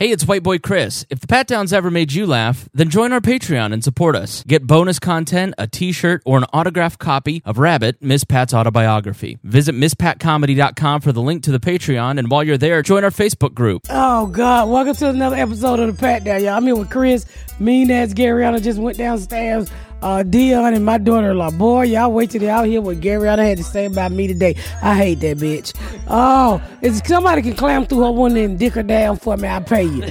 Hey, 0.00 0.12
it's 0.12 0.26
White 0.26 0.42
Boy 0.42 0.58
Chris. 0.58 1.04
If 1.10 1.20
the 1.20 1.26
Pat 1.26 1.46
Downs 1.46 1.74
ever 1.74 1.90
made 1.90 2.10
you 2.14 2.26
laugh, 2.26 2.70
then 2.72 2.88
join 2.88 3.12
our 3.12 3.20
Patreon 3.20 3.70
and 3.70 3.84
support 3.84 4.16
us. 4.16 4.42
Get 4.44 4.66
bonus 4.66 4.98
content, 4.98 5.52
a 5.58 5.66
t 5.66 5.92
shirt, 5.92 6.22
or 6.24 6.38
an 6.38 6.44
autographed 6.54 6.98
copy 6.98 7.42
of 7.44 7.58
Rabbit, 7.58 8.00
Miss 8.00 8.24
Pat's 8.24 8.54
autobiography. 8.54 9.36
Visit 9.44 9.74
MsPatComedy.com 9.74 11.02
for 11.02 11.12
the 11.12 11.20
link 11.20 11.42
to 11.42 11.52
the 11.52 11.60
Patreon, 11.60 12.18
and 12.18 12.30
while 12.30 12.42
you're 12.42 12.56
there, 12.56 12.80
join 12.80 13.04
our 13.04 13.10
Facebook 13.10 13.52
group. 13.52 13.82
Oh 13.90 14.26
God! 14.28 14.70
Welcome 14.70 14.94
to 14.94 15.10
another 15.10 15.36
episode 15.36 15.80
of 15.80 15.94
the 15.94 16.00
Pat 16.00 16.24
Down, 16.24 16.42
y'all. 16.42 16.54
I'm 16.54 16.64
here 16.64 16.76
with 16.76 16.88
Chris. 16.88 17.26
Mean 17.58 17.90
ass 17.90 18.14
Garrianna 18.14 18.62
just 18.62 18.78
went 18.78 18.96
downstairs. 18.96 19.70
Uh, 20.02 20.22
Deon 20.22 20.74
and 20.74 20.84
my 20.84 20.98
daughter-in-law. 20.98 21.50
Boy, 21.52 21.82
y'all 21.84 22.12
wait 22.12 22.30
till 22.30 22.40
they 22.40 22.48
out 22.48 22.66
here 22.66 22.80
with 22.80 23.02
Garrianna 23.02 23.46
had 23.46 23.58
to 23.58 23.64
say 23.64 23.86
about 23.86 24.12
me 24.12 24.26
today. 24.26 24.56
I 24.82 24.94
hate 24.96 25.20
that 25.20 25.36
bitch. 25.36 25.74
Oh, 26.08 26.62
if 26.80 27.06
somebody 27.06 27.42
can 27.42 27.54
climb 27.54 27.86
through 27.86 28.02
her 28.02 28.12
window 28.12 28.42
and 28.42 28.58
dick 28.58 28.74
her 28.74 28.82
down 28.82 29.16
for 29.16 29.36
me, 29.36 29.48
I'll 29.48 29.60
pay 29.60 29.84
you. 29.84 30.04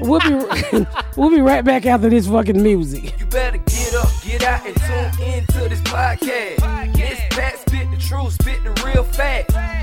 we'll 0.00 0.20
be 0.20 0.86
we'll 1.16 1.30
be 1.30 1.40
right 1.40 1.64
back 1.64 1.86
after 1.86 2.08
this 2.08 2.26
fucking 2.26 2.62
music. 2.62 3.18
You 3.18 3.26
better 3.26 3.58
get 3.58 3.94
up, 3.94 4.08
get 4.22 4.42
out, 4.44 4.66
and 4.66 4.76
tune 4.76 5.28
into 5.28 5.68
this 5.68 5.80
podcast. 5.82 6.94
This 6.94 7.20
Pat 7.30 7.58
spit 7.58 7.90
the 7.90 7.96
truth, 7.96 8.34
spit 8.34 8.62
the 8.64 8.70
real. 8.84 9.00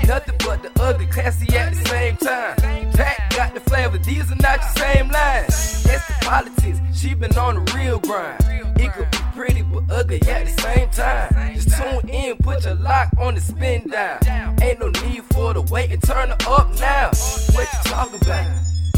Nothing 0.08 0.34
but 0.38 0.62
the 0.62 0.82
ugly, 0.82 1.06
classy 1.06 1.54
at 1.56 1.74
the 1.74 1.88
same 1.88 2.16
time. 2.16 2.77
Pat 2.98 3.32
got 3.36 3.54
the 3.54 3.60
flavor, 3.60 3.96
these 3.98 4.28
are 4.32 4.34
not 4.42 4.58
your 4.58 4.84
same 4.84 5.08
lines. 5.08 5.84
That's 5.84 6.04
the 6.08 6.14
politics, 6.20 6.80
she 6.92 7.14
been 7.14 7.32
on 7.38 7.64
the 7.64 7.72
real 7.76 8.00
grind. 8.00 8.42
It 8.76 8.92
could 8.92 9.08
be 9.12 9.18
pretty 9.36 9.62
but 9.62 9.84
ugly 9.88 10.20
at 10.22 10.46
the 10.46 10.62
same 10.62 10.90
time. 10.90 11.54
Just 11.54 11.76
tune 11.76 12.08
in, 12.08 12.36
put 12.38 12.64
your 12.64 12.74
lock 12.74 13.10
on 13.16 13.36
the 13.36 13.40
spin 13.40 13.88
down. 13.88 14.18
Ain't 14.60 14.80
no 14.80 14.88
need 14.88 15.22
for 15.32 15.54
the 15.54 15.62
wait 15.70 15.92
and 15.92 16.02
turn 16.02 16.30
it 16.32 16.44
up 16.48 16.74
now. 16.80 17.10
What 17.52 17.68
you 17.72 17.78
talking 17.84 18.20
about? 18.20 18.46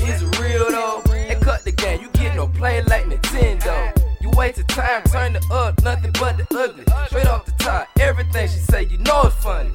Is 0.09 0.23
it 0.23 0.41
real 0.41 0.71
though? 0.71 1.03
And 1.13 1.43
cut 1.43 1.65
the 1.65 1.73
game, 1.73 2.01
you 2.01 2.09
get 2.15 2.35
no 2.35 2.47
play 2.47 2.83
like 2.85 3.05
Nintendo. 3.05 4.10
You 4.21 4.31
wasted 4.37 4.69
time, 4.69 5.03
turn 5.05 5.35
it 5.37 5.51
up, 5.51 5.83
nothing 5.83 6.13
but 6.21 6.37
the 6.37 6.47
ugly. 6.59 6.85
Straight 7.07 7.27
off 7.27 7.47
the 7.47 7.53
top, 7.53 7.89
everything 7.99 8.49
she 8.49 8.59
say, 8.59 8.85
you 8.85 8.99
know 8.99 9.23
it's 9.23 9.35
funny. 9.37 9.71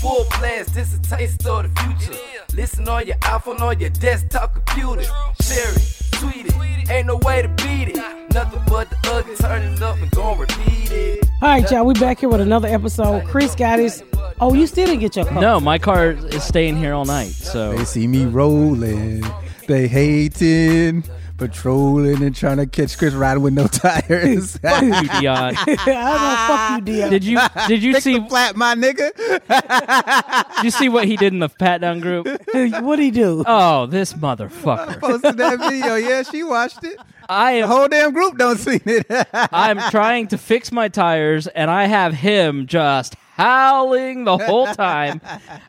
Full 0.00 0.24
blast, 0.38 0.74
this 0.74 0.94
a 0.94 1.02
taste 1.02 1.46
of 1.46 1.64
the 1.64 1.80
future. 1.80 2.18
Listen 2.54 2.88
on 2.88 3.06
your 3.06 3.16
iPhone, 3.16 3.60
on 3.60 3.78
your 3.78 3.90
desktop 3.90 4.54
computer. 4.54 5.02
Share 5.42 5.72
it, 5.74 5.96
tweet 6.12 6.46
it, 6.46 6.90
ain't 6.90 7.08
no 7.08 7.16
way 7.16 7.42
to 7.42 7.48
beat 7.48 7.88
it. 7.88 7.96
Nothing 8.32 8.62
but 8.68 8.88
the 8.88 8.96
ugly, 9.10 9.36
turn 9.36 9.62
it 9.62 9.82
up 9.82 9.98
and 9.98 10.10
gon' 10.12 10.38
repeat 10.38 10.90
it. 10.90 11.26
All 11.42 11.48
right, 11.48 11.70
y'all. 11.70 11.84
We 11.84 11.94
back 11.94 12.20
here 12.20 12.28
with 12.28 12.40
another 12.40 12.68
episode. 12.68 13.26
Chris 13.26 13.54
got 13.54 13.78
his. 13.78 14.02
Oh, 14.40 14.54
you 14.54 14.66
still 14.66 14.86
didn't 14.86 15.00
get 15.00 15.16
your 15.16 15.26
car? 15.26 15.40
No, 15.40 15.60
my 15.60 15.78
car 15.78 16.12
is 16.12 16.42
staying 16.42 16.76
here 16.76 16.94
all 16.94 17.04
night, 17.04 17.30
so. 17.30 17.72
They 17.72 17.84
see 17.84 18.06
me 18.06 18.24
rolling, 18.24 19.24
they 19.66 19.88
hating, 19.88 21.04
patrolling 21.40 22.22
and 22.22 22.36
trying 22.36 22.58
to 22.58 22.66
catch 22.66 22.96
Chris 22.98 23.14
riding 23.14 23.42
with 23.42 23.54
no 23.54 23.66
tires. 23.66 24.56
Fuck 24.62 24.82
you, 24.82 24.92
Deon. 24.92 25.54
I 25.56 26.76
don't 26.76 26.84
fuck 26.84 26.88
you, 26.88 26.94
Deon. 26.94 27.10
Did 27.10 27.24
you 27.24 27.38
did 27.66 27.82
you 27.82 27.92
Fix 27.94 28.04
see 28.04 28.18
the 28.18 28.26
flat, 28.28 28.56
my 28.56 28.74
nigga. 28.74 29.10
did 30.56 30.64
you 30.64 30.70
see 30.70 30.88
what 30.88 31.06
he 31.06 31.16
did 31.16 31.32
in 31.32 31.38
the 31.38 31.48
Pat 31.48 31.80
Down 31.80 32.00
group? 32.00 32.26
What'd 32.54 33.02
he 33.02 33.10
do? 33.10 33.42
Oh, 33.46 33.86
this 33.86 34.12
motherfucker! 34.12 35.00
Posted 35.00 35.38
that 35.38 35.58
video. 35.58 35.94
Yeah, 35.96 36.22
she 36.22 36.42
watched 36.44 36.84
it. 36.84 36.98
I 37.28 37.54
The 37.54 37.58
am 37.62 37.68
whole 37.68 37.88
damn 37.88 38.12
group 38.12 38.36
don't 38.36 38.58
see 38.58 38.80
it. 38.84 39.06
I'm 39.32 39.78
trying 39.90 40.28
to 40.28 40.38
fix 40.38 40.70
my 40.70 40.88
tires, 40.88 41.46
and 41.46 41.70
I 41.70 41.86
have 41.86 42.12
him 42.14 42.66
just 42.66 43.16
howling 43.36 44.24
the 44.24 44.36
whole 44.36 44.66
time. 44.74 45.22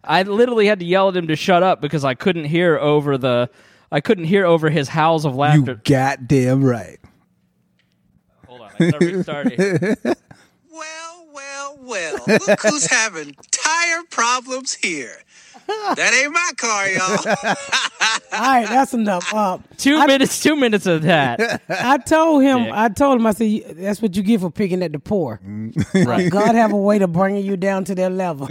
I 0.03 0.23
literally 0.23 0.67
had 0.67 0.79
to 0.79 0.85
yell 0.85 1.07
at 1.09 1.15
him 1.15 1.27
to 1.27 1.35
shut 1.37 1.63
up 1.63 1.79
because 1.79 2.03
I 2.03 2.13
couldn't 2.13 2.45
hear 2.45 2.77
over 2.77 3.17
the 3.17 3.49
I 3.91 3.99
couldn't 4.01 4.25
hear 4.25 4.45
over 4.45 4.69
his 4.69 4.87
howls 4.87 5.25
of 5.25 5.35
laughter. 5.35 5.59
you 5.59 5.65
laughter. 5.65 5.81
goddamn 5.83 6.63
right. 6.63 6.99
Hold 8.47 8.61
on, 8.61 8.71
I 8.79 8.91
gotta 8.91 9.05
restart 9.05 9.47
it. 9.51 10.17
Well, 10.73 11.27
well, 11.33 11.77
well. 11.81 12.17
Look 12.27 12.61
who's 12.61 12.85
having 12.89 13.35
tire 13.51 14.03
problems 14.09 14.73
here. 14.73 15.17
That 15.95 16.13
ain't 16.13 16.31
my 16.33 16.51
car, 16.57 16.87
y'all. 16.89 17.35
All 18.33 18.39
right, 18.53 18.67
that's 18.67 18.93
enough. 18.93 19.33
Uh, 19.33 19.57
Two 19.77 19.97
I- 19.97 20.05
minutes, 20.07 20.41
two 20.41 20.55
minutes 20.55 20.85
of 20.85 21.01
that. 21.03 21.61
I 21.69 21.97
told 21.97 22.43
him. 22.43 22.63
Dick. 22.65 22.73
I 22.73 22.89
told 22.89 23.19
him. 23.19 23.27
I 23.27 23.31
said, 23.31 23.77
"That's 23.77 24.01
what 24.01 24.15
you 24.15 24.23
get 24.23 24.39
for 24.41 24.49
picking 24.51 24.83
at 24.83 24.91
the 24.93 24.99
poor." 24.99 25.39
Right. 25.93 26.29
God 26.31 26.55
have 26.55 26.71
a 26.71 26.77
way 26.77 26.99
to 26.99 27.07
bringing 27.07 27.45
you 27.45 27.57
down 27.57 27.83
to 27.85 27.95
their 27.95 28.09
level. 28.09 28.47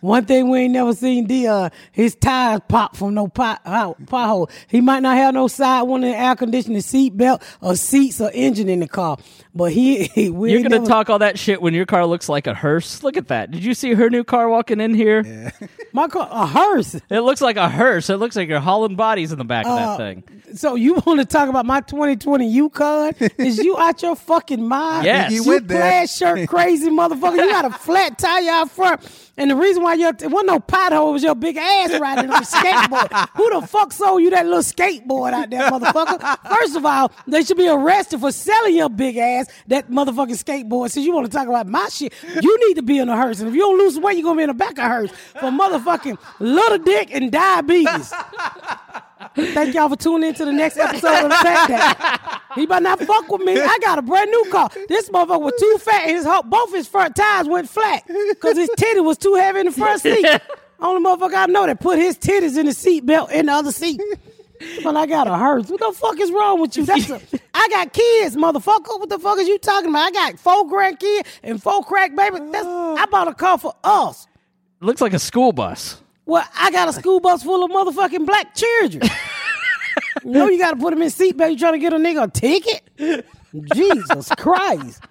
One 0.00 0.24
thing 0.24 0.50
we 0.50 0.60
ain't 0.60 0.72
never 0.72 0.92
seen 0.94 1.26
Deon, 1.28 1.72
his 1.92 2.14
tires 2.16 2.60
pop 2.68 2.96
from 2.96 3.14
no 3.14 3.28
pot, 3.28 3.60
uh, 3.64 3.94
pothole. 4.04 4.50
He 4.68 4.80
might 4.80 5.00
not 5.00 5.16
have 5.16 5.34
no 5.34 5.46
side 5.48 5.82
one 5.82 6.02
in 6.04 6.10
the 6.12 6.16
air 6.18 6.34
conditioning 6.36 6.80
seat 6.80 7.16
belt 7.16 7.42
or 7.60 7.76
seats 7.76 8.20
or 8.20 8.30
engine 8.32 8.68
in 8.68 8.80
the 8.80 8.88
car, 8.88 9.18
but 9.54 9.72
he, 9.72 10.04
he 10.04 10.30
we 10.30 10.52
You're 10.52 10.62
gonna 10.62 10.76
never- 10.76 10.86
talk 10.86 11.10
all 11.10 11.18
that 11.20 11.38
shit 11.38 11.60
when 11.62 11.74
your 11.74 11.86
car 11.86 12.06
looks 12.06 12.28
like 12.28 12.46
a 12.46 12.54
hearse. 12.54 13.02
Look 13.02 13.16
at 13.16 13.28
that. 13.28 13.50
Did 13.50 13.64
you 13.64 13.74
see 13.74 13.94
her 13.94 14.10
new 14.10 14.24
car 14.24 14.48
walking 14.48 14.80
in 14.80 14.94
here? 14.94 15.52
my 15.92 16.08
car 16.10 16.28
a 16.30 16.46
hearse. 16.46 16.94
It 17.08 17.20
looks 17.20 17.40
like 17.40 17.56
a 17.56 17.68
hearse. 17.68 18.10
It 18.10 18.16
looks 18.16 18.36
like 18.36 18.48
you're 18.48 18.60
hauling 18.60 18.96
bodies 18.96 19.32
in 19.32 19.38
the 19.38 19.44
back 19.44 19.64
of 19.66 19.76
that 19.76 19.88
Uh, 19.88 19.96
thing. 19.96 20.24
So 20.56 20.74
you 20.74 20.94
want 21.06 21.20
to 21.20 21.24
talk 21.26 21.48
about 21.48 21.64
my 21.64 21.80
2020 21.80 22.48
Yukon? 22.48 23.14
Is 23.38 23.58
you 23.58 23.78
out 23.78 24.02
your 24.02 24.16
fucking 24.16 24.66
mind? 24.66 25.04
Yes. 25.06 25.30
He 25.30 25.36
You 25.36 25.44
went 25.44 25.68
there. 25.68 25.80
plaid 25.80 26.10
shirt 26.10 26.48
crazy 26.48 26.90
motherfucker. 26.90 27.36
You 27.36 27.50
got 27.50 27.64
a 27.64 27.70
flat 27.78 28.18
tire 28.18 28.50
out 28.50 28.70
front. 28.70 29.02
And 29.36 29.50
the 29.50 29.56
reason 29.56 29.82
why 29.82 29.94
your 29.94 30.10
it 30.10 30.30
wasn't 30.30 30.46
no 30.46 30.58
pothole 30.58 31.12
was 31.12 31.22
your 31.22 31.34
big 31.34 31.56
ass 31.56 31.98
riding 31.98 32.30
on 32.30 32.42
a 32.42 32.46
skateboard. 32.46 33.28
Who 33.36 33.60
the 33.60 33.66
fuck 33.66 33.92
sold 33.92 34.22
you 34.22 34.30
that 34.30 34.44
little 34.44 34.62
skateboard 34.62 35.32
out 35.32 35.50
there, 35.50 35.70
motherfucker? 35.70 36.48
First 36.48 36.76
of 36.76 36.84
all, 36.84 37.10
they 37.26 37.42
should 37.42 37.56
be 37.56 37.68
arrested 37.68 38.20
for 38.20 38.32
selling 38.32 38.76
your 38.76 38.88
big 38.88 39.16
ass 39.16 39.46
that 39.68 39.90
motherfucking 39.90 40.42
skateboard. 40.42 40.90
Since 40.90 41.06
you 41.06 41.14
want 41.14 41.30
to 41.30 41.32
talk 41.32 41.48
about 41.48 41.66
my 41.66 41.88
shit, 41.88 42.12
you 42.42 42.68
need 42.68 42.74
to 42.74 42.82
be 42.82 42.98
in 42.98 43.08
a 43.08 43.16
hearse. 43.16 43.40
And 43.40 43.48
if 43.48 43.54
you 43.54 43.60
don't 43.60 43.78
lose 43.78 43.98
weight, 43.98 44.16
you're 44.16 44.24
gonna 44.24 44.36
be 44.36 44.42
in 44.42 44.48
the 44.48 44.54
back 44.54 44.72
of 44.72 44.84
a 44.84 44.88
hearse 44.88 45.10
for 45.10 45.50
motherfucking 45.50 46.18
little 46.38 46.78
dick 46.78 47.14
and 47.14 47.32
diabetes. 47.32 48.12
Thank 49.34 49.74
y'all 49.74 49.88
for 49.88 49.96
tuning 49.96 50.30
in 50.30 50.34
to 50.36 50.44
the 50.44 50.52
next 50.52 50.76
episode 50.76 51.24
of 51.24 51.30
the 51.30 51.38
Dad. 51.42 52.40
He 52.54 52.66
better 52.66 52.82
not 52.82 53.00
fuck 53.00 53.30
with 53.30 53.42
me. 53.42 53.60
I 53.60 53.78
got 53.80 53.98
a 53.98 54.02
brand 54.02 54.30
new 54.30 54.46
car. 54.50 54.68
This 54.88 55.08
motherfucker 55.08 55.40
was 55.40 55.54
too 55.58 55.78
fat. 55.80 56.02
And 56.02 56.16
his 56.16 56.24
whole, 56.24 56.42
both 56.42 56.72
his 56.72 56.88
front 56.88 57.14
tires 57.14 57.46
went 57.46 57.68
flat 57.68 58.02
because 58.06 58.56
his 58.56 58.70
titty 58.76 59.00
was 59.00 59.18
too 59.18 59.34
heavy 59.34 59.60
in 59.60 59.66
the 59.66 59.72
front 59.72 60.02
seat. 60.02 60.26
Only 60.80 61.04
motherfucker 61.04 61.34
I 61.34 61.46
know 61.46 61.66
that 61.66 61.80
put 61.80 61.98
his 61.98 62.18
titties 62.18 62.58
in 62.58 62.66
the 62.66 62.72
seat 62.72 63.06
belt 63.06 63.30
in 63.30 63.46
the 63.46 63.52
other 63.52 63.72
seat. 63.72 64.00
But 64.82 64.96
I 64.96 65.06
got 65.06 65.26
a 65.26 65.36
hearse. 65.36 65.68
What 65.70 65.80
the 65.80 65.92
fuck 65.96 66.20
is 66.20 66.30
wrong 66.30 66.60
with 66.60 66.76
you? 66.76 66.84
That's 66.84 67.08
a, 67.08 67.20
I 67.54 67.68
got 67.68 67.92
kids, 67.92 68.36
motherfucker. 68.36 68.98
What 68.98 69.08
the 69.08 69.18
fuck 69.18 69.38
is 69.38 69.48
you 69.48 69.58
talking 69.58 69.88
about? 69.90 70.08
I 70.08 70.10
got 70.10 70.38
four 70.38 70.68
grandkids 70.68 71.26
and 71.42 71.62
four 71.62 71.82
crack 71.84 72.14
babies. 72.14 72.40
That's, 72.50 72.66
I 72.66 73.06
bought 73.10 73.28
a 73.28 73.34
car 73.34 73.58
for 73.58 73.74
us. 73.84 74.26
It 74.82 74.84
looks 74.84 75.00
like 75.00 75.14
a 75.14 75.18
school 75.18 75.52
bus. 75.52 76.02
Well, 76.26 76.44
I 76.58 76.70
got 76.70 76.88
a 76.88 76.92
school 76.92 77.20
bus 77.20 77.42
full 77.42 77.64
of 77.64 77.70
motherfucking 77.70 78.26
black 78.26 78.54
children. 78.54 79.02
you 80.24 80.30
know 80.30 80.48
you 80.48 80.58
got 80.58 80.72
to 80.72 80.76
put 80.76 80.90
them 80.90 81.02
in 81.02 81.08
seatbelt. 81.08 81.50
You 81.50 81.58
trying 81.58 81.72
to 81.72 81.78
get 81.78 81.92
a 81.92 81.96
nigga 81.96 82.24
a 82.24 82.30
ticket? 82.30 83.26
Jesus 83.74 84.28
Christ. 84.38 85.02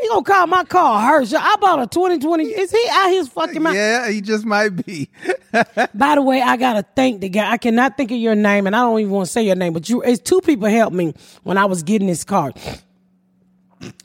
He 0.00 0.08
gonna 0.08 0.22
call 0.22 0.46
my 0.46 0.64
car 0.64 1.00
hers. 1.10 1.32
I 1.32 1.56
bought 1.56 1.80
a 1.80 1.86
2020. 1.86 2.44
Is 2.44 2.70
he 2.70 2.86
out 2.90 3.08
his 3.08 3.28
fucking 3.28 3.62
mind? 3.62 3.76
Yeah, 3.76 4.10
he 4.10 4.20
just 4.20 4.44
might 4.44 4.68
be. 4.84 5.08
By 5.94 6.16
the 6.16 6.22
way, 6.22 6.42
I 6.42 6.58
gotta 6.58 6.84
thank 6.94 7.22
the 7.22 7.30
guy. 7.30 7.50
I 7.50 7.56
cannot 7.56 7.96
think 7.96 8.10
of 8.10 8.18
your 8.18 8.34
name, 8.34 8.66
and 8.66 8.76
I 8.76 8.80
don't 8.80 9.00
even 9.00 9.12
want 9.12 9.26
to 9.26 9.32
say 9.32 9.42
your 9.42 9.56
name. 9.56 9.72
But 9.72 9.88
you, 9.88 10.02
it's 10.02 10.20
two 10.20 10.42
people 10.42 10.68
helped 10.68 10.94
me 10.94 11.14
when 11.44 11.56
I 11.56 11.64
was 11.64 11.82
getting 11.82 12.08
this 12.08 12.24
car. 12.24 12.52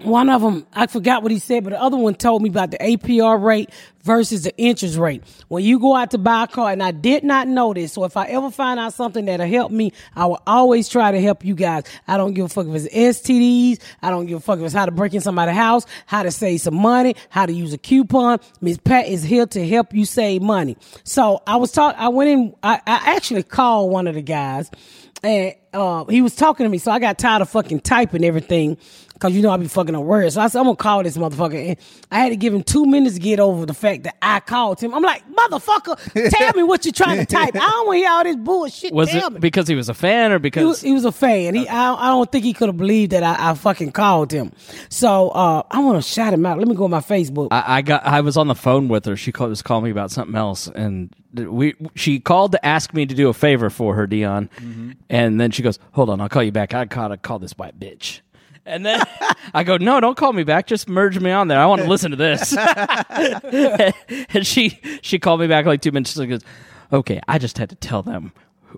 One 0.02 0.30
of 0.30 0.42
them, 0.42 0.66
I 0.74 0.88
forgot 0.88 1.24
what 1.24 1.32
he 1.32 1.40
said, 1.40 1.64
but 1.64 1.70
the 1.70 1.82
other 1.82 1.96
one 1.96 2.16
told 2.16 2.42
me 2.42 2.50
about 2.50 2.72
the 2.72 2.78
APR 2.78 3.42
rate 3.42 3.70
versus 4.04 4.44
the 4.44 4.56
interest 4.58 4.98
rate. 4.98 5.24
When 5.48 5.64
you 5.64 5.80
go 5.80 5.96
out 5.96 6.12
to 6.12 6.18
buy 6.18 6.44
a 6.44 6.48
car, 6.48 6.72
and 6.72 6.84
I 6.84 6.92
did 6.92 7.24
not 7.24 7.48
know 7.48 7.74
this, 7.74 7.94
so 7.94 8.04
if 8.04 8.18
I 8.18 8.26
ever 8.28 8.52
find 8.52 8.80
out 8.80 8.94
something 8.94 9.26
that'll 9.26 9.48
help 9.48 9.72
me, 9.72 9.94
I 10.16 10.26
will 10.26 10.42
always 10.46 10.90
try 10.90 11.12
to 11.12 11.22
help 11.22 11.45
you 11.45 11.56
guys. 11.56 11.84
I 12.07 12.18
don't 12.18 12.34
give 12.34 12.45
a 12.45 12.50
fuck 12.50 12.68
if 12.68 12.75
it's 12.86 12.94
STDs. 12.94 13.80
I 14.01 14.10
don't 14.10 14.25
give 14.25 14.40
a 14.40 14.42
fuck 14.42 14.60
if 14.60 14.66
it's 14.66 14.74
how 14.74 14.86
to 14.86 14.92
break 14.92 15.13
in 15.13 15.22
somebody's 15.22 15.56
house, 15.56 15.86
how 16.06 16.24
to 16.24 16.31
save 16.31 16.62
some 16.62 16.75
money, 16.75 17.16
how 17.30 17.45
to 17.45 17.54
use 17.54 17.72
a 17.72 17.78
coupon. 17.78 18.40
Miss 18.60 18.78
Pat 18.78 19.07
is 19.07 19.24
here 19.24 19.45
to 19.48 19.68
help 19.68 19.94
you 19.94 20.06
save 20.06 20.42
money. 20.42 20.75
So 21.04 21.42
I 21.48 21.56
was 21.56 21.72
talking, 21.72 22.00
I 22.00 22.10
went 22.10 22.30
in, 22.30 22.56
I, 22.62 22.81
I 22.86 23.16
actually 23.16 23.44
called 23.44 23.92
one 23.92 24.07
of 24.07 24.16
the 24.16 24.22
guys 24.22 24.69
and 25.24 25.54
uh, 25.74 26.06
he 26.06 26.22
was 26.22 26.36
talking 26.36 26.66
to 26.66 26.69
me, 26.69 26.78
so 26.78 26.92
I 26.92 27.00
got 27.00 27.18
tired 27.18 27.42
of 27.42 27.50
fucking 27.50 27.81
typing 27.81 28.25
everything. 28.25 28.78
Cause 29.21 29.33
you 29.33 29.44
know 29.44 29.51
I 29.51 29.57
be 29.57 29.68
fucking 29.68 29.95
on 29.95 30.06
words. 30.06 30.33
So 30.33 30.41
I 30.41 30.47
said, 30.47 30.59
I'm 30.59 30.65
gonna 30.65 30.75
call 30.75 31.03
this 31.03 31.18
motherfucker. 31.18 31.69
And 31.69 31.77
I 32.12 32.19
had 32.19 32.29
to 32.29 32.35
give 32.35 32.53
him 32.53 32.63
two 32.63 32.85
minutes 32.85 33.15
to 33.15 33.21
get 33.21 33.39
over 33.39 33.65
the 33.65 33.73
fact 33.75 33.91
fact 33.91 34.03
that 34.03 34.18
I 34.21 34.39
called 34.39 34.79
him. 34.79 34.94
I'm 34.94 35.03
like, 35.03 35.23
motherfucker, 35.31 36.29
tell 36.29 36.53
me 36.53 36.63
what 36.63 36.85
you're 36.85 36.91
trying 36.94 37.19
to 37.19 37.25
type. 37.25 37.56
I 37.56 37.59
don't 37.59 37.88
want 37.88 37.97
to 37.97 38.00
hear 38.00 38.09
all 38.09 38.23
this 38.23 38.35
bullshit. 38.35 38.94
Was 38.94 39.09
tell 39.09 39.27
it 39.27 39.33
me. 39.33 39.39
because 39.39 39.68
he 39.68 39.75
was 39.75 39.89
a 39.89 39.94
fan 39.94 40.31
or 40.31 40.35
He 40.35 40.39
because 40.39 40.65
was, 40.65 40.81
he 40.81 40.94
was 40.94 41.06
a 41.06 41.12
fan. 41.12 41.56
He, 41.56 41.68
I, 41.68 41.94
I 41.94 42.07
don't 42.07 42.31
think 42.31 42.45
he 42.45 42.53
could 42.53 42.69
have 42.69 42.77
believed 42.77 43.12
that 43.12 43.23
I, 43.23 43.51
I 43.51 43.53
fucking 43.53 43.91
called 43.91 44.31
him. 44.31 44.51
So 44.89 45.29
uh, 45.29 45.63
I 45.69 45.79
want 45.79 46.03
to 46.03 46.09
shout 46.09 46.33
him 46.33 46.45
out. 46.45 46.57
Let 46.57 46.68
me 46.68 46.75
go 46.75 46.85
on 46.85 46.91
my 46.91 47.00
Facebook. 47.00 47.50
I, 47.51 47.77
I 47.77 47.81
got 47.81 48.06
I 48.06 48.21
was 48.21 48.38
on 48.38 48.47
the 48.47 48.56
phone 48.56 48.88
with 48.88 49.06
her. 49.06 49.15
She 49.15 49.31
called, 49.31 49.50
was 49.50 49.62
calling 49.62 49.85
me 49.85 49.91
about 49.91 50.12
something 50.12 50.35
else, 50.35 50.68
and 50.68 51.13
we 51.33 51.75
she 51.95 52.19
called 52.19 52.53
to 52.53 52.65
ask 52.65 52.94
me 52.94 53.06
to 53.06 53.15
do 53.15 53.29
a 53.29 53.33
favor 53.33 53.69
for 53.69 53.95
her, 53.95 54.07
Deon. 54.07 54.50
And 55.09 55.39
then 55.39 55.51
she 55.51 55.63
goes, 55.63 55.79
"Hold 55.94 56.09
on, 56.09 56.21
I'll 56.21 56.29
call 56.29 56.44
you 56.44 56.51
back. 56.51 56.73
I 56.73 56.85
gotta 56.85 57.18
call 57.18 57.39
this 57.39 57.53
white 57.53 57.79
bitch." 57.79 58.21
And 58.66 58.86
then 58.86 59.02
I 59.54 59.63
go, 59.63 59.78
"No, 59.78 60.00
don't 60.00 60.18
call 60.18 60.34
me 60.34 60.44
back. 60.44 60.68
Just 60.68 60.88
merge 60.88 61.19
me 61.19 61.31
on 61.31 61.48
there. 61.48 61.60
I 61.60 61.66
want 61.66 61.81
to 61.81 61.88
listen 61.88 62.12
to 62.12 62.18
this." 62.18 62.56
and 64.34 64.46
she 64.46 64.80
she 65.02 65.19
called 65.19 65.40
me 65.40 65.48
back 65.48 65.66
like 65.66 65.81
two 65.81 65.92
minutes. 65.92 66.13
She 66.13 66.25
goes, 66.25 66.42
"Okay, 66.92 67.19
I 67.28 67.38
just 67.38 67.58
had 67.58 67.69
to 67.69 67.75
tell 67.75 68.04
them." 68.04 68.31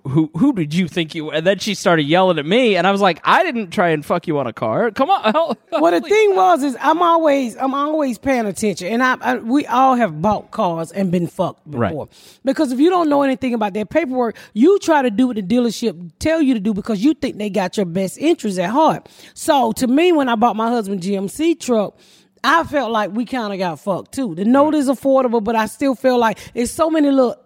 Who 0.04 0.30
who 0.36 0.52
did 0.52 0.74
you 0.74 0.88
think 0.88 1.14
you? 1.14 1.26
were?" 1.26 1.34
And 1.34 1.46
then 1.46 1.58
she 1.58 1.74
started 1.74 2.02
yelling 2.02 2.38
at 2.38 2.46
me, 2.46 2.76
and 2.76 2.86
I 2.86 2.90
was 2.90 3.00
like, 3.00 3.20
"I 3.24 3.42
didn't 3.42 3.70
try 3.70 3.90
and 3.90 4.04
fuck 4.04 4.26
you 4.26 4.38
on 4.38 4.46
a 4.46 4.52
car. 4.52 4.90
Come 4.90 5.10
on." 5.10 5.32
well, 5.72 5.90
the 5.90 6.00
thing 6.00 6.36
was 6.36 6.62
is 6.62 6.76
I'm 6.80 7.02
always 7.02 7.56
I'm 7.56 7.74
always 7.74 8.18
paying 8.18 8.46
attention, 8.46 8.88
and 8.88 9.02
I, 9.02 9.16
I 9.20 9.36
we 9.36 9.66
all 9.66 9.94
have 9.94 10.20
bought 10.20 10.50
cars 10.50 10.92
and 10.92 11.10
been 11.10 11.26
fucked 11.26 11.70
before. 11.70 12.06
Right. 12.06 12.38
Because 12.44 12.72
if 12.72 12.80
you 12.80 12.90
don't 12.90 13.08
know 13.08 13.22
anything 13.22 13.54
about 13.54 13.74
their 13.74 13.86
paperwork, 13.86 14.36
you 14.52 14.78
try 14.80 15.02
to 15.02 15.10
do 15.10 15.28
what 15.28 15.36
the 15.36 15.42
dealership 15.42 16.12
tell 16.18 16.42
you 16.42 16.54
to 16.54 16.60
do 16.60 16.74
because 16.74 17.04
you 17.04 17.14
think 17.14 17.38
they 17.38 17.50
got 17.50 17.76
your 17.76 17.86
best 17.86 18.18
interest 18.18 18.58
at 18.58 18.70
heart. 18.70 19.08
So 19.34 19.72
to 19.72 19.86
me, 19.86 20.12
when 20.12 20.28
I 20.28 20.34
bought 20.34 20.56
my 20.56 20.68
husband 20.68 21.02
GMC 21.02 21.60
truck. 21.60 21.98
I 22.46 22.62
felt 22.64 22.92
like 22.92 23.10
we 23.12 23.24
kind 23.24 23.54
of 23.54 23.58
got 23.58 23.80
fucked 23.80 24.12
too. 24.12 24.34
The 24.34 24.44
note 24.44 24.74
is 24.74 24.90
affordable, 24.90 25.42
but 25.42 25.56
I 25.56 25.64
still 25.64 25.94
feel 25.94 26.18
like 26.18 26.38
it's 26.52 26.70
so 26.70 26.90
many 26.90 27.10
little 27.10 27.36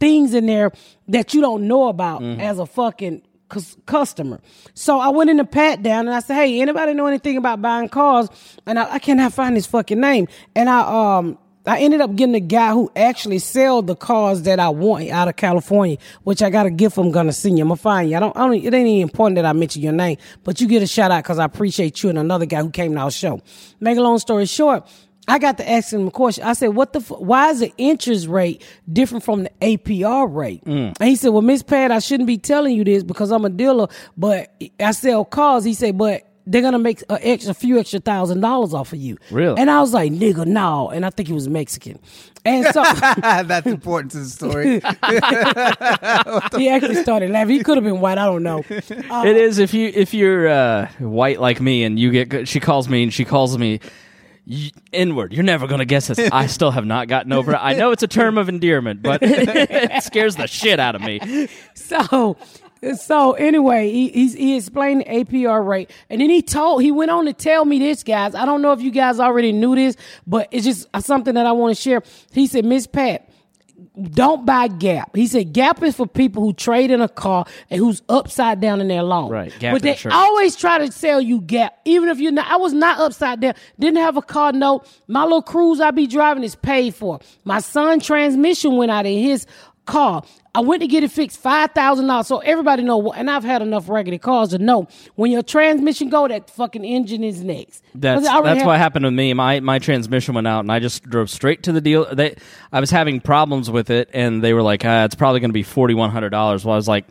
things 0.00 0.34
in 0.34 0.46
there 0.46 0.72
that 1.08 1.34
you 1.34 1.40
don't 1.40 1.66
know 1.68 1.88
about 1.88 2.22
as 2.22 2.58
a 2.58 2.66
fucking 2.66 3.22
cus- 3.48 3.76
customer. 3.86 4.40
So 4.74 4.98
I 4.98 5.08
went 5.08 5.30
in 5.30 5.36
the 5.38 5.44
pat 5.44 5.82
down 5.82 6.06
and 6.06 6.14
I 6.14 6.20
said, 6.20 6.34
"Hey, 6.36 6.60
anybody 6.60 6.94
know 6.94 7.06
anything 7.06 7.36
about 7.36 7.62
buying 7.62 7.88
cars?" 7.88 8.28
And 8.66 8.78
I, 8.78 8.94
I 8.94 8.98
cannot 8.98 9.32
find 9.32 9.54
his 9.54 9.66
fucking 9.66 10.00
name. 10.00 10.28
And 10.54 10.68
I 10.68 11.18
um 11.18 11.38
I 11.66 11.78
ended 11.78 12.02
up 12.02 12.14
getting 12.14 12.34
the 12.34 12.40
guy 12.40 12.72
who 12.72 12.92
actually 12.94 13.38
sell 13.38 13.80
the 13.80 13.96
cars 13.96 14.42
that 14.42 14.60
I 14.60 14.68
want 14.68 15.08
out 15.08 15.28
of 15.28 15.36
California, 15.36 15.96
which 16.24 16.42
I 16.42 16.50
got 16.50 16.66
a 16.66 16.70
gift 16.70 16.94
from 16.94 17.10
Gonna 17.10 17.32
Senior. 17.32 17.62
I'm 17.62 17.68
gonna 17.68 17.76
find 17.76 18.10
you. 18.10 18.16
I 18.18 18.20
don't, 18.20 18.36
I 18.36 18.40
don't. 18.46 18.54
It 18.54 18.74
ain't 18.74 18.86
even 18.86 19.02
important 19.08 19.36
that 19.36 19.46
I 19.46 19.54
mention 19.54 19.80
your 19.80 19.94
name, 19.94 20.18
but 20.42 20.60
you 20.60 20.68
get 20.68 20.82
a 20.82 20.86
shout 20.86 21.10
out 21.10 21.22
because 21.24 21.38
I 21.38 21.44
appreciate 21.46 22.02
you 22.02 22.10
and 22.10 22.18
another 22.18 22.44
guy 22.44 22.60
who 22.60 22.68
came 22.68 22.92
to 22.94 23.00
our 23.00 23.10
show. 23.10 23.40
Make 23.80 23.96
a 23.96 24.02
long 24.02 24.18
story 24.18 24.44
short. 24.44 24.86
I 25.26 25.38
got 25.38 25.56
to 25.58 25.68
ask 25.70 25.92
him 25.92 26.06
a 26.08 26.10
question. 26.10 26.44
I 26.44 26.52
said, 26.52 26.68
"What 26.68 26.92
the? 26.92 26.98
F- 27.00 27.10
why 27.18 27.50
is 27.50 27.60
the 27.60 27.72
interest 27.78 28.26
rate 28.26 28.62
different 28.92 29.24
from 29.24 29.44
the 29.44 29.50
APR 29.62 30.26
rate?" 30.32 30.62
And 30.66 30.94
he 31.00 31.16
said, 31.16 31.30
"Well, 31.30 31.42
Miss 31.42 31.62
Pat, 31.62 31.90
I 31.90 31.98
shouldn't 31.98 32.26
be 32.26 32.36
telling 32.38 32.76
you 32.76 32.84
this 32.84 33.02
because 33.02 33.30
I'm 33.30 33.44
a 33.44 33.50
dealer, 33.50 33.88
but 34.16 34.52
I 34.80 34.90
sell 34.92 35.24
cars." 35.24 35.64
He 35.64 35.72
said, 35.74 35.96
"But 35.96 36.22
they're 36.46 36.60
gonna 36.60 36.78
make 36.78 37.02
a 37.08 37.26
extra 37.26 37.54
few 37.54 37.78
extra 37.78 38.00
thousand 38.00 38.40
dollars 38.40 38.74
off 38.74 38.92
of 38.92 38.98
you." 38.98 39.16
Really? 39.30 39.58
And 39.58 39.70
I 39.70 39.80
was 39.80 39.94
like, 39.94 40.12
"Nigga, 40.12 40.44
no." 40.46 40.90
And 40.90 41.06
I 41.06 41.10
think 41.10 41.28
he 41.28 41.32
was 41.34 41.48
Mexican, 41.48 41.98
and 42.44 42.66
so 42.66 42.82
That's 43.44 43.66
important 43.66 44.12
to 44.12 44.18
the 44.18 44.26
story. 44.26 44.74
he 46.60 46.68
actually 46.68 46.96
started 46.96 47.30
laughing. 47.30 47.56
He 47.56 47.62
could 47.62 47.76
have 47.76 47.84
been 47.84 48.00
white. 48.00 48.18
I 48.18 48.26
don't 48.26 48.42
know. 48.42 48.58
Uh, 49.10 49.22
It 49.26 49.36
is 49.36 49.58
if 49.58 49.72
you 49.74 49.90
if 49.94 50.12
you're 50.12 50.48
uh, 50.48 50.88
white 50.98 51.40
like 51.40 51.60
me 51.60 51.84
and 51.84 51.98
you 51.98 52.10
get 52.10 52.28
good- 52.28 52.48
she 52.48 52.60
calls 52.60 52.88
me 52.88 53.02
and 53.04 53.12
she 53.12 53.24
calls 53.24 53.56
me 53.56 53.80
inward. 54.92 55.32
You're 55.32 55.42
never 55.44 55.66
gonna 55.66 55.84
guess 55.84 56.08
this. 56.08 56.18
I 56.32 56.46
still 56.46 56.70
have 56.70 56.84
not 56.86 57.08
gotten 57.08 57.32
over 57.32 57.52
it. 57.52 57.58
I 57.60 57.74
know 57.74 57.90
it's 57.90 58.02
a 58.02 58.08
term 58.08 58.38
of 58.38 58.48
endearment, 58.48 59.02
but 59.02 59.20
it 59.22 60.02
scares 60.02 60.36
the 60.36 60.46
shit 60.46 60.78
out 60.80 60.94
of 60.94 61.02
me. 61.02 61.48
so 61.74 62.36
so 62.98 63.32
anyway 63.32 63.90
he 63.90 64.28
he 64.28 64.56
explained 64.56 65.00
the 65.00 65.04
apr 65.06 65.66
rate 65.66 65.90
and 66.10 66.20
then 66.20 66.28
he 66.28 66.42
told 66.42 66.82
he 66.82 66.92
went 66.92 67.10
on 67.10 67.24
to 67.24 67.32
tell 67.32 67.64
me 67.64 67.78
this 67.78 68.02
guys 68.02 68.34
i 68.34 68.44
don't 68.44 68.60
know 68.60 68.72
if 68.72 68.82
you 68.82 68.90
guys 68.90 69.18
already 69.18 69.52
knew 69.52 69.74
this 69.74 69.96
but 70.26 70.48
it's 70.50 70.66
just 70.66 70.86
something 71.00 71.34
that 71.34 71.46
i 71.46 71.52
want 71.52 71.74
to 71.74 71.80
share 71.80 72.02
he 72.32 72.46
said 72.46 72.62
miss 72.62 72.86
pat 72.86 73.26
don't 74.02 74.44
buy 74.44 74.68
Gap. 74.68 75.14
He 75.14 75.26
said 75.26 75.52
Gap 75.52 75.82
is 75.82 75.94
for 75.96 76.06
people 76.06 76.42
who 76.42 76.52
trade 76.52 76.90
in 76.90 77.00
a 77.00 77.08
car 77.08 77.46
and 77.70 77.78
who's 77.78 78.02
upside 78.08 78.60
down 78.60 78.80
in 78.80 78.88
their 78.88 79.02
loan. 79.04 79.30
Right, 79.30 79.52
Gap 79.60 79.74
but 79.74 79.82
they 79.82 79.90
insurance. 79.90 80.16
always 80.16 80.56
try 80.56 80.78
to 80.78 80.90
sell 80.90 81.20
you 81.20 81.40
Gap, 81.40 81.78
even 81.84 82.08
if 82.08 82.18
you're 82.18 82.32
not. 82.32 82.50
I 82.50 82.56
was 82.56 82.72
not 82.72 82.98
upside 82.98 83.40
down. 83.40 83.54
Didn't 83.78 84.00
have 84.00 84.16
a 84.16 84.22
car 84.22 84.52
note. 84.52 84.88
My 85.06 85.22
little 85.22 85.42
cruise 85.42 85.80
I 85.80 85.92
be 85.92 86.06
driving 86.06 86.42
is 86.42 86.56
paid 86.56 86.94
for. 86.94 87.20
My 87.44 87.60
son 87.60 88.00
transmission 88.00 88.76
went 88.76 88.90
out 88.90 89.06
in 89.06 89.22
his 89.22 89.46
car. 89.84 90.22
I 90.54 90.60
went 90.60 90.82
to 90.82 90.86
get 90.86 91.02
it 91.02 91.10
fixed 91.10 91.38
five 91.38 91.72
thousand 91.72 92.06
dollars. 92.06 92.26
So 92.26 92.38
everybody 92.38 92.82
know. 92.82 93.12
And 93.12 93.30
I've 93.30 93.44
had 93.44 93.62
enough 93.62 93.88
raggedy 93.88 94.18
cars 94.18 94.50
to 94.50 94.58
know 94.58 94.88
when 95.16 95.30
your 95.30 95.42
transmission 95.42 96.10
go, 96.10 96.28
that 96.28 96.48
fucking 96.50 96.84
engine 96.84 97.24
is 97.24 97.42
next. 97.42 97.82
That's 97.94 98.24
that's 98.24 98.64
what 98.64 98.78
happened 98.78 99.04
to 99.04 99.10
me. 99.10 99.34
My 99.34 99.60
my 99.60 99.78
transmission 99.78 100.34
went 100.34 100.46
out, 100.46 100.60
and 100.60 100.70
I 100.70 100.78
just 100.78 101.02
drove 101.02 101.28
straight 101.30 101.64
to 101.64 101.72
the 101.72 101.80
deal. 101.80 102.06
They, 102.14 102.36
I 102.72 102.80
was 102.80 102.90
having 102.90 103.20
problems 103.20 103.70
with 103.70 103.90
it, 103.90 104.10
and 104.12 104.42
they 104.42 104.52
were 104.52 104.62
like, 104.62 104.84
uh, 104.84 105.02
"It's 105.06 105.14
probably 105.14 105.40
going 105.40 105.50
to 105.50 105.54
be 105.54 105.62
forty 105.64 105.94
one 105.94 106.10
hundred 106.10 106.30
dollars." 106.30 106.64
Well, 106.64 106.74
I 106.74 106.76
was 106.76 106.88
like, 106.88 107.06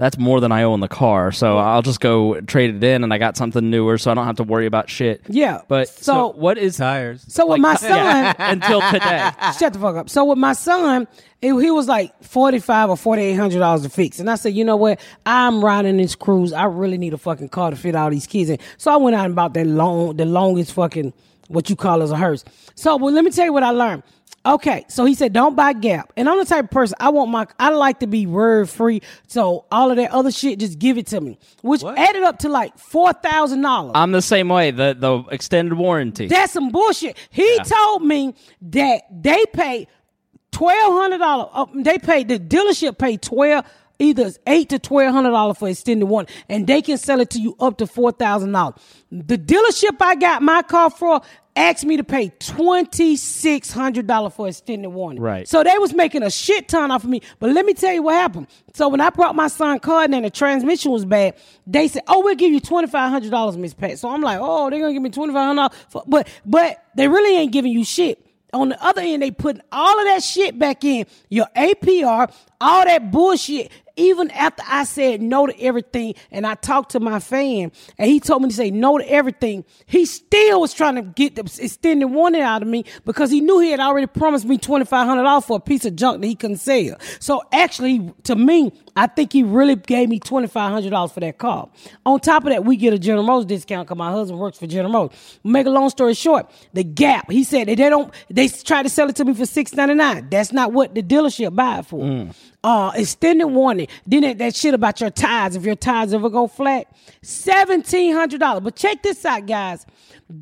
"That's 0.00 0.18
more 0.18 0.40
than 0.40 0.50
I 0.50 0.62
owe 0.64 0.74
in 0.74 0.80
the 0.80 0.88
car, 0.88 1.30
so 1.30 1.58
I'll 1.58 1.82
just 1.82 2.00
go 2.00 2.40
trade 2.40 2.74
it 2.74 2.82
in, 2.82 3.04
and 3.04 3.12
I 3.12 3.18
got 3.18 3.36
something 3.36 3.70
newer, 3.70 3.98
so 3.98 4.10
I 4.10 4.14
don't 4.14 4.24
have 4.26 4.36
to 4.36 4.42
worry 4.44 4.66
about 4.66 4.88
shit." 4.90 5.20
Yeah, 5.28 5.60
But 5.68 5.88
so, 5.88 6.02
so- 6.02 6.28
what 6.36 6.58
is 6.58 6.76
Tires. 6.78 7.24
So 7.28 7.46
with 7.46 7.60
my 7.60 7.74
son, 7.90 8.34
until 8.38 8.80
today? 8.90 9.30
Shut 9.58 9.74
the 9.74 9.78
fuck 9.78 9.96
up. 9.96 10.08
So 10.10 10.24
with 10.24 10.38
my 10.38 10.54
son, 10.54 11.06
it, 11.42 11.52
he 11.54 11.70
was 11.70 11.86
like 11.86 12.12
forty 12.24 12.58
five 12.58 12.88
or 12.90 12.96
forty 12.96 13.22
eight 13.22 13.34
hundred 13.36 13.58
dollars 13.60 13.82
to 13.82 13.88
fix, 13.90 14.18
and 14.18 14.30
I 14.30 14.34
said, 14.36 14.54
you 14.54 14.64
know 14.64 14.76
what? 14.76 14.98
I'm 15.26 15.64
riding 15.64 15.98
this 15.98 16.14
cruise. 16.16 16.52
I 16.52 16.64
really 16.64 16.98
need 16.98 17.12
a 17.14 17.18
fucking 17.18 17.50
car 17.50 17.70
to 17.70 17.76
fit 17.76 17.94
all 17.94 18.10
these 18.10 18.26
kids 18.26 18.50
in. 18.50 18.58
So 18.78 18.90
I 18.92 18.96
went 18.96 19.14
out 19.16 19.26
and 19.26 19.34
bought 19.36 19.54
that 19.54 19.66
long, 19.66 20.16
the 20.16 20.24
longest 20.24 20.72
fucking 20.72 21.12
what 21.48 21.68
you 21.68 21.76
call 21.76 22.00
as 22.02 22.10
a 22.12 22.16
hearse. 22.16 22.44
So, 22.76 22.96
well, 22.96 23.12
let 23.12 23.24
me 23.24 23.30
tell 23.32 23.44
you 23.44 23.52
what 23.52 23.64
I 23.64 23.70
learned. 23.70 24.04
Okay, 24.44 24.86
so 24.88 25.04
he 25.04 25.14
said, 25.14 25.34
don't 25.34 25.54
buy 25.54 25.74
Gap. 25.74 26.14
And 26.16 26.26
I'm 26.26 26.38
the 26.38 26.46
type 26.46 26.64
of 26.64 26.70
person 26.70 26.96
I 26.98 27.10
want 27.10 27.30
my, 27.30 27.46
I 27.58 27.70
like 27.70 28.00
to 28.00 28.06
be 28.06 28.26
word 28.26 28.70
free. 28.70 29.02
So 29.26 29.66
all 29.70 29.90
of 29.90 29.98
that 29.98 30.12
other 30.12 30.30
shit, 30.30 30.58
just 30.58 30.78
give 30.78 30.96
it 30.96 31.08
to 31.08 31.20
me, 31.20 31.38
which 31.62 31.84
added 31.84 32.22
up 32.22 32.38
to 32.40 32.48
like 32.48 32.78
four 32.78 33.12
thousand 33.12 33.60
dollars. 33.60 33.92
I'm 33.94 34.12
the 34.12 34.22
same 34.22 34.48
way. 34.48 34.70
The 34.70 34.96
the 34.98 35.24
extended 35.30 35.74
warranty. 35.74 36.26
That's 36.26 36.52
some 36.52 36.70
bullshit. 36.70 37.18
He 37.28 37.58
told 37.60 38.02
me 38.02 38.34
that 38.62 39.02
they 39.10 39.44
pay 39.52 39.88
twelve 40.52 40.94
hundred 40.94 41.18
dollars. 41.18 41.50
Uh, 41.52 41.66
they 41.74 41.98
paid 41.98 42.28
the 42.28 42.38
dealership 42.38 42.96
paid 42.96 43.20
twelve. 43.20 43.66
Either 44.00 44.30
eight 44.46 44.70
to 44.70 44.78
twelve 44.78 45.12
hundred 45.14 45.30
dollars 45.30 45.58
for 45.58 45.68
extended 45.68 46.06
warranty, 46.06 46.32
and 46.48 46.66
they 46.66 46.80
can 46.82 46.98
sell 46.98 47.20
it 47.20 47.30
to 47.30 47.38
you 47.40 47.54
up 47.60 47.76
to 47.78 47.86
four 47.86 48.10
thousand 48.12 48.50
dollars. 48.52 48.74
The 49.12 49.36
dealership 49.38 49.96
I 50.00 50.14
got 50.14 50.42
my 50.42 50.62
car 50.62 50.90
for 50.90 51.20
asked 51.54 51.84
me 51.84 51.98
to 51.98 52.04
pay 52.04 52.30
twenty 52.40 53.16
six 53.16 53.70
hundred 53.70 54.06
dollars 54.06 54.32
for 54.32 54.48
extended 54.48 54.88
warranty. 54.88 55.20
Right. 55.20 55.46
So 55.46 55.62
they 55.62 55.76
was 55.78 55.92
making 55.92 56.22
a 56.22 56.30
shit 56.30 56.68
ton 56.68 56.90
off 56.90 57.04
of 57.04 57.10
me. 57.10 57.20
But 57.38 57.50
let 57.50 57.66
me 57.66 57.74
tell 57.74 57.92
you 57.92 58.02
what 58.02 58.14
happened. 58.14 58.46
So 58.74 58.88
when 58.88 59.00
I 59.00 59.10
brought 59.10 59.36
my 59.36 59.48
son 59.48 59.78
car 59.80 60.04
in 60.04 60.14
and 60.14 60.24
the 60.24 60.30
transmission 60.30 60.92
was 60.92 61.04
bad, 61.04 61.34
they 61.66 61.86
said, 61.88 62.02
"Oh, 62.08 62.22
we'll 62.24 62.36
give 62.36 62.52
you 62.52 62.60
twenty 62.60 62.88
five 62.88 63.10
hundred 63.10 63.30
dollars, 63.30 63.56
Miss 63.58 63.74
Pat." 63.74 63.98
So 63.98 64.08
I'm 64.08 64.22
like, 64.22 64.38
"Oh, 64.40 64.70
they're 64.70 64.80
gonna 64.80 64.94
give 64.94 65.02
me 65.02 65.10
twenty 65.10 65.34
five 65.34 65.54
hundred 65.54 65.68
dollars," 65.92 66.04
but 66.06 66.28
but 66.46 66.84
they 66.96 67.06
really 67.06 67.36
ain't 67.36 67.52
giving 67.52 67.72
you 67.72 67.84
shit. 67.84 68.26
On 68.52 68.68
the 68.68 68.84
other 68.84 69.02
end, 69.02 69.22
they 69.22 69.30
putting 69.30 69.62
all 69.70 69.98
of 70.00 70.06
that 70.06 70.22
shit 70.24 70.58
back 70.58 70.82
in 70.84 71.06
your 71.28 71.46
APR, 71.56 72.32
all 72.60 72.84
that 72.84 73.10
bullshit. 73.10 73.70
Even 73.96 74.30
after 74.30 74.62
I 74.66 74.84
said 74.84 75.20
no 75.20 75.46
to 75.46 75.60
everything, 75.60 76.14
and 76.30 76.46
I 76.46 76.54
talked 76.54 76.92
to 76.92 77.00
my 77.00 77.18
fan, 77.18 77.70
and 77.98 78.08
he 78.10 78.18
told 78.18 78.40
me 78.40 78.48
to 78.48 78.54
say 78.54 78.70
no 78.70 78.96
to 78.96 79.10
everything, 79.10 79.62
he 79.84 80.06
still 80.06 80.62
was 80.62 80.72
trying 80.72 80.94
to 80.94 81.02
get 81.02 81.34
the 81.34 81.42
extended 81.42 82.06
warranty 82.06 82.40
out 82.40 82.62
of 82.62 82.68
me 82.68 82.86
because 83.04 83.30
he 83.30 83.42
knew 83.42 83.58
he 83.58 83.72
had 83.72 83.80
already 83.80 84.06
promised 84.06 84.46
me 84.46 84.56
twenty 84.56 84.86
five 84.86 85.06
hundred 85.06 85.24
dollars 85.24 85.44
for 85.44 85.58
a 85.58 85.60
piece 85.60 85.84
of 85.84 85.96
junk 85.96 86.22
that 86.22 86.26
he 86.28 86.34
couldn't 86.34 86.58
sell. 86.58 86.96
So 87.18 87.42
actually, 87.52 88.10
to 88.22 88.36
me, 88.36 88.72
I 88.96 89.06
think 89.06 89.34
he 89.34 89.42
really 89.42 89.76
gave 89.76 90.08
me 90.08 90.18
twenty 90.18 90.46
five 90.46 90.72
hundred 90.72 90.90
dollars 90.90 91.12
for 91.12 91.20
that 91.20 91.36
car. 91.36 91.68
On 92.06 92.18
top 92.20 92.44
of 92.44 92.50
that, 92.50 92.64
we 92.64 92.76
get 92.76 92.94
a 92.94 92.98
General 92.98 93.24
Motors 93.24 93.46
discount 93.46 93.86
because 93.86 93.98
my 93.98 94.12
husband 94.12 94.40
works 94.40 94.58
for 94.58 94.66
General 94.66 94.92
Motors. 94.92 95.40
Make 95.44 95.66
a 95.66 95.70
long 95.70 95.90
story 95.90 96.14
short, 96.14 96.50
the 96.72 96.84
Gap. 96.84 97.30
He 97.30 97.44
said 97.44 97.68
they 97.68 97.74
don't. 97.74 98.14
They 98.30 98.48
try 98.48 98.82
to 98.82 98.88
sell 98.88 99.10
it 99.10 99.16
to 99.16 99.26
me 99.26 99.34
for 99.34 99.44
six 99.44 99.74
ninety 99.74 99.94
nine. 99.94 100.28
That's 100.30 100.52
not 100.52 100.72
what 100.72 100.94
the 100.94 101.02
dealership 101.02 101.54
buy 101.54 101.80
it 101.80 101.86
for. 101.86 102.02
Mm. 102.02 102.34
Uh, 102.62 102.92
extended 102.94 103.46
warranty. 103.46 103.88
Then 104.06 104.22
that, 104.22 104.38
that 104.38 104.56
shit 104.56 104.74
about 104.74 105.00
your 105.00 105.10
tires. 105.10 105.56
If 105.56 105.64
your 105.64 105.76
tires 105.76 106.12
ever 106.12 106.28
go 106.30 106.46
flat, 106.46 106.86
seventeen 107.22 108.14
hundred 108.14 108.40
dollars. 108.40 108.62
But 108.62 108.76
check 108.76 109.02
this 109.02 109.24
out, 109.24 109.46
guys. 109.46 109.86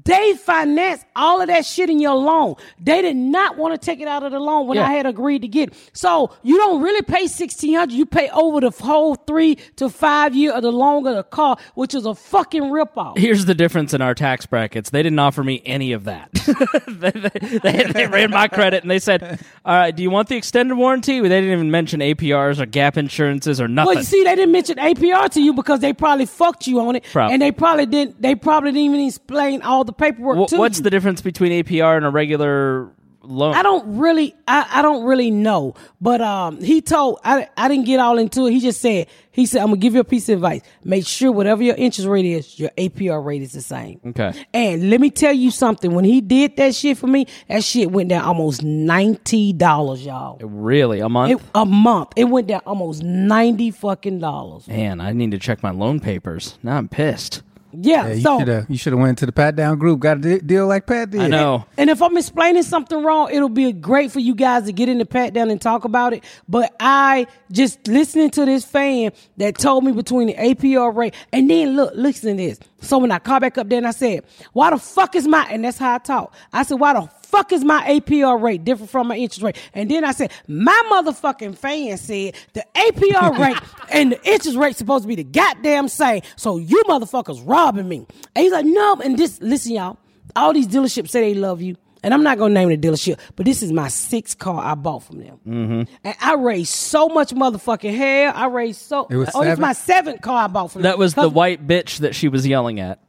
They 0.05 0.35
finance 0.35 1.05
all 1.17 1.41
of 1.41 1.49
that 1.49 1.65
shit 1.65 1.89
in 1.91 1.99
your 2.01 2.15
loan. 2.15 2.55
They 2.81 3.03
did 3.03 3.17
not 3.17 3.57
want 3.57 3.81
to 3.81 3.85
take 3.85 4.01
it 4.01 4.09
out 4.09 4.23
of 4.23 4.33
the 4.33 4.41
loan 4.41 4.67
when 4.67 4.77
Yeah. 4.77 4.87
I 4.89 4.93
had 4.93 5.07
agreed 5.07 5.43
to 5.43 5.49
get. 5.49 5.71
it. 5.71 5.75
So 5.93 6.31
you 6.43 6.57
don't 6.59 6.83
really 6.83 7.03
pay 7.03 7.27
sixteen 7.27 7.75
hundred. 7.75 7.95
You 7.95 8.07
pay 8.07 8.29
over 8.31 8.61
the 8.61 8.71
whole 8.71 9.15
three 9.15 9.57
to 9.77 9.89
five 9.89 10.35
year 10.35 10.53
of 10.53 10.63
the 10.63 10.71
loan 10.73 11.07
of 11.07 11.17
the 11.17 11.23
car, 11.23 11.57
which 11.75 11.95
is 11.95 12.05
a 12.07 12.15
fucking 12.15 12.63
ripoff. 12.65 13.17
Here's 13.19 13.45
the 13.47 13.55
difference 13.55 13.95
in 13.95 14.03
our 14.03 14.15
tax 14.15 14.47
brackets. 14.47 14.91
They 14.91 15.03
didn't 15.03 15.19
offer 15.19 15.43
me 15.43 15.63
any 15.65 15.93
of 15.93 16.05
that. 16.05 16.31
they, 16.87 17.11
they- 17.11 17.59
they- 17.59 17.93
they 17.93 18.07
ran 18.07 18.31
my 18.31 18.49
credit 18.49 18.83
and 18.83 18.91
they 18.91 18.99
said, 18.99 19.41
"All 19.65 19.75
right, 19.75 19.95
do 19.95 20.03
you 20.03 20.11
want 20.11 20.29
the 20.29 20.37
extended 20.37 20.75
warranty?" 20.75 21.21
They 21.21 21.29
didn't 21.29 21.51
even 21.53 21.71
mention 21.71 22.01
APRs 22.01 22.61
or 22.61 22.67
gap 22.67 22.97
insurances 22.97 23.61
or 23.61 23.69
nothing. 23.69 23.89
Well, 23.89 23.97
you 23.99 24.05
see, 24.05 24.23
they 24.25 24.35
didn't 24.37 24.53
mention 24.53 24.77
APR 24.77 25.29
to 25.31 25.41
you 25.41 25.53
because 25.55 25.81
they 25.81 25.93
probably 25.93 26.27
fucked 26.27 26.67
you 26.67 26.81
on 26.81 26.97
it, 26.97 27.05
Prob- 27.05 27.33
and 27.33 27.41
they 27.41 27.53
probably 27.53 27.87
didn't. 27.87 28.21
They 28.21 28.35
probably 28.35 28.73
didn't 28.73 28.85
even 28.95 29.07
explain 29.07 29.63
all 29.63 29.78
the 29.85 29.93
paperwork 29.93 30.49
Wh- 30.49 30.51
to 30.51 30.59
what's 30.59 30.79
you. 30.79 30.85
the 30.85 30.91
difference 30.91 31.21
between 31.21 31.53
APR 31.65 31.97
and 31.97 32.07
a 32.07 32.11
regular 32.11 32.91
loan? 33.23 33.55
I 33.55 33.63
don't 33.63 33.99
really, 33.99 34.35
I, 34.47 34.67
I 34.71 34.83
don't 34.83 35.05
really 35.05 35.31
know. 35.31 35.75
But 36.01 36.21
um, 36.21 36.63
he 36.63 36.81
told 36.81 37.21
I, 37.25 37.49
I 37.57 37.69
didn't 37.69 37.87
get 37.87 38.01
all 38.01 38.19
into 38.19 38.47
it. 38.47 38.53
He 38.53 38.61
just 38.61 38.81
said 38.81 39.07
he 39.31 39.47
said 39.47 39.61
I'm 39.61 39.69
gonna 39.69 39.77
give 39.77 39.95
you 39.95 40.01
a 40.01 40.05
piece 40.05 40.29
of 40.29 40.35
advice. 40.35 40.63
Make 40.83 41.07
sure 41.07 41.31
whatever 41.31 41.63
your 41.63 41.77
interest 41.77 42.09
rate 42.09 42.25
is, 42.25 42.59
your 42.59 42.71
APR 42.71 43.25
rate 43.25 43.43
is 43.43 43.53
the 43.53 43.61
same. 43.61 44.01
Okay. 44.07 44.33
And 44.53 44.91
let 44.91 45.01
me 45.01 45.11
tell 45.11 45.33
you 45.33 45.51
something. 45.51 45.95
When 45.95 46.05
he 46.05 46.21
did 46.21 46.57
that 46.57 46.75
shit 46.75 46.99
for 46.99 47.07
me, 47.07 47.27
that 47.49 47.63
shit 47.63 47.91
went 47.91 48.09
down 48.09 48.25
almost 48.25 48.63
ninety 48.63 49.53
dollars, 49.53 50.05
y'all. 50.05 50.39
Really, 50.41 51.01
a 51.01 51.09
month? 51.09 51.41
It, 51.41 51.47
a 51.55 51.65
month. 51.65 52.15
It 52.17 52.25
went 52.25 52.49
down 52.49 52.63
almost 52.67 53.03
ninety 53.03 53.71
fucking 53.71 54.19
dollars. 54.19 54.67
Man, 54.67 55.01
I 55.01 55.13
need 55.13 55.31
to 55.31 55.39
check 55.39 55.63
my 55.63 55.71
loan 55.71 56.01
papers. 56.01 56.59
Now 56.63 56.77
I'm 56.77 56.89
pissed. 56.89 57.43
Yeah. 57.73 58.09
Yeah, 58.09 58.15
you 58.15 58.21
so 58.23 58.39
should 58.39 58.49
have 58.49 58.71
you 58.71 58.79
should 58.79 58.93
have 58.93 59.01
went 59.01 59.19
to 59.19 59.27
the 59.27 59.33
pat 59.33 59.57
down 59.57 59.79
group. 59.79 60.01
Got 60.01 60.25
a 60.25 60.41
deal 60.41 60.67
like 60.67 60.87
Pat 60.87 61.11
did. 61.11 61.21
I 61.21 61.27
know. 61.29 61.67
And 61.77 61.91
if 61.91 62.01
I'm 62.03 62.17
explaining 62.17 62.63
something 62.63 63.03
wrong, 63.03 63.31
it'll 63.31 63.49
be 63.49 63.73
great 63.73 64.11
for 64.11 64.21
you 64.21 64.35
guys 64.35 64.65
to 64.65 64.73
get 64.73 64.89
in 64.89 64.99
the 64.99 65.07
pat 65.07 65.35
down 65.35 65.51
and 65.51 65.61
talk 65.61 65.85
about 65.85 66.13
it. 66.13 66.25
But 66.49 66.75
I 66.81 67.27
just 67.51 67.87
listening 67.87 68.31
to 68.31 68.45
this 68.45 68.65
fan 68.65 69.13
that 69.37 69.59
told 69.59 69.85
me 69.85 69.93
between 69.93 70.29
the 70.29 70.35
APR 70.35 70.95
rate 70.95 71.15
and 71.33 71.51
then 71.51 71.77
look, 71.77 71.93
listen 71.95 72.37
to 72.37 72.43
this. 72.43 72.59
So 72.81 72.99
when 72.99 73.11
I 73.11 73.19
called 73.19 73.43
back 73.43 73.59
up 73.59 73.69
there 73.69 73.79
and 73.79 73.87
I 73.87 73.91
said, 73.91 74.25
why 74.53 74.71
the 74.71 74.79
fuck 74.79 75.15
is 75.15 75.27
my, 75.27 75.47
and 75.51 75.65
that's 75.65 75.79
how 75.79 75.97
I 75.97 75.99
talk. 75.99 76.35
I 76.53 76.63
said, 76.63 76.79
why 76.79 76.93
the 76.95 77.11
fuck 77.29 77.53
is 77.53 77.65
my 77.65 77.83
APR 77.83 78.41
rate 78.41 78.65
different 78.65 78.91
from 78.91 79.09
my 79.09 79.17
interest 79.17 79.43
rate? 79.43 79.57
And 79.75 79.91
then 79.91 80.05
I 80.05 80.13
said, 80.13 80.33
my 80.47 80.83
motherfucking 80.91 81.57
fan 81.57 81.97
said 81.99 82.35
the 82.55 82.65
APR 82.75 83.39
rate 83.45 83.57
and 83.91 84.13
the 84.13 84.29
interest 84.29 84.57
rate 84.57 84.77
supposed 84.77 85.05
to 85.05 85.09
be 85.09 85.15
the 85.15 85.25
goddamn 85.25 85.89
same. 85.89 86.23
So 86.37 86.57
you 86.57 86.83
motherfuckers 86.89 87.43
robbing 87.47 87.89
me. 87.89 88.07
And 88.35 88.43
he's 88.43 88.53
like, 88.53 88.65
no. 88.65 88.97
And 88.97 89.19
this, 89.19 89.41
listen, 89.41 89.73
y'all, 89.73 89.99
all 90.35 90.53
these 90.53 90.69
dealerships 90.69 91.11
say 91.11 91.33
they 91.33 91.39
love 91.39 91.61
you. 91.61 91.77
And 92.03 92.15
I'm 92.15 92.23
not 92.23 92.39
gonna 92.39 92.55
name 92.55 92.69
the 92.69 92.79
dealership, 92.79 93.19
but 93.35 93.45
this 93.45 93.61
is 93.61 93.73
my 93.73 93.89
sixth 93.89 94.39
car 94.39 94.63
I 94.65 94.77
bought 94.77 95.03
from 95.03 95.19
them. 95.19 95.41
Mm-hmm. 95.47 95.95
And 96.05 96.15
I 96.21 96.35
raised 96.35 96.73
so 96.73 97.09
much 97.09 97.33
motherfucking 97.35 97.95
hell. 97.95 98.33
I 98.37 98.47
raised 98.47 98.81
so. 98.83 99.09
It 99.11 99.17
was 99.17 99.31
oh, 99.35 99.43
it's 99.43 99.59
my 99.59 99.73
seventh 99.73 100.21
car 100.21 100.45
I 100.45 100.47
bought 100.47 100.71
from 100.71 100.83
them. 100.83 100.91
That 100.91 100.99
was 100.99 101.15
the 101.15 101.29
white 101.29 101.67
bitch 101.67 101.99
that 101.99 102.15
she 102.15 102.29
was 102.29 102.47
yelling 102.47 102.79
at. 102.79 103.01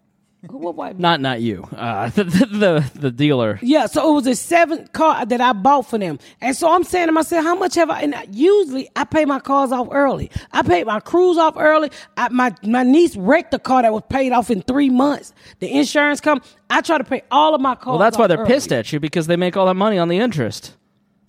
What 0.48 0.98
Not 0.98 1.20
not 1.20 1.42
you. 1.42 1.68
Uh, 1.76 2.10
the, 2.16 2.24
the, 2.24 2.92
the 2.98 3.12
dealer. 3.12 3.60
Yeah, 3.62 3.88
so 3.88 4.10
it 4.10 4.14
was 4.14 4.26
a 4.28 4.36
seventh 4.36 4.94
car 4.94 5.26
that 5.26 5.42
I 5.42 5.52
bought 5.52 5.88
for 5.88 5.98
them. 5.98 6.18
And 6.40 6.56
so 6.56 6.74
I'm 6.74 6.86
saying 6.86 7.08
to 7.08 7.12
myself, 7.12 7.44
how 7.44 7.56
much 7.56 7.76
have 7.76 7.90
I? 7.90 8.02
And 8.04 8.16
I- 8.16 8.26
usually 8.32 8.90
I 8.96 9.04
pay 9.04 9.26
my 9.26 9.42
cars 9.42 9.74
off 9.74 9.90
early. 9.92 10.32
I 10.54 10.62
paid 10.62 10.86
my 10.88 11.02
cruise 11.02 11.38
off 11.38 11.56
early. 11.58 11.92
I, 12.16 12.30
my, 12.30 12.56
my 12.64 12.84
niece 12.84 13.18
wrecked 13.18 13.54
a 13.54 13.60
car 13.60 13.82
that 13.82 13.92
was 13.92 14.04
paid 14.10 14.32
off 14.32 14.50
in 14.50 14.62
three 14.62 14.90
months. 14.90 15.34
The 15.60 15.70
insurance 15.78 16.22
come. 16.22 16.42
I 16.70 16.80
try 16.82 16.98
to 17.00 17.04
pay 17.04 17.22
all 17.32 17.54
of 17.54 17.60
my 17.60 17.76
cars 17.76 17.88
Well, 17.88 17.98
that's 17.98 18.18
why 18.18 18.28
they're 18.28 18.38
early. 18.38 18.48
pissed 18.48 18.72
at 18.72 18.94
you 18.94 19.02
because 19.02 19.28
they 19.28 19.36
make 19.36 19.58
all 19.58 19.66
that 19.66 19.74
money 19.74 19.98
on 19.98 20.08
the 20.08 20.20
interest. 20.20 20.74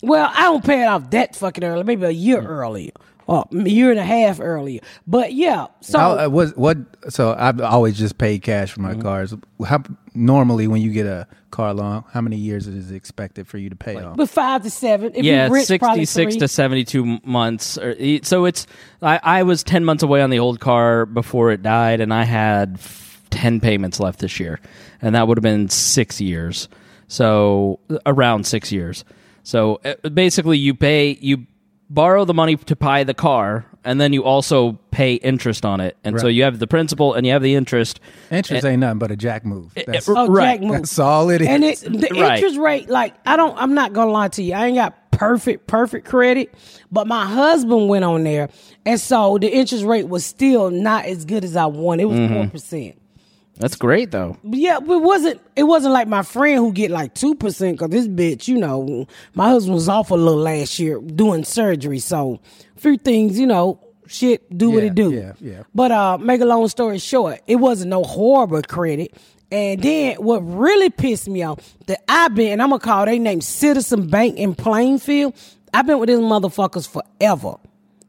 Well, 0.03 0.31
I 0.33 0.43
don't 0.43 0.65
pay 0.65 0.83
it 0.83 0.87
off 0.87 1.11
that 1.11 1.35
fucking 1.35 1.65
early. 1.65 1.83
Maybe 1.83 2.05
a 2.07 2.11
year 2.11 2.41
earlier. 2.41 2.93
Or 2.95 3.05
a 3.31 3.45
year 3.53 3.91
and 3.91 3.99
a 4.01 4.05
half 4.05 4.41
earlier. 4.41 4.81
But 5.07 5.33
yeah, 5.33 5.69
so 5.81 5.99
How, 5.99 6.11
uh, 6.19 6.29
what 6.29 6.57
what? 6.59 6.79
So 7.09 7.35
I've 7.39 7.61
always 7.61 7.97
just 7.99 8.19
paid 8.19 8.43
cash 8.43 8.73
for 8.73 8.81
my 8.81 8.93
Mm-hmm. 8.93 9.03
cars. 9.03 9.35
How 9.65 9.83
normally 10.15 10.67
when 10.67 10.83
you 10.83 10.91
get 10.93 11.07
a 11.07 11.27
car 11.53 11.73
loan, 11.73 12.05
how 12.13 12.21
many 12.21 12.37
years 12.37 12.67
is 12.67 12.91
it 12.91 12.95
expected 12.97 13.47
for 13.47 13.59
you 13.59 13.71
to 13.71 13.77
pay 13.77 13.97
off? 13.97 14.17
but 14.17 14.29
five 14.29 14.63
to 14.65 14.71
seven. 14.71 15.13
If 15.15 15.25
yeah, 15.25 15.49
rich, 15.49 15.67
66 15.67 16.37
to 16.37 16.49
72 16.49 17.21
months. 17.25 17.79
Or, 17.79 17.93
e- 17.93 18.21
so 18.25 18.45
it's 18.47 18.67
I, 19.01 19.21
I 19.23 19.43
was 19.45 19.63
10 19.63 19.85
months 19.85 20.03
away 20.03 20.23
on 20.23 20.31
the 20.31 20.39
old 20.41 20.59
car 20.61 21.07
before 21.07 21.51
it 21.53 21.63
died, 21.63 22.01
and 22.01 22.13
I 22.13 22.25
had 22.25 22.75
f- 22.75 23.23
10 23.31 23.61
payments 23.61 24.01
left 24.01 24.19
this 24.19 24.41
year, 24.41 24.59
and 25.01 25.15
that 25.15 25.29
would 25.29 25.39
have 25.39 25.43
been 25.43 25.69
six 25.69 26.21
years. 26.21 26.69
So 27.09 27.81
around 28.07 28.47
six 28.47 28.71
years. 28.73 29.05
So 29.43 29.81
uh, 29.85 30.09
basically, 30.11 30.59
you 30.59 30.75
pay 30.75 31.19
you 31.21 31.47
borrow 31.91 32.25
the 32.25 32.33
money 32.35 32.57
to 32.57 32.77
buy 32.77 33.05
the 33.05 33.13
car, 33.15 33.67
and 33.85 34.01
then 34.01 34.13
you 34.13 34.23
also 34.25 34.79
pay 34.93 35.15
interest 35.15 35.67
on 35.67 35.81
it, 35.81 35.97
and 36.05 36.19
so 36.21 36.27
Right. 36.27 36.35
you 36.35 36.45
have 36.45 36.59
the 36.59 36.67
principal 36.67 37.15
and 37.15 37.27
you 37.27 37.33
have 37.33 37.43
the 37.43 37.55
interest. 37.55 37.99
Interest 38.31 38.65
ain't 38.65 38.81
nothing 38.81 38.99
but 38.99 39.11
a 39.11 39.17
jack 39.17 39.45
move. 39.45 39.73
That's, 39.75 40.09
it- 40.09 40.15
Oh, 40.17 40.29
Right. 40.29 40.61
Jack 40.61 40.61
move. 40.63 40.73
that's 40.73 40.99
all 40.99 41.31
it 41.31 41.41
is. 41.43 41.49
And 41.49 41.65
it 41.65 41.81
the 41.81 42.09
Right. 42.21 42.37
interest 42.39 42.59
rate, 42.59 42.89
like 42.89 43.15
I 43.27 43.37
don't, 43.37 43.57
I'm 43.61 43.75
not 43.75 43.93
gonna 43.93 44.11
lie 44.13 44.29
to 44.29 44.43
you. 44.43 44.55
I 44.55 44.67
ain't 44.67 44.77
got 44.77 44.95
perfect, 45.11 45.67
perfect 45.67 46.07
credit, 46.07 46.55
but 46.93 47.07
my 47.07 47.27
husband 47.27 47.89
went 47.89 48.05
on 48.05 48.23
there, 48.25 48.49
and 48.87 48.99
so 49.01 49.37
the 49.39 49.49
interest 49.49 49.85
rate 49.85 50.09
was 50.09 50.25
still 50.25 50.71
not 50.71 51.05
as 51.07 51.25
good 51.25 51.45
as 51.45 51.57
I 51.57 51.67
wanted. 51.67 52.03
It 52.05 52.07
was 52.07 52.19
Mm-hmm. 52.19 52.35
4 52.35 52.47
percent. 52.49 52.95
That's 53.61 53.77
great, 53.77 54.11
though. 54.11 54.39
Yeah, 54.43 54.81
but 54.81 54.95
it 54.95 55.03
wasn't 55.03 55.41
it 55.55 55.65
wasn't 55.65 55.93
like 55.93 56.09
my 56.09 56.23
friend 56.23 56.57
who 56.57 56.73
get 56.73 56.91
like 56.91 57.15
two 57.15 57.35
percent 57.35 57.79
because 57.79 57.91
this 57.91 58.09
bitch, 58.09 58.49
you 58.49 58.57
know, 58.57 59.07
my 59.35 59.51
husband 59.51 59.75
was 59.75 59.89
off 59.89 60.11
a 60.11 60.15
little 60.15 60.41
last 60.41 60.79
year 60.79 60.99
doing 60.99 61.45
surgery, 61.45 61.99
so 61.99 62.41
a 62.77 62.81
few 62.81 62.97
things, 62.97 63.39
you 63.39 63.47
know, 63.47 63.79
shit 64.07 64.57
do 64.57 64.71
what 64.71 64.83
it 64.83 64.95
do. 64.95 65.13
yeah, 65.13 65.33
yeah. 65.41 65.63
But 65.75 65.93
uh, 65.93 66.17
make 66.17 66.41
a 66.41 66.47
long 66.47 66.67
story 66.69 66.99
short, 66.99 67.41
it 67.47 67.57
wasn't 67.57 67.91
no 67.91 68.03
horrible 68.03 68.63
credit. 68.63 69.15
And 69.53 69.83
then 69.83 70.17
what 70.17 70.39
really 70.39 70.89
pissed 70.89 71.29
me 71.29 71.43
off 71.43 71.59
that 71.87 72.03
I've 72.09 72.35
been, 72.35 72.53
and 72.53 72.63
I'm 72.63 72.71
gonna 72.71 72.81
call 72.81 73.05
they 73.05 73.19
name 73.19 73.43
Citizen 73.43 74.07
Bank 74.09 74.39
in 74.39 74.55
Plainfield. 74.55 75.35
I've 75.75 75.87
been 75.87 75.99
with 75.99 76.09
these 76.09 76.19
motherfuckers 76.19 76.89
forever 76.89 77.57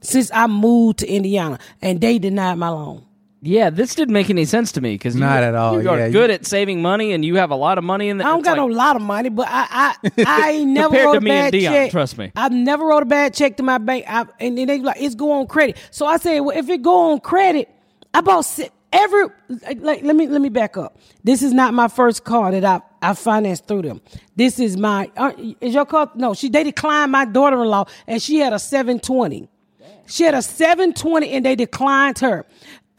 since 0.01 0.31
I 0.33 0.47
moved 0.47 0.99
to 0.99 1.07
Indiana, 1.11 1.59
and 1.81 1.99
they 1.99 2.19
denied 2.19 2.55
my 2.55 2.69
loan. 2.69 3.05
Yeah, 3.43 3.71
this 3.71 3.95
didn't 3.95 4.13
make 4.13 4.29
any 4.29 4.45
sense 4.45 4.71
to 4.73 4.81
me 4.81 4.93
because 4.93 5.15
Not 5.15 5.41
at 5.41 5.55
all, 5.55 5.81
You 5.81 5.89
are 5.89 5.97
yeah, 5.97 6.05
you- 6.05 6.11
good 6.11 6.29
at 6.29 6.45
saving 6.45 6.81
money, 6.81 7.11
and 7.11 7.25
you 7.25 7.37
have 7.37 7.49
a 7.49 7.55
lot 7.55 7.79
of 7.79 7.83
money 7.83 8.09
in 8.09 8.19
the. 8.19 8.23
I 8.23 8.27
don't 8.29 8.43
got 8.43 8.51
like- 8.51 8.57
no 8.57 8.65
lot 8.67 8.95
of 8.95 9.01
money, 9.01 9.29
but 9.29 9.47
I 9.49 9.95
I, 10.03 10.11
I 10.27 10.51
ain't 10.51 10.69
never 10.71 10.95
wrote 10.95 11.13
to 11.13 11.17
a 11.17 11.21
me 11.21 11.31
and 11.31 11.51
bad 11.51 11.53
Deon, 11.59 11.67
check. 11.69 11.91
trust 11.91 12.17
me. 12.19 12.31
I've 12.35 12.51
never 12.51 12.85
wrote 12.85 13.01
a 13.01 13.07
bad 13.07 13.33
check 13.33 13.57
to 13.57 13.63
my 13.63 13.79
bank. 13.79 14.05
I, 14.07 14.25
and 14.39 14.57
then 14.57 14.67
they 14.67 14.79
like, 14.79 15.01
it's 15.01 15.15
go 15.15 15.31
on 15.31 15.47
credit. 15.47 15.77
So 15.89 16.05
I 16.05 16.17
said, 16.17 16.39
well, 16.41 16.55
if 16.55 16.69
it 16.69 16.83
go 16.83 17.11
on 17.13 17.19
credit, 17.19 17.67
I 18.13 18.21
bought 18.21 18.45
every. 18.93 19.23
Like, 19.49 19.79
like, 19.81 20.03
let 20.03 20.15
me 20.15 20.27
let 20.27 20.41
me 20.41 20.49
back 20.49 20.77
up. 20.77 20.97
This 21.23 21.41
is 21.41 21.51
not 21.51 21.73
my 21.73 21.87
first 21.87 22.23
car 22.23 22.51
that 22.51 22.63
I 22.63 22.81
I 23.01 23.15
financed 23.15 23.65
through 23.65 23.81
them. 23.81 24.01
This 24.35 24.59
is 24.59 24.77
my. 24.77 25.09
Uh, 25.17 25.31
is 25.59 25.73
your 25.73 25.87
car? 25.87 26.11
No, 26.13 26.35
she 26.35 26.47
they 26.49 26.63
declined 26.63 27.11
my 27.11 27.25
daughter-in-law, 27.25 27.85
and 28.05 28.21
she 28.21 28.37
had 28.37 28.53
a 28.53 28.59
seven 28.59 28.99
twenty. 28.99 29.47
She 30.07 30.25
had 30.25 30.33
a 30.33 30.41
720 30.41 31.29
and 31.29 31.45
they 31.45 31.55
declined 31.55 32.19
her. 32.19 32.45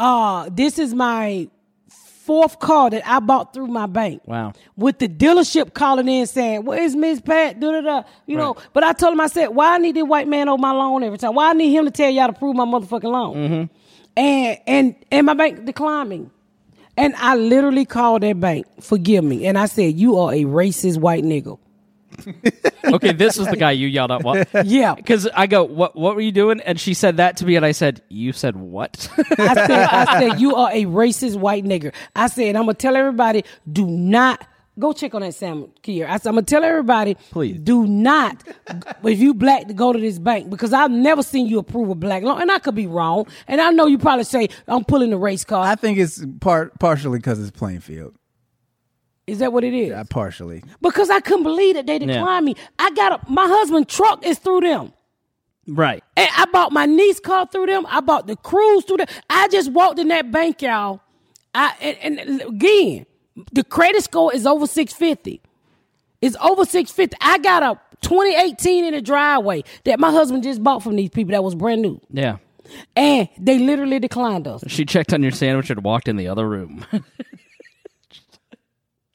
Uh, 0.03 0.49
this 0.51 0.81
is 0.81 0.93
my 0.93 1.49
fourth 1.89 2.59
car 2.59 2.91
that 2.91 3.09
I 3.09 3.21
bought 3.21 3.55
through 3.55 3.69
my 3.69 3.87
bank. 3.87 4.23
Wow. 4.27 4.53
With 4.77 4.99
the 4.99 5.09
dealership 5.09 5.75
calling 5.75 6.09
in 6.09 6.27
saying, 6.27 6.65
Where's 6.65 6.97
Miss 6.97 7.21
Pat? 7.21 7.61
Da, 7.61 7.71
da, 7.71 7.81
da. 7.81 8.03
You 8.27 8.37
know, 8.37 8.57
but 8.73 8.83
I 8.83 8.95
told 8.95 9.13
him, 9.13 9.21
I 9.21 9.29
said, 9.29 9.49
Why 9.49 9.77
I 9.77 9.79
need 9.79 9.95
this 9.95 10.03
white 10.03 10.27
man 10.27 10.49
on 10.49 10.61
my 10.61 10.73
loan 10.73 11.05
every 11.05 11.19
time? 11.19 11.37
Why 11.37 11.51
I 11.51 11.53
need 11.53 11.73
him 11.73 11.85
to 11.85 11.93
tell 11.93 12.11
y'all 12.11 12.27
to 12.27 12.33
prove 12.33 12.57
my 12.57 12.65
motherfucking 12.65 13.05
loan? 13.05 13.37
Mm-hmm. 13.37 13.77
And 14.17 14.59
and 14.67 14.97
and 15.13 15.27
my 15.27 15.35
bank 15.35 15.65
declined 15.65 16.09
me. 16.09 16.27
And 16.97 17.15
I 17.17 17.37
literally 17.37 17.85
called 17.85 18.23
that 18.23 18.41
bank, 18.41 18.67
forgive 18.83 19.23
me. 19.23 19.47
And 19.47 19.57
I 19.57 19.67
said, 19.67 19.95
You 19.95 20.19
are 20.19 20.33
a 20.33 20.43
racist 20.43 20.99
white 20.99 21.23
nigga. 21.23 21.61
okay, 22.85 23.13
this 23.13 23.39
was 23.39 23.49
the 23.49 23.57
guy 23.57 23.73
you 23.73 23.87
yelled 23.89 24.11
at. 24.11 24.23
What? 24.23 24.49
Yeah. 24.65 24.95
Because 25.03 25.27
I 25.35 25.47
go, 25.47 25.65
what? 25.65 25.97
What 25.97 26.15
were 26.15 26.21
you 26.21 26.33
doing? 26.33 26.61
And 26.61 26.79
she 26.79 26.95
said 26.95 27.17
that 27.17 27.37
to 27.39 27.47
me, 27.47 27.57
and 27.57 27.67
I 27.67 27.73
said, 27.73 28.03
you 28.09 28.33
said 28.33 28.57
what? 28.57 29.09
I 29.39 29.55
said, 29.55 29.71
I 29.71 30.21
said, 30.21 30.41
you 30.41 30.55
are 30.55 30.71
a 30.71 30.85
racist 30.85 31.37
white 31.37 31.65
nigger. 31.65 31.93
I 32.15 32.29
said, 32.29 32.57
I'm 32.57 32.63
gonna 32.63 32.75
tell 32.75 32.97
everybody, 32.97 33.45
do 33.71 33.87
not 33.87 34.47
go 34.79 34.93
check 34.93 35.15
on 35.15 35.23
that 35.23 35.35
Sam 35.35 35.67
Kier. 35.83 36.09
I 36.09 36.17
said, 36.19 36.31
I'm 36.31 36.35
gonna 36.37 36.43
tell 36.43 36.65
everybody, 36.65 37.15
Please. 37.31 37.61
do 37.61 37.87
not, 37.87 38.43
if 39.05 39.19
you 39.19 39.35
black, 39.35 39.67
to 39.69 39.75
go 39.75 39.93
to 39.93 39.99
this 39.99 40.19
bank 40.19 40.51
because 40.51 40.73
I've 40.73 40.91
never 40.91 41.23
seen 41.23 41.47
you 41.47 41.59
approve 41.59 41.91
a 41.91 41.95
black 41.95 42.23
loan, 42.23 42.41
and 42.41 42.51
I 42.51 42.59
could 42.59 42.75
be 42.75 42.87
wrong. 42.87 43.27
And 43.49 43.61
I 43.61 43.71
know 43.71 43.87
you 43.87 43.99
probably 43.99 44.25
say 44.25 44.49
I'm 44.69 44.85
pulling 44.85 45.11
the 45.11 45.19
race 45.19 45.45
card. 45.45 45.67
I 45.69 45.75
think 45.75 45.99
it's 45.99 46.25
part 46.41 46.79
partially 46.79 47.19
because 47.19 47.41
it's 47.41 47.51
Plainfield. 47.51 48.15
Is 49.27 49.39
that 49.39 49.53
what 49.53 49.65
it 49.65 49.73
is? 49.73 49.93
Uh, 49.93 50.05
partially. 50.11 50.63
Because 50.81 51.11
I 51.11 51.21
couldn't 51.21 51.45
believe 51.45 51.77
that 51.77 51.87
they 51.87 51.99
declined 51.99 52.45
me. 52.45 52.57
I 52.79 52.91
got 52.91 53.13
a, 53.13 53.31
my 53.31 53.47
husband's 53.47 53.95
truck 53.95 54.27
is 54.27 54.39
through 54.39 54.63
them. 54.63 54.93
Right. 55.69 56.03
And 56.17 56.29
I 56.37 56.47
bought 56.47 56.73
my 56.73 56.87
niece 56.87 57.21
car 57.21 57.47
through 57.47 57.67
them. 57.67 57.87
I 57.89 58.01
bought 58.01 58.27
the 58.27 58.37
cruise 58.37 58.85
through 58.85 58.99
them. 58.99 59.07
I 59.31 59.47
just 59.49 59.71
walked 59.71 60.01
in 60.01 60.09
that 60.09 60.33
bank, 60.33 60.63
y'all. 60.63 61.01
I 61.55 61.75
and, 61.81 62.19
and 62.19 62.41
again, 62.43 63.07
the 63.53 63.63
credit 63.63 64.03
score 64.03 64.35
is 64.35 64.45
over 64.45 64.67
650. 64.67 65.41
It's 66.21 66.37
over 66.41 66.65
650. 66.65 67.17
I 67.21 67.39
got 67.39 67.63
a 67.63 67.81
2018 68.03 68.85
in 68.87 68.95
the 68.95 69.01
driveway 69.01 69.63
that 69.85 70.01
my 70.01 70.11
husband 70.11 70.43
just 70.43 70.63
bought 70.63 70.83
from 70.83 70.97
these 70.97 71.11
people 71.11 71.33
that 71.33 71.45
was 71.45 71.55
brand 71.55 71.83
new. 71.83 72.01
Yeah. 72.11 72.39
And 72.97 73.29
they 73.39 73.59
literally 73.59 73.99
declined 73.99 74.49
us. 74.49 74.65
She 74.67 74.85
checked 74.85 75.13
on 75.13 75.23
your 75.23 75.33
sandwich 75.33 75.71
and 75.71 75.83
walked 75.85 76.09
in 76.09 76.17
the 76.17 76.29
other 76.29 76.49
room. 76.49 76.85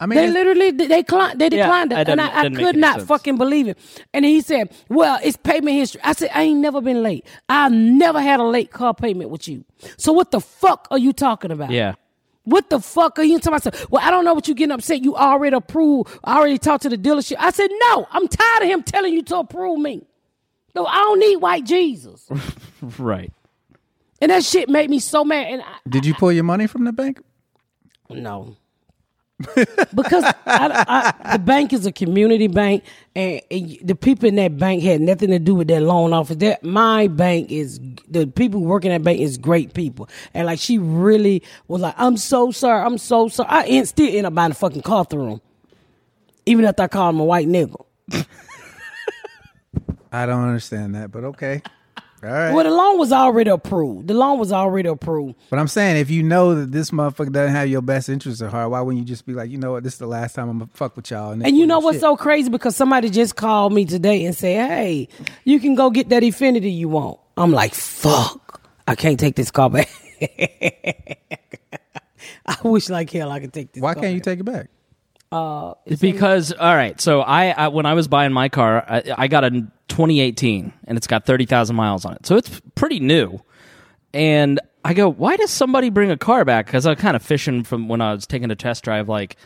I 0.00 0.06
mean, 0.06 0.16
They 0.18 0.30
literally 0.30 0.70
they 0.70 0.86
declined. 0.86 1.40
They 1.40 1.48
declined 1.48 1.92
it 1.92 1.98
it, 1.98 2.08
and 2.08 2.20
I, 2.20 2.42
I 2.42 2.48
could 2.50 2.76
not 2.76 2.96
sense. 2.98 3.08
fucking 3.08 3.36
believe 3.36 3.66
it. 3.66 3.78
And 4.14 4.24
he 4.24 4.40
said, 4.40 4.70
"Well, 4.88 5.18
it's 5.24 5.36
payment 5.36 5.76
history." 5.76 6.00
I 6.04 6.12
said, 6.12 6.30
"I 6.32 6.42
ain't 6.42 6.60
never 6.60 6.80
been 6.80 7.02
late. 7.02 7.26
I 7.48 7.68
never 7.68 8.20
had 8.20 8.38
a 8.38 8.44
late 8.44 8.70
car 8.70 8.94
payment 8.94 9.30
with 9.30 9.48
you. 9.48 9.64
So 9.96 10.12
what 10.12 10.30
the 10.30 10.40
fuck 10.40 10.86
are 10.92 10.98
you 10.98 11.12
talking 11.12 11.50
about? 11.50 11.70
yeah. 11.70 11.94
What 12.44 12.70
the 12.70 12.80
fuck 12.80 13.18
are 13.18 13.24
you 13.24 13.38
talking 13.40 13.68
about? 13.68 13.90
Well, 13.90 14.02
I 14.02 14.10
don't 14.10 14.24
know 14.24 14.32
what 14.32 14.48
you 14.48 14.54
getting 14.54 14.72
upset. 14.72 15.02
You 15.04 15.14
already 15.16 15.54
approved. 15.54 16.18
I 16.24 16.38
already 16.38 16.56
talked 16.56 16.84
to 16.84 16.88
the 16.88 16.96
dealership. 16.96 17.36
I 17.38 17.50
said, 17.50 17.68
no, 17.90 18.08
I'm 18.10 18.26
tired 18.26 18.62
of 18.62 18.68
him 18.70 18.82
telling 18.84 19.12
you 19.12 19.20
to 19.24 19.36
approve 19.40 19.78
me. 19.78 20.06
No, 20.74 20.86
I 20.86 20.94
don't 20.96 21.18
need 21.18 21.36
white 21.36 21.64
Jesus. 21.66 22.26
Right. 22.98 23.32
And 24.22 24.30
that 24.30 24.44
shit 24.44 24.70
made 24.70 24.88
me 24.88 24.98
so 24.98 25.24
mad. 25.24 25.46
And 25.48 25.60
I, 25.60 25.76
did 25.86 26.06
you 26.06 26.14
pull 26.14 26.32
your 26.32 26.44
money 26.44 26.66
from 26.66 26.84
the 26.84 26.92
bank? 26.92 27.20
no. 28.08 28.56
Because 29.94 30.24
I, 30.46 31.14
I, 31.26 31.32
the 31.36 31.38
bank 31.38 31.72
is 31.72 31.86
a 31.86 31.92
community 31.92 32.48
bank, 32.48 32.82
and, 33.14 33.40
the 33.82 33.94
people 33.94 34.28
in 34.28 34.34
that 34.36 34.58
bank 34.58 34.82
had 34.82 35.00
nothing 35.00 35.30
to 35.30 35.38
do 35.38 35.54
with 35.54 35.68
that 35.68 35.80
loan 35.82 36.12
office. 36.12 36.36
That 36.38 36.64
my 36.64 37.06
bank 37.06 37.52
is 37.52 37.78
the 38.08 38.26
people 38.26 38.60
working 38.60 38.90
at 38.90 39.04
bank 39.04 39.20
is 39.20 39.38
great 39.38 39.74
people, 39.74 40.08
and 40.34 40.46
like 40.46 40.58
she 40.58 40.78
really 40.78 41.44
was 41.68 41.82
like, 41.82 41.94
"I'm 41.96 42.16
so 42.16 42.50
sorry, 42.50 42.84
I'm 42.84 42.98
so 42.98 43.28
sorry." 43.28 43.48
I 43.48 43.64
end, 43.66 43.86
still 43.86 44.12
end 44.12 44.26
up 44.26 44.34
buying 44.34 44.50
a 44.50 44.54
fucking 44.54 44.82
car 44.82 45.04
through 45.04 45.34
him, 45.34 45.40
even 46.44 46.64
after 46.64 46.82
I 46.82 46.88
called 46.88 47.14
him 47.14 47.20
a 47.20 47.24
white 47.24 47.46
nigga. 47.46 47.84
I 50.10 50.26
don't 50.26 50.42
understand 50.42 50.96
that, 50.96 51.12
but 51.12 51.22
okay. 51.24 51.62
All 52.22 52.30
right. 52.30 52.52
Well, 52.52 52.64
the 52.64 52.70
loan 52.70 52.98
was 52.98 53.12
already 53.12 53.48
approved. 53.50 54.08
The 54.08 54.14
loan 54.14 54.38
was 54.40 54.50
already 54.52 54.88
approved. 54.88 55.36
But 55.50 55.60
I'm 55.60 55.68
saying, 55.68 55.98
if 55.98 56.10
you 56.10 56.22
know 56.24 56.54
that 56.56 56.72
this 56.72 56.90
motherfucker 56.90 57.30
doesn't 57.32 57.54
have 57.54 57.68
your 57.68 57.80
best 57.82 58.08
interests 58.08 58.42
at 58.42 58.50
heart, 58.50 58.70
why 58.70 58.80
wouldn't 58.80 58.98
you 58.98 59.06
just 59.06 59.24
be 59.24 59.34
like, 59.34 59.50
you 59.50 59.58
know 59.58 59.72
what, 59.72 59.84
this 59.84 59.92
is 59.92 59.98
the 60.00 60.06
last 60.08 60.34
time 60.34 60.48
I'm 60.48 60.58
gonna 60.58 60.70
fuck 60.74 60.96
with 60.96 61.10
y'all? 61.12 61.30
then 61.30 61.42
And 61.46 61.56
you 61.56 61.66
know 61.66 61.78
what's 61.78 61.96
shit? 61.96 62.00
so 62.02 62.16
crazy? 62.16 62.48
Because 62.50 62.74
somebody 62.74 63.08
just 63.08 63.36
called 63.36 63.72
me 63.72 63.84
today 63.84 64.24
and 64.24 64.34
said, 64.34 64.68
"Hey, 64.68 65.08
you 65.44 65.60
can 65.60 65.74
go 65.76 65.90
get 65.90 66.08
that 66.08 66.22
Infiniti 66.24 66.74
you 66.76 66.88
want." 66.88 67.20
I'm 67.36 67.52
like, 67.52 67.72
"Fuck, 67.74 68.62
I 68.88 68.96
can't 68.96 69.20
take 69.20 69.36
this 69.36 69.50
car 69.52 69.70
back." 69.70 69.88
I 72.46 72.56
wish 72.64 72.88
like 72.88 73.10
hell 73.10 73.30
I 73.30 73.40
could 73.40 73.52
take 73.52 73.72
this. 73.72 73.82
Why 73.82 73.94
can't 73.94 74.14
you 74.14 74.20
take 74.20 74.40
it 74.40 74.44
back? 74.44 74.70
Uh, 75.30 75.74
it's 75.84 76.00
because 76.00 76.52
all 76.52 76.74
right. 76.74 77.00
So 77.00 77.20
I, 77.20 77.50
I 77.50 77.68
when 77.68 77.86
I 77.86 77.94
was 77.94 78.08
buying 78.08 78.32
my 78.32 78.48
car, 78.48 78.84
I, 78.88 79.02
I 79.16 79.28
got 79.28 79.44
a 79.44 79.50
2018, 79.88 80.72
and 80.84 80.96
it's 80.96 81.06
got 81.06 81.26
30,000 81.26 81.76
miles 81.76 82.04
on 82.04 82.14
it, 82.14 82.26
so 82.26 82.36
it's 82.36 82.60
pretty 82.74 83.00
new. 83.00 83.40
And 84.14 84.60
I 84.84 84.94
go, 84.94 85.10
why 85.10 85.36
does 85.36 85.50
somebody 85.50 85.90
bring 85.90 86.10
a 86.10 86.16
car 86.16 86.44
back? 86.44 86.66
Because 86.66 86.86
I 86.86 86.90
was 86.90 87.00
kind 87.00 87.14
of 87.14 87.22
fishing 87.22 87.62
from 87.62 87.88
when 87.88 88.00
I 88.00 88.14
was 88.14 88.26
taking 88.26 88.50
a 88.50 88.56
test 88.56 88.84
drive, 88.84 89.08
like. 89.08 89.36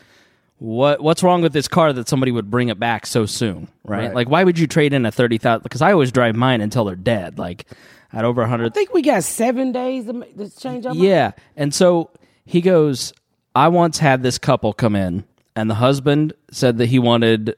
What 0.59 1.01
what's 1.01 1.23
wrong 1.23 1.41
with 1.41 1.51
this 1.51 1.67
car 1.67 1.91
that 1.91 2.07
somebody 2.07 2.31
would 2.31 2.49
bring 2.49 2.69
it 2.69 2.79
back 2.79 3.05
so 3.05 3.25
soon, 3.25 3.67
right? 3.83 4.05
Right. 4.05 4.15
Like, 4.15 4.29
why 4.29 4.45
would 4.45 4.57
you 4.57 4.65
trade 4.65 4.93
in 4.93 5.05
a 5.05 5.11
thirty 5.11 5.37
thousand? 5.37 5.63
Because 5.63 5.81
I 5.81 5.91
always 5.91 6.13
drive 6.13 6.35
mine 6.37 6.61
until 6.61 6.85
they're 6.85 6.95
dead, 6.95 7.37
like 7.37 7.65
at 8.13 8.23
over 8.23 8.43
a 8.43 8.47
hundred. 8.47 8.67
I 8.67 8.69
think 8.69 8.93
we 8.93 9.01
got 9.01 9.23
seven 9.25 9.73
days 9.73 10.05
to, 10.05 10.13
to 10.13 10.49
change 10.57 10.85
our 10.85 10.93
mind. 10.93 11.03
Yeah. 11.05 11.31
And 11.57 11.73
so 11.73 12.11
he 12.45 12.61
goes, 12.61 13.11
I 13.55 13.67
once 13.67 13.97
had 13.97 14.23
this 14.23 14.37
couple 14.37 14.71
come 14.71 14.95
in, 14.95 15.25
and 15.55 15.69
the 15.69 15.75
husband 15.75 16.33
said 16.51 16.77
that 16.77 16.87
he 16.87 16.99
wanted, 16.99 17.55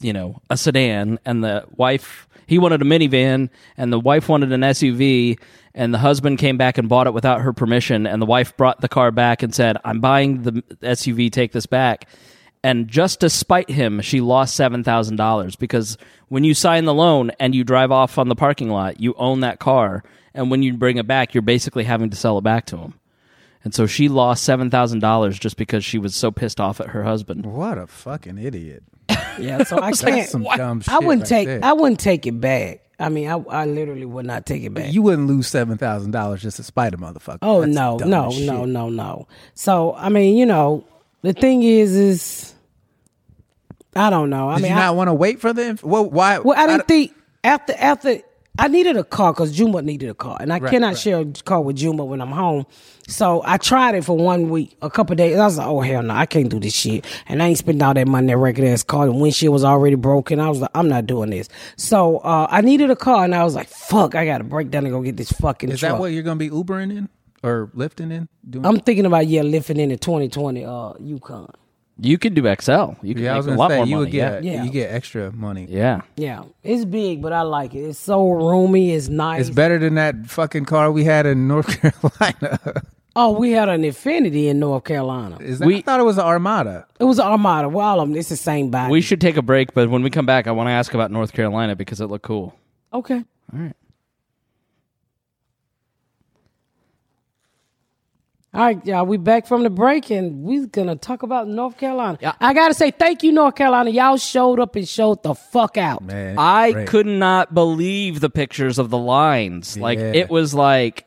you 0.00 0.12
know, 0.12 0.40
a 0.50 0.56
sedan, 0.56 1.18
and 1.24 1.42
the 1.44 1.64
wife, 1.76 2.28
he 2.46 2.58
wanted 2.58 2.82
a 2.82 2.84
minivan, 2.84 3.50
and 3.76 3.92
the 3.92 4.00
wife 4.00 4.28
wanted 4.28 4.52
an 4.52 4.60
SUV, 4.62 5.38
and 5.74 5.92
the 5.92 5.98
husband 5.98 6.38
came 6.38 6.56
back 6.56 6.78
and 6.78 6.88
bought 6.88 7.06
it 7.06 7.14
without 7.14 7.40
her 7.42 7.52
permission, 7.52 8.06
and 8.06 8.20
the 8.20 8.26
wife 8.26 8.56
brought 8.56 8.80
the 8.80 8.88
car 8.88 9.10
back 9.10 9.42
and 9.42 9.54
said, 9.54 9.76
I'm 9.84 10.00
buying 10.00 10.42
the 10.42 10.52
SUV, 10.82 11.30
take 11.30 11.52
this 11.52 11.66
back. 11.66 12.08
And 12.64 12.88
just 12.88 13.20
to 13.20 13.30
spite 13.30 13.70
him, 13.70 14.00
she 14.00 14.20
lost 14.20 14.56
seven 14.56 14.82
thousand 14.82 15.16
dollars 15.16 15.54
because 15.54 15.96
when 16.28 16.42
you 16.42 16.52
sign 16.52 16.84
the 16.84 16.94
loan 16.94 17.30
and 17.38 17.54
you 17.54 17.62
drive 17.62 17.92
off 17.92 18.18
on 18.18 18.28
the 18.28 18.34
parking 18.34 18.70
lot, 18.70 18.98
you 18.98 19.14
own 19.18 19.40
that 19.40 19.60
car, 19.60 20.02
and 20.34 20.50
when 20.50 20.62
you 20.62 20.74
bring 20.74 20.96
it 20.96 21.06
back, 21.06 21.32
you're 21.32 21.42
basically 21.42 21.84
having 21.84 22.10
to 22.10 22.16
sell 22.16 22.38
it 22.38 22.42
back 22.42 22.66
to 22.66 22.76
him. 22.76 22.94
And 23.66 23.74
so 23.74 23.86
she 23.88 24.08
lost 24.08 24.44
seven 24.44 24.70
thousand 24.70 25.00
dollars 25.00 25.36
just 25.40 25.56
because 25.56 25.84
she 25.84 25.98
was 25.98 26.14
so 26.14 26.30
pissed 26.30 26.60
off 26.60 26.80
at 26.80 26.86
her 26.90 27.02
husband. 27.02 27.44
What 27.44 27.78
a 27.78 27.88
fucking 27.88 28.38
idiot! 28.38 28.84
Yeah, 29.40 29.64
so 29.64 29.80
I 29.82 29.90
can't. 29.92 30.28
some 30.28 30.44
dumb 30.44 30.82
shit. 30.82 30.94
I 30.94 31.00
wouldn't 31.00 31.22
right 31.22 31.28
take. 31.28 31.46
there. 31.48 31.60
I 31.64 31.72
wouldn't 31.72 31.98
take 31.98 32.28
it 32.28 32.40
back. 32.40 32.82
I 33.00 33.08
mean, 33.08 33.28
I, 33.28 33.34
I 33.50 33.66
literally 33.66 34.04
would 34.04 34.24
not 34.24 34.46
take 34.46 34.62
it 34.62 34.72
back. 34.72 34.92
you 34.92 35.02
wouldn't 35.02 35.26
lose 35.26 35.48
seven 35.48 35.78
thousand 35.78 36.12
dollars 36.12 36.42
just 36.42 36.58
to 36.58 36.62
spite 36.62 36.94
a 36.94 36.96
motherfucker. 36.96 37.38
Oh 37.42 37.62
That's 37.62 37.74
no, 37.74 37.98
dumb 37.98 38.08
no, 38.10 38.28
as 38.28 38.34
shit. 38.36 38.46
no, 38.46 38.64
no, 38.66 38.88
no. 38.88 39.26
So 39.54 39.94
I 39.96 40.10
mean, 40.10 40.36
you 40.36 40.46
know, 40.46 40.84
the 41.22 41.32
thing 41.32 41.64
is, 41.64 41.96
is 41.96 42.54
I 43.96 44.10
don't 44.10 44.30
know. 44.30 44.48
I 44.48 44.54
Did 44.58 44.62
mean, 44.62 44.72
you 44.74 44.78
I, 44.78 44.82
not 44.86 44.94
want 44.96 45.08
to 45.08 45.14
wait 45.14 45.40
for 45.40 45.52
them? 45.52 45.76
Well, 45.82 46.08
why? 46.08 46.38
well, 46.38 46.56
I 46.56 46.66
didn't 46.68 46.78
don't- 46.78 46.88
think 46.88 47.14
after 47.42 47.74
after 47.76 48.20
I 48.58 48.68
needed 48.68 48.96
a 48.96 49.04
car 49.04 49.32
because 49.32 49.52
Juma 49.52 49.82
needed 49.82 50.08
a 50.08 50.14
car, 50.14 50.36
and 50.40 50.52
I 50.52 50.58
cannot 50.58 50.88
right. 50.88 50.98
share 50.98 51.20
a 51.20 51.24
car 51.24 51.60
with 51.60 51.76
Juma 51.76 52.04
when 52.04 52.20
I'm 52.20 52.30
home. 52.30 52.66
So 53.08 53.42
I 53.44 53.56
tried 53.56 53.94
it 53.94 54.04
for 54.04 54.16
one 54.16 54.48
week, 54.50 54.76
a 54.82 54.90
couple 54.90 55.14
days. 55.14 55.36
I 55.36 55.44
was 55.44 55.58
like, 55.58 55.66
oh 55.66 55.80
hell 55.80 56.02
no, 56.02 56.14
I 56.14 56.26
can't 56.26 56.48
do 56.48 56.58
this 56.58 56.74
shit, 56.74 57.04
and 57.28 57.42
I 57.42 57.48
ain't 57.48 57.58
spending 57.58 57.82
all 57.82 57.94
that 57.94 58.06
money 58.06 58.24
on 58.24 58.26
that 58.26 58.36
record 58.38 58.64
ass 58.64 58.82
car. 58.82 59.06
The 59.06 59.12
windshield 59.12 59.52
was 59.52 59.64
already 59.64 59.96
broken. 59.96 60.40
I 60.40 60.48
was 60.48 60.60
like, 60.60 60.70
I'm 60.74 60.88
not 60.88 61.06
doing 61.06 61.30
this. 61.30 61.48
So 61.76 62.18
uh, 62.18 62.46
I 62.50 62.60
needed 62.62 62.90
a 62.90 62.96
car, 62.96 63.24
and 63.24 63.34
I 63.34 63.44
was 63.44 63.54
like, 63.54 63.68
fuck, 63.68 64.14
I 64.14 64.24
got 64.24 64.38
to 64.38 64.44
break 64.44 64.70
down 64.70 64.84
and 64.84 64.92
go 64.92 65.02
get 65.02 65.16
this 65.16 65.30
fucking. 65.32 65.70
Is 65.70 65.80
truck. 65.80 65.92
that 65.92 66.00
what 66.00 66.12
you're 66.12 66.22
gonna 66.22 66.36
be 66.36 66.50
Ubering 66.50 66.96
in 66.96 67.08
or 67.42 67.70
lifting 67.74 68.10
in? 68.10 68.28
Doing? 68.48 68.64
I'm 68.64 68.80
thinking 68.80 69.06
about? 69.06 69.26
Yeah, 69.26 69.42
lifting 69.42 69.78
in 69.78 69.90
the 69.90 69.96
2020 69.96 70.64
uh 70.64 70.92
Yukon. 71.00 71.52
You 71.98 72.18
could 72.18 72.34
do 72.34 72.42
XL. 72.42 72.92
You 73.02 73.14
could 73.14 73.22
yeah, 73.24 73.30
I 73.32 73.34
make 73.34 73.36
was 73.36 73.46
a 73.46 73.48
gonna 73.50 73.58
lot 73.58 73.70
say 73.70 73.76
more 73.78 73.86
you 73.86 73.90
money. 73.96 74.04
would 74.04 74.12
get 74.12 74.44
Yeah. 74.44 74.64
you 74.64 74.70
get 74.70 74.92
extra 74.92 75.32
money. 75.32 75.66
yeah. 75.70 76.02
Yeah, 76.16 76.44
it's 76.62 76.84
big, 76.84 77.22
but 77.22 77.32
I 77.32 77.40
like 77.42 77.74
it. 77.74 77.80
It's 77.80 77.98
so 77.98 78.28
roomy. 78.30 78.92
It's 78.92 79.08
nice. 79.08 79.40
It's 79.46 79.50
better 79.50 79.78
than 79.78 79.94
that 79.94 80.26
fucking 80.26 80.66
car 80.66 80.92
we 80.92 81.04
had 81.04 81.24
in 81.26 81.48
North 81.48 81.80
Carolina. 81.80 82.82
Oh, 83.18 83.32
we 83.38 83.52
had 83.52 83.70
an 83.70 83.80
Infiniti 83.82 84.48
in 84.48 84.58
North 84.58 84.84
Carolina. 84.84 85.38
Is 85.40 85.58
that, 85.60 85.64
We- 85.66 85.78
I 85.78 85.80
thought 85.80 86.00
it 86.00 86.02
was 86.02 86.18
an 86.18 86.24
Armada. 86.26 86.86
It 87.00 87.04
was 87.04 87.18
an 87.18 87.24
Armada. 87.26 87.70
Well, 87.70 87.86
all 87.86 88.00
of 88.00 88.08
them. 88.10 88.18
It's 88.18 88.28
the 88.28 88.36
same 88.36 88.70
body. 88.70 88.92
We 88.92 89.00
should 89.00 89.22
take 89.22 89.38
a 89.38 89.42
break, 89.42 89.72
but 89.72 89.88
when 89.88 90.02
we 90.02 90.10
come 90.10 90.26
back, 90.26 90.46
I 90.46 90.50
want 90.52 90.66
to 90.66 90.72
ask 90.72 90.92
about 90.92 91.10
North 91.10 91.32
Carolina 91.32 91.76
because 91.76 92.02
it 92.02 92.08
looked 92.08 92.24
cool. 92.26 92.54
okay. 92.92 93.24
All 93.54 93.58
right. 93.60 93.72
All 98.56 98.62
right, 98.62 98.86
y'all. 98.86 99.04
We 99.04 99.18
back 99.18 99.46
from 99.46 99.64
the 99.64 99.70
break, 99.70 100.10
and 100.10 100.42
we're 100.42 100.66
gonna 100.66 100.96
talk 100.96 101.22
about 101.22 101.46
North 101.46 101.76
Carolina. 101.76 102.16
Yeah. 102.22 102.32
I 102.40 102.54
gotta 102.54 102.72
say 102.72 102.90
thank 102.90 103.22
you, 103.22 103.30
North 103.30 103.54
Carolina. 103.54 103.90
Y'all 103.90 104.16
showed 104.16 104.58
up 104.60 104.76
and 104.76 104.88
showed 104.88 105.22
the 105.22 105.34
fuck 105.34 105.76
out. 105.76 106.02
Man, 106.02 106.36
I 106.38 106.72
great. 106.72 106.88
could 106.88 107.06
not 107.06 107.52
believe 107.52 108.20
the 108.20 108.30
pictures 108.30 108.78
of 108.78 108.88
the 108.88 108.96
lines. 108.98 109.76
Like 109.76 109.98
it 109.98 110.30
was 110.30 110.54
like 110.54 111.04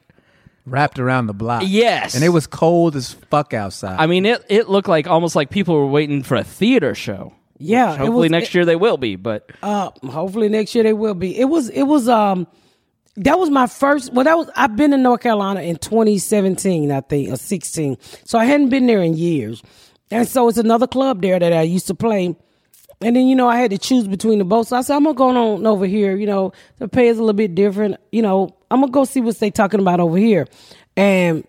wrapped 0.67 0.99
around 0.99 1.25
the 1.25 1.33
block. 1.33 1.63
Yes. 1.65 2.13
and 2.13 2.23
it 2.23 2.29
was 2.29 2.45
cold 2.45 2.95
as 2.95 3.13
fuck 3.13 3.55
outside. 3.55 3.95
I 3.99 4.05
mean 4.05 4.27
it 4.27 4.45
it 4.47 4.69
looked 4.69 4.88
like 4.88 5.07
almost 5.07 5.35
like 5.35 5.49
people 5.49 5.73
were 5.75 5.88
waiting 5.88 6.21
for 6.21 6.35
a 6.35 6.43
theater 6.43 6.93
show. 6.93 7.33
Yeah, 7.57 7.97
Hopefully 7.97 8.25
was- 8.27 8.31
next 8.31 8.53
year 8.53 8.63
they 8.63 8.75
will 8.75 8.97
be, 8.97 9.15
but 9.15 9.49
Uh, 9.63 9.89
hopefully 10.07 10.49
next 10.49 10.75
year 10.75 10.83
they 10.83 10.93
will 10.93 11.15
be. 11.15 11.38
It 11.38 11.45
was. 11.45 11.69
It 11.69 11.83
was. 11.83 12.07
Um, 12.07 12.45
that 13.19 13.38
was 13.38 13.49
my 13.49 13.67
first. 13.67 14.13
Well, 14.13 14.23
that 14.23 14.38
was. 14.38 14.49
I've 14.55 14.75
been 14.75 14.93
in 14.93 15.03
North 15.03 15.21
Carolina 15.21 15.62
in 15.62 15.77
2017, 15.77 16.91
I 16.91 17.01
think, 17.01 17.32
or 17.32 17.36
16. 17.36 17.97
So 18.23 18.39
I 18.39 18.45
hadn't 18.45 18.69
been 18.69 18.88
there 18.88 19.01
in 19.01 19.15
years, 19.15 19.62
and 20.10 20.27
so 20.27 20.47
it's 20.47 20.58
another 20.58 20.88
club 20.88 21.21
there 21.21 21.38
that 21.38 21.53
I 21.53 21.62
used 21.62 21.88
to 21.88 21.95
play. 21.95 22.36
And 23.01 23.15
then 23.15 23.27
you 23.27 23.36
know 23.36 23.47
I 23.47 23.58
had 23.58 23.71
to 23.71 23.77
choose 23.77 24.08
between 24.08 24.39
the 24.39 24.45
both. 24.45 24.69
So 24.69 24.77
I 24.77 24.82
said 24.82 24.95
I'm 24.95 25.03
gonna 25.03 25.15
go 25.15 25.29
on 25.29 25.65
over 25.67 25.86
here. 25.86 26.15
You 26.15 26.27
know 26.27 26.53
the 26.77 26.88
pay 26.88 27.10
is 27.10 27.17
a 27.17 27.21
little 27.21 27.34
bit 27.34 27.55
different. 27.55 27.97
You 28.12 28.21
know 28.21 28.55
I'm 28.71 28.79
gonna 28.79 28.91
go 28.91 29.03
see 29.03 29.21
what 29.21 29.38
they 29.39 29.51
talking 29.51 29.79
about 29.79 29.99
over 29.99 30.17
here, 30.17 30.47
and. 30.95 31.45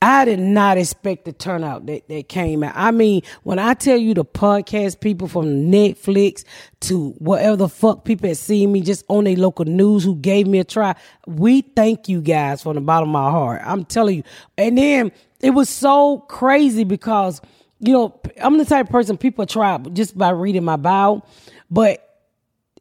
I 0.00 0.24
did 0.26 0.38
not 0.38 0.78
expect 0.78 1.24
the 1.24 1.32
turnout 1.32 1.86
that, 1.86 2.08
that 2.08 2.28
came 2.28 2.62
out. 2.62 2.72
I 2.76 2.92
mean, 2.92 3.22
when 3.42 3.58
I 3.58 3.74
tell 3.74 3.96
you 3.96 4.14
the 4.14 4.24
podcast 4.24 5.00
people 5.00 5.26
from 5.26 5.72
Netflix 5.72 6.44
to 6.82 7.10
whatever 7.18 7.56
the 7.56 7.68
fuck 7.68 8.04
people 8.04 8.28
had 8.28 8.36
seen 8.36 8.70
me 8.70 8.80
just 8.80 9.04
on 9.08 9.24
their 9.24 9.34
local 9.34 9.64
news 9.64 10.04
who 10.04 10.14
gave 10.14 10.46
me 10.46 10.60
a 10.60 10.64
try, 10.64 10.94
we 11.26 11.62
thank 11.62 12.08
you 12.08 12.20
guys 12.20 12.62
from 12.62 12.76
the 12.76 12.80
bottom 12.80 13.08
of 13.08 13.12
my 13.12 13.30
heart. 13.30 13.60
I'm 13.64 13.84
telling 13.84 14.18
you. 14.18 14.22
And 14.56 14.78
then 14.78 15.10
it 15.40 15.50
was 15.50 15.68
so 15.68 16.18
crazy 16.28 16.84
because, 16.84 17.40
you 17.80 17.92
know, 17.92 18.20
I'm 18.40 18.56
the 18.58 18.64
type 18.64 18.86
of 18.86 18.92
person 18.92 19.16
people 19.16 19.46
try 19.46 19.78
just 19.78 20.16
by 20.16 20.30
reading 20.30 20.64
my 20.64 20.76
bio, 20.76 21.24
but 21.72 22.04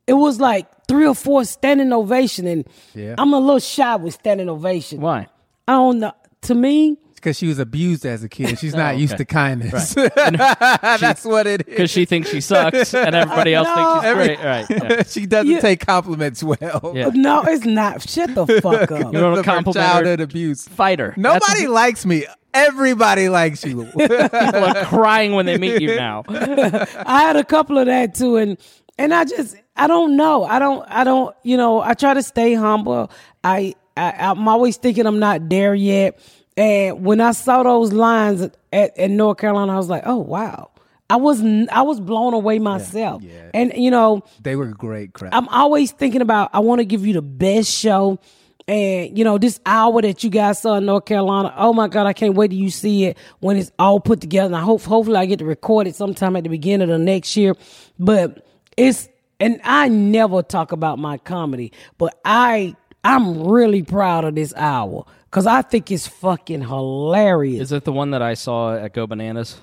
it 0.06 0.14
was 0.14 0.40
like 0.40 0.68
three 0.88 1.08
or 1.08 1.16
four 1.16 1.46
standing 1.46 1.92
ovation, 1.92 2.46
and 2.46 2.68
Yeah. 2.94 3.16
I'm 3.18 3.34
a 3.34 3.40
little 3.40 3.60
shy 3.60 3.96
with 3.96 4.14
standing 4.14 4.50
ovation. 4.50 5.02
Why? 5.02 5.28
I 5.68 5.74
don't 5.74 6.00
know. 6.00 6.14
To 6.48 6.56
me, 6.56 6.98
Because 7.16 7.38
she 7.38 7.48
was 7.48 7.60
abused 7.60 8.06
as 8.06 8.24
a 8.24 8.30
kid. 8.30 8.58
She's 8.60 8.74
oh, 8.76 8.78
not 8.78 8.96
Oh, 8.96 8.98
used 8.98 9.18
to 9.18 9.26
kindness. 9.26 9.94
That's 10.52 11.24
what 11.26 11.48
it 11.48 11.62
is. 11.68 11.74
Because 11.76 11.90
she 11.92 12.06
thinks 12.06 12.30
she 12.30 12.42
sucks 12.42 12.94
and 12.94 13.16
everybody 13.16 13.54
else 13.54 13.68
thinks 13.68 13.94
she's 13.96 14.04
Every- 14.04 14.26
great. 14.36 14.40
Right. 14.44 14.66
yeah. 14.70 15.04
she 15.04 15.26
doesn't 15.26 15.52
Yeah. 15.52 15.60
take 15.60 15.86
compliments 15.86 16.44
well. 16.44 16.92
Yeah. 16.96 17.08
Uh, 17.08 17.12
no, 17.14 17.44
it's 17.44 17.66
not. 17.66 18.08
Shut 18.08 18.34
the 18.36 18.46
fuck 18.62 18.92
up. 18.92 19.14
You 19.14 19.20
don't 19.20 19.32
Of 19.38 19.38
her 19.40 19.44
compliment 19.44 19.76
childhood 19.88 20.20
abuse. 20.22 20.68
Fighter. 20.68 21.14
Nobody 21.18 21.68
likes 21.68 22.06
me. 22.06 22.26
Everybody 22.54 23.30
likes 23.30 23.64
you. 23.66 23.86
People 23.86 24.16
are 24.24 24.86
crying 24.86 25.34
when 25.34 25.46
they 25.46 25.58
meet 25.58 25.82
you 25.82 25.96
now. 25.96 26.24
I 26.30 27.22
had 27.22 27.36
a 27.36 27.44
couple 27.44 27.78
of 27.78 27.86
that 27.88 28.16
too, 28.16 28.38
and 28.38 28.58
and 28.98 29.14
I 29.14 29.26
just 29.26 29.56
I 29.76 29.86
don't 29.88 30.16
know. 30.18 30.44
I 30.44 30.58
don't 30.58 30.84
I 30.90 31.04
don't 31.04 31.36
you 31.44 31.56
know. 31.58 31.82
I 31.82 31.94
try 31.94 32.14
to 32.16 32.24
stay 32.24 32.56
humble. 32.56 33.12
I, 33.44 33.76
I 33.96 34.12
I'm 34.12 34.48
always 34.48 34.78
thinking 34.78 35.06
I'm 35.06 35.20
not 35.20 35.50
there 35.50 35.76
yet. 35.76 36.20
And 36.58 37.06
when 37.06 37.22
I 37.22 37.32
saw 37.32 37.64
those 37.64 37.94
lines 37.94 38.42
at, 38.74 38.98
at 38.98 39.10
North 39.12 39.38
Carolina, 39.38 39.74
I 39.74 39.78
was 39.78 39.90
like, 39.90 40.04
oh 40.06 40.18
wow. 40.18 40.72
I 41.10 41.16
was 41.16 41.42
I 41.72 41.84
was 41.84 42.02
blown 42.02 42.34
away 42.34 42.60
myself. 42.60 43.22
yeah. 43.24 43.52
And 43.54 43.72
you 43.76 43.92
know, 43.92 44.24
they 44.42 44.58
were 44.58 44.66
great 44.66 45.14
crap. 45.14 45.34
I'm 45.34 45.48
always 45.48 45.92
thinking 45.94 46.22
about 46.22 46.50
I 46.54 46.60
want 46.60 46.80
to 46.80 46.86
give 46.86 47.06
you 47.06 47.14
the 47.14 47.22
best 47.22 47.72
show. 47.72 48.20
And 48.68 49.18
you 49.18 49.24
know, 49.24 49.38
this 49.38 49.62
hour 49.66 50.02
that 50.02 50.26
you 50.26 50.30
guys 50.30 50.60
saw 50.60 50.76
in 50.76 50.86
North 50.86 51.06
Carolina, 51.06 51.54
oh 51.56 51.72
my 51.72 51.88
God, 51.88 52.08
I 52.08 52.12
can't 52.12 52.36
wait 52.36 52.50
till 52.50 52.60
you 52.60 52.70
see 52.70 53.06
it 53.06 53.18
when 53.40 53.56
it's 53.56 53.72
all 53.80 54.02
put 54.02 54.20
together. 54.20 54.48
And 54.48 54.56
I 54.58 54.62
hope 54.62 54.82
hopefully 54.82 55.16
I 55.16 55.26
get 55.26 55.40
to 55.40 55.46
record 55.46 55.88
it 55.88 55.96
sometime 55.96 56.36
at 56.36 56.44
the 56.44 56.50
beginning 56.50 56.90
of 56.90 57.00
the 57.00 57.02
next 57.02 57.38
year. 57.38 57.56
But 57.98 58.46
it's 58.76 59.08
and 59.40 59.62
I 59.64 59.88
never 59.88 60.42
talk 60.42 60.74
about 60.74 61.00
my 61.00 61.20
comedy, 61.20 61.72
but 61.98 62.20
I 62.26 62.76
I'm 63.06 63.48
really 63.48 63.84
proud 63.84 64.26
of 64.26 64.36
this 64.36 64.54
hour. 64.56 65.06
Cause 65.30 65.46
I 65.46 65.62
think 65.62 65.92
it's 65.92 66.08
fucking 66.08 66.62
hilarious. 66.62 67.64
Is 67.64 67.72
it 67.72 67.84
the 67.84 67.92
one 67.92 68.12
that 68.12 68.22
I 68.22 68.34
saw 68.34 68.76
at 68.76 68.94
Go 68.94 69.06
Bananas? 69.08 69.60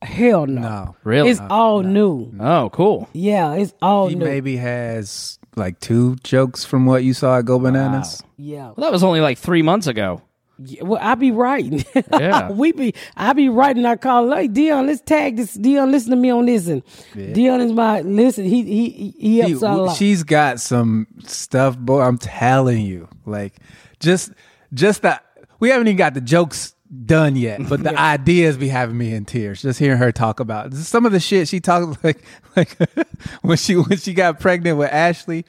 Hell 0.00 0.46
no. 0.46 0.60
no. 0.60 0.96
Really? 1.02 1.30
It's 1.30 1.40
all 1.50 1.82
new. 1.82 2.32
Oh, 2.38 2.70
cool. 2.70 3.08
Yeah, 3.12 3.54
it's 3.54 3.74
all 3.82 4.04
new. 4.06 4.10
He 4.10 4.14
new. 4.16 4.24
maybe 4.24 4.56
has 4.56 5.38
like 5.56 5.80
two 5.80 6.14
jokes 6.22 6.64
from 6.64 6.86
what 6.86 7.02
you 7.02 7.14
saw 7.14 7.38
at 7.38 7.44
Go 7.46 7.58
Bananas. 7.58 8.22
yeah. 8.36 8.66
Well, 8.66 8.74
that 8.76 8.92
was 8.92 9.02
only 9.02 9.20
like 9.20 9.38
three 9.38 9.62
months 9.62 9.86
ago. 9.88 10.22
Yeah, 10.60 10.82
well, 10.84 10.98
I 11.00 11.14
be 11.14 11.30
writing. 11.30 11.84
Yeah. 12.12 12.50
we 12.52 12.72
be. 12.72 12.92
I 13.16 13.32
be 13.32 13.48
writing. 13.48 13.86
I 13.86 13.94
call 13.96 14.26
like 14.26 14.52
Deon. 14.52 14.86
Let's 14.86 15.00
tag 15.00 15.36
this. 15.36 15.56
Deon, 15.56 15.90
listen 15.92 16.10
to 16.10 16.16
me 16.16 16.30
on 16.30 16.46
this. 16.46 16.66
And 16.66 16.82
Deon 17.14 17.60
is 17.64 17.72
my 17.72 18.00
listen. 18.00 18.44
He 18.44 18.62
he 18.64 18.90
he, 18.90 19.14
he 19.18 19.38
helps 19.38 19.60
He- 19.60 19.66
out 19.66 19.78
a 19.78 19.82
lot. 19.82 19.96
she's 19.96 20.22
got 20.24 20.58
some 20.60 21.06
stuff, 21.24 21.76
boy. 21.78 22.00
I'm 22.02 22.18
telling 22.18 22.84
you, 22.84 23.08
like 23.24 23.54
just 24.00 24.32
just 24.72 25.02
that 25.02 25.24
we 25.60 25.70
haven't 25.70 25.88
even 25.88 25.96
got 25.96 26.14
the 26.14 26.20
jokes 26.20 26.74
done 27.04 27.36
yet, 27.36 27.68
but 27.68 27.82
the 27.82 27.98
ideas 27.98 28.56
be 28.56 28.68
having 28.68 28.96
me 28.96 29.12
in 29.12 29.24
tears 29.24 29.60
just 29.60 29.78
hearing 29.78 29.98
her 29.98 30.10
talk 30.10 30.40
about 30.40 30.72
some 30.72 31.04
of 31.04 31.12
the 31.12 31.20
shit 31.20 31.46
she 31.46 31.60
talked 31.60 32.02
like 32.04 32.22
like 32.56 32.76
when 33.42 33.56
she 33.56 33.76
when 33.76 33.98
she 33.98 34.14
got 34.14 34.40
pregnant 34.40 34.78
with 34.78 34.90
Ashley. 34.90 35.44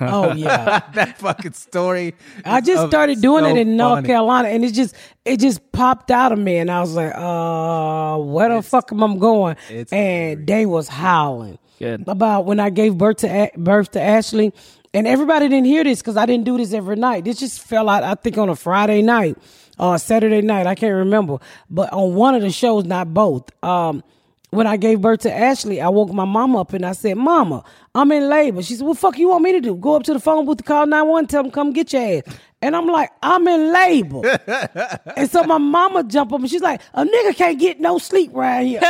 oh 0.00 0.32
yeah. 0.34 0.82
that 0.94 1.18
fucking 1.18 1.52
story. 1.52 2.14
I 2.44 2.60
just 2.60 2.88
started 2.88 3.20
doing 3.20 3.44
so 3.44 3.50
it 3.50 3.58
in 3.58 3.76
North 3.76 3.98
funny. 3.98 4.06
Carolina, 4.08 4.48
and 4.48 4.64
it 4.64 4.72
just 4.74 4.94
it 5.24 5.40
just 5.40 5.72
popped 5.72 6.10
out 6.10 6.32
of 6.32 6.38
me, 6.38 6.58
and 6.58 6.70
I 6.70 6.80
was 6.80 6.94
like, 6.94 7.12
uh, 7.14 8.18
where 8.18 8.54
the 8.54 8.62
fuck 8.62 8.92
am 8.92 9.02
I 9.02 9.16
going? 9.16 9.56
it's 9.70 9.92
And 9.92 10.46
they 10.46 10.66
was 10.66 10.88
howling. 10.88 11.58
Good. 11.78 12.04
about 12.06 12.44
when 12.46 12.60
I 12.60 12.70
gave 12.70 12.96
birth 12.96 13.18
to 13.18 13.50
birth 13.56 13.90
to 13.92 14.00
Ashley, 14.00 14.52
and 14.94 15.06
everybody 15.06 15.48
didn't 15.48 15.66
hear 15.66 15.84
this 15.84 16.00
because 16.00 16.16
I 16.16 16.26
didn't 16.26 16.44
do 16.44 16.58
this 16.58 16.72
every 16.72 16.96
night. 16.96 17.24
This 17.24 17.38
just 17.38 17.60
fell 17.60 17.88
out. 17.88 18.02
I 18.02 18.14
think 18.14 18.38
on 18.38 18.48
a 18.48 18.56
Friday 18.56 19.02
night 19.02 19.36
or 19.78 19.98
Saturday 19.98 20.42
night. 20.42 20.66
I 20.66 20.74
can't 20.74 20.94
remember, 20.94 21.38
but 21.70 21.92
on 21.92 22.14
one 22.14 22.34
of 22.34 22.42
the 22.42 22.50
shows, 22.50 22.84
not 22.84 23.12
both. 23.12 23.50
Um, 23.64 24.04
when 24.50 24.66
I 24.66 24.76
gave 24.76 25.00
birth 25.00 25.20
to 25.20 25.32
Ashley, 25.34 25.80
I 25.80 25.88
woke 25.88 26.12
my 26.12 26.26
mom 26.26 26.56
up 26.56 26.74
and 26.74 26.84
I 26.84 26.92
said, 26.92 27.16
"Mama, 27.16 27.64
I'm 27.94 28.12
in 28.12 28.28
labor." 28.28 28.62
She 28.62 28.74
said, 28.74 28.86
"What 28.86 28.94
the 28.94 29.00
fuck 29.00 29.18
you 29.18 29.30
want 29.30 29.42
me 29.42 29.52
to 29.52 29.60
do? 29.60 29.74
Go 29.74 29.96
up 29.96 30.02
to 30.04 30.12
the 30.12 30.20
phone 30.20 30.44
booth 30.44 30.58
to 30.58 30.62
call 30.62 30.86
911, 30.86 31.26
tell 31.26 31.42
them 31.42 31.50
come 31.50 31.72
get 31.72 31.92
your 31.94 32.02
ass." 32.02 32.22
And 32.62 32.76
I'm 32.76 32.86
like, 32.86 33.10
"I'm 33.22 33.46
in 33.48 33.72
labor." 33.72 34.22
and 35.16 35.30
so 35.30 35.42
my 35.44 35.58
mama 35.58 36.04
jump 36.04 36.32
up 36.32 36.40
and 36.40 36.48
she's 36.48 36.62
like, 36.62 36.80
"A 36.94 37.04
nigga 37.04 37.36
can't 37.36 37.58
get 37.58 37.80
no 37.80 37.98
sleep 37.98 38.30
right 38.32 38.64
here." 38.64 38.80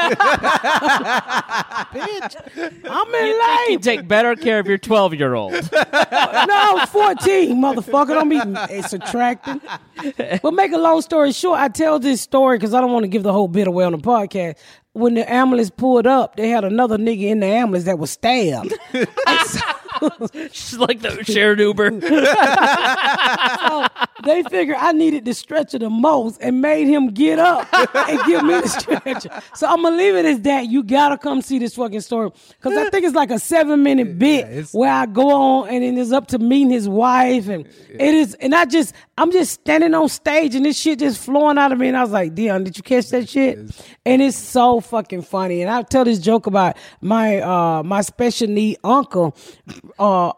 Bitch, 1.90 2.36
I'm 2.56 3.14
in 3.14 3.22
labor. 3.22 3.70
You 3.70 3.78
labor. 3.78 3.82
take 3.82 4.06
better 4.06 4.36
care 4.36 4.58
of 4.58 4.66
your 4.66 4.78
12 4.78 5.14
year 5.14 5.34
old. 5.34 5.52
no, 5.52 5.60
I 5.72 6.72
was 6.74 6.88
14, 6.90 7.56
motherfucker. 7.56 8.08
Don't 8.08 8.28
be 8.28 8.40
it's 8.74 8.90
subtracting. 8.90 9.60
But 10.42 10.54
make 10.54 10.72
a 10.72 10.78
long 10.78 11.00
story 11.02 11.32
short, 11.32 11.58
I 11.58 11.68
tell 11.68 11.98
this 11.98 12.20
story 12.20 12.58
because 12.58 12.74
I 12.74 12.80
don't 12.80 12.92
want 12.92 13.04
to 13.04 13.08
give 13.08 13.22
the 13.22 13.32
whole 13.32 13.48
bit 13.48 13.66
away 13.66 13.84
on 13.84 13.92
the 13.92 13.98
podcast. 13.98 14.58
When 14.92 15.14
the 15.14 15.30
ambulance 15.32 15.70
pulled 15.70 16.06
up, 16.06 16.36
they 16.36 16.50
had 16.50 16.64
another 16.64 16.98
nigga 16.98 17.30
in 17.30 17.40
the 17.40 17.46
ambulance 17.46 17.86
that 17.86 17.98
was 17.98 18.10
stabbed. 18.10 18.74
She's 20.52 20.78
like 20.78 21.00
the 21.00 21.22
shared 21.24 21.60
Uber. 21.60 21.90
So 23.62 23.86
they 24.24 24.42
figured 24.44 24.76
I 24.78 24.92
needed 24.92 25.24
the 25.24 25.34
stretcher 25.34 25.78
the 25.78 25.90
most 25.90 26.40
and 26.40 26.60
made 26.60 26.86
him 26.86 27.08
get 27.08 27.38
up 27.38 27.66
and 27.72 28.20
give 28.26 28.42
me 28.44 28.60
the 28.60 28.68
stretcher. 28.68 29.42
So 29.54 29.66
I'm 29.66 29.82
gonna 29.82 29.96
leave 29.96 30.14
it 30.14 30.24
as 30.24 30.40
that. 30.42 30.66
You 30.66 30.82
gotta 30.82 31.16
come 31.18 31.42
see 31.42 31.58
this 31.58 31.74
fucking 31.74 32.00
story 32.02 32.30
because 32.50 32.76
I 32.76 32.90
think 32.90 33.04
it's 33.04 33.14
like 33.14 33.30
a 33.30 33.38
seven 33.38 33.82
minute 33.82 34.18
bit 34.18 34.46
it's- 34.46 34.74
where 34.74 34.92
I 34.92 35.06
go 35.06 35.30
on 35.30 35.68
and 35.68 35.82
then 35.82 35.96
it's 35.98 36.12
up 36.12 36.28
to 36.28 36.38
meeting 36.38 36.70
his 36.70 36.88
wife 36.88 37.48
and 37.48 37.66
it 37.88 38.14
is 38.14 38.34
and 38.34 38.54
I 38.54 38.64
just 38.64 38.94
I'm 39.22 39.30
just 39.30 39.52
standing 39.52 39.94
on 39.94 40.08
stage 40.08 40.54
and 40.56 40.64
this 40.66 40.76
shit 40.78 40.98
just 40.98 41.22
flowing 41.22 41.56
out 41.56 41.70
of 41.70 41.78
me 41.78 41.86
and 41.88 41.96
I 41.96 42.02
was 42.02 42.10
like, 42.10 42.34
Deon, 42.34 42.64
did 42.64 42.76
you 42.76 42.82
catch 42.82 43.10
that 43.10 43.28
shit? 43.28 43.56
And 44.04 44.20
it's 44.20 44.36
so 44.36 44.80
fucking 44.80 45.22
funny. 45.22 45.62
And 45.62 45.70
I 45.70 45.82
tell 45.82 46.04
this 46.04 46.18
joke 46.18 46.48
about 46.48 46.76
my 47.00 47.40
uh 47.40 47.82
my 47.84 48.00
special 48.00 48.48
need 48.48 48.78
uncle 48.82 49.36
uh 49.98 50.32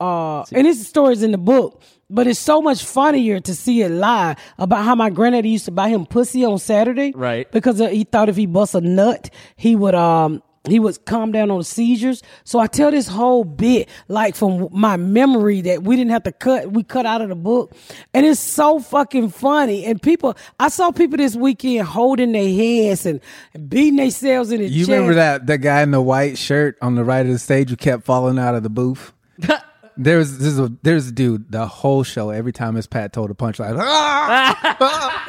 uh 0.00 0.44
and 0.52 0.66
this 0.66 0.86
story's 0.88 1.22
in 1.22 1.30
the 1.32 1.38
book 1.38 1.80
but 2.10 2.26
it's 2.26 2.38
so 2.38 2.60
much 2.62 2.84
funnier 2.84 3.40
to 3.40 3.54
see 3.54 3.82
it 3.82 3.88
live 3.90 4.36
about 4.58 4.84
how 4.84 4.94
my 4.94 5.10
granddaddy 5.10 5.48
used 5.48 5.64
to 5.64 5.72
buy 5.72 5.88
him 5.88 6.06
pussy 6.06 6.44
on 6.44 6.58
saturday 6.58 7.12
Right. 7.14 7.50
because 7.50 7.78
he 7.80 8.04
thought 8.04 8.28
if 8.28 8.36
he 8.36 8.46
bust 8.46 8.74
a 8.76 8.80
nut 8.80 9.30
he 9.56 9.74
would 9.74 9.94
um 9.96 10.42
he 10.66 10.78
was 10.78 10.98
calm 10.98 11.30
down 11.32 11.50
on 11.50 11.58
the 11.58 11.64
seizures 11.64 12.22
so 12.44 12.58
i 12.58 12.66
tell 12.66 12.90
this 12.90 13.06
whole 13.08 13.44
bit 13.44 13.88
like 14.08 14.34
from 14.34 14.68
my 14.72 14.96
memory 14.96 15.60
that 15.60 15.82
we 15.82 15.94
didn't 15.96 16.10
have 16.10 16.22
to 16.22 16.32
cut 16.32 16.70
we 16.72 16.82
cut 16.82 17.04
out 17.06 17.20
of 17.20 17.28
the 17.28 17.34
book 17.34 17.72
and 18.12 18.24
it's 18.24 18.40
so 18.40 18.78
fucking 18.80 19.28
funny 19.28 19.84
and 19.84 20.00
people 20.00 20.34
i 20.58 20.68
saw 20.68 20.90
people 20.90 21.16
this 21.18 21.36
weekend 21.36 21.86
holding 21.86 22.32
their 22.32 22.48
heads 22.48 23.04
and 23.06 23.20
beating 23.68 23.96
themselves 23.96 24.50
in 24.52 24.60
the 24.60 24.66
You 24.68 24.80
chest. 24.86 24.90
remember 24.90 25.14
that 25.14 25.46
that 25.46 25.58
guy 25.58 25.82
in 25.82 25.90
the 25.90 26.00
white 26.00 26.38
shirt 26.38 26.76
on 26.80 26.94
the 26.94 27.04
right 27.04 27.26
of 27.26 27.32
the 27.32 27.38
stage 27.38 27.70
who 27.70 27.76
kept 27.76 28.04
falling 28.04 28.38
out 28.38 28.54
of 28.54 28.62
the 28.62 28.70
booth? 28.70 29.12
There's 29.96 30.38
there's 30.38 30.58
a 30.58 30.72
there's 30.82 31.08
a 31.08 31.12
dude 31.12 31.52
the 31.52 31.66
whole 31.66 32.02
show 32.02 32.30
every 32.30 32.52
time 32.52 32.74
his 32.74 32.86
Pat 32.88 33.12
told 33.12 33.30
a 33.30 33.34
punchline, 33.34 33.76
ah! 33.78 35.24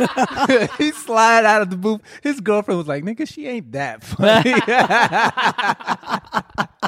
he 0.77 0.91
slide 0.91 1.45
out 1.45 1.61
of 1.61 1.69
the 1.69 1.77
booth. 1.77 2.01
His 2.23 2.39
girlfriend 2.41 2.79
was 2.79 2.87
like, 2.87 3.03
"Nigga, 3.03 3.27
she 3.27 3.45
ain't 3.45 3.71
that 3.73 4.03
funny." 4.03 4.55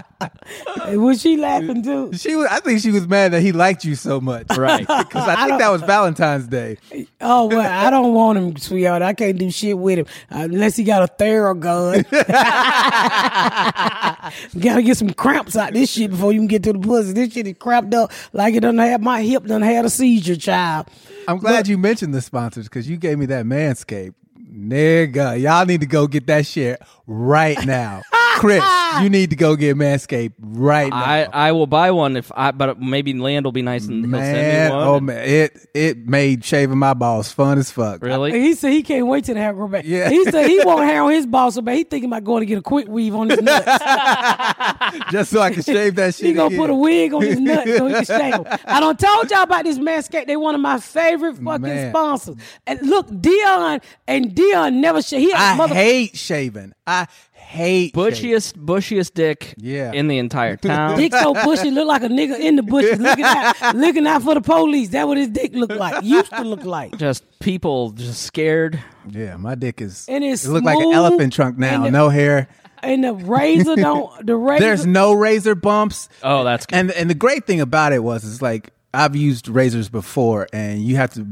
was 0.88 1.22
she 1.22 1.38
laughing 1.38 1.84
too 1.84 2.12
she 2.14 2.36
was. 2.36 2.48
I 2.48 2.60
think 2.60 2.82
she 2.82 2.92
was 2.92 3.08
mad 3.08 3.34
that 3.34 3.42
he 3.42 3.52
liked 3.52 3.86
you 3.86 3.96
so 3.96 4.20
much, 4.20 4.48
Right. 4.58 4.86
Because 5.08 5.28
I 5.28 5.46
think 5.46 5.60
that 5.60 5.70
was 5.70 5.82
Valentine's 5.84 6.48
Day. 6.48 6.78
Oh 7.22 7.46
well, 7.46 7.62
I 7.62 7.90
don't 7.90 8.14
want 8.14 8.38
him, 8.38 8.58
sweetheart. 8.58 9.02
I 9.02 9.14
can't 9.14 9.38
do 9.38 9.50
shit 9.52 9.78
with 9.78 10.00
him 10.00 10.06
uh, 10.32 10.44
unless 10.44 10.76
he 10.76 10.84
got 10.84 11.04
a 11.04 11.08
Theragun. 11.08 12.06
Gotta 14.60 14.82
get 14.82 14.98
some 14.98 15.12
cramps 15.12 15.56
out 15.56 15.74
this 15.74 15.92
shit 15.92 16.12
before 16.12 16.34
you 16.34 16.40
can 16.40 16.48
get 16.48 16.64
to 16.64 16.74
the 16.74 16.80
pussy. 16.80 17.14
This 17.14 17.34
shit 17.34 17.48
is 17.48 17.56
cramped 17.58 17.94
up 17.94 18.12
like 18.34 18.56
it 18.56 18.62
done 18.62 18.78
have 18.78 19.02
my 19.02 19.22
hip 19.22 19.46
done 19.46 19.62
had 19.62 19.86
a 19.86 19.90
seizure, 19.90 20.36
child. 20.36 20.88
I'm 21.28 21.38
glad 21.38 21.68
you 21.68 21.78
mentioned 21.78 22.14
the 22.14 22.22
sponsors 22.22 22.66
because 22.66 22.90
you 22.90 22.98
gave 22.98 23.18
me 23.18 23.28
that 23.28 23.46
Manscaped. 23.46 24.14
Nigga, 24.52 25.40
y'all 25.40 25.66
need 25.66 25.82
to 25.82 25.88
go 25.88 26.08
get 26.08 26.28
that 26.28 26.46
shit 26.46 26.82
right 27.06 27.64
now. 27.66 28.02
Chris, 28.38 28.62
ah. 28.64 29.02
you 29.04 29.10
need 29.10 29.30
to 29.32 29.36
go 29.36 29.56
get 29.56 29.76
Manscaped 29.76 30.34
right 30.40 30.90
now. 30.90 30.96
I, 30.98 31.28
I 31.32 31.52
will 31.52 31.68
buy 31.68 31.92
one 31.92 32.16
if 32.18 32.32
I, 32.36 32.52
but 32.52 32.80
maybe 32.80 33.14
Land 33.14 33.46
will 33.46 33.52
be 33.52 33.62
nice 33.62 33.86
and 33.88 34.06
he'll 34.06 34.14
send 34.20 34.34
man, 34.34 34.70
me 34.70 34.76
one. 34.76 34.88
oh 34.88 35.00
man, 35.00 35.28
it 35.28 35.68
it 35.74 35.98
made 36.08 36.44
shaving 36.46 36.78
my 36.78 36.94
balls 36.94 37.32
fun 37.32 37.58
as 37.58 37.72
fuck. 37.72 38.02
Really? 38.04 38.32
He 38.40 38.54
said 38.54 38.72
he 38.72 38.84
can't 38.84 39.08
wait 39.08 39.26
till 39.26 39.36
the 39.36 39.42
hair 39.42 39.54
grow 39.54 39.68
back. 39.68 39.86
Yeah. 39.86 40.10
He 40.10 40.24
said 40.26 40.48
he 40.48 40.60
won't 40.64 40.86
hair 40.86 41.04
on 41.04 41.12
his 41.12 41.26
balls 41.26 41.56
so 41.56 41.62
bad. 41.62 41.76
He 41.78 41.84
thinking 41.84 42.10
about 42.10 42.24
going 42.24 42.42
to 42.42 42.46
get 42.46 42.58
a 42.58 42.62
quick 42.62 42.88
weave 42.88 43.16
on 43.16 43.30
his 43.30 43.42
nuts. 43.42 43.66
Just 45.12 45.32
so 45.32 45.42
I 45.42 45.52
can 45.54 45.64
shave 45.64 45.96
that 45.96 46.16
shit. 46.16 46.28
He 46.28 46.34
gonna 46.34 46.48
again. 46.48 46.60
put 46.60 46.70
a 46.70 46.76
wig 46.76 47.14
on 47.14 47.22
his 47.22 47.40
nuts 47.40 47.78
so 47.78 47.88
he 47.88 47.94
can 47.94 48.06
shave 48.06 48.34
'em. 48.34 48.46
I 48.66 48.80
don't 48.80 49.00
told 49.00 49.30
y'all 49.32 49.44
about 49.44 49.64
this 49.64 49.78
Manscaped. 49.80 50.28
They 50.28 50.36
one 50.38 50.56
of 50.56 50.62
my 50.62 50.80
favorite 50.80 51.36
fucking 51.38 51.62
Man. 51.62 51.92
sponsors. 51.92 52.36
And 52.66 52.82
look, 52.82 53.08
Deon 53.10 53.82
and 54.08 54.32
Deon 54.36 54.76
never 54.76 55.02
shave. 55.02 55.22
He 55.22 55.32
a 55.32 55.36
I 55.36 55.56
mother- 55.56 55.76
hate 55.76 56.16
shaving. 56.18 56.74
I 56.86 57.08
hate 57.48 57.94
shave. 57.94 57.94
bushiest 57.94 58.54
bushiest 58.66 59.14
dick 59.14 59.54
Yeah. 59.58 59.92
in 59.94 60.08
the 60.08 60.18
entire 60.18 60.58
town. 60.70 60.98
Dick 60.98 61.14
so 61.14 61.34
bushy, 61.34 61.72
look 61.72 61.88
like 61.88 62.04
a 62.04 62.10
nigga 62.10 62.38
in 62.40 62.56
the 62.58 62.64
bushes, 62.64 63.00
looking 63.00 63.24
out, 63.26 63.56
looking 63.76 64.06
out 64.06 64.22
for 64.24 64.34
the 64.34 64.42
police. 64.42 64.90
That 64.90 65.08
what 65.08 65.18
his 65.18 65.30
dick 65.30 65.54
look 65.54 65.70
like. 65.72 66.04
Used 66.04 66.32
to 66.32 66.44
look 66.44 66.64
like. 66.66 66.98
just 66.98 67.24
people 67.40 67.92
just 67.92 68.24
scared. 68.24 68.80
Yeah, 69.10 69.38
my 69.38 69.56
dick 69.56 69.80
is. 69.82 70.06
And 70.10 70.24
it's 70.24 70.46
it 70.46 70.50
look 70.52 70.64
like 70.64 70.78
an 70.78 70.92
elephant 70.94 71.32
trunk 71.34 71.58
now. 71.58 71.84
the- 71.84 71.92
no 71.92 72.10
hair. 72.10 72.48
And 72.84 73.04
the 73.04 73.14
razor 73.14 73.76
don't. 73.76 74.26
The 74.26 74.36
razor. 74.48 74.64
There's 74.64 74.86
no 74.86 75.14
razor 75.14 75.56
bumps. 75.56 76.10
Oh, 76.22 76.44
that's 76.44 76.66
good. 76.68 76.76
And 76.76 76.92
and 76.92 77.10
the 77.10 77.16
great 77.16 77.48
thing 77.48 77.60
about 77.62 77.92
it 77.94 78.04
was, 78.04 78.24
it's 78.24 78.42
like 78.42 78.70
I've 78.94 79.16
used 79.16 79.48
razors 79.48 79.90
before, 79.90 80.48
and 80.54 80.82
you 80.84 80.96
have 80.98 81.12
to 81.16 81.26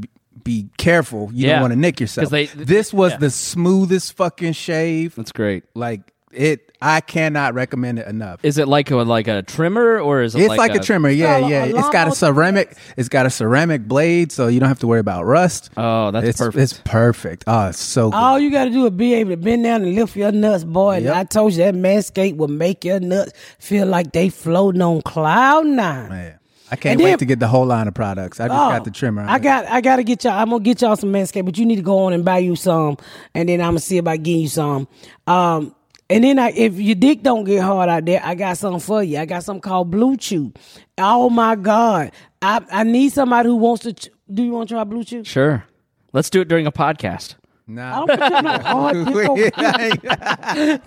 be, 0.46 0.62
be 0.62 0.68
careful. 0.78 1.30
You 1.32 1.46
Yeah. 1.48 1.52
don't 1.54 1.62
want 1.62 1.72
to 1.74 1.78
nick 1.78 2.00
yourself. 2.00 2.30
they- 2.30 2.46
this 2.46 2.92
was 2.92 3.12
yeah. 3.12 3.18
the 3.18 3.30
smoothest 3.30 4.16
fucking 4.16 4.52
shave. 4.54 5.14
that's 5.16 5.32
great. 5.32 5.64
Like 5.74 6.12
it, 6.32 6.72
I 6.82 7.00
cannot 7.00 7.54
recommend 7.54 7.98
it 7.98 8.06
enough. 8.06 8.40
Is 8.42 8.58
it 8.58 8.68
like 8.68 8.90
a 8.90 8.96
like 8.96 9.26
a 9.26 9.40
trimmer 9.42 9.98
or 9.98 10.20
is 10.20 10.34
it 10.34 10.40
It's 10.40 10.48
like, 10.50 10.58
like, 10.58 10.74
a, 10.74 10.80
trimmer, 10.84 11.08
yeah, 11.08 11.38
a- 11.38 11.48
yeah. 11.48 11.64
a 11.64 11.68
it's 11.68 11.72
got 11.88 12.08
a 12.08 12.10
lawnmower- 12.10 12.14
ceramic. 12.14 12.76
It's 12.98 13.08
got 13.08 13.24
a 13.24 13.30
ceramic 13.30 13.88
blade, 13.88 14.30
so 14.32 14.46
you 14.48 14.60
don't 14.60 14.68
have 14.68 14.80
to 14.80 14.86
worry 14.86 15.00
about 15.00 15.24
rust. 15.24 15.70
Oh, 15.78 16.10
that's 16.10 16.26
it's, 16.28 16.38
perfect. 16.38 16.62
It's 16.62 16.80
perfect. 16.84 17.44
Oh, 17.46 17.68
it's 17.68 17.78
so 17.80 18.10
good. 18.10 18.16
All 18.16 18.38
you 18.38 18.50
got 18.50 18.64
to 18.64 18.70
do 18.70 18.84
is 18.84 18.90
be 18.90 19.14
able 19.14 19.30
to 19.30 19.36
bend 19.38 19.64
down 19.64 19.82
and 19.84 19.94
lift 19.94 20.14
your 20.14 20.30
nuts, 20.32 20.64
boy. 20.64 20.96
And 20.96 21.04
Yep. 21.06 21.16
I 21.16 21.24
told 21.24 21.52
you 21.54 21.58
that 21.64 21.74
Manscaped 21.74 22.36
will 22.36 22.48
make 22.48 22.84
your 22.84 23.00
nuts 23.00 23.32
feel 23.58 23.86
like 23.86 24.12
they 24.12 24.28
floating 24.28 24.82
on 24.82 25.00
cloud 25.02 25.64
nine. 25.66 26.08
Man, 26.10 26.38
I 26.70 26.76
can't 26.76 26.92
And 26.94 27.02
wait 27.02 27.18
to 27.20 27.24
get 27.24 27.38
the 27.38 27.46
whole 27.48 27.64
line 27.66 27.86
of 27.88 27.94
products. 27.94 28.40
I 28.40 28.48
just 28.48 28.58
Oh, 28.58 28.70
got 28.70 28.84
the 28.84 28.90
trimmer. 28.90 29.24
I 29.26 29.38
got 29.38 29.66
I 29.66 29.80
gotta 29.80 30.02
get 30.02 30.24
y'all 30.24 30.32
I'm 30.34 30.50
gonna 30.50 30.62
get 30.64 30.80
y'all 30.82 30.96
some 30.96 31.12
Manscaped, 31.12 31.44
but 31.44 31.56
you 31.58 31.64
need 31.66 31.76
to 31.76 31.82
go 31.82 32.00
on 32.00 32.12
and 32.12 32.24
buy 32.24 32.38
you 32.38 32.56
some 32.56 32.96
and 33.34 33.48
then 33.48 33.60
I'm 33.60 33.68
gonna 33.70 33.80
see 33.80 33.98
about 33.98 34.22
getting 34.22 34.42
you 34.42 34.48
some. 34.48 34.88
Um 35.26 35.74
and 36.08 36.22
then 36.22 36.38
I, 36.38 36.50
if 36.52 36.74
your 36.78 36.94
dick 36.94 37.22
don't 37.24 37.42
get 37.42 37.62
hard 37.64 37.88
out 37.88 38.04
there, 38.04 38.20
I 38.22 38.36
got 38.36 38.56
something 38.58 38.78
for 38.78 39.02
you. 39.02 39.18
I 39.18 39.26
got 39.26 39.42
something 39.42 39.60
called 39.60 39.90
Blue 39.90 40.16
Chew. 40.16 40.52
Oh 40.98 41.28
my 41.30 41.56
God. 41.56 42.12
I, 42.40 42.64
I 42.70 42.84
need 42.84 43.12
somebody 43.12 43.48
who 43.48 43.56
wants 43.56 43.82
to 43.82 43.92
ch- 43.92 44.10
do 44.32 44.44
you 44.44 44.52
want 44.52 44.68
to 44.68 44.74
try 44.76 44.84
Blue 44.84 45.02
Chew? 45.02 45.24
Sure. 45.24 45.64
Let's 46.12 46.30
do 46.30 46.40
it 46.40 46.46
during 46.48 46.66
a 46.66 46.70
podcast. 46.72 47.34
I 47.68 47.72
Nah. 47.72 48.06
don't 48.06 48.20
put 48.20 48.32
you 48.32 48.42
no 48.42 48.58
hard 48.60 48.96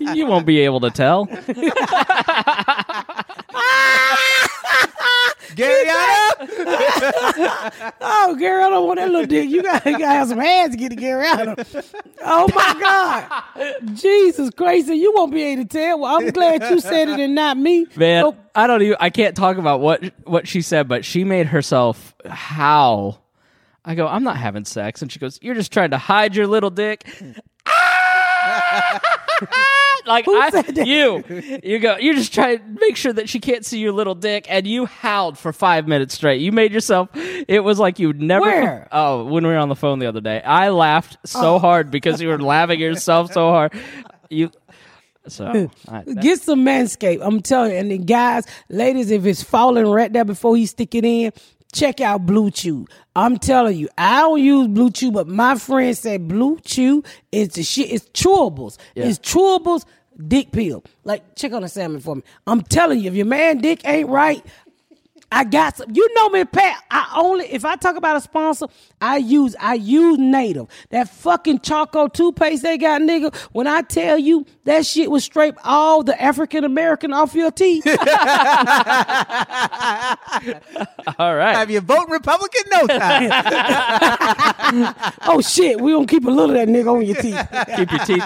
You 0.16 0.24
won't 0.26 0.46
be 0.46 0.60
able 0.60 0.80
to 0.80 0.90
tell. 0.90 1.26
Gary, 5.54 5.84
Oh, 8.00 8.36
Gary, 8.38 8.62
I 8.62 8.68
don't 8.70 8.86
want 8.86 8.98
that 8.98 9.10
little 9.10 9.26
dick. 9.26 9.48
You 9.48 9.62
got 9.62 9.82
to 9.84 9.92
have 9.98 10.28
some 10.28 10.38
hands 10.38 10.74
to 10.74 10.78
get 10.78 10.90
to 10.90 10.96
Gary 10.96 11.26
out 11.26 11.58
of. 11.58 11.94
Oh 12.22 12.48
my 12.54 12.76
God, 12.80 13.96
Jesus 13.96 14.50
Christ! 14.50 14.88
You 14.88 15.12
won't 15.14 15.32
be 15.32 15.42
able 15.42 15.62
to 15.64 15.68
tell. 15.68 16.00
Well, 16.00 16.16
I'm 16.20 16.30
glad 16.30 16.62
you 16.70 16.80
said 16.80 17.08
it 17.08 17.20
and 17.20 17.34
not 17.34 17.56
me. 17.56 17.86
Man, 17.96 18.24
Oh, 18.24 18.36
I 18.54 18.66
don't 18.66 18.82
even 18.82 18.96
I 19.00 19.10
can't 19.10 19.36
talk 19.36 19.56
about 19.56 19.80
what 19.80 20.04
what 20.24 20.46
she 20.48 20.62
said, 20.62 20.88
but 20.88 21.04
she 21.04 21.24
made 21.24 21.46
herself 21.46 22.14
howl. 22.26 23.22
I 23.84 23.94
go, 23.94 24.06
I'm 24.06 24.24
not 24.24 24.36
having 24.36 24.64
sex. 24.66 25.00
And 25.02 25.10
she 25.10 25.18
goes, 25.18 25.38
You're 25.42 25.54
just 25.54 25.72
trying 25.72 25.90
to 25.92 25.98
hide 25.98 26.36
your 26.36 26.46
little 26.46 26.70
dick. 26.70 27.04
Ah! 30.06 30.10
like 30.10 30.26
I 30.28 30.50
said 30.50 30.74
that? 30.74 30.86
you 30.86 31.24
you 31.62 31.78
go 31.78 31.96
you're 31.98 32.14
just 32.14 32.32
try 32.34 32.56
to 32.56 32.62
make 32.80 32.96
sure 32.96 33.12
that 33.12 33.28
she 33.28 33.40
can't 33.40 33.64
see 33.64 33.78
your 33.78 33.92
little 33.92 34.14
dick 34.14 34.46
and 34.48 34.66
you 34.66 34.86
howled 34.86 35.38
for 35.38 35.52
five 35.52 35.86
minutes 35.88 36.14
straight 36.14 36.40
you 36.40 36.52
made 36.52 36.72
yourself 36.72 37.08
it 37.14 37.60
was 37.60 37.78
like 37.78 37.98
you'd 37.98 38.20
never 38.20 38.44
Where? 38.46 38.88
oh 38.92 39.24
when 39.24 39.44
we 39.46 39.52
were 39.52 39.58
on 39.58 39.68
the 39.68 39.76
phone 39.76 39.98
the 39.98 40.06
other 40.06 40.20
day 40.20 40.40
i 40.42 40.68
laughed 40.70 41.16
so 41.26 41.54
Oh. 41.54 41.58
hard 41.58 41.90
because 41.90 42.20
you 42.20 42.28
were 42.28 42.38
laughing 42.40 42.80
yourself 42.80 43.32
so 43.32 43.50
hard 43.50 43.72
you 44.28 44.50
so 45.26 45.70
I, 45.88 46.02
Get 46.02 46.40
some 46.40 46.64
Manscaped. 46.64 47.18
I'm 47.22 47.42
telling 47.42 47.72
you. 47.72 47.76
And 47.76 47.90
then 47.90 48.04
guys, 48.06 48.46
ladies, 48.70 49.10
if 49.10 49.26
it's 49.26 49.42
falling 49.42 49.86
right 49.86 50.10
there 50.10 50.24
before 50.24 50.56
he 50.56 50.64
stick 50.64 50.94
it 50.94 51.04
in, 51.04 51.32
check 51.72 52.00
out 52.00 52.26
Blue 52.26 52.50
Chew. 52.50 52.86
I'm 53.16 53.38
telling 53.38 53.76
you, 53.76 53.88
I 53.98 54.20
don't 54.20 54.42
use 54.42 54.68
Blue 54.68 54.90
Chew, 54.90 55.12
but 55.12 55.28
my 55.28 55.56
friend 55.56 55.96
said 55.96 56.28
Blue 56.28 56.58
Chew 56.64 57.02
is 57.32 57.50
the 57.50 57.62
shit. 57.62 57.90
It's 57.92 58.06
chewables. 58.10 58.78
It's 58.94 59.18
chewables 59.18 59.84
dick 60.28 60.52
pill. 60.52 60.84
Like, 61.04 61.34
check 61.36 61.52
on 61.52 61.62
the 61.62 61.68
salmon 61.68 62.00
for 62.00 62.16
me. 62.16 62.22
I'm 62.46 62.62
telling 62.62 63.00
you, 63.00 63.08
if 63.08 63.14
your 63.14 63.26
man 63.26 63.58
dick 63.58 63.80
ain't 63.84 64.08
right, 64.08 64.44
I 65.32 65.44
got 65.44 65.76
some. 65.76 65.90
You 65.94 66.12
know 66.14 66.28
me, 66.30 66.44
Pat. 66.44 66.82
I 66.90 67.12
only 67.16 67.46
if 67.46 67.64
I 67.64 67.76
talk 67.76 67.96
about 67.96 68.16
a 68.16 68.20
sponsor, 68.20 68.66
I 69.00 69.18
use 69.18 69.54
I 69.60 69.74
use 69.74 70.18
native. 70.18 70.66
That 70.90 71.08
fucking 71.08 71.60
charcoal 71.60 72.08
toothpaste 72.08 72.64
they 72.64 72.76
got, 72.78 73.00
nigga. 73.02 73.34
When 73.52 73.68
I 73.68 73.82
tell 73.82 74.18
you 74.18 74.44
that 74.70 74.86
shit 74.86 75.10
would 75.10 75.22
scrape 75.22 75.56
all 75.64 76.04
the 76.04 76.20
African 76.22 76.62
American 76.64 77.12
off 77.12 77.34
your 77.34 77.50
teeth. 77.50 77.84
all 81.18 81.34
right 81.34 81.56
Have 81.56 81.72
you 81.72 81.80
vote 81.80 82.08
Republican? 82.08 82.62
No 82.70 82.86
time. 82.86 83.30
oh 85.26 85.40
shit, 85.40 85.80
we 85.80 85.90
gonna 85.90 86.06
keep 86.06 86.24
a 86.24 86.30
little 86.30 86.56
of 86.56 86.56
that 86.56 86.68
nigga 86.68 86.94
on 86.94 87.04
your 87.04 87.16
teeth. 87.16 87.36
keep 87.76 87.90
your 87.90 88.04
teeth 88.04 88.24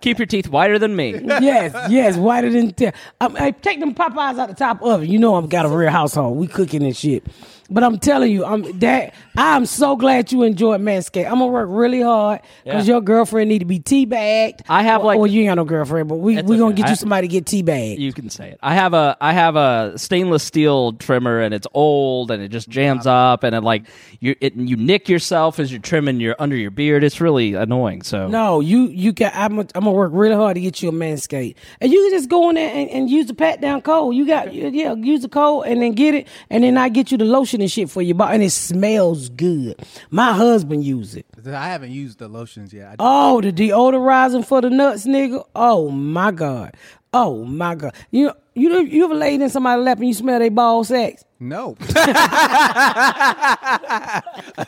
keep 0.00 0.18
your 0.18 0.26
teeth 0.26 0.48
whiter 0.48 0.78
than 0.78 0.94
me 0.94 1.20
yes, 1.40 1.74
yes, 1.90 2.16
whiter 2.16 2.50
than 2.50 2.72
te- 2.72 2.92
um, 3.20 3.34
hey, 3.34 3.50
take 3.50 3.80
them 3.80 3.92
Popeyes 3.92 4.38
out 4.38 4.48
the 4.48 4.54
top 4.54 4.80
oven. 4.82 5.10
You 5.10 5.18
know 5.18 5.34
I'm 5.34 5.48
got 5.48 5.66
a 5.66 5.68
real 5.68 5.90
household. 5.90 6.36
We 6.38 6.46
cooking 6.46 6.84
and 6.84 6.96
shit. 6.96 7.24
But 7.70 7.84
I'm 7.84 7.98
telling 7.98 8.32
you, 8.32 8.44
I'm 8.44 8.78
that 8.80 9.14
I'm 9.36 9.64
so 9.64 9.94
glad 9.96 10.32
you 10.32 10.42
enjoyed 10.42 10.80
Manscaped. 10.80 11.24
I'm 11.26 11.34
gonna 11.38 11.46
work 11.46 11.68
really 11.70 12.02
hard 12.02 12.40
because 12.64 12.86
Yeah. 12.88 12.94
your 12.94 13.00
girlfriend 13.00 13.48
need 13.48 13.60
to 13.60 13.64
be 13.64 13.78
teabagged. 13.78 14.62
I 14.68 14.82
have, 14.82 15.02
Or- 15.02 15.04
like- 15.06 15.18
well, 15.18 15.26
you 15.28 15.42
ain't 15.42 15.50
got 15.50 15.54
no 15.54 15.64
girlfriend, 15.64 16.08
but 16.08 16.16
we 16.16 16.36
It's 16.36 16.48
we 16.48 16.56
gonna 16.56 16.72
okay. 16.72 16.82
get 16.82 16.86
you 16.88 16.92
I- 16.92 16.96
somebody 16.96 17.28
to 17.28 17.32
get 17.32 17.44
teabagged. 17.44 17.98
you 17.98 18.12
can 18.12 18.28
say 18.28 18.50
it. 18.50 18.58
I 18.62 18.74
have 18.74 18.92
a 18.92 19.16
I 19.20 19.32
have 19.32 19.54
a 19.56 19.92
stainless 19.96 20.42
steel 20.42 20.94
trimmer 20.94 21.40
and 21.40 21.54
it's 21.54 21.66
old 21.72 22.30
and 22.32 22.42
it 22.42 22.48
just 22.48 22.68
jams 22.68 23.06
up 23.06 23.44
and 23.44 23.54
it 23.54 23.62
like 23.62 23.84
you 24.18 24.34
it 24.40 24.56
you 24.56 24.76
nick 24.76 25.08
yourself 25.08 25.60
as 25.60 25.70
you're 25.70 25.80
trimming 25.80 26.18
your 26.20 26.34
under 26.40 26.56
your 26.56 26.70
beard. 26.72 27.04
It's 27.04 27.20
really 27.20 27.54
annoying. 27.54 28.02
So 28.02 28.26
No, 28.26 28.58
you 28.60 28.86
you 28.88 29.12
got. 29.12 29.32
I'm 29.36 29.56
gonna, 29.56 29.68
I'm 29.76 29.84
gonna 29.84 29.92
work 29.96 30.10
really 30.12 30.34
hard 30.34 30.56
to 30.56 30.60
get 30.60 30.82
you 30.82 30.88
a 30.88 30.92
manscape, 30.92 31.54
and 31.80 31.92
you 31.92 32.00
can 32.02 32.18
just 32.18 32.28
go 32.28 32.48
in 32.48 32.56
there 32.56 32.74
and, 32.74 32.90
and 32.90 33.08
use 33.08 33.26
the 33.26 33.34
pat 33.34 33.60
down 33.60 33.80
code. 33.82 34.14
You 34.16 34.26
got 34.26 34.52
yeah, 34.52 34.94
use 34.94 35.22
the 35.22 35.28
code 35.28 35.66
and 35.66 35.80
then 35.80 35.92
get 35.92 36.14
it, 36.14 36.26
and 36.50 36.64
then 36.64 36.76
I 36.76 36.88
get 36.88 37.12
you 37.12 37.16
the 37.18 37.24
lotion 37.24 37.59
and 37.60 37.70
shit 37.70 37.90
for 37.90 38.02
your 38.02 38.14
body, 38.14 38.34
and 38.34 38.42
it 38.42 38.50
smells 38.50 39.28
good. 39.28 39.80
My 40.10 40.32
husband 40.32 40.84
use 40.84 41.14
it. 41.14 41.26
I 41.46 41.68
haven't 41.68 41.92
used 41.92 42.18
the 42.18 42.28
lotions 42.28 42.72
yet. 42.72 42.96
Oh, 42.98 43.40
the 43.40 43.52
deodorizing 43.52 44.44
for 44.44 44.60
the 44.60 44.70
nuts, 44.70 45.06
nigga. 45.06 45.44
Oh 45.54 45.90
my 45.90 46.30
god. 46.30 46.76
Oh 47.12 47.44
my 47.44 47.74
god. 47.74 47.94
You 48.10 48.26
know, 48.26 48.34
you 48.54 48.68
know, 48.68 48.78
you 48.78 49.04
ever 49.04 49.14
laid 49.14 49.40
in 49.40 49.48
somebody's 49.50 49.84
lap 49.84 49.98
and 49.98 50.06
you 50.08 50.14
smell 50.14 50.38
their 50.38 50.50
ball 50.50 50.84
sacks? 50.84 51.24
No. 51.40 51.74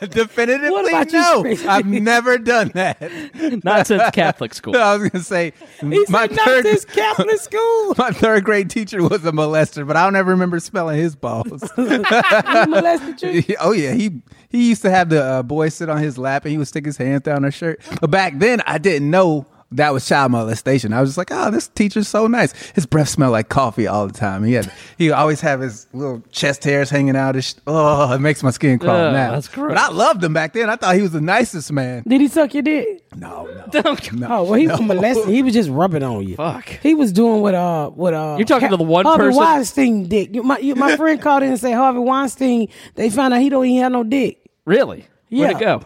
Definitively 0.09 0.71
What 0.71 0.87
about 0.89 1.11
you, 1.11 1.19
no. 1.19 1.69
I've 1.69 1.85
never 1.85 2.37
done 2.37 2.71
that. 2.73 2.99
not 3.63 3.87
since 3.87 4.03
Catholic 4.11 4.53
school. 4.53 4.75
I 4.75 4.97
was 4.97 5.09
gonna 5.09 5.23
say 5.23 5.53
He 5.79 6.05
my 6.09 6.27
said 6.27 6.35
not 6.35 6.45
third 6.47 6.65
this 6.65 6.83
Catholic 6.85 7.39
school. 7.39 7.93
my 7.97 8.11
third 8.11 8.43
grade 8.43 8.69
teacher 8.69 9.01
was 9.01 9.23
a 9.25 9.31
molester, 9.31 9.85
but 9.87 9.95
I 9.95 10.03
don't 10.03 10.15
ever 10.15 10.31
remember 10.31 10.59
smelling 10.59 10.97
his 10.97 11.15
balls. 11.15 11.61
He 11.75 11.81
molested 11.83 13.21
you. 13.21 13.55
oh 13.59 13.71
yeah, 13.71 13.93
he 13.93 14.21
he 14.49 14.69
used 14.69 14.81
to 14.83 14.89
have 14.89 15.09
the 15.09 15.23
uh, 15.23 15.43
boy 15.43 15.69
sit 15.69 15.89
on 15.89 15.99
his 15.99 16.17
lap 16.17 16.43
and 16.45 16.51
he 16.51 16.57
would 16.57 16.67
stick 16.67 16.85
his 16.85 16.97
hands 16.97 17.21
down 17.21 17.43
her 17.43 17.51
shirt. 17.51 17.79
But 18.01 18.09
back 18.11 18.37
then, 18.39 18.61
I 18.65 18.77
didn't 18.79 19.09
know 19.11 19.45
that 19.75 19.93
was 19.93 20.05
child 20.07 20.31
molestation. 20.31 20.93
I 20.93 21.01
was 21.01 21.09
just 21.11 21.17
like, 21.17 21.29
oh, 21.31 21.51
this 21.51 21.67
teacher's 21.67 22.07
so 22.07 22.27
nice. 22.27 22.53
His 22.71 22.85
breath 22.85 23.09
smelled 23.09 23.31
like 23.31 23.49
coffee 23.49 23.87
all 23.87 24.07
the 24.07 24.13
time. 24.13 24.43
He 24.43 24.53
had 24.53 24.71
he 24.97 25.11
always 25.11 25.41
have 25.41 25.59
his 25.61 25.87
little 25.93 26.21
chest 26.31 26.63
hairs 26.63 26.89
hanging 26.89 27.15
out. 27.15 27.35
His, 27.35 27.55
oh, 27.67 28.13
it 28.13 28.19
makes 28.19 28.43
my 28.43 28.51
skin 28.51 28.79
crawl 28.79 28.95
Ugh, 28.95 29.13
now. 29.13 29.31
that's 29.31 29.47
gross. 29.47 29.69
But 29.69 29.77
I 29.77 29.89
loved 29.89 30.23
him 30.23 30.33
back 30.33 30.53
then. 30.53 30.69
I 30.69 30.75
thought 30.75 30.95
he 30.95 31.01
was 31.01 31.11
the 31.11 31.21
nicest 31.21 31.71
man. 31.71 32.03
Did 32.07 32.21
he 32.21 32.27
suck 32.27 32.53
your 32.53 32.63
dick? 32.63 33.03
No, 33.15 33.45
no. 33.73 33.97
Oh 34.29 34.43
well, 34.43 34.53
he 34.53 34.67
was 34.67 34.81
molesting. 34.81 35.33
He 35.33 35.43
was 35.43 35.53
just 35.53 35.69
rubbing 35.69 36.03
on 36.03 36.27
you. 36.27 36.35
Fuck. 36.35 36.67
He 36.81 36.93
was 36.95 37.11
doing 37.11 37.41
what 37.41 37.53
uh 37.55 37.89
what 37.89 38.13
uh. 38.13 38.35
You're 38.37 38.45
talking 38.47 38.69
to 38.69 38.77
the 38.77 38.83
one 38.83 39.05
Harvey 39.05 39.23
person- 39.25 39.37
Weinstein 39.37 40.07
dick. 40.07 40.33
You- 40.33 40.43
My 40.43 40.57
you, 40.59 40.75
my 40.75 40.95
friend 40.97 41.21
called 41.21 41.43
in 41.43 41.49
and 41.49 41.59
said 41.59 41.73
Harvey 41.75 41.99
Weinstein. 41.99 42.69
They 42.95 43.09
found 43.09 43.33
out 43.33 43.41
he 43.41 43.49
don't 43.49 43.65
even 43.65 43.83
have 43.83 43.91
no 43.91 44.03
dick. 44.03 44.39
Really? 44.65 45.05
Where'd 45.29 45.51
Yeah. 45.51 45.57
it 45.57 45.59
go? 45.59 45.81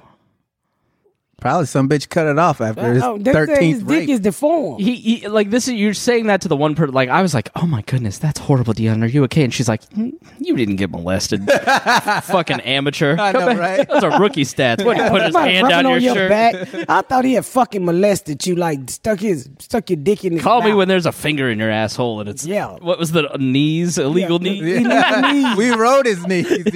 Probably 1.39 1.67
some 1.67 1.88
bitch 1.88 2.10
cut 2.10 2.26
it 2.26 2.39
off 2.39 2.62
after 2.62 2.93
his 2.95 3.04
Oh, 3.04 3.17
they 3.19 3.32
said 3.32 3.47
his 3.47 3.50
thirteenth 3.50 3.80
dick 3.88 4.00
rape. 4.00 4.10
is 4.10 4.19
deformed. 4.19 4.82
He, 4.82 4.95
he 4.95 5.28
like 5.28 5.52
this 5.52 5.67
is 5.67 5.76
you're 5.76 5.93
saying 5.93 6.28
that 6.28 6.41
to 6.41 6.47
the 6.47 6.58
one 6.58 6.73
person 6.73 6.95
like 6.95 7.10
I 7.10 7.21
was 7.21 7.36
like 7.36 7.50
oh 7.56 7.67
my 7.67 7.84
goodness 7.84 8.17
that's 8.17 8.39
horrible 8.39 8.73
Deon 8.73 9.04
are 9.04 9.06
you 9.06 9.23
okay 9.26 9.43
and 9.43 9.54
she's 9.54 9.67
like 9.69 9.88
"Mm, 9.91 10.13
you 10.39 10.56
didn't 10.56 10.78
get 10.78 10.89
molested 10.89 11.47
fucking 12.23 12.62
amateur 12.62 13.15
I 13.19 13.32
Come 13.34 13.56
know, 13.56 13.60
right? 13.62 13.88
those 13.88 14.04
are 14.04 14.19
rookie 14.19 14.45
stats 14.45 14.84
what 14.84 14.97
he 14.97 15.08
put 15.10 15.21
his 15.21 15.34
Somebody 15.34 15.54
hand 15.54 15.63
rubbing 15.67 15.84
down 15.84 15.93
on 15.93 16.02
your, 16.02 16.15
shirt 16.15 16.30
back. 16.30 16.89
I 16.89 17.02
thought 17.02 17.23
he 17.23 17.34
had 17.34 17.45
fucking 17.45 17.86
molested 17.86 18.45
you, 18.47 18.56
like 18.56 18.89
stuck 18.89 19.19
his 19.19 19.47
stuck 19.60 19.89
your 19.91 19.97
dick 19.97 20.26
in 20.26 20.34
his. 20.34 20.41
call 20.41 20.62
me 20.63 20.69
mouth. 20.69 20.78
when 20.80 20.88
there's 20.88 21.06
a 21.06 21.12
finger 21.12 21.50
in 21.52 21.60
your 21.60 21.69
asshole 21.69 22.19
and 22.19 22.30
it's 22.30 22.45
Yeah. 22.47 22.78
what 22.82 22.97
was 22.97 23.12
the 23.12 23.30
knees 23.39 24.00
illegal 24.00 24.41
Yeah. 24.41 24.54
knee 24.54 24.78
He 24.80 24.84
knees. 25.43 25.58
we 25.58 25.69
rode 25.69 26.08
his 26.08 26.26
knees. 26.26 26.47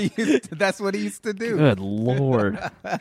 He 0.00 0.12
used 0.16 0.50
to- 0.50 0.54
that's 0.56 0.78
what 0.78 0.94
he 0.94 1.00
used 1.04 1.22
to 1.24 1.32
do. 1.32 1.56
Good 1.56 1.80
lord, 1.80 2.58
God. 2.84 3.00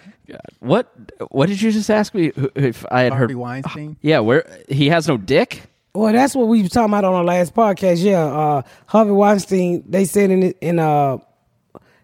What 0.60 0.94
what 1.30 1.48
did 1.50 1.62
you 1.62 1.72
just 1.72 1.90
ask 1.90 2.14
me? 2.14 2.32
If 2.56 2.86
I 2.92 3.02
had 3.02 3.14
heard? 3.14 3.20
Harvey 3.20 3.34
heard? 3.34 3.40
Weinstein. 3.40 3.98
Yeah, 4.02 4.20
where 4.20 4.46
he 4.70 4.90
has 4.90 5.08
no 5.08 5.18
dick. 5.18 5.64
Well, 5.94 6.14
that's 6.14 6.36
what 6.36 6.48
we 6.48 6.62
were 6.62 6.70
talking 6.70 6.92
about 6.92 7.04
on 7.04 7.14
our 7.14 7.24
last 7.24 7.54
podcast. 7.54 8.04
Yeah, 8.04 8.24
uh, 8.24 8.62
Harvey 8.86 9.12
Weinstein. 9.12 9.84
They 9.88 10.06
said 10.06 10.30
in 10.32 10.44
in 10.62 10.80
uh, 10.80 11.18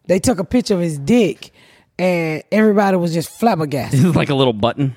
they 0.05 0.19
took 0.19 0.39
a 0.39 0.43
picture 0.43 0.73
of 0.73 0.81
his 0.81 0.97
dick, 0.97 1.51
and 1.97 2.43
everybody 2.51 2.97
was 2.97 3.13
just 3.13 3.29
flabbergasted. 3.29 4.15
like 4.15 4.29
a 4.29 4.35
little 4.35 4.53
button. 4.53 4.95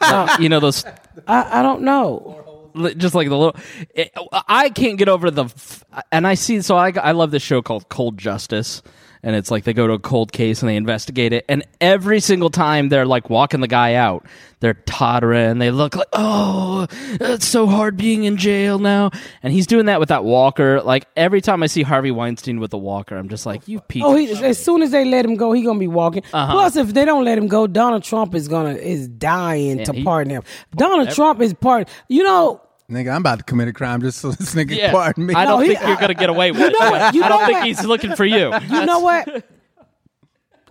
Like, 0.00 0.40
you 0.40 0.48
know 0.48 0.60
those 0.60 0.84
I, 1.26 1.60
I 1.60 1.62
don't 1.62 1.82
know. 1.82 2.70
just 2.96 3.14
like 3.14 3.28
the 3.28 3.36
little 3.36 3.56
it, 3.94 4.12
i 4.48 4.68
can't 4.68 4.98
get 4.98 5.08
over 5.08 5.30
the 5.30 5.44
f- 5.44 5.84
and 6.10 6.26
i 6.26 6.34
see 6.34 6.60
so 6.60 6.76
I, 6.76 6.90
I 6.90 7.12
love 7.12 7.30
this 7.30 7.42
show 7.42 7.62
called 7.62 7.88
cold 7.88 8.18
justice 8.18 8.82
and 9.24 9.34
it's 9.34 9.50
like 9.50 9.64
they 9.64 9.72
go 9.72 9.86
to 9.88 9.94
a 9.94 9.98
cold 9.98 10.30
case 10.32 10.62
and 10.62 10.68
they 10.68 10.76
investigate 10.76 11.32
it 11.32 11.44
and 11.48 11.64
every 11.80 12.20
single 12.20 12.50
time 12.50 12.88
they're 12.90 13.06
like 13.06 13.28
walking 13.30 13.60
the 13.60 13.66
guy 13.66 13.94
out 13.94 14.24
they're 14.60 14.74
tottering 14.74 15.58
they 15.58 15.70
look 15.70 15.96
like 15.96 16.06
oh 16.12 16.86
it's 17.20 17.46
so 17.46 17.66
hard 17.66 17.96
being 17.96 18.24
in 18.24 18.36
jail 18.36 18.78
now 18.78 19.10
and 19.42 19.52
he's 19.52 19.66
doing 19.66 19.86
that 19.86 19.98
with 19.98 20.10
that 20.10 20.22
walker 20.24 20.80
like 20.82 21.06
every 21.16 21.40
time 21.40 21.62
i 21.62 21.66
see 21.66 21.82
harvey 21.82 22.10
weinstein 22.10 22.60
with 22.60 22.70
the 22.70 22.78
walker 22.78 23.16
i'm 23.16 23.28
just 23.28 23.44
like 23.46 23.66
you 23.66 23.80
piece 23.80 24.02
Oh, 24.04 24.12
of 24.14 24.18
he, 24.20 24.30
as 24.44 24.62
soon 24.62 24.82
as 24.82 24.90
they 24.90 25.04
let 25.04 25.24
him 25.24 25.36
go, 25.36 25.52
he 25.52 25.62
gonna 25.62 25.78
be 25.78 25.86
walking. 25.88 26.22
Uh-huh. 26.32 26.52
Plus, 26.52 26.76
if 26.76 26.92
they 26.92 27.06
don't 27.06 27.24
let 27.24 27.38
him 27.38 27.46
go, 27.48 27.66
Donald 27.66 28.02
Trump 28.02 28.34
is 28.34 28.48
gonna 28.48 28.74
is 28.74 29.08
dying 29.08 29.82
to 29.84 29.92
he- 29.94 30.04
pardon 30.04 30.30
him. 30.30 30.42
Donald 30.76 31.10
Trump 31.10 31.40
is 31.40 31.54
part. 31.54 31.88
You 32.08 32.22
know, 32.22 32.60
Nigga, 32.90 33.10
I'm 33.14 33.22
about 33.22 33.38
to 33.38 33.44
commit 33.44 33.68
a 33.68 33.72
crime 33.72 34.02
just 34.02 34.18
so 34.18 34.30
this 34.32 34.54
nigga 34.54 34.76
yeah. 34.76 34.92
pardon 34.92 35.24
me. 35.26 35.34
i 35.34 35.44
don't 35.46 35.60
No, 35.60 35.66
he- 35.66 35.74
think 35.74 35.86
you're 35.86 35.96
gonna 35.96 36.14
get 36.14 36.28
away 36.28 36.50
with 36.52 36.60
it 36.60 36.72
know 36.80 36.90
what? 36.90 37.14
You 37.14 37.24
i 37.24 37.28
don't 37.28 37.40
know 37.40 37.46
think 37.46 37.58
what? 37.58 37.66
he's 37.66 37.84
looking 37.84 38.14
for 38.14 38.24
you 38.26 38.52
you 38.70 38.84
know 38.86 38.98
what? 39.00 39.44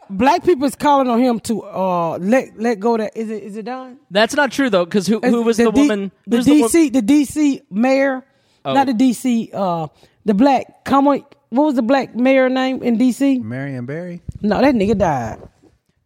Black 0.10 0.44
people 0.44 0.66
is 0.66 0.76
calling 0.76 1.08
on 1.08 1.20
him 1.20 1.40
to 1.42 1.64
uh 1.64 2.18
let 2.20 2.60
let 2.60 2.80
go. 2.80 2.98
That 2.98 3.16
is 3.18 3.30
it. 3.32 3.42
Is 3.44 3.56
it 3.58 3.64
done? 3.66 3.98
that's 4.12 4.36
not 4.36 4.52
true 4.52 4.70
though 4.70 4.86
because 4.86 5.08
who, 5.08 5.20
who 5.22 5.42
was 5.42 5.58
the, 5.58 5.72
D- 5.72 5.82
woman 5.82 6.12
The 6.28 6.38
who's 6.38 6.46
the 6.46 6.62
wo- 6.62 6.68
DC, 6.68 6.94
the, 6.94 7.02
DC 7.02 7.62
mayor, 7.72 8.24
Oh. 8.66 8.74
not 8.74 8.86
the 8.88 8.94
DC. 8.94 9.50
Uh, 9.54 9.88
the 10.26 10.34
black. 10.34 10.84
Come 10.86 11.08
on. 11.08 11.26
What 11.50 11.64
was 11.66 11.76
the 11.76 11.82
black 11.82 12.16
mayor 12.16 12.50
name 12.50 12.84
in 12.84 12.98
DC? 12.98 13.42
Marion 13.42 13.86
Barry. 13.86 14.22
No, 14.42 14.60
that 14.62 14.76
nigga 14.76 14.98
died. 14.98 15.42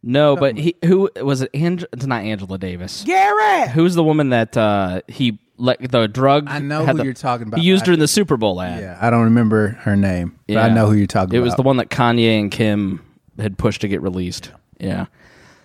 No, 0.04 0.36
but 0.38 0.58
he 0.58 0.76
who 0.86 1.10
was 1.22 1.42
it? 1.42 1.50
Ang- 1.54 1.84
it's 1.92 2.06
not 2.06 2.24
Angela 2.24 2.58
Davis. 2.58 3.04
Garrett. 3.04 3.70
Who's 3.72 3.96
the 3.96 4.04
woman 4.04 4.30
that 4.30 4.56
uh, 4.56 5.02
he 5.08 5.40
let 5.58 5.92
the 5.92 6.08
drug? 6.08 6.46
I 6.50 6.60
know 6.60 6.86
who 6.86 6.94
the- 6.98 7.04
you're 7.04 7.14
talking 7.14 7.48
about. 7.48 7.60
He 7.60 7.66
used 7.66 7.86
her 7.88 7.94
in 7.94 8.00
the 8.00 8.08
Super 8.08 8.38
Bowl 8.38 8.62
ad. 8.62 8.82
Yeah, 8.82 8.98
I 9.02 9.10
don't 9.10 9.24
remember 9.24 9.70
her 9.82 9.96
name, 9.96 10.38
but 10.48 10.58
I 10.58 10.70
know 10.70 10.88
who 10.88 10.94
you're 10.94 11.08
talking 11.08 11.34
It 11.34 11.38
about. 11.38 11.42
It 11.42 11.46
was 11.46 11.56
the 11.56 11.62
one 11.64 11.78
that 11.78 11.90
Kanye 11.90 12.40
and 12.40 12.52
Kim 12.52 13.02
had 13.40 13.58
pushed 13.58 13.82
to 13.82 13.88
get 13.88 14.02
released. 14.02 14.52
Yeah, 14.80 15.06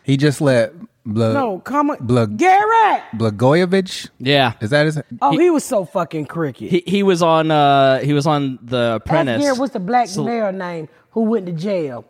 He 0.03 0.17
just 0.17 0.41
let 0.41 0.73
Bla- 1.05 1.33
No, 1.35 1.59
come 1.59 1.91
on. 1.91 1.97
Blood- 2.01 2.37
Garrett. 2.39 3.03
Blagojevich. 3.17 4.09
yeah. 4.19 4.53
Is 4.61 4.71
that 4.71 4.87
his? 4.87 5.01
Oh, 5.21 5.37
he, 5.37 5.51
was 5.51 5.65
so 5.65 5.85
fucking 5.85 6.27
cricket. 6.27 6.71
He 6.71 6.83
he 6.87 7.03
was 7.03 7.23
on 7.23 7.51
uh 7.51 7.99
he 8.01 8.13
was 8.13 8.27
on 8.27 8.59
The 8.63 9.01
Ask 9.03 9.07
Apprentice. 9.07 9.43
Garrett, 9.43 9.59
what's 9.59 9.73
the 9.73 9.81
black 9.81 10.07
So- 10.09 10.23
mayor 10.25 10.53
name 10.53 10.89
who 11.11 11.23
went 11.23 11.47
to 11.47 11.53
jail? 11.53 12.05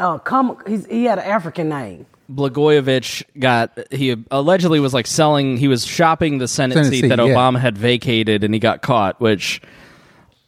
Uh, 0.00 0.16
come. 0.18 0.56
He's, 0.66 0.86
he 0.86 1.04
had 1.04 1.18
an 1.18 1.24
African 1.26 1.68
name. 1.68 2.06
Blagojevich 2.30 3.22
got 3.38 3.78
he 3.90 4.14
allegedly 4.30 4.80
was 4.80 4.92
like 4.92 5.06
selling 5.06 5.56
he 5.56 5.68
was 5.68 5.86
shopping 5.86 6.38
the 6.38 6.48
Senate, 6.48 6.74
Senate 6.74 6.90
seat, 6.90 7.00
seat, 7.02 7.08
that 7.08 7.18
yeah. 7.18 7.26
Obama 7.26 7.58
had 7.58 7.78
vacated 7.78 8.44
and 8.44 8.52
he 8.52 8.60
got 8.60 8.82
caught, 8.82 9.20
which 9.20 9.62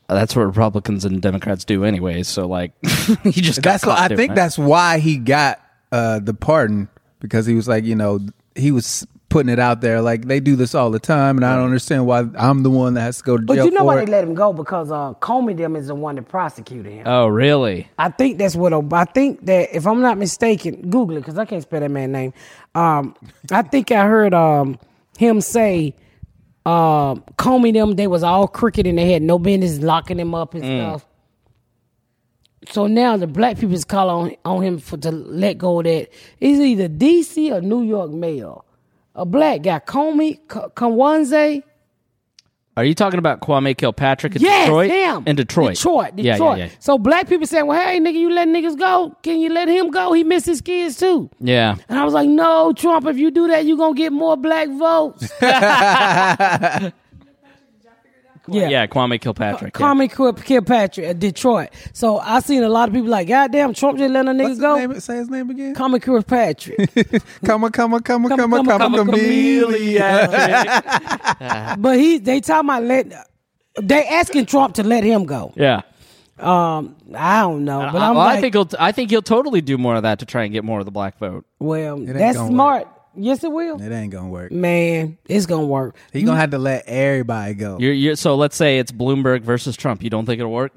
uh, 0.08 0.14
that's 0.14 0.36
what 0.36 0.42
Republicans 0.42 1.04
and 1.04 1.22
Democrats 1.22 1.64
do 1.64 1.84
anyway. 1.84 2.22
So 2.22 2.46
like 2.46 2.72
he 3.24 3.40
just 3.40 3.62
got 3.62 3.72
That's 3.72 3.84
caught 3.84 4.10
I 4.10 4.14
think 4.14 4.32
it. 4.32 4.34
that's 4.34 4.58
why 4.58 4.98
he 4.98 5.16
got 5.16 5.60
uh, 5.90 6.18
the 6.18 6.34
pardon 6.34 6.88
because 7.20 7.46
he 7.46 7.54
was 7.54 7.66
like, 7.66 7.84
you 7.84 7.94
know, 7.94 8.20
he 8.54 8.72
was 8.72 9.06
putting 9.30 9.48
it 9.48 9.58
out 9.58 9.80
there 9.80 10.02
like 10.02 10.26
they 10.26 10.40
do 10.40 10.56
this 10.56 10.74
all 10.74 10.90
the 10.90 10.98
time, 10.98 11.38
and 11.38 11.46
I 11.46 11.56
don't 11.56 11.64
understand 11.64 12.04
why 12.04 12.26
I'm 12.36 12.62
the 12.62 12.70
one 12.70 12.94
that 12.94 13.02
has 13.02 13.18
to 13.18 13.24
go 13.24 13.36
to 13.38 13.46
jail. 13.46 13.46
But 13.46 13.64
you 13.64 13.70
know 13.70 13.78
for 13.78 13.84
why 13.84 14.02
it. 14.02 14.06
they 14.06 14.12
let 14.12 14.24
him 14.24 14.34
go 14.34 14.52
because 14.52 14.90
uh, 14.90 15.14
Comey 15.14 15.56
them 15.56 15.76
is 15.76 15.86
the 15.86 15.94
one 15.94 16.16
that 16.16 16.28
prosecuted 16.28 16.92
him. 16.92 17.04
Oh 17.06 17.28
really? 17.28 17.88
I 17.98 18.10
think 18.10 18.36
that's 18.36 18.54
what. 18.54 18.74
I 18.92 19.04
think 19.04 19.46
that 19.46 19.74
if 19.74 19.86
I'm 19.86 20.02
not 20.02 20.18
mistaken, 20.18 20.90
Google 20.90 21.16
it 21.16 21.20
because 21.20 21.38
I 21.38 21.46
can't 21.46 21.62
spell 21.62 21.80
that 21.80 21.90
man's 21.90 22.12
name. 22.12 22.34
Um, 22.74 23.14
I 23.50 23.62
think 23.62 23.90
I 23.92 24.04
heard 24.04 24.34
um, 24.34 24.78
him 25.16 25.40
say, 25.40 25.94
um, 26.66 27.24
Comey 27.38 27.72
them 27.72 27.94
they 27.94 28.08
was 28.08 28.22
all 28.22 28.48
crooked 28.48 28.86
in 28.86 28.96
they 28.96 29.10
head. 29.12 29.22
no 29.22 29.38
business 29.38 29.78
locking 29.78 30.18
him 30.18 30.34
up 30.34 30.54
and 30.54 30.64
stuff. 30.64 31.06
So 32.68 32.86
now 32.86 33.16
the 33.16 33.26
black 33.26 33.58
people 33.58 33.74
is 33.74 33.84
calling 33.84 34.36
on, 34.44 34.56
on 34.56 34.62
him 34.62 34.78
for 34.78 34.98
to 34.98 35.10
let 35.10 35.56
go 35.56 35.78
of 35.78 35.84
that. 35.84 36.10
It's 36.40 36.60
either 36.60 36.88
DC 36.88 37.50
or 37.52 37.62
New 37.62 37.82
York 37.82 38.10
mayor. 38.10 38.56
A 39.14 39.24
black 39.26 39.62
guy, 39.62 39.80
Comey 39.80 40.38
Kwanze. 40.46 41.62
Are 42.76 42.84
you 42.84 42.94
talking 42.94 43.18
about 43.18 43.40
Kwame 43.40 43.76
Kilpatrick 43.76 44.36
in 44.36 44.42
Yes, 44.42 44.66
Detroit? 44.66 44.90
him. 44.90 45.24
In 45.26 45.36
Detroit. 45.36 45.74
Detroit. 45.74 46.12
Yeah, 46.16 46.32
Detroit. 46.34 46.58
yeah, 46.58 46.64
yeah. 46.66 46.70
So 46.78 46.96
black 46.98 47.28
people 47.28 47.46
saying, 47.46 47.66
well, 47.66 47.78
hey, 47.78 47.98
nigga, 48.00 48.14
you 48.14 48.30
let 48.32 48.46
niggas 48.48 48.78
go. 48.78 49.14
Can 49.22 49.40
you 49.40 49.52
let 49.52 49.68
him 49.68 49.90
go? 49.90 50.12
He 50.12 50.22
missed 50.24 50.46
his 50.46 50.60
kids 50.62 50.96
too. 50.96 51.28
Yeah. 51.40 51.76
And 51.88 51.98
I 51.98 52.04
was 52.04 52.14
like, 52.14 52.28
no, 52.28 52.72
Trump, 52.72 53.06
if 53.06 53.18
you 53.18 53.30
do 53.32 53.48
that, 53.48 53.66
you're 53.66 53.76
going 53.76 53.94
to 53.96 53.98
get 53.98 54.12
more 54.12 54.36
black 54.36 54.68
votes. 54.68 55.30
yeah. 58.48 58.68
Yeah, 58.68 58.86
Kwame 58.86 59.20
Kilpatrick. 59.20 59.78
yeah. 59.78 59.86
Kwame 59.86 60.14
Kil- 60.14 60.32
Kilpatrick 60.32 61.06
at 61.06 61.18
Detroit. 61.18 61.68
So 61.92 62.18
I 62.18 62.40
seen 62.40 62.62
a 62.62 62.68
lot 62.68 62.88
of 62.88 62.94
people 62.94 63.10
like, 63.10 63.28
God 63.28 63.52
damn, 63.52 63.74
Trump 63.74 63.98
just 63.98 64.10
letting 64.12 64.28
a 64.28 64.32
nigga 64.34 64.48
What's 64.48 64.60
go. 64.60 64.76
name? 64.76 65.00
Say 65.00 65.16
his 65.16 65.28
name 65.30 65.50
again. 65.50 65.74
Kwame 65.74 66.02
Kilpatrick. 66.02 66.90
Come 67.44 67.64
on, 67.64 67.72
come 67.72 67.94
on, 67.94 68.02
come 68.02 68.24
on, 68.24 68.28
Come 68.30 68.38
come 68.38 68.54
on, 68.54 68.60
on, 68.60 68.66
come 68.66 68.78
come 68.80 68.94
on, 68.94 69.00
on, 69.00 69.06
come 69.06 69.14
on, 69.14 69.20
chameleon. 69.20 70.30
but 71.82 71.98
he, 71.98 72.18
they 72.18 72.40
talking 72.40 72.68
about 72.68 72.82
let, 72.84 73.28
they 73.80 74.06
asking 74.06 74.46
Trump 74.46 74.74
to 74.74 74.82
let 74.82 75.04
him 75.04 75.24
go. 75.24 75.52
Yeah. 75.56 75.82
Um, 76.38 76.96
I 77.14 77.42
don't 77.42 77.64
know, 77.66 77.80
but 77.92 78.00
I, 78.00 78.08
I'm 78.08 78.14
well, 78.16 78.24
like, 78.24 78.38
I 78.38 78.40
think 78.40 78.54
he'll. 78.54 78.68
I 78.78 78.92
think 78.92 79.10
he'll 79.10 79.20
totally 79.20 79.60
do 79.60 79.76
more 79.76 79.96
of 79.96 80.04
that 80.04 80.20
to 80.20 80.24
try 80.24 80.44
and 80.44 80.52
get 80.54 80.64
more 80.64 80.78
of 80.78 80.86
the 80.86 80.90
black 80.90 81.18
vote. 81.18 81.44
well, 81.58 81.98
that's 81.98 82.38
gonna 82.38 82.48
smart. 82.50 82.88
Yes, 83.14 83.42
it 83.44 83.50
will. 83.50 83.80
It 83.80 83.92
ain't 83.92 84.12
gonna 84.12 84.28
work. 84.28 84.52
Man, 84.52 85.18
it's 85.26 85.46
gonna 85.46 85.66
work. 85.66 85.96
He 86.12 86.22
gonna 86.22 86.38
have 86.38 86.50
to 86.50 86.58
let 86.58 86.86
everybody 86.86 87.54
go. 87.54 87.78
You're, 87.78 87.92
you're, 87.92 88.16
so 88.16 88.36
let's 88.36 88.56
say 88.56 88.78
it's 88.78 88.92
Bloomberg 88.92 89.42
versus 89.42 89.76
Trump. 89.76 90.02
You 90.02 90.10
don't 90.10 90.26
think 90.26 90.38
it'll 90.38 90.52
work? 90.52 90.72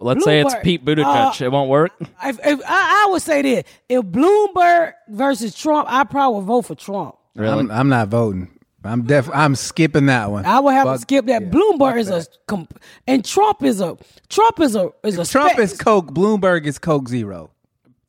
Let's 0.00 0.24
say 0.24 0.40
it's 0.40 0.54
Bloomberg, 0.54 0.62
Pete 0.64 0.84
Buttigieg. 0.84 1.40
uh, 1.40 1.44
it 1.44 1.52
won't 1.52 1.70
work. 1.70 1.92
If, 2.00 2.38
if 2.44 2.60
I, 2.66 3.06
I 3.06 3.10
would 3.12 3.22
say 3.22 3.42
this: 3.42 3.64
if 3.88 4.02
Bloomberg 4.02 4.94
versus 5.08 5.54
Trump, 5.54 5.88
I 5.90 6.04
probably 6.04 6.38
would 6.40 6.46
vote 6.46 6.62
for 6.62 6.74
Trump. 6.74 7.16
Really? 7.36 7.60
I'm, 7.60 7.70
I'm 7.70 7.88
not 7.88 8.08
voting. 8.08 8.58
I'm 8.84 9.04
def. 9.04 9.30
I'm 9.32 9.54
skipping 9.54 10.06
that 10.06 10.30
one. 10.30 10.44
I 10.44 10.58
would 10.58 10.74
have 10.74 10.84
Fuck- 10.84 10.96
to 10.96 11.02
skip 11.02 11.26
that. 11.26 11.50
Bloomberg 11.50 11.98
is 11.98 12.10
a 12.10 12.26
comp- 12.46 12.80
and 13.06 13.24
Trump 13.24 13.62
is 13.62 13.80
a 13.80 13.96
Trump 14.28 14.60
is 14.60 14.74
a 14.74 14.90
is 15.04 15.18
a 15.18 15.24
Trump 15.24 15.52
spec- 15.52 15.60
is 15.64 15.78
Coke. 15.78 16.08
Bloomberg 16.12 16.66
is 16.66 16.78
Coke 16.78 17.08
Zero. 17.08 17.50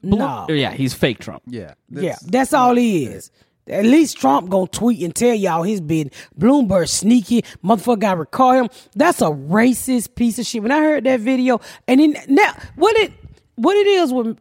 No. 0.03 0.45
Oh, 0.49 0.53
yeah, 0.53 0.71
he's 0.71 0.93
fake 0.93 1.19
Trump. 1.19 1.43
Yeah. 1.47 1.73
Yeah, 1.89 2.17
that's 2.25 2.53
all 2.53 2.75
he 2.75 3.05
is. 3.05 3.31
At 3.67 3.85
least 3.85 4.17
Trump 4.17 4.49
gonna 4.49 4.67
tweet 4.67 5.01
and 5.01 5.15
tell 5.15 5.33
y'all 5.33 5.63
his 5.63 5.79
bid. 5.79 6.13
Bloomberg 6.37 6.89
sneaky 6.89 7.43
motherfucker. 7.63 7.99
got 7.99 8.17
recall 8.17 8.51
him. 8.53 8.69
That's 8.95 9.21
a 9.21 9.29
racist 9.29 10.15
piece 10.15 10.37
of 10.37 10.45
shit. 10.45 10.61
When 10.61 10.71
I 10.71 10.79
heard 10.79 11.05
that 11.05 11.21
video, 11.21 11.61
and 11.87 12.01
then 12.01 12.17
now 12.27 12.53
what 12.75 12.95
it 12.97 13.13
what 13.55 13.77
it 13.77 13.87
is 13.87 14.11
when 14.11 14.37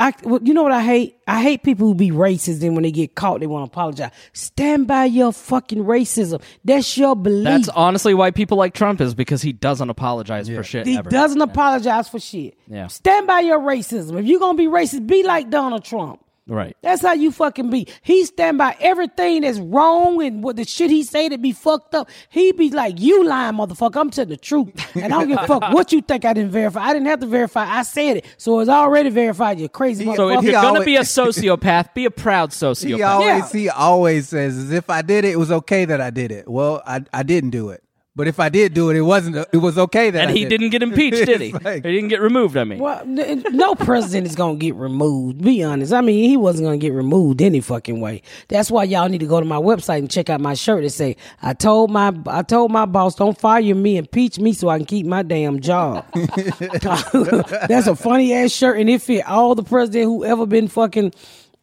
I 0.00 0.12
what- 0.22 0.46
you 0.46 0.54
know 0.54 0.62
what 0.62 0.72
I 0.72 0.82
hate? 0.82 1.16
I 1.28 1.42
hate 1.42 1.62
people 1.62 1.86
who 1.86 1.94
be 1.94 2.10
racist. 2.10 2.60
Then 2.60 2.74
when 2.74 2.82
they 2.84 2.90
get 2.90 3.14
caught, 3.14 3.40
they 3.40 3.46
want 3.46 3.66
to 3.66 3.70
apologize. 3.70 4.10
Stand 4.32 4.86
by 4.86 5.04
your 5.04 5.30
fucking 5.32 5.84
racism. 5.84 6.40
That's 6.64 6.96
your 6.96 7.14
belief. 7.14 7.44
That's 7.44 7.68
honestly 7.68 8.14
why 8.14 8.30
people 8.30 8.56
like 8.56 8.72
Trump 8.74 9.00
is 9.00 9.14
because 9.14 9.42
he 9.42 9.52
doesn't 9.52 9.90
apologize 9.90 10.48
for 10.48 10.62
shit 10.62 10.86
he 10.86 10.96
ever. 10.96 11.10
doesn't 11.10 11.40
apologize 11.40 12.08
for 12.08 12.18
shit. 12.18 12.58
Yeah. 12.66 12.86
Stand 12.86 13.26
by 13.26 13.40
your 13.40 13.60
racism. 13.60 14.18
If 14.18 14.24
you're 14.26 14.40
gonna 14.40 14.56
be 14.58 14.66
racist, 14.66 15.06
be 15.06 15.22
like 15.22 15.50
Donald 15.50 15.84
Trump. 15.84 16.24
Right. 16.50 16.76
That's 16.82 17.02
how 17.02 17.12
you 17.12 17.30
fucking 17.30 17.70
be. 17.70 17.86
He 18.02 18.24
stand 18.24 18.58
by 18.58 18.76
everything 18.80 19.42
that's 19.42 19.60
wrong 19.60 20.20
and 20.20 20.42
what 20.42 20.56
the 20.56 20.64
shit 20.64 20.90
he 20.90 21.04
say 21.04 21.28
to 21.28 21.38
be 21.38 21.52
fucked 21.52 21.94
up. 21.94 22.10
He 22.28 22.50
be 22.50 22.70
like, 22.70 23.00
you 23.00 23.24
lying 23.24 23.54
motherfucker. 23.54 24.00
I'm 24.00 24.10
telling 24.10 24.30
the 24.30 24.36
truth. 24.36 24.70
And 24.96 25.04
I 25.14 25.20
don't 25.20 25.28
give 25.28 25.38
a 25.38 25.46
fuck 25.46 25.72
what 25.72 25.92
you 25.92 26.00
think 26.02 26.24
I 26.24 26.32
didn't 26.32 26.50
verify. 26.50 26.80
I 26.82 26.92
didn't 26.92 27.06
have 27.06 27.20
to 27.20 27.26
verify. 27.26 27.64
I 27.72 27.82
said 27.84 28.16
it. 28.16 28.24
So 28.36 28.58
it's 28.58 28.68
already 28.68 29.10
verified. 29.10 29.60
You 29.60 29.68
crazy 29.68 30.04
So 30.16 30.28
if 30.30 30.42
you're 30.42 30.52
gonna 30.60 30.84
be 30.84 30.96
a 30.96 31.00
sociopath, 31.20 31.94
be 31.94 32.04
a 32.04 32.10
proud 32.10 32.50
sociopath. 32.50 32.96
He 32.96 33.02
always 33.04 33.54
Yeah. 33.54 33.60
he 33.60 33.68
always 33.68 34.28
says, 34.28 34.56
"As 34.58 34.72
if 34.72 34.90
I 34.90 35.02
did 35.02 35.24
it, 35.24 35.30
it 35.30 35.38
was 35.38 35.52
okay 35.52 35.84
that 35.84 36.00
I 36.00 36.10
did 36.10 36.32
it." 36.32 36.48
Well, 36.48 36.82
I 36.84 37.02
I 37.14 37.22
didn't 37.22 37.50
do 37.50 37.68
it, 37.70 37.84
but 38.20 38.28
if 38.28 38.38
I 38.38 38.50
did 38.50 38.74
do 38.74 38.90
it, 38.90 38.96
it 38.98 39.00
wasn't. 39.00 39.48
It 39.50 39.56
was 39.56 39.78
okay 39.78 40.10
that. 40.10 40.20
and 40.20 40.30
I 40.32 40.34
he 40.34 40.40
did 40.40 40.50
didn't 40.50 40.68
get 40.72 40.82
impeached, 40.82 41.16
did 41.24 41.40
he? 41.40 41.52
Like- 41.54 41.82
he 41.86 41.92
didn't 41.92 42.08
get 42.08 42.20
removed. 42.20 42.54
I 42.54 42.64
mean, 42.64 42.78
Well, 42.78 43.02
no 43.06 43.74
president 43.74 44.26
is 44.26 44.36
gonna 44.36 44.58
get 44.58 44.74
removed. 44.74 45.42
Be 45.42 45.62
honest. 45.62 45.94
I 45.94 46.02
mean, 46.02 46.28
he 46.28 46.36
wasn't 46.36 46.66
gonna 46.66 46.76
get 46.76 46.92
removed 46.92 47.40
any 47.40 47.62
fucking 47.62 47.98
way. 47.98 48.20
That's 48.48 48.70
why 48.70 48.84
y'all 48.84 49.08
need 49.08 49.20
to 49.20 49.26
go 49.26 49.40
to 49.40 49.46
my 49.46 49.56
website 49.56 50.00
and 50.00 50.10
check 50.10 50.28
out 50.28 50.38
my 50.38 50.52
shirt 50.52 50.82
that 50.82 50.90
say, 50.90 51.16
"I 51.40 51.54
told 51.54 51.90
my 51.90 52.12
I 52.26 52.42
told 52.42 52.70
my 52.70 52.84
boss 52.84 53.14
don't 53.14 53.38
fire 53.38 53.74
me, 53.74 53.96
and 53.96 54.06
impeach 54.06 54.38
me, 54.38 54.52
so 54.52 54.68
I 54.68 54.76
can 54.76 54.84
keep 54.84 55.06
my 55.06 55.22
damn 55.22 55.60
job." 55.60 56.04
That's 56.14 57.86
a 57.86 57.96
funny 57.96 58.34
ass 58.34 58.50
shirt, 58.50 58.78
and 58.78 58.90
it 58.90 59.00
fit 59.00 59.26
all 59.26 59.54
the 59.54 59.62
president 59.62 60.04
who 60.04 60.26
ever 60.26 60.44
been 60.44 60.68
fucking 60.68 61.14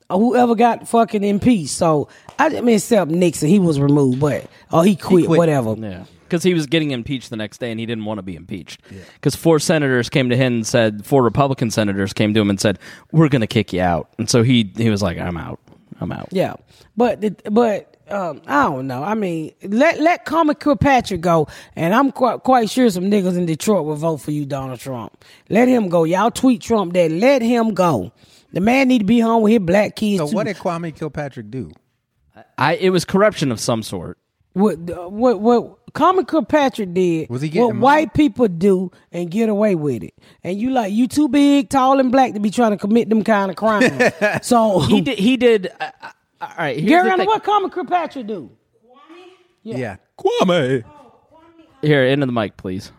whoever 0.10 0.56
got 0.56 0.88
fucking 0.88 1.24
impeached. 1.24 1.70
So 1.72 2.08
I, 2.40 2.48
I 2.48 2.62
mean, 2.62 2.76
except 2.76 3.12
Nixon, 3.12 3.50
he 3.50 3.60
was 3.60 3.80
removed, 3.80 4.20
but 4.20 4.50
oh, 4.72 4.82
he 4.82 4.96
quit, 4.96 5.26
quit. 5.26 5.38
whatever. 5.38 5.76
Yeah. 5.78 6.06
Because 6.28 6.44
he 6.44 6.54
was 6.54 6.68
getting 6.68 6.92
impeached 6.92 7.30
the 7.30 7.38
next 7.38 7.60
day 7.60 7.72
and 7.72 7.80
he 7.80 7.86
didn't 7.86 8.06
want 8.06 8.18
to 8.18 8.24
be 8.24 8.36
impeached. 8.36 8.82
Because 9.14 9.36
four 9.36 9.60
senators 9.60 10.10
came 10.10 10.30
to 10.30 10.36
him 10.36 10.56
and 10.56 10.68
said, 10.68 11.06
four 11.06 11.24
Republican 11.24 11.72
senators 11.72 12.14
came 12.14 12.34
to 12.34 12.40
him 12.40 12.50
and 12.50 12.60
said, 12.60 12.80
we're 13.12 13.30
going 13.30 13.42
to 13.42 13.48
kick 13.48 13.74
you 13.74 13.82
out. 13.82 14.14
And 14.18 14.30
so 14.30 14.44
he, 14.44 14.72
he 14.76 14.90
was 14.90 15.02
like, 15.02 15.18
I'm 15.18 15.38
out. 15.38 15.60
I'm 16.00 16.12
out. 16.12 16.30
Yeah, 16.32 16.56
but 16.96 17.42
but 17.52 17.98
um, 18.10 18.42
I 18.46 18.66
don't 18.66 18.88
know. 18.88 19.04
I 19.04 19.16
mean, 19.16 19.54
let 19.64 20.00
let 20.00 20.26
Common 20.26 20.56
Kilpatrick 20.56 21.22
go, 21.22 21.48
and 21.76 21.94
I'm 21.94 22.12
quite 22.12 22.44
quite 22.44 22.70
sure 22.70 22.90
some 22.90 23.06
niggas 23.06 23.38
in 23.38 23.46
Detroit 23.46 23.86
will 23.86 23.96
vote 23.96 24.18
for 24.18 24.32
you, 24.32 24.46
Donald 24.46 24.80
Trump. 24.80 25.26
Let 25.50 25.68
him 25.68 25.90
go. 25.90 26.04
Y'all 26.04 26.32
tweet 26.32 26.62
Trump 26.62 26.94
that. 26.94 27.12
Let 27.12 27.42
him 27.42 27.74
go. 27.74 28.12
The 28.54 28.62
man 28.62 28.88
need 28.88 29.00
to 29.00 29.06
be 29.06 29.20
home 29.20 29.44
with 29.44 29.54
his 29.54 29.62
black 29.62 29.96
kids. 29.96 30.20
So 30.20 30.28
too. 30.28 30.36
what 30.36 30.46
did 30.46 30.58
Kwame 30.58 30.96
Kilpatrick 30.96 31.50
do? 31.50 31.72
I, 32.58 32.76
it 32.76 32.92
was 32.92 33.04
corruption 33.04 33.52
of 33.52 33.60
some 33.60 33.84
sort. 33.84 34.18
What 34.58 35.12
what 35.12 35.40
what 35.40 35.94
Common 35.94 36.26
Kilpatrick 36.26 36.94
did 36.94 37.30
Was 37.30 37.42
he 37.42 37.50
what 37.60 37.70
money? 37.70 37.80
white 37.80 38.14
people 38.14 38.48
do 38.48 38.92
and 39.12 39.32
get 39.32 39.50
away 39.50 39.76
with 39.76 40.04
it. 40.04 40.14
And 40.44 40.60
you 40.60 40.70
like 40.72 40.94
you 40.94 41.08
too 41.08 41.28
big, 41.28 41.70
tall, 41.70 42.00
and 42.00 42.12
black 42.12 42.34
to 42.34 42.40
be 42.40 42.52
trying 42.52 42.72
to 42.72 42.78
commit 42.78 43.10
them 43.10 43.24
kind 43.24 43.50
of 43.50 43.58
crimes. 43.58 43.92
so 44.46 44.80
He 44.82 45.02
did, 45.02 45.18
he 45.18 45.38
did, 45.38 45.68
uh, 45.80 45.92
uh, 46.02 46.12
all 46.42 46.50
right. 46.58 46.78
Here's 46.78 47.04
Gary, 47.04 47.26
what 47.26 47.44
Common 47.44 47.72
Kilpatrick 47.72 48.28
do? 48.28 48.52
Kwame. 48.86 49.26
Yeah. 49.64 49.96
Kwame. 50.20 50.84
Here, 51.82 52.06
into 52.06 52.26
the 52.26 52.32
mic, 52.32 52.58
please. 52.58 52.92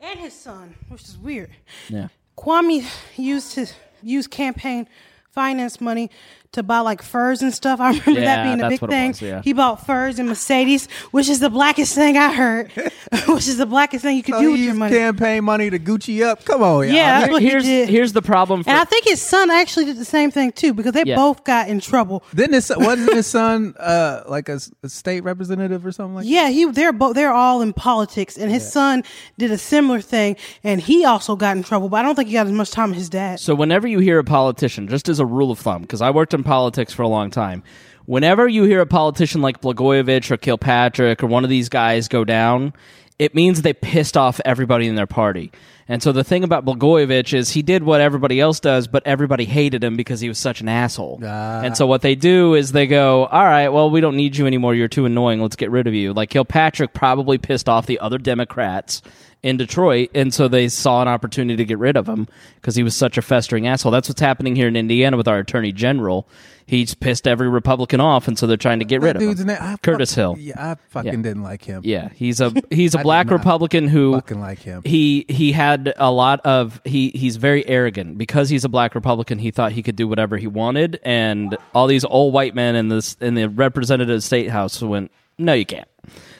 and 0.00 0.18
his 0.18 0.32
son, 0.32 0.74
which 0.88 1.02
is 1.02 1.16
weird. 1.18 1.50
Yeah. 1.88 2.08
Kwame 2.38 2.84
used 3.16 3.54
his 3.54 3.74
used 4.02 4.30
campaign 4.30 4.88
finance 5.30 5.80
money 5.80 6.10
to 6.54 6.62
buy 6.62 6.80
like 6.80 7.02
furs 7.02 7.42
and 7.42 7.54
stuff. 7.54 7.80
I 7.84 7.90
remember 7.90 8.12
Yeah, 8.20 8.20
that 8.36 8.44
being 8.44 8.60
a 8.60 8.68
big 8.68 8.80
thing. 8.80 9.08
was, 9.08 9.22
yeah. 9.22 9.42
He 9.42 9.52
bought 9.52 9.86
furs 9.86 10.18
and 10.18 10.28
Mercedes, 10.28 10.88
which 11.12 11.28
is 11.28 11.40
the 11.40 11.50
blackest 11.50 11.94
thing 11.94 12.16
I 12.16 12.32
heard. 12.32 12.72
which 13.28 13.46
is 13.48 13.58
the 13.58 13.66
blackest 13.66 14.02
thing 14.02 14.16
you 14.16 14.22
could 14.22 14.34
So 14.34 14.40
do 14.40 14.46
he 14.48 14.52
with 14.52 14.60
your 14.62 14.74
money. 14.74 14.96
campaign 14.96 15.44
money 15.44 15.70
to 15.70 15.78
Gucci 15.78 16.22
up. 16.24 16.44
Come 16.44 16.62
on, 16.62 16.86
y'all. 16.86 16.94
Yeah, 16.96 17.20
that's 17.20 17.32
what 17.32 17.42
he 17.42 17.48
here's, 17.50 17.64
did. 17.64 17.88
here's 17.88 18.12
the 18.12 18.22
problem. 18.22 18.62
For, 18.64 18.70
and 18.70 18.78
I 18.78 18.84
think 18.84 19.04
his 19.04 19.20
son 19.20 19.50
actually 19.50 19.84
did 19.86 19.98
the 19.98 20.04
same 20.04 20.30
thing 20.30 20.52
too 20.52 20.72
because 20.74 20.92
they 20.92 21.02
Yeah. 21.04 21.16
both 21.16 21.44
got 21.44 21.68
in 21.68 21.80
trouble. 21.80 22.22
Didn't 22.34 22.54
his 22.54 22.72
wasn't 22.76 23.12
his 23.12 23.26
son 23.26 23.74
uh, 23.78 24.22
like 24.28 24.48
a, 24.48 24.52
s- 24.54 24.70
a 24.82 24.88
state 24.88 25.22
representative 25.24 25.84
or 25.84 25.92
something 25.92 26.14
like 26.14 26.26
Yeah, 26.26 26.48
he 26.48 26.64
they're 26.70 26.92
both 26.92 27.14
they're 27.14 27.32
all 27.32 27.60
in 27.62 27.72
politics, 27.72 28.36
and 28.38 28.50
his 28.50 28.70
son 28.70 29.02
did 29.38 29.50
a 29.50 29.58
similar 29.58 30.00
thing, 30.00 30.36
and 30.62 30.80
he 30.80 31.04
also 31.04 31.34
got 31.36 31.56
in 31.56 31.62
trouble. 31.62 31.88
But 31.88 31.98
I 31.98 32.02
don't 32.02 32.14
think 32.14 32.28
he 32.28 32.34
got 32.34 32.46
as 32.46 32.52
much 32.52 32.70
time 32.70 32.92
as 32.92 32.98
his 32.98 33.08
dad. 33.10 33.40
So 33.40 33.54
whenever 33.54 33.86
you 33.88 33.98
hear 33.98 34.18
a 34.18 34.24
politician, 34.24 34.86
just 34.88 35.08
as 35.08 35.18
a 35.18 35.26
rule 35.26 35.50
of 35.50 35.58
thumb, 35.58 35.82
because 35.82 36.00
I 36.00 36.10
worked 36.10 36.32
in 36.34 36.43
politics 36.44 36.92
for 36.92 37.02
a 37.02 37.08
long 37.08 37.30
time, 37.30 37.62
whenever 38.06 38.46
you 38.46 38.64
hear 38.64 38.80
a 38.80 38.86
politician 38.86 39.42
like 39.42 39.60
Blagojevich 39.60 40.30
or 40.30 40.36
Kilpatrick 40.36 41.22
or 41.22 41.26
one 41.26 41.44
of 41.44 41.50
these 41.50 41.68
guys 41.68 42.08
go 42.08 42.24
down, 42.24 42.72
it 43.18 43.34
means 43.34 43.62
they 43.62 43.72
pissed 43.72 44.16
off 44.16 44.40
everybody 44.44 44.86
in 44.86 44.94
their 44.94 45.06
party. 45.06 45.52
And 45.86 46.02
so 46.02 46.12
the 46.12 46.24
thing 46.24 46.44
about 46.44 46.64
Blagojevich 46.64 47.34
is 47.34 47.50
he 47.50 47.60
did 47.62 47.82
what 47.82 48.00
everybody 48.00 48.40
else 48.40 48.58
does, 48.58 48.86
but 48.88 49.06
everybody 49.06 49.44
hated 49.44 49.84
him 49.84 49.96
because 49.96 50.20
he 50.20 50.28
was 50.28 50.38
such 50.38 50.60
an 50.62 50.68
asshole. 50.68 51.20
Ah. 51.22 51.60
And 51.62 51.76
so 51.76 51.86
what 51.86 52.00
they 52.00 52.14
do 52.14 52.54
is 52.54 52.72
they 52.72 52.86
go, 52.86 53.26
"All 53.26 53.44
right, 53.44 53.68
well, 53.68 53.90
we 53.90 54.00
don't 54.00 54.16
need 54.16 54.36
you 54.36 54.46
anymore. 54.46 54.74
You're 54.74 54.88
too 54.88 55.04
annoying. 55.04 55.42
Let's 55.42 55.56
get 55.56 55.70
rid 55.70 55.86
of 55.86 55.92
you." 55.94 56.12
Like 56.14 56.30
Kilpatrick 56.30 56.94
probably 56.94 57.36
pissed 57.36 57.68
off 57.68 57.84
the 57.86 57.98
other 58.00 58.16
Democrats 58.16 59.02
in 59.42 59.58
Detroit, 59.58 60.08
and 60.14 60.32
so 60.32 60.48
they 60.48 60.68
saw 60.68 61.02
an 61.02 61.08
opportunity 61.08 61.58
to 61.58 61.66
get 61.66 61.78
rid 61.78 61.98
of 61.98 62.08
him 62.08 62.26
because 62.56 62.76
he 62.76 62.82
was 62.82 62.96
such 62.96 63.18
a 63.18 63.22
festering 63.22 63.66
asshole. 63.66 63.92
That's 63.92 64.08
what's 64.08 64.22
happening 64.22 64.56
here 64.56 64.68
in 64.68 64.76
Indiana 64.76 65.18
with 65.18 65.28
our 65.28 65.38
Attorney 65.38 65.70
General. 65.70 66.26
He's 66.66 66.94
pissed 66.94 67.28
every 67.28 67.50
Republican 67.50 68.00
off, 68.00 68.26
and 68.26 68.38
so 68.38 68.46
they're 68.46 68.56
trying 68.56 68.78
to 68.78 68.86
get 68.86 69.02
rid 69.02 69.16
that? 69.16 69.22
of 69.22 69.38
him. 69.38 69.76
Curtis 69.82 70.14
Hill. 70.14 70.36
Yeah, 70.38 70.54
I 70.72 70.76
fucking 70.88 71.12
Yeah. 71.12 71.16
didn't 71.20 71.42
like 71.42 71.62
him. 71.62 71.82
Yeah, 71.84 72.08
he's 72.14 72.40
a 72.40 72.54
he's 72.70 72.94
a 72.94 72.98
black 73.02 73.28
Republican 73.30 73.86
who 73.86 74.14
fucking 74.14 74.40
like 74.40 74.60
him. 74.60 74.80
He 74.82 75.26
he 75.28 75.52
had 75.74 75.94
a 75.96 76.10
lot 76.10 76.40
of 76.44 76.80
he 76.84 77.10
he's 77.10 77.36
very 77.36 77.66
arrogant 77.68 78.18
because 78.18 78.48
he's 78.48 78.64
a 78.64 78.68
black 78.68 78.94
Republican. 78.94 79.38
He 79.38 79.50
thought 79.50 79.72
he 79.72 79.82
could 79.82 79.96
do 79.96 80.06
whatever 80.08 80.36
he 80.36 80.46
wanted, 80.46 81.00
and 81.04 81.56
all 81.74 81.86
these 81.86 82.04
old 82.04 82.32
white 82.32 82.54
men 82.54 82.76
in 82.76 82.88
this 82.88 83.14
in 83.20 83.34
the 83.34 83.48
representative 83.48 84.22
state 84.22 84.50
house 84.50 84.80
went, 84.82 85.10
no, 85.38 85.52
you 85.52 85.66
can't. 85.66 85.88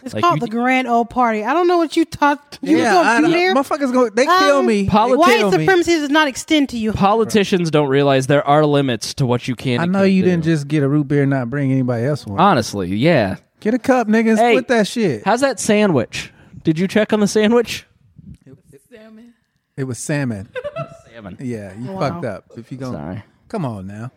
It's 0.05 0.13
Like, 0.15 0.23
called 0.23 0.37
you- 0.37 0.41
the 0.47 0.49
Grand 0.49 0.87
Old 0.87 1.09
Party. 1.11 1.43
I 1.45 1.53
don't 1.55 1.67
know 1.67 1.79
what 1.79 1.97
you 1.97 2.05
thought 2.05 2.59
you 2.63 2.77
Yeah, 2.77 2.95
were 2.95 3.01
I, 3.01 3.21
going 3.21 3.23
to 3.23 3.29
do 3.29 3.35
I, 3.35 3.39
there. 3.39 3.55
motherfuckers 3.55 3.93
go. 3.93 4.09
They 4.11 4.27
kill 4.27 4.59
Um, 4.59 4.67
me. 4.67 4.87
Poli- 4.87 5.13
They 5.13 5.17
White 5.17 5.39
kill 5.39 5.51
me. 5.53 5.59
supremacy 5.65 5.93
does 5.99 6.11
not 6.11 6.29
extend 6.29 6.69
to 6.69 6.77
you. 6.79 6.93
Politicians 6.93 7.71
don't 7.71 7.89
realize 7.89 8.27
there 8.27 8.47
are 8.47 8.67
limits 8.67 9.15
to 9.15 9.25
what 9.27 9.49
you 9.49 9.57
can. 9.57 9.81
I 9.81 9.87
know 9.87 10.03
you 10.03 10.23
do. 10.23 10.31
didn't 10.31 10.45
just 10.45 10.69
get 10.69 10.83
a 10.83 10.89
root 10.89 11.09
beer 11.09 11.23
and 11.23 11.31
not 11.31 11.49
bring 11.49 11.73
anybody 11.73 12.05
else 12.05 12.27
one. 12.27 12.39
Honestly, 12.39 12.95
yeah. 12.95 13.37
Get 13.61 13.73
a 13.73 13.79
cup, 13.79 14.07
niggas. 14.09 14.37
Hey, 14.37 14.53
Split 14.53 14.69
that 14.69 14.87
shit. 14.87 15.25
How's 15.25 15.41
that 15.41 15.59
sandwich? 15.59 16.31
Did 16.63 16.79
you 16.79 16.87
check 16.87 17.15
on 17.15 17.21
the 17.21 17.27
sandwich? 17.27 17.87
It 19.77 19.85
was 19.85 19.99
salmon. 19.99 20.49
Salmon. 21.13 21.37
Yeah, 21.41 21.73
you 21.79 21.93
Wow. 21.93 22.01
fucked 22.01 22.25
up. 22.25 22.45
If 22.57 22.71
you 22.73 22.79
go, 22.79 22.93
Sorry. 22.93 23.23
come 23.49 23.65
on 23.65 23.87
now. 23.87 24.11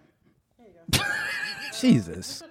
Jesus. 1.79 2.41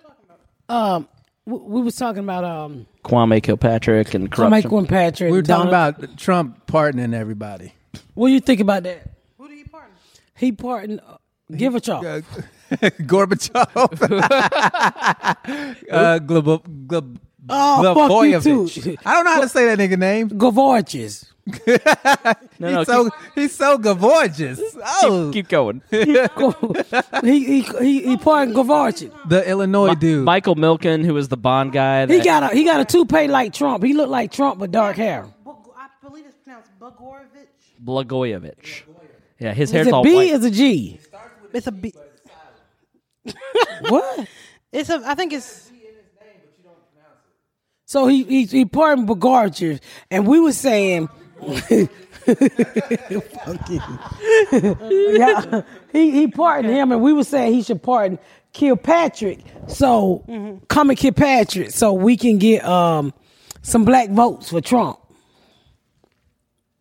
Um, 0.69 1.09
we, 1.45 1.59
we 1.59 1.81
was 1.83 1.97
talking 1.97 2.23
about 2.23 2.45
um, 2.45 2.87
Kwame 3.05 3.43
Kilpatrick 3.43 4.15
and 4.15 4.31
Kwame 4.31 4.63
corruption. 4.63 4.71
Kilpatrick. 4.71 5.31
We 5.33 5.39
were 5.39 5.43
talking 5.43 5.71
Donald- 5.71 5.97
about 5.99 6.17
Trump 6.19 6.67
pardoning 6.67 7.15
everybody. 7.15 7.73
What 8.15 8.29
do 8.29 8.35
you 8.35 8.41
think 8.41 8.61
about 8.61 8.83
that? 8.85 9.11
Who 9.39 9.49
do 9.49 9.55
you 9.55 9.65
pardon? 9.67 9.93
He 10.37 10.53
pardoned 10.53 11.01
uh, 11.07 11.17
Gorbachev. 11.53 12.25
Uh, 12.71 12.77
Gorbachev. 12.77 13.67
uh, 15.91 16.19
Glub, 16.21 16.87
Glub, 16.89 17.19
Oh, 17.49 18.09
fuck 18.09 18.27
you 18.27 18.41
too. 18.69 18.97
I 19.07 19.15
don't 19.15 19.25
know 19.25 19.31
how 19.35 19.41
to 19.41 19.49
say 19.49 19.67
that 19.67 19.79
nigga 19.79 19.97
name. 19.99 20.31
Gavorches. 20.31 21.31
No, 21.47 22.35
no, 22.59 22.79
he's 22.79 22.87
so 22.87 23.11
he's 23.35 23.55
so 23.55 23.79
gorgeous. 23.79 24.61
Oh, 25.03 25.31
keep, 25.33 25.49
keep 25.49 25.59
oh. 25.59 25.73
going. 25.73 25.83
he 27.23 27.45
he 27.45 27.61
he, 27.63 28.03
he 28.05 28.17
pardoned 28.17 28.57
Gavorches. 28.57 29.13
the 29.29 29.49
Illinois 29.49 29.95
dude. 29.95 30.25
Michael 30.25 30.57
Milken, 30.57 31.05
who 31.05 31.15
was 31.15 31.29
the 31.29 31.37
Bond 31.37 31.73
guy. 31.73 32.07
He 32.07 32.17
that- 32.17 32.25
got 32.25 32.53
a 32.53 32.55
he 32.55 32.65
got 32.65 32.81
a 32.81 32.85
toupee 32.85 33.29
like 33.29 33.53
Trump. 33.53 33.85
He 33.85 33.93
looked 33.95 34.11
like 34.11 34.33
Trump 34.33 34.59
with 34.59 34.73
dark 34.73 34.97
hair. 34.97 35.25
Bog- 35.45 35.69
I 35.77 35.89
believe 36.07 36.27
it's 36.27 36.37
pronounced 36.39 36.71
Bogorovich. 36.81 37.47
Blagojevich. 37.85 38.83
Yeah, 39.39 39.53
his 39.53 39.69
Is 39.69 39.75
hair's 39.75 39.87
it 39.87 39.93
all 39.93 40.03
B 40.03 40.15
white. 40.15 40.31
is 40.31 40.45
a 40.45 40.51
G? 40.51 40.99
It's 41.53 41.67
a 41.67 41.73
B. 41.73 41.93
What? 43.89 44.29
It's 44.73 44.91
a. 44.91 45.03
I 45.05 45.15
think 45.15 45.33
it's. 45.33 45.71
So 47.85 48.09
he 48.09 48.25
he, 48.25 48.45
he 48.47 48.65
pardoned 48.65 49.09
Bogorchev, 49.09 49.81
and 50.11 50.27
we 50.27 50.41
were 50.41 50.53
saying, 50.53 51.07
Fuck 51.07 51.17
you. 51.17 51.26
Yeah, 54.53 55.63
he 55.93 56.11
he 56.11 56.27
pardoned 56.29 56.75
him, 56.75 56.93
and 56.93 57.01
we 57.03 57.13
were 57.13 57.25
saying 57.25 57.55
he 57.55 57.63
should 57.63 57.83
pardon 57.83 58.19
Kilpatrick. 58.53 59.41
So 59.69 60.25
come 60.69 60.91
and 60.91 60.99
Kilpatrick, 60.99 61.71
so 61.71 61.93
we 61.93 62.17
can 62.17 62.39
get 62.39 62.65
um 62.65 63.13
some 63.63 63.85
black 63.85 64.11
votes 64.11 64.51
for 64.51 64.61
Trump. 64.61 64.99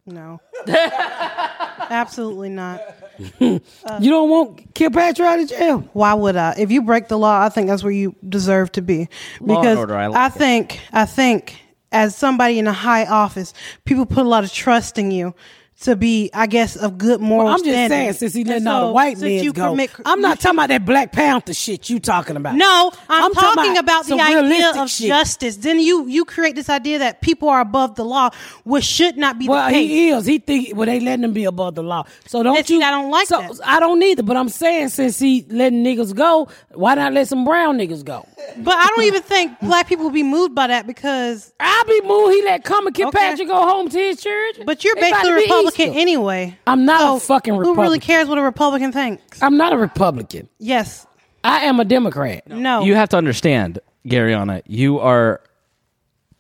No. 0.06 0.40
Absolutely 0.68 2.50
not. 2.50 2.82
you 3.40 3.60
don't 4.00 4.30
want 4.30 4.74
Kilpatrick 4.76 5.28
out 5.28 5.40
of 5.40 5.50
jail. 5.50 5.80
Why 5.94 6.14
would 6.14 6.36
I? 6.36 6.56
If 6.58 6.72
you 6.72 6.82
break 6.84 7.08
the 7.08 7.18
law, 7.18 7.42
I 7.42 7.50
think 7.50 7.68
that's 7.68 7.84
where 7.84 7.92
you 7.92 8.16
deserve 8.28 8.72
to 8.74 8.82
be. 8.82 9.08
Law 9.40 9.56
and 9.56 9.62
Because 9.62 9.78
order, 9.78 9.96
I 9.96 10.08
like 10.08 10.36
it. 10.36 10.38
think 10.38 10.80
I 10.94 11.06
think 11.06 11.60
as 11.92 12.16
somebody 12.16 12.60
in 12.60 12.68
a 12.68 12.74
high 12.74 13.06
office, 13.06 13.54
people 13.86 14.06
put 14.06 14.26
a 14.26 14.30
lot 14.30 14.44
of 14.44 14.52
trust 14.52 14.98
in 14.98 15.12
you 15.12 15.34
to 15.82 15.96
be, 15.96 16.30
I 16.34 16.48
guess, 16.48 16.78
of 16.78 16.98
good 16.98 17.20
moral 17.20 17.50
I'm 17.50 17.58
just 17.58 17.66
standing. 17.66 17.90
saying, 17.98 18.14
since 18.14 18.34
he 18.34 18.44
letting 18.46 18.66
all 18.66 18.88
the 18.88 18.94
white 18.94 19.18
men 19.20 19.52
go, 19.52 19.72
permit- 19.72 19.92
I'm 20.06 20.22
not 20.22 20.40
talking 20.40 20.58
about 20.58 20.70
that 20.70 20.86
Black 20.86 21.12
Panther 21.12 21.54
shit 21.54 21.90
you 21.90 22.00
talking 22.00 22.38
about. 22.38 22.56
No, 22.56 22.92
I'm, 23.10 23.34
talking 23.34 23.56
talking 23.56 23.78
about, 23.78 24.06
some 24.06 24.18
the 24.18 24.24
idea 24.24 24.72
of 24.82 24.90
shit. 24.90 25.08
justice. 25.08 25.58
Then 25.58 25.80
you 25.80 26.08
you 26.08 26.24
create 26.24 26.56
this 26.56 26.70
idea 26.70 27.00
that 27.00 27.22
people 27.22 27.50
are 27.50 27.60
above 27.60 27.96
the 27.96 28.06
law, 28.06 28.30
which 28.64 28.86
should 28.86 29.18
not 29.18 29.38
be 29.38 29.50
Well, 29.50 29.68
the 29.68 29.74
case. 29.74 29.90
he 29.90 30.10
is. 30.10 30.26
He 30.26 30.40
think 30.40 30.76
well 30.76 30.86
they 30.86 31.00
letting 31.02 31.26
him 31.26 31.34
be 31.34 31.44
above 31.44 31.76
the 31.76 31.84
law. 31.84 32.06
So 32.26 32.42
don't 32.42 32.66
see, 32.66 32.76
you? 32.76 32.82
I 32.82 32.92
don't 32.92 33.12
like 33.12 33.28
so, 33.28 33.42
that. 33.42 33.60
I 33.66 33.80
don't 33.82 34.02
either. 34.02 34.24
But 34.24 34.38
I'm 34.38 34.50
saying 34.50 34.90
since 34.90 35.20
he 35.20 35.46
letting 35.50 35.84
niggas 35.84 36.16
go, 36.16 36.48
why 36.74 36.96
not 36.96 37.12
let 37.12 37.28
some 37.28 37.44
brown 37.44 37.78
niggas 37.78 38.06
go? 38.06 38.26
But 38.58 38.76
I 38.78 38.88
don't 38.96 39.04
even 39.06 39.22
think 39.24 39.60
black 39.60 39.88
people 39.88 40.06
will 40.06 40.12
be 40.12 40.24
moved 40.24 40.56
by 40.56 40.68
that 40.68 40.88
because. 40.88 41.52
I'll 41.60 41.86
be 41.86 42.02
moved. 42.02 42.34
He 42.34 42.44
let 42.44 42.64
come 42.64 42.88
and 42.88 42.96
Kilpatrick 42.96 43.48
go 43.48 43.56
home 43.68 43.90
to 43.90 43.98
his 43.98 44.22
church. 44.22 44.60
But 44.66 44.84
you're 44.84 44.96
basically 44.96 45.48
Republican 45.66 45.90
Easter. 45.90 46.00
anyway. 46.00 46.58
I'm 46.68 46.86
not 46.86 47.02
a 47.02 47.20
So 47.20 47.28
fucking 47.28 47.54
Who 47.56 47.76
really 47.76 48.00
cares 48.00 48.28
what 48.28 48.38
a 48.38 48.42
Republican 48.42 48.92
thinks? 48.92 49.42
I'm 49.42 49.58
not 49.58 49.74
a 49.74 49.78
Republican. 49.78 50.50
Yes. 50.60 51.06
I 51.44 51.66
am 51.66 51.80
a 51.80 51.86
Democrat. 51.86 52.48
No. 52.48 52.82
You 52.84 52.96
have 52.96 53.10
to 53.10 53.18
understand, 53.18 53.80
Garrianna, 54.08 54.62
you 54.66 55.00
are 55.00 55.42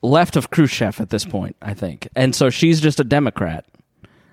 left 0.02 0.36
of 0.36 0.50
Khrushchev 0.50 1.00
at 1.00 1.10
this 1.10 1.26
point, 1.26 1.56
I 1.62 1.74
think. 1.74 2.08
And 2.16 2.34
so 2.36 2.50
she's 2.50 2.82
just 2.82 3.00
a 3.00 3.04
Democrat. 3.04 3.66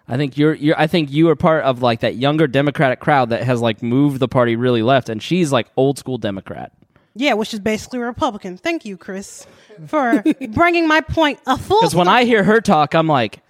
I 0.08 0.16
think 0.16 0.36
you're 0.36 0.54
you're 0.54 0.78
I 0.78 0.86
think 0.88 1.10
you 1.12 1.28
are 1.30 1.36
part 1.36 1.64
of 1.64 1.80
like 1.80 2.00
that 2.00 2.16
younger 2.16 2.46
Democratic 2.46 3.00
crowd 3.00 3.30
that 3.30 3.44
has 3.44 3.60
like 3.60 3.82
moved 3.82 4.18
the 4.18 4.28
party 4.28 4.56
really 4.56 4.82
left 4.82 5.08
and 5.08 5.22
she's 5.22 5.52
like 5.52 5.68
old 5.76 5.98
school 5.98 6.18
Democrat. 6.18 6.72
Yeah, 7.14 7.34
which 7.34 7.52
is 7.54 7.60
basically 7.60 7.98
a 8.00 8.04
Republican. 8.06 8.56
Thank 8.56 8.84
you, 8.86 8.96
Chris, 8.96 9.46
for 9.86 10.24
bringing 10.48 10.88
my 10.88 11.02
point 11.02 11.38
a 11.46 11.56
full. 11.56 11.80
Cuz 11.80 11.94
when 11.94 12.08
I 12.08 12.24
hear 12.24 12.42
her 12.42 12.60
talk 12.60 12.94
I'm 12.94 13.06
like 13.06 13.41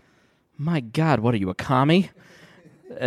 my 0.62 0.80
god, 0.80 1.20
what 1.20 1.34
are 1.34 1.38
you 1.38 1.50
a 1.50 1.54
commie? 1.54 2.10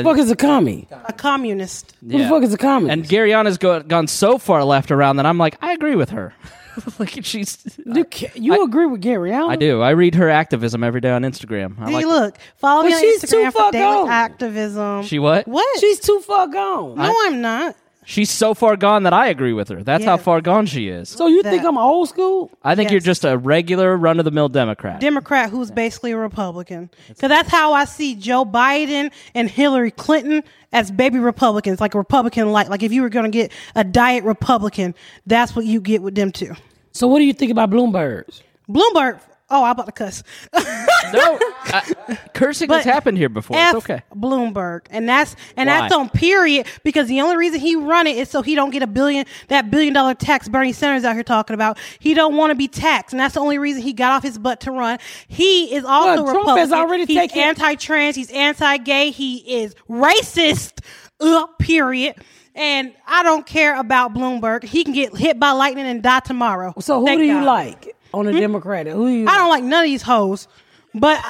fuck 0.03 0.17
is 0.17 0.31
a 0.31 0.35
commie? 0.35 0.87
a 1.07 1.13
communist. 1.13 1.93
Who 2.01 2.17
the 2.17 2.27
fuck 2.27 2.43
is 2.43 2.53
a 2.53 2.57
commie? 2.57 2.89
And 2.89 3.07
Garrianna's 3.07 3.57
go, 3.57 3.81
gone 3.81 4.07
so 4.07 4.37
far 4.37 4.63
left 4.63 4.91
around 4.91 5.17
that 5.17 5.25
I'm 5.25 5.37
like 5.37 5.57
I 5.61 5.73
agree 5.73 5.95
with 5.95 6.09
her. 6.09 6.33
like 6.99 7.17
she's 7.23 7.79
you 7.85 8.03
ca- 8.03 8.31
you 8.35 8.61
agree 8.63 8.85
with 8.85 8.99
Gary 9.01 9.31
Allen? 9.31 9.51
I 9.51 9.55
do. 9.55 9.81
I 9.81 9.91
read 9.91 10.15
her 10.15 10.29
activism 10.29 10.83
every 10.83 10.99
day 11.01 11.11
on 11.11 11.21
Instagram. 11.21 11.79
I 11.79 11.85
Hey, 11.87 11.93
like 11.93 12.05
look, 12.05 12.37
follow 12.57 12.83
me 12.83 12.93
on 12.93 12.99
she's 12.99 13.21
too 13.21 13.37
Instagram 13.37 13.53
far 13.53 13.67
for 13.67 13.71
daily 13.71 13.83
gone. 14.03 14.09
activism. 14.09 15.03
She 15.03 15.19
what? 15.19 15.47
What? 15.47 15.79
She's 15.79 15.99
too 16.01 16.19
far 16.19 16.47
gone. 16.47 16.95
no, 16.95 17.15
I'm 17.27 17.39
not. 17.41 17.75
She's 18.05 18.29
so 18.29 18.53
far 18.53 18.77
gone 18.77 19.03
that 19.03 19.13
I 19.13 19.27
agree 19.27 19.51
with 19.53 19.69
her. 19.69 19.83
That's 19.83 20.05
how 20.05 20.11
Yeah. 20.13 20.17
far 20.17 20.39
gone 20.41 20.67
she 20.67 20.87
is. 20.89 21.09
so 21.09 21.27
you 21.27 21.41
think 21.41 21.63
That- 21.63 21.67
I'm 21.67 21.77
old 21.77 22.07
school? 22.09 22.51
I 22.63 22.75
think 22.75 22.91
you're 22.91 22.99
Yes. 22.99 23.03
just 23.05 23.25
a 23.25 23.37
regular 23.37 23.97
run 23.97 24.19
of 24.19 24.25
the 24.25 24.31
mill 24.31 24.47
Democrat. 24.47 24.99
Democrat 24.99 25.49
who's 25.49 25.71
basically 25.71 26.11
a 26.11 26.17
Republican. 26.17 26.89
Because 27.07 27.29
that's 27.29 27.49
how 27.49 27.73
I 27.73 27.85
see 27.85 28.13
Joe 28.15 28.45
Biden 28.45 29.11
and 29.33 29.49
Hillary 29.49 29.91
Clinton 29.91 30.43
as 30.71 30.91
baby 30.91 31.17
Republicans, 31.19 31.81
like 31.81 31.95
a 31.95 31.97
Republican 31.97 32.51
like. 32.51 32.69
Like 32.69 32.83
if 32.83 32.91
you 32.91 33.01
were 33.01 33.09
going 33.09 33.25
to 33.25 33.31
get 33.35 33.51
a 33.75 33.83
diet 33.83 34.23
Republican, 34.23 34.93
that's 35.25 35.55
what 35.55 35.65
you 35.65 35.81
get 35.81 36.01
with 36.03 36.13
them 36.15 36.31
too. 36.31 36.53
So 36.91 37.07
what 37.07 37.19
do 37.19 37.25
you 37.25 37.33
think 37.33 37.51
about 37.51 37.71
Bloomberg's? 37.71 38.41
Bloomberg. 38.69 39.19
Oh, 39.49 39.63
I'm 39.63 39.71
about 39.71 39.85
to 39.85 39.91
cuss. 39.91 40.23
no, 40.53 41.39
I, 41.65 42.17
cursing 42.33 42.69
has 42.71 42.83
happened 42.83 43.17
here 43.17 43.29
before. 43.29 43.55
F 43.55 43.75
it's 43.75 43.83
okay. 43.83 44.01
Bloomberg, 44.15 44.87
and 44.89 45.07
that's 45.07 45.35
and 45.55 45.67
Why? 45.67 45.81
that's 45.81 45.93
on 45.93 46.09
period 46.09 46.65
because 46.83 47.07
the 47.07 47.21
only 47.21 47.37
reason 47.37 47.59
he 47.59 47.75
run 47.75 48.07
it 48.07 48.17
is 48.17 48.27
so 48.27 48.41
he 48.41 48.55
don't 48.55 48.71
get 48.71 48.81
a 48.81 48.87
billion 48.87 49.25
that 49.49 49.69
billion 49.69 49.93
dollar 49.93 50.15
tax 50.15 50.49
Bernie 50.49 50.73
Sanders 50.73 51.03
out 51.03 51.13
here 51.13 51.23
talking 51.23 51.53
about. 51.53 51.77
He 51.99 52.15
don't 52.15 52.35
want 52.35 52.51
to 52.51 52.55
be 52.55 52.67
taxed, 52.67 53.13
and 53.13 53.19
that's 53.19 53.35
the 53.35 53.39
only 53.39 53.59
reason 53.59 53.83
he 53.83 53.93
got 53.93 54.13
off 54.13 54.23
his 54.23 54.39
butt 54.39 54.61
to 54.61 54.71
run. 54.71 54.97
He 55.27 55.75
is 55.75 55.85
also 55.85 56.23
Trump 56.23 56.27
Republican. 56.37 56.57
has 56.57 56.71
already 56.71 57.05
he's 57.05 57.15
taken- 57.17 57.39
anti-trans. 57.39 58.15
He's 58.15 58.31
anti-gay. 58.31 59.11
He 59.11 59.61
is 59.61 59.75
racist. 59.89 60.79
Uh, 61.19 61.45
period. 61.59 62.15
And 62.55 62.93
I 63.05 63.23
don't 63.23 63.45
care 63.45 63.77
about 63.77 64.13
Bloomberg. 64.13 64.63
He 64.63 64.83
can 64.83 64.93
get 64.93 65.15
hit 65.15 65.39
by 65.39 65.51
lightning 65.51 65.85
and 65.85 66.01
die 66.01 66.21
tomorrow. 66.21 66.73
So 66.79 67.01
who 67.01 67.05
Thank 67.05 67.19
do 67.19 67.25
you 67.25 67.33
God. 67.33 67.45
Like 67.45 67.94
on 68.15 68.25
the 68.25 68.33
Democratic? 68.33 68.93
Who 68.93 69.07
you? 69.07 69.27
I 69.27 69.37
don't 69.37 69.49
like 69.49 69.63
none 69.63 69.83
of 69.83 69.89
these 69.89 70.01
hoes. 70.01 70.47
But 70.93 71.21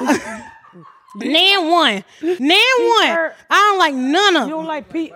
Nan 1.16 1.70
one. 1.70 2.04
Nan 2.22 2.38
one. 2.38 2.48
I 2.48 3.32
don't 3.50 3.78
like 3.78 3.94
none 3.94 4.36
of 4.36 4.42
them. 4.42 4.48
You 4.48 4.54
don't 4.56 4.66
like 4.66 4.88
Pete? 4.90 5.12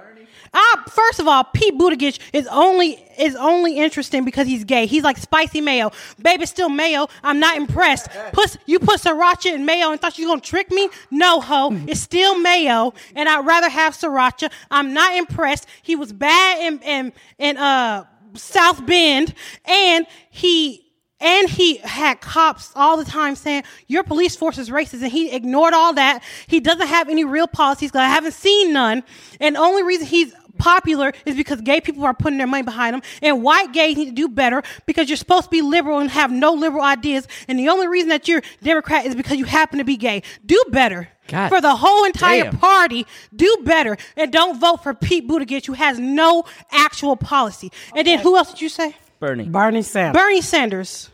I, 0.53 0.83
first 0.89 1.21
of 1.21 1.29
all, 1.29 1.45
Pete 1.45 1.79
Buttigieg 1.79 2.19
is 2.33 2.49
only 2.49 2.95
is 3.17 3.37
only 3.37 3.79
interesting 3.79 4.25
because 4.25 4.49
he's 4.49 4.65
gay. 4.65 4.87
He's 4.87 5.05
like 5.05 5.17
spicy 5.17 5.61
mayo. 5.61 5.93
Baby, 6.21 6.47
still 6.47 6.69
mayo. 6.69 7.07
I'm 7.23 7.39
not 7.39 7.57
impressed. 7.57 8.09
Put 8.33 8.57
you 8.67 8.81
put 8.81 9.01
sriracha 9.01 9.55
in 9.55 9.65
mayo 9.65 9.93
and 9.93 10.01
thought 10.01 10.19
you 10.19 10.27
gonna 10.27 10.41
trick 10.41 10.73
me? 10.73 10.89
No, 11.11 11.41
ho. 11.41 11.71
It's 11.87 12.01
still 12.01 12.37
mayo, 12.39 12.95
and 13.15 13.29
I'd 13.29 13.47
rather 13.47 13.69
have 13.69 13.97
sriracha. 13.97 14.51
I'm 14.73 14.93
not 14.93 15.17
impressed. 15.17 15.67
He 15.83 15.95
was 15.95 16.13
bad 16.13 16.61
in 16.61 16.81
in, 16.81 17.13
in 17.39 17.57
uh 17.57 18.05
South 18.35 18.85
Bend, 18.87 19.35
and 19.67 20.05
he 20.31 20.90
and 21.21 21.49
he 21.49 21.77
had 21.79 22.21
cops 22.21 22.73
all 22.75 22.97
the 22.97 23.05
time 23.05 23.37
saying 23.37 23.65
your 23.87 24.03
police 24.03 24.37
force 24.37 24.59
is 24.59 24.71
racist 24.71 25.03
and 25.03 25.13
he 25.13 25.31
ignored 25.31 25.75
all 25.75 25.95
that. 25.95 26.23
He 26.47 26.61
doesn't 26.61 26.87
have 26.87 27.09
any 27.09 27.25
real 27.25 27.47
policies 27.47 27.91
because 27.91 28.05
i 28.05 28.09
haven't 28.09 28.33
seen 28.33 28.73
none. 28.73 29.03
And 29.39 29.57
the 29.57 29.61
only 29.61 29.83
reason 29.83 30.07
he's 30.07 30.35
popular 30.59 31.13
is 31.27 31.35
because 31.35 31.61
gay 31.63 31.81
people 31.81 32.05
are 32.05 32.15
putting 32.15 32.39
their 32.39 32.47
money 32.47 32.63
behind 32.63 32.95
him. 32.95 33.03
And 33.23 33.43
white 33.43 33.73
gays 33.73 33.97
need 33.97 34.07
to 34.07 34.13
do 34.13 34.29
better 34.29 34.63
because 34.87 35.09
you're 35.09 35.17
supposed 35.17 35.45
to 35.45 35.51
be 35.51 35.63
liberal 35.63 35.99
and 35.99 36.11
have 36.11 36.31
no 36.31 36.53
liberal 36.53 36.85
ideas. 36.85 37.27
And 37.49 37.59
the 37.59 37.69
only 37.69 37.89
reason 37.89 38.11
that 38.11 38.29
you're 38.29 38.43
democrat 38.63 39.07
is 39.07 39.15
because 39.15 39.39
you 39.39 39.47
happen 39.47 39.79
to 39.79 39.85
be 39.85 39.97
gay. 39.97 40.23
Do 40.45 40.63
better. 40.71 41.09
God 41.29 41.49
for 41.49 41.61
the 41.61 41.77
whole 41.77 42.05
entire 42.05 42.45
damn. 42.45 42.59
party 42.59 43.07
do 43.35 43.57
better. 43.65 43.97
And 44.17 44.33
don't 44.33 44.61
vote 44.61 44.83
for 44.83 44.95
pete 44.95 45.29
buttigieg 45.29 45.67
who 45.67 45.75
has 45.75 45.99
no 45.99 46.45
actual 46.71 47.17
policy. 47.17 47.73
And 47.95 48.07
then 48.07 48.19
who 48.21 48.37
else 48.37 48.51
did 48.51 48.61
you 48.61 48.69
say 48.69 48.97
Bernie. 49.21 49.45
Bernie 49.49 49.83
Sanders. 49.83 50.21
Bernie 50.21 50.41
Sanders. 50.41 51.11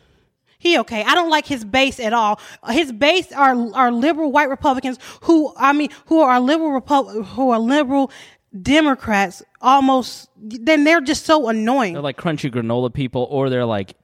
He 0.58 0.78
okay. 0.78 1.04
I 1.04 1.14
don't 1.14 1.28
like 1.30 1.46
his 1.46 1.64
base 1.64 2.00
at 2.00 2.12
all. 2.12 2.40
His 2.70 2.90
base 2.90 3.30
are 3.32 3.54
are 3.74 3.92
liberal 3.92 4.32
white 4.32 4.48
Republicans 4.48 4.98
who 5.22 5.52
I 5.56 5.72
mean 5.72 5.90
who 6.06 6.20
are 6.20 6.40
liberal 6.40 6.80
Repu- 6.80 7.24
who 7.26 7.50
are 7.50 7.58
liberal 7.58 8.10
Democrats 8.62 9.42
almost 9.60 10.30
then 10.36 10.84
they're 10.84 11.00
just 11.00 11.26
so 11.26 11.48
annoying. 11.48 11.92
They're 11.92 12.02
like 12.02 12.16
crunchy 12.16 12.50
granola 12.50 12.92
people, 12.92 13.26
or 13.30 13.50
they're 13.50 13.66
like 13.66 13.94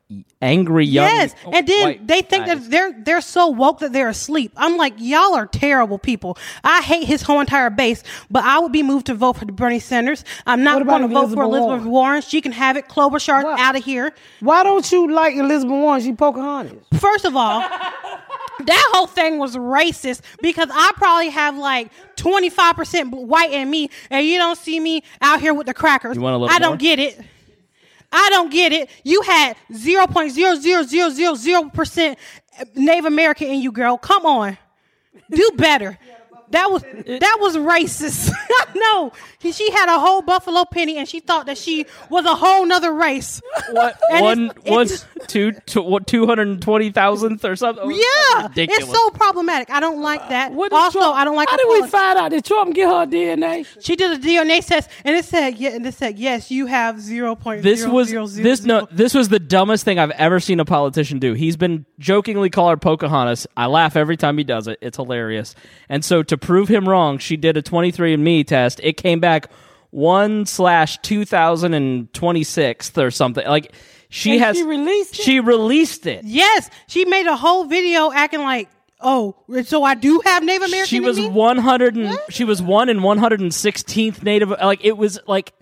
angry 0.40 0.84
young. 0.86 1.06
Yes, 1.06 1.34
and 1.52 1.66
then 1.66 1.84
white 1.86 2.06
they 2.06 2.22
think 2.22 2.46
guys. 2.46 2.62
that 2.62 2.70
they're 2.70 2.92
they're 3.04 3.20
so 3.20 3.48
woke 3.48 3.78
that 3.80 3.92
they're 3.92 4.08
asleep. 4.08 4.52
I'm 4.56 4.76
like, 4.76 4.94
y'all 4.98 5.34
are 5.34 5.46
terrible 5.46 5.98
people. 5.98 6.36
I 6.64 6.80
hate 6.82 7.04
his 7.04 7.22
whole 7.22 7.40
entire 7.40 7.70
base, 7.70 8.02
but 8.30 8.44
I 8.44 8.58
would 8.58 8.72
be 8.72 8.82
moved 8.82 9.06
to 9.06 9.14
vote 9.14 9.34
for 9.36 9.46
Bernie 9.46 9.78
Sanders. 9.78 10.24
I'm 10.46 10.62
not 10.62 10.84
going 10.86 11.02
to 11.02 11.08
vote 11.08 11.32
for 11.32 11.42
Elizabeth 11.42 11.44
Elizabeth 11.44 11.68
Warren? 11.68 11.90
Warren. 11.90 12.22
She 12.22 12.40
can 12.40 12.52
have 12.52 12.76
it. 12.76 12.88
Klobuchar 12.88 13.44
What? 13.44 13.58
out 13.60 13.76
of 13.76 13.84
here. 13.84 14.12
Why 14.40 14.62
don't 14.64 14.90
you 14.90 15.10
like 15.12 15.34
Elizabeth 15.36 15.70
Warren? 15.72 16.02
She 16.02 16.12
Pocahontas. 16.12 16.72
First 16.98 17.24
of 17.24 17.36
all, 17.36 17.60
that 18.64 18.90
whole 18.92 19.06
thing 19.06 19.38
was 19.38 19.56
racist 19.56 20.20
because 20.40 20.68
I 20.72 20.92
probably 20.96 21.28
have 21.30 21.56
like 21.56 21.90
25% 22.16 23.26
white 23.26 23.52
in 23.52 23.70
me, 23.70 23.90
and 24.10 24.26
you 24.26 24.38
don't 24.38 24.58
see 24.58 24.78
me 24.80 25.02
out 25.20 25.40
here 25.40 25.54
with 25.54 25.66
the 25.66 25.74
crackers. 25.74 26.16
You 26.16 26.22
want 26.22 26.34
a 26.34 26.38
little 26.38 26.54
I 26.54 26.58
don't 26.58 26.70
more? 26.72 26.76
get 26.76 26.98
it. 26.98 27.20
I 28.12 28.28
don't 28.30 28.52
get 28.52 28.72
it. 28.72 28.88
You 29.02 29.22
had 29.22 29.56
0.00000% 29.72 32.16
Native 32.74 33.06
American 33.06 33.48
in 33.48 33.60
you, 33.60 33.72
girl. 33.72 33.96
Come 33.96 34.26
on. 34.26 34.58
Do 35.30 35.50
better. 35.56 35.98
That 36.52 36.70
was 36.70 36.82
that 36.82 37.38
was 37.40 37.56
racist. 37.56 38.30
no, 38.74 39.12
she 39.40 39.70
had 39.72 39.88
a 39.94 39.98
whole 39.98 40.22
buffalo 40.22 40.64
penny, 40.64 40.96
and 40.98 41.08
she 41.08 41.20
thought 41.20 41.46
that 41.46 41.58
she 41.58 41.86
was 42.10 42.24
a 42.24 42.34
whole 42.34 42.64
nother 42.64 42.92
race. 42.92 43.40
what 43.70 43.98
And 44.10 44.22
one 44.22 44.44
it's- 44.50 44.70
one 44.70 44.82
it's- 44.82 45.06
two 45.28 45.52
two 45.66 45.82
what 45.82 46.06
two 46.06 46.26
hundred 46.26 46.48
and 46.48 46.62
twenty 46.62 46.90
thousandth 46.90 47.44
or 47.44 47.56
something? 47.56 47.90
Yeah, 47.90 48.48
ridiculous. 48.48 48.84
it's 48.84 48.92
so 48.92 49.10
problematic. 49.10 49.70
I 49.70 49.80
don't 49.80 50.00
like 50.02 50.28
that. 50.28 50.52
What 50.52 50.72
also, 50.72 50.98
Trump- 51.00 51.16
I 51.16 51.24
don't 51.24 51.36
like. 51.36 51.48
How 51.48 51.56
her 51.56 51.62
did 51.74 51.82
we 51.82 51.88
find 51.88 52.18
out? 52.18 52.30
Did 52.30 52.44
Trump 52.44 52.74
get 52.74 52.86
her 52.88 53.06
DNA? 53.06 53.66
She 53.80 53.96
did 53.96 54.12
a 54.12 54.18
DNA 54.18 54.64
test, 54.66 54.88
and 55.04 55.16
it 55.16 55.24
said, 55.24 55.56
yeah, 55.58 55.70
and 55.70 55.86
it 55.86 55.94
said, 55.94 56.18
yes, 56.18 56.50
you 56.50 56.66
have 56.66 57.00
zero 57.00 57.34
point. 57.34 57.62
this 57.62 57.86
was 57.86 58.10
this 58.36 58.62
no 58.64 58.86
this 58.90 59.14
was 59.14 59.28
the 59.28 59.38
dumbest 59.38 59.84
thing 59.84 59.98
I've 59.98 60.10
ever 60.12 60.38
seen 60.40 60.60
a 60.60 60.64
politician 60.64 61.18
do. 61.18 61.32
He's 61.32 61.56
been 61.56 61.86
jokingly 61.98 62.50
call 62.50 62.68
her 62.70 62.76
Pocahontas. 62.76 63.46
I 63.56 63.66
laugh 63.66 63.96
every 63.96 64.16
time 64.16 64.36
he 64.38 64.44
does 64.44 64.66
it. 64.68 64.78
It's 64.82 64.96
hilarious. 64.96 65.54
And 65.88 66.04
so 66.04 66.22
to 66.22 66.36
prove 66.42 66.68
him 66.68 66.88
wrong, 66.88 67.18
she 67.18 67.36
did 67.36 67.56
a 67.56 67.62
23andMe 67.62 68.46
test. 68.46 68.80
It 68.82 68.96
came 68.96 69.20
back 69.20 69.50
one 69.90 70.46
slash 70.46 70.98
two 70.98 71.24
thousand 71.24 71.74
and 71.74 72.12
twenty 72.12 72.44
sixth 72.44 72.96
or 72.98 73.10
something. 73.10 73.46
Like 73.46 73.72
she 74.08 74.32
And 74.32 74.40
has 74.40 74.56
she 74.56 74.62
released 74.64 75.18
it? 75.18 75.22
She 75.22 75.40
released 75.40 76.06
it. 76.06 76.24
Yes, 76.24 76.68
she 76.86 77.04
made 77.04 77.26
a 77.26 77.36
whole 77.36 77.64
video 77.64 78.10
acting 78.12 78.40
like, 78.40 78.68
oh, 79.00 79.36
so 79.64 79.84
I 79.84 79.94
do 79.94 80.20
have 80.24 80.42
Native 80.42 80.62
American. 80.68 80.88
She 80.88 81.00
was 81.00 81.20
one 81.20 81.58
hundred 81.58 81.96
and 81.96 82.18
she 82.28 82.44
was 82.44 82.60
one 82.60 82.88
in 82.88 83.02
one 83.02 83.18
hundred 83.18 83.40
and 83.40 83.54
sixteenth 83.54 84.22
native. 84.22 84.50
Like 84.50 84.84
it 84.84 84.96
was 84.96 85.18
like 85.26 85.52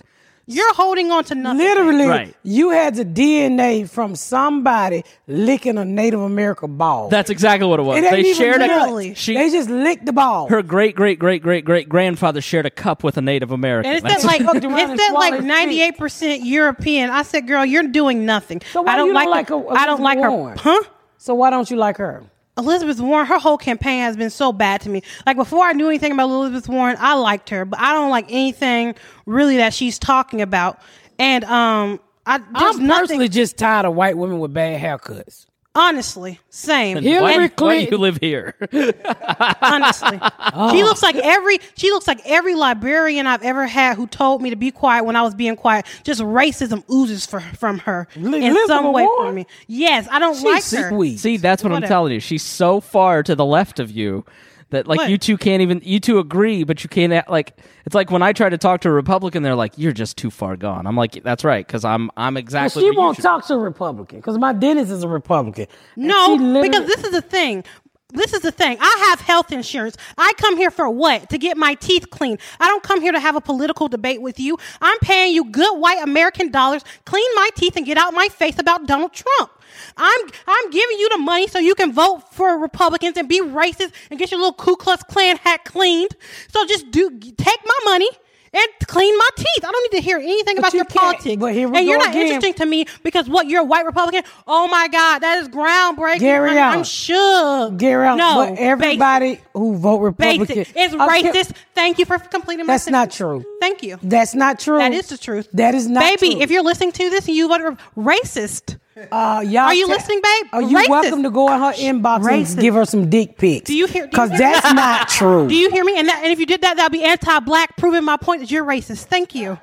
You're 0.52 0.74
holding 0.74 1.10
on 1.10 1.24
to 1.24 1.34
nothing. 1.34 1.58
Literally, 1.58 2.06
Right. 2.06 2.34
you 2.42 2.70
had 2.70 2.96
the 2.96 3.04
DNA 3.04 3.88
from 3.88 4.14
somebody 4.16 5.04
licking 5.26 5.78
a 5.78 5.84
Native 5.84 6.20
American 6.20 6.76
ball. 6.76 7.08
that's 7.08 7.30
exactly 7.30 7.68
what 7.68 7.78
it 7.78 7.84
was. 7.84 7.98
it 7.98 8.04
ain't 8.04 8.12
They 8.12 8.20
even 8.20 8.34
shared 8.34 8.60
literally. 8.60 9.10
a 9.12 9.14
she 9.14 9.34
they 9.34 9.50
just 9.50 9.70
licked 9.70 10.06
the 10.06 10.12
ball. 10.12 10.48
her 10.48 10.62
great 10.62 10.96
great 10.96 11.18
great 11.18 11.42
great 11.42 11.64
great 11.64 11.88
grandfather 11.88 12.40
shared 12.40 12.66
a 12.66 12.70
cup 12.70 13.04
with 13.04 13.16
a 13.16 13.20
Native 13.22 13.50
American. 13.52 13.90
And 13.92 13.98
it 13.98 14.02
That's- 14.02 14.24
like 14.24 14.42
fucked 14.42 14.64
around 14.64 14.78
it 14.78 14.90
and 14.90 14.98
said 14.98 15.08
swallowed 15.10 15.20
like 15.30 15.34
his 15.34 15.44
ninety 15.44 15.82
eight 15.82 15.96
percent 15.98 16.42
European. 16.44 17.10
I 17.10 17.22
said, 17.22 17.46
girl, 17.46 17.64
you're 17.64 17.88
doing 17.88 18.26
nothing. 18.26 18.60
So 18.72 18.82
why 18.82 18.92
I 18.92 18.96
don't 18.96 19.08
you 19.08 19.14
like, 19.14 19.24
don't 19.24 19.30
like 19.32 19.48
her. 19.48 19.58
her- 19.74 19.78
I 19.82 19.86
don't 19.86 20.02
like 20.02 20.18
her. 20.20 20.30
Warren? 20.30 20.58
Huh? 20.58 20.82
so 21.18 21.34
why 21.34 21.50
don't 21.50 21.70
you 21.70 21.76
like 21.76 21.96
her? 21.98 22.22
Elizabeth 22.58 23.00
Warren, 23.00 23.26
her 23.26 23.38
whole 23.38 23.58
campaign 23.58 24.02
has 24.02 24.16
been 24.16 24.30
so 24.30 24.52
bad 24.52 24.80
to 24.82 24.88
me. 24.90 25.02
Like 25.26 25.36
before 25.36 25.64
I 25.64 25.72
knew 25.72 25.88
anything 25.88 26.12
about 26.12 26.30
Elizabeth 26.30 26.68
Warren, 26.68 26.96
I 26.98 27.14
liked 27.14 27.48
her, 27.50 27.64
but 27.64 27.80
I 27.80 27.92
don't 27.94 28.10
like 28.10 28.26
anything 28.28 28.94
really 29.26 29.56
that 29.58 29.72
she's 29.72 29.98
talking 29.98 30.42
about. 30.42 30.80
And 31.18 31.44
um, 31.44 32.00
I 32.26 32.34
I'm 32.36 32.52
nothing. 32.52 32.88
personally 32.88 33.28
just 33.28 33.56
tired 33.56 33.86
of 33.86 33.94
white 33.94 34.16
women 34.18 34.38
with 34.40 34.52
bad 34.52 34.80
haircuts. 34.80 35.46
Honestly, 35.74 36.40
same. 36.50 37.02
Hillary 37.02 37.20
why, 37.22 37.36
why 37.38 37.46
do 37.48 37.54
Clinton- 37.54 37.92
you 37.92 37.98
live 37.98 38.16
here? 38.18 38.54
honestly, 39.62 40.18
Oh. 40.52 40.72
she 40.74 40.82
looks 40.82 41.02
like 41.02 41.16
every 41.16 41.58
she 41.76 41.90
looks 41.90 42.06
like 42.06 42.20
every 42.24 42.54
librarian 42.54 43.26
I've 43.26 43.42
ever 43.42 43.66
had 43.66 43.96
who 43.96 44.06
told 44.06 44.42
me 44.42 44.50
to 44.50 44.56
be 44.56 44.70
quiet 44.70 45.04
when 45.04 45.16
I 45.16 45.22
was 45.22 45.34
being 45.34 45.56
quiet. 45.56 45.86
Just 46.02 46.20
racism 46.20 46.82
oozes 46.90 47.26
for, 47.26 47.40
from 47.40 47.78
her 47.80 48.08
Li- 48.16 48.38
in 48.38 48.44
Elizabeth 48.44 48.66
some 48.68 48.92
way 48.92 49.04
Warren? 49.04 49.28
for 49.28 49.32
me. 49.32 49.46
Yes, 49.66 50.08
I 50.10 50.18
don't 50.18 50.34
She's 50.34 50.44
like 50.44 50.64
her. 50.82 50.88
sweet. 50.90 51.18
See, 51.18 51.36
that's 51.36 51.62
what 51.62 51.70
I'm 51.70 51.76
Whatever. 51.76 51.88
telling 51.90 52.12
you. 52.14 52.20
She's 52.20 52.42
so 52.42 52.80
far 52.80 53.22
to 53.22 53.34
the 53.34 53.44
left 53.44 53.78
of 53.78 53.90
you 53.90 54.24
That 54.70 54.86
like 54.86 54.98
What? 54.98 55.10
you 55.10 55.18
two 55.18 55.36
can't 55.36 55.62
even 55.62 55.80
you 55.84 55.98
two 56.00 56.18
agree, 56.20 56.62
but 56.64 56.82
you 56.84 56.88
can't 56.88 57.12
like 57.28 57.56
it's 57.86 57.94
like 57.94 58.10
when 58.10 58.22
I 58.22 58.32
try 58.32 58.48
to 58.48 58.56
talk 58.58 58.80
to 58.82 58.88
a 58.88 58.92
Republican, 58.92 59.42
they're 59.42 59.56
like, 59.56 59.72
"You're 59.76 59.92
just 59.92 60.16
too 60.16 60.30
far 60.30 60.56
gone." 60.56 60.86
I'm 60.86 60.96
like, 60.96 61.22
"That's 61.24 61.42
right," 61.44 61.66
because 61.66 61.84
I'm 61.84 62.10
I'm 62.16 62.34
Well, 62.34 62.40
exactly. 62.40 62.82
she 62.84 62.90
won't 62.92 63.16
should- 63.16 63.22
talk 63.22 63.44
to 63.48 63.54
a 63.54 63.58
Republican 63.58 64.18
because 64.20 64.38
my 64.38 64.52
dentist 64.52 64.92
is 64.92 65.02
a 65.02 65.08
Republican. 65.08 65.66
No, 65.96 66.36
literally- 66.38 66.68
because 66.68 66.86
this 66.86 67.02
is 67.04 67.10
the 67.10 67.20
thing. 67.20 67.64
This 68.12 68.32
is 68.32 68.40
the 68.40 68.50
thing. 68.50 68.76
I 68.80 69.06
have 69.08 69.20
health 69.20 69.52
insurance. 69.52 69.96
I 70.18 70.32
come 70.36 70.56
here 70.56 70.70
for 70.70 70.88
what? 70.88 71.30
To 71.30 71.38
get 71.38 71.56
my 71.56 71.74
teeth 71.74 72.10
cleaned. 72.10 72.40
I 72.58 72.68
don't 72.68 72.82
come 72.82 73.00
here 73.00 73.12
to 73.12 73.20
have 73.20 73.36
a 73.36 73.40
political 73.40 73.88
debate 73.88 74.20
with 74.20 74.40
you. 74.40 74.58
I'm 74.80 74.98
paying 74.98 75.34
you 75.34 75.50
good 75.50 75.78
white 75.78 76.02
American 76.02 76.50
dollars, 76.50 76.84
clean 77.04 77.28
my 77.34 77.48
teeth 77.54 77.76
and 77.76 77.86
get 77.86 77.96
out 77.96 78.14
my 78.14 78.28
face 78.28 78.58
about 78.58 78.86
Donald 78.86 79.12
Trump. 79.12 79.50
I'm 79.96 80.20
I'm 80.46 80.70
giving 80.70 80.98
you 80.98 81.08
the 81.10 81.18
money 81.18 81.46
so 81.46 81.58
you 81.58 81.74
can 81.74 81.92
vote 81.92 82.22
for 82.32 82.58
Republicans 82.58 83.16
and 83.16 83.28
be 83.28 83.40
racist 83.40 83.92
and 84.10 84.18
get 84.18 84.30
your 84.30 84.40
little 84.40 84.52
Ku 84.54 84.76
Klux 84.76 85.02
Klan 85.04 85.36
hat 85.36 85.64
cleaned. 85.64 86.16
So 86.48 86.66
just 86.66 86.90
do 86.90 87.10
take 87.10 87.60
my 87.64 87.78
money 87.84 88.08
and 88.52 88.68
clean 88.86 89.16
my 89.16 89.28
teeth. 89.36 89.64
I 89.64 89.70
don't 89.70 89.92
need 89.92 89.98
to 89.98 90.04
hear 90.04 90.18
anything 90.18 90.56
But 90.56 90.60
about 90.60 90.72
you 90.72 90.78
your 90.78 90.84
politics. 90.86 91.40
But 91.40 91.54
here 91.54 91.68
we 91.68 91.78
and 91.78 91.86
you're 91.86 91.98
not 91.98 92.10
again. 92.10 92.26
interesting 92.26 92.54
to 92.54 92.66
me 92.66 92.86
because 93.02 93.28
what 93.28 93.46
you're 93.46 93.62
a 93.62 93.64
white 93.64 93.86
Republican. 93.86 94.24
Oh 94.46 94.66
my 94.68 94.88
God, 94.88 95.20
that 95.20 95.38
is 95.38 95.48
groundbreaking. 95.48 96.20
Gary 96.20 96.58
I'm, 96.58 96.78
I'm 96.78 96.84
shook. 96.84 97.76
Gary, 97.76 98.06
Allen, 98.06 98.18
no, 98.18 98.34
but 98.50 98.58
everybody 98.58 99.40
who 99.52 99.76
vote 99.76 100.00
Republican, 100.00 100.46
basic. 100.64 100.76
Okay, 100.76 100.88
racist. 100.96 101.52
Thank 101.74 101.98
you 101.98 102.04
for 102.04 102.18
completing 102.18 102.66
my. 102.66 102.74
That's 102.74 102.88
not 102.88 103.10
true. 103.10 103.44
Thank 103.60 103.82
you. 103.82 103.98
That's 104.02 104.34
not 104.34 104.58
true. 104.58 104.78
That 104.78 104.92
is 104.92 105.08
the 105.08 105.18
truth. 105.18 105.48
That 105.52 105.74
is 105.74 105.88
not 105.88 106.00
baby. 106.00 106.34
true. 106.34 106.42
If 106.42 106.50
you're 106.50 106.64
listening 106.64 106.92
to 106.92 107.10
this 107.10 107.26
and 107.28 107.36
you 107.36 107.48
vote 107.48 107.78
racist, 107.96 108.78
Uh, 108.96 109.40
y'all 109.46 109.58
Are 109.66 109.74
you 109.74 109.86
te- 109.86 109.92
listening, 109.92 110.20
babe? 110.22 110.46
Are 110.52 110.62
you 110.62 110.76
Racist. 110.76 110.88
welcome 110.88 111.22
to 111.22 111.30
go 111.30 111.46
in 111.52 111.60
her 111.60 111.72
inbox 111.74 112.20
Racist. 112.22 112.52
and 112.54 112.60
give 112.60 112.74
her 112.74 112.84
some 112.84 113.08
dick 113.08 113.38
pics? 113.38 113.66
Do 113.68 113.74
you 113.76 113.86
hear- 113.86 114.02
do 114.06 114.10
Because 114.10 114.30
that's 114.30 114.66
me? 114.68 114.74
not 114.74 115.08
true. 115.08 115.48
do 115.48 115.54
you 115.54 115.70
hear 115.70 115.84
me? 115.84 115.96
And 115.98 116.08
that, 116.08 116.20
and 116.24 116.32
if 116.32 116.40
you 116.40 116.44
did 116.46 116.60
that, 116.62 116.76
that'd 116.76 116.90
be 116.92 117.04
anti-black, 117.04 117.76
proving 117.76 118.04
my 118.04 118.16
point 118.16 118.40
that 118.40 118.50
you're 118.50 118.64
racist. 118.64 119.04
Thank 119.04 119.32
you. 119.34 119.56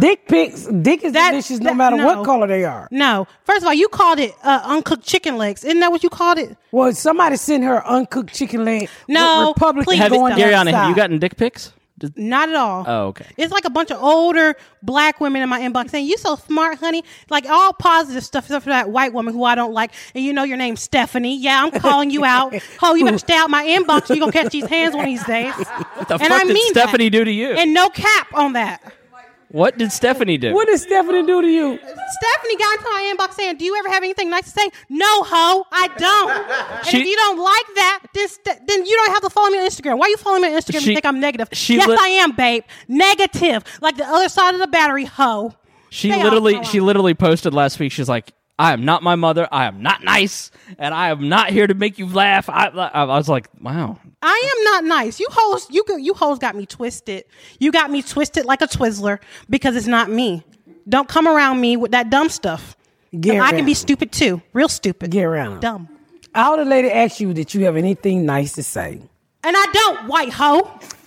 dick 0.00 0.26
pics, 0.26 0.64
dick 0.66 1.04
is 1.04 1.12
That- 1.12 1.30
delicious 1.30 1.60
no 1.60 1.72
matter 1.72 1.96
no. 1.96 2.04
what 2.04 2.24
color 2.26 2.48
they 2.48 2.64
are. 2.64 2.88
No, 2.90 3.28
first 3.44 3.62
of 3.62 3.68
all, 3.68 3.74
you 3.74 3.86
called 3.88 4.18
it 4.18 4.34
uh, 4.42 4.60
uncooked 4.64 5.04
chicken 5.06 5.38
legs. 5.38 5.62
Isn't 5.64 5.78
that 5.80 5.92
what 5.92 6.02
you 6.02 6.10
called 6.10 6.38
it? 6.38 6.56
Well, 6.72 6.92
somebody 6.92 7.36
sent 7.36 7.62
her 7.62 7.86
uncooked 7.86 8.34
chicken 8.34 8.64
leg. 8.64 8.88
No, 9.08 9.50
with 9.50 9.56
Republican 9.56 9.84
please 9.84 9.98
Have 10.00 10.12
you, 10.12 10.18
going 10.18 10.36
don't. 10.36 10.66
Have 10.66 10.88
you 10.90 10.96
gotten 10.96 11.18
dick 11.20 11.36
pics? 11.36 11.72
Did- 11.96 12.18
Not 12.18 12.48
at 12.48 12.56
all. 12.56 12.84
Oh, 12.86 13.06
okay. 13.08 13.26
It's 13.36 13.52
like 13.52 13.64
a 13.64 13.70
bunch 13.70 13.90
of 13.92 14.02
older 14.02 14.56
black 14.82 15.20
women 15.20 15.42
in 15.42 15.48
my 15.48 15.60
inbox 15.60 15.90
saying, 15.90 16.06
"You 16.06 16.16
so 16.18 16.34
smart, 16.34 16.78
honey." 16.78 17.04
Like 17.30 17.46
all 17.48 17.72
positive 17.72 18.24
stuff, 18.24 18.44
except 18.46 18.64
for 18.64 18.70
that 18.70 18.90
white 18.90 19.12
woman 19.12 19.32
who 19.32 19.44
I 19.44 19.54
don't 19.54 19.72
like. 19.72 19.92
And 20.14 20.24
you 20.24 20.32
know 20.32 20.42
your 20.42 20.56
name's 20.56 20.82
Stephanie. 20.82 21.38
Yeah, 21.38 21.62
I'm 21.62 21.70
calling 21.70 22.10
you 22.10 22.24
out. 22.24 22.52
Oh, 22.82 22.94
you 22.96 23.04
better 23.04 23.18
stay 23.18 23.36
out 23.36 23.48
my 23.48 23.64
inbox. 23.64 24.10
or 24.10 24.14
You 24.14 24.20
gonna 24.20 24.32
catch 24.32 24.50
these 24.52 24.66
hands 24.66 24.94
one 24.94 25.04
of 25.04 25.10
these 25.10 25.24
days. 25.24 25.54
What 25.54 26.08
the 26.08 26.18
fuck 26.18 26.28
did 26.48 26.56
Stephanie 26.70 27.10
do 27.10 27.24
to 27.24 27.30
you? 27.30 27.50
And 27.50 27.72
no 27.72 27.88
cap 27.90 28.26
on 28.34 28.54
that. 28.54 28.82
What 29.54 29.78
did 29.78 29.92
Stephanie 29.92 30.36
do? 30.36 30.52
What 30.52 30.66
did 30.66 30.80
Stephanie 30.80 31.24
do 31.24 31.40
to 31.40 31.46
you? 31.46 31.78
Stephanie 31.78 32.56
got 32.58 32.76
into 32.76 32.90
my 32.90 33.14
inbox 33.16 33.34
saying, 33.34 33.56
"Do 33.56 33.64
you 33.64 33.78
ever 33.78 33.88
have 33.88 34.02
anything 34.02 34.28
nice 34.28 34.46
to 34.46 34.50
say?" 34.50 34.68
No, 34.88 35.22
ho, 35.22 35.64
I 35.70 35.86
don't. 35.96 36.30
And 36.78 36.86
She- 36.88 37.00
if 37.02 37.06
you 37.06 37.14
don't 37.14 37.38
like 37.38 37.74
that, 37.76 38.00
then, 38.14 38.28
st- 38.28 38.66
then 38.66 38.84
you 38.84 38.96
don't 38.96 39.12
have 39.12 39.22
to 39.22 39.30
follow 39.30 39.50
me 39.50 39.58
on 39.60 39.64
Instagram. 39.68 39.96
Why 39.98 40.06
are 40.06 40.08
you 40.08 40.16
following 40.16 40.42
me 40.42 40.48
on 40.48 40.60
Instagram? 40.60 40.80
She- 40.80 40.90
you 40.90 40.96
think 40.96 41.06
I'm 41.06 41.20
negative? 41.20 41.50
she 41.52 41.76
yes, 41.76 41.86
lit- 41.86 42.00
I 42.00 42.08
am, 42.08 42.32
babe. 42.32 42.64
Negative, 42.88 43.62
like 43.80 43.96
the 43.96 44.04
other 44.08 44.28
side 44.28 44.54
of 44.54 44.60
the 44.60 44.66
battery, 44.66 45.04
ho. 45.04 45.54
She 45.88 46.10
Stay 46.10 46.20
literally 46.24 46.56
my 46.56 46.62
she 46.62 46.80
literally 46.80 47.14
posted 47.14 47.54
last 47.54 47.78
week. 47.78 47.92
She's 47.92 48.08
like, 48.08 48.32
"I 48.58 48.72
am 48.72 48.84
not 48.84 49.02
my 49.02 49.14
mother. 49.16 49.48
I 49.50 49.66
am 49.66 49.82
not 49.82 50.02
nice, 50.04 50.50
and 50.78 50.94
I 50.94 51.10
am 51.10 51.28
not 51.28 51.50
here 51.50 51.66
to 51.66 51.74
make 51.74 51.98
you 51.98 52.06
laugh." 52.06 52.48
I, 52.48 52.68
I, 52.68 53.02
I 53.02 53.04
was 53.04 53.28
like, 53.28 53.48
"Wow." 53.60 53.98
I 54.22 54.52
am 54.56 54.64
not 54.64 54.84
nice. 54.84 55.20
You 55.20 55.26
hoes, 55.30 55.66
you 55.70 55.84
go- 55.86 55.96
you 55.96 56.14
hoes 56.14 56.38
got 56.38 56.56
me 56.56 56.64
twisted. 56.64 57.24
You 57.58 57.70
got 57.72 57.90
me 57.90 58.00
twisted 58.02 58.46
like 58.46 58.62
a 58.62 58.66
Twizzler 58.66 59.18
because 59.50 59.76
it's 59.76 59.86
not 59.86 60.08
me. 60.10 60.42
Don't 60.88 61.08
come 61.08 61.28
around 61.28 61.60
me 61.60 61.76
with 61.76 61.90
that 61.90 62.08
dumb 62.10 62.30
stuff. 62.30 62.74
Gary 63.20 63.40
I 63.40 63.52
can 63.52 63.64
be 63.66 63.74
stupid 63.74 64.12
too, 64.12 64.40
real 64.52 64.68
stupid. 64.68 65.10
Get 65.10 65.24
around. 65.24 65.60
dumb. 65.60 65.88
All 66.34 66.56
the 66.56 66.64
lady 66.64 66.90
asked 66.90 67.20
you 67.20 67.32
that 67.34 67.54
you 67.54 67.64
have 67.66 67.76
anything 67.76 68.24
nice 68.26 68.54
to 68.54 68.62
say. 68.62 69.02
And 69.44 69.56
I 69.58 69.66
don't, 69.72 70.08
white 70.08 70.32
hoe. 70.32 70.70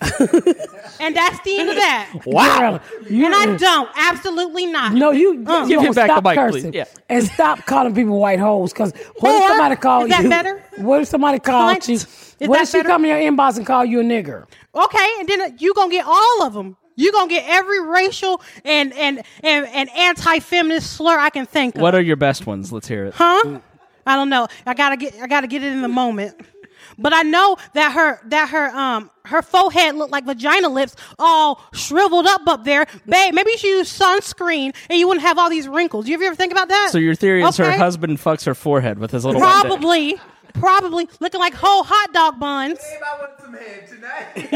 and 1.00 1.16
that's 1.16 1.40
the 1.44 1.58
end 1.58 1.70
of 1.70 1.76
that. 1.76 2.20
Wow. 2.26 2.80
You, 3.08 3.26
And 3.26 3.34
I 3.34 3.56
don't, 3.56 3.88
absolutely 3.96 4.66
not. 4.66 4.92
No, 4.92 5.10
you, 5.10 5.44
Uh. 5.46 5.62
you 5.62 5.68
Give 5.68 5.80
him 5.80 5.92
gonna 5.92 5.94
back 5.94 6.08
the 6.08 6.14
stop 6.14 6.24
mic, 6.24 6.34
please. 6.36 6.52
cursing 6.62 6.72
Yeah. 6.72 6.84
and 7.08 7.24
stop 7.24 7.64
calling 7.66 7.94
people 7.94 8.18
white 8.18 8.38
hoes. 8.38 8.72
Because 8.72 8.92
what 9.18 9.34
if 9.34 9.42
Or, 9.42 9.48
somebody 9.48 9.76
called 9.76 10.08
you 10.08 10.14
is 10.14 10.22
that 10.22 10.28
better? 10.28 10.62
What 10.76 11.00
if 11.02 11.08
somebody 11.08 11.38
called 11.40 11.78
Cunt. 11.78 11.88
you? 11.88 11.94
Is 11.94 12.06
what 12.48 12.56
that 12.58 12.62
if 12.62 12.68
she 12.68 12.78
better? 12.78 12.88
come 12.88 13.04
in 13.04 13.10
your 13.10 13.32
inbox 13.32 13.56
and 13.56 13.66
call 13.66 13.84
you 13.84 14.00
a 14.00 14.04
nigger? 14.04 14.44
Okay, 14.74 15.08
and 15.20 15.28
then 15.28 15.56
you 15.58 15.74
gonna 15.74 15.90
get 15.90 16.04
all 16.06 16.42
of 16.44 16.52
them. 16.54 16.76
You 16.94 17.10
gonna 17.12 17.28
get 17.28 17.44
every 17.48 17.80
racial 17.84 18.40
and 18.64 18.92
and 18.94 19.22
and, 19.42 19.66
and 19.66 19.88
anti-feminist 19.96 20.92
slur 20.94 21.18
I 21.18 21.30
can 21.30 21.46
think 21.46 21.74
of. 21.76 21.80
What 21.82 21.94
are 21.94 22.00
your 22.00 22.16
best 22.16 22.46
ones? 22.46 22.72
Let's 22.72 22.86
hear 22.88 23.06
it. 23.06 23.14
Huh? 23.14 23.60
I 24.06 24.16
don't 24.16 24.28
know. 24.30 24.46
I 24.66 24.74
gotta 24.74 24.96
get. 24.96 25.14
I 25.20 25.26
gotta 25.26 25.46
get 25.46 25.62
it 25.62 25.72
in 25.72 25.82
the 25.82 25.88
moment. 25.88 26.40
But 26.98 27.12
I 27.14 27.22
know 27.22 27.56
that 27.74 27.92
her 27.92 28.20
that 28.28 28.48
her 28.50 28.68
um 28.76 29.10
her 29.24 29.40
forehead 29.42 29.94
looked 29.94 30.10
like 30.12 30.24
vagina 30.24 30.68
lips, 30.68 30.96
all 31.18 31.60
shriveled 31.72 32.26
up 32.26 32.46
up 32.46 32.64
there. 32.64 32.86
Babe, 33.06 33.34
maybe 33.34 33.52
you 33.52 33.58
should 33.58 33.68
use 33.68 33.98
sunscreen 33.98 34.74
and 34.90 34.98
you 34.98 35.06
wouldn't 35.06 35.24
have 35.24 35.38
all 35.38 35.48
these 35.48 35.68
wrinkles. 35.68 36.08
You 36.08 36.14
ever 36.14 36.24
ever 36.24 36.34
think 36.34 36.50
about 36.52 36.68
that? 36.68 36.88
So 36.90 36.98
your 36.98 37.14
theory 37.14 37.42
is 37.44 37.56
her 37.56 37.70
husband 37.70 38.18
fucks 38.18 38.44
her 38.46 38.54
forehead 38.54 38.98
with 38.98 39.10
his 39.12 39.24
little 39.24 39.40
probably 39.40 40.16
probably 40.54 41.08
looking 41.20 41.38
like 41.40 41.54
whole 41.54 41.84
hot 41.84 42.12
dog 42.12 42.40
buns. 42.40 42.78
I 42.80 43.18
want 43.20 43.30
some 43.40 43.54
head 43.54 43.86
tonight. 43.86 44.50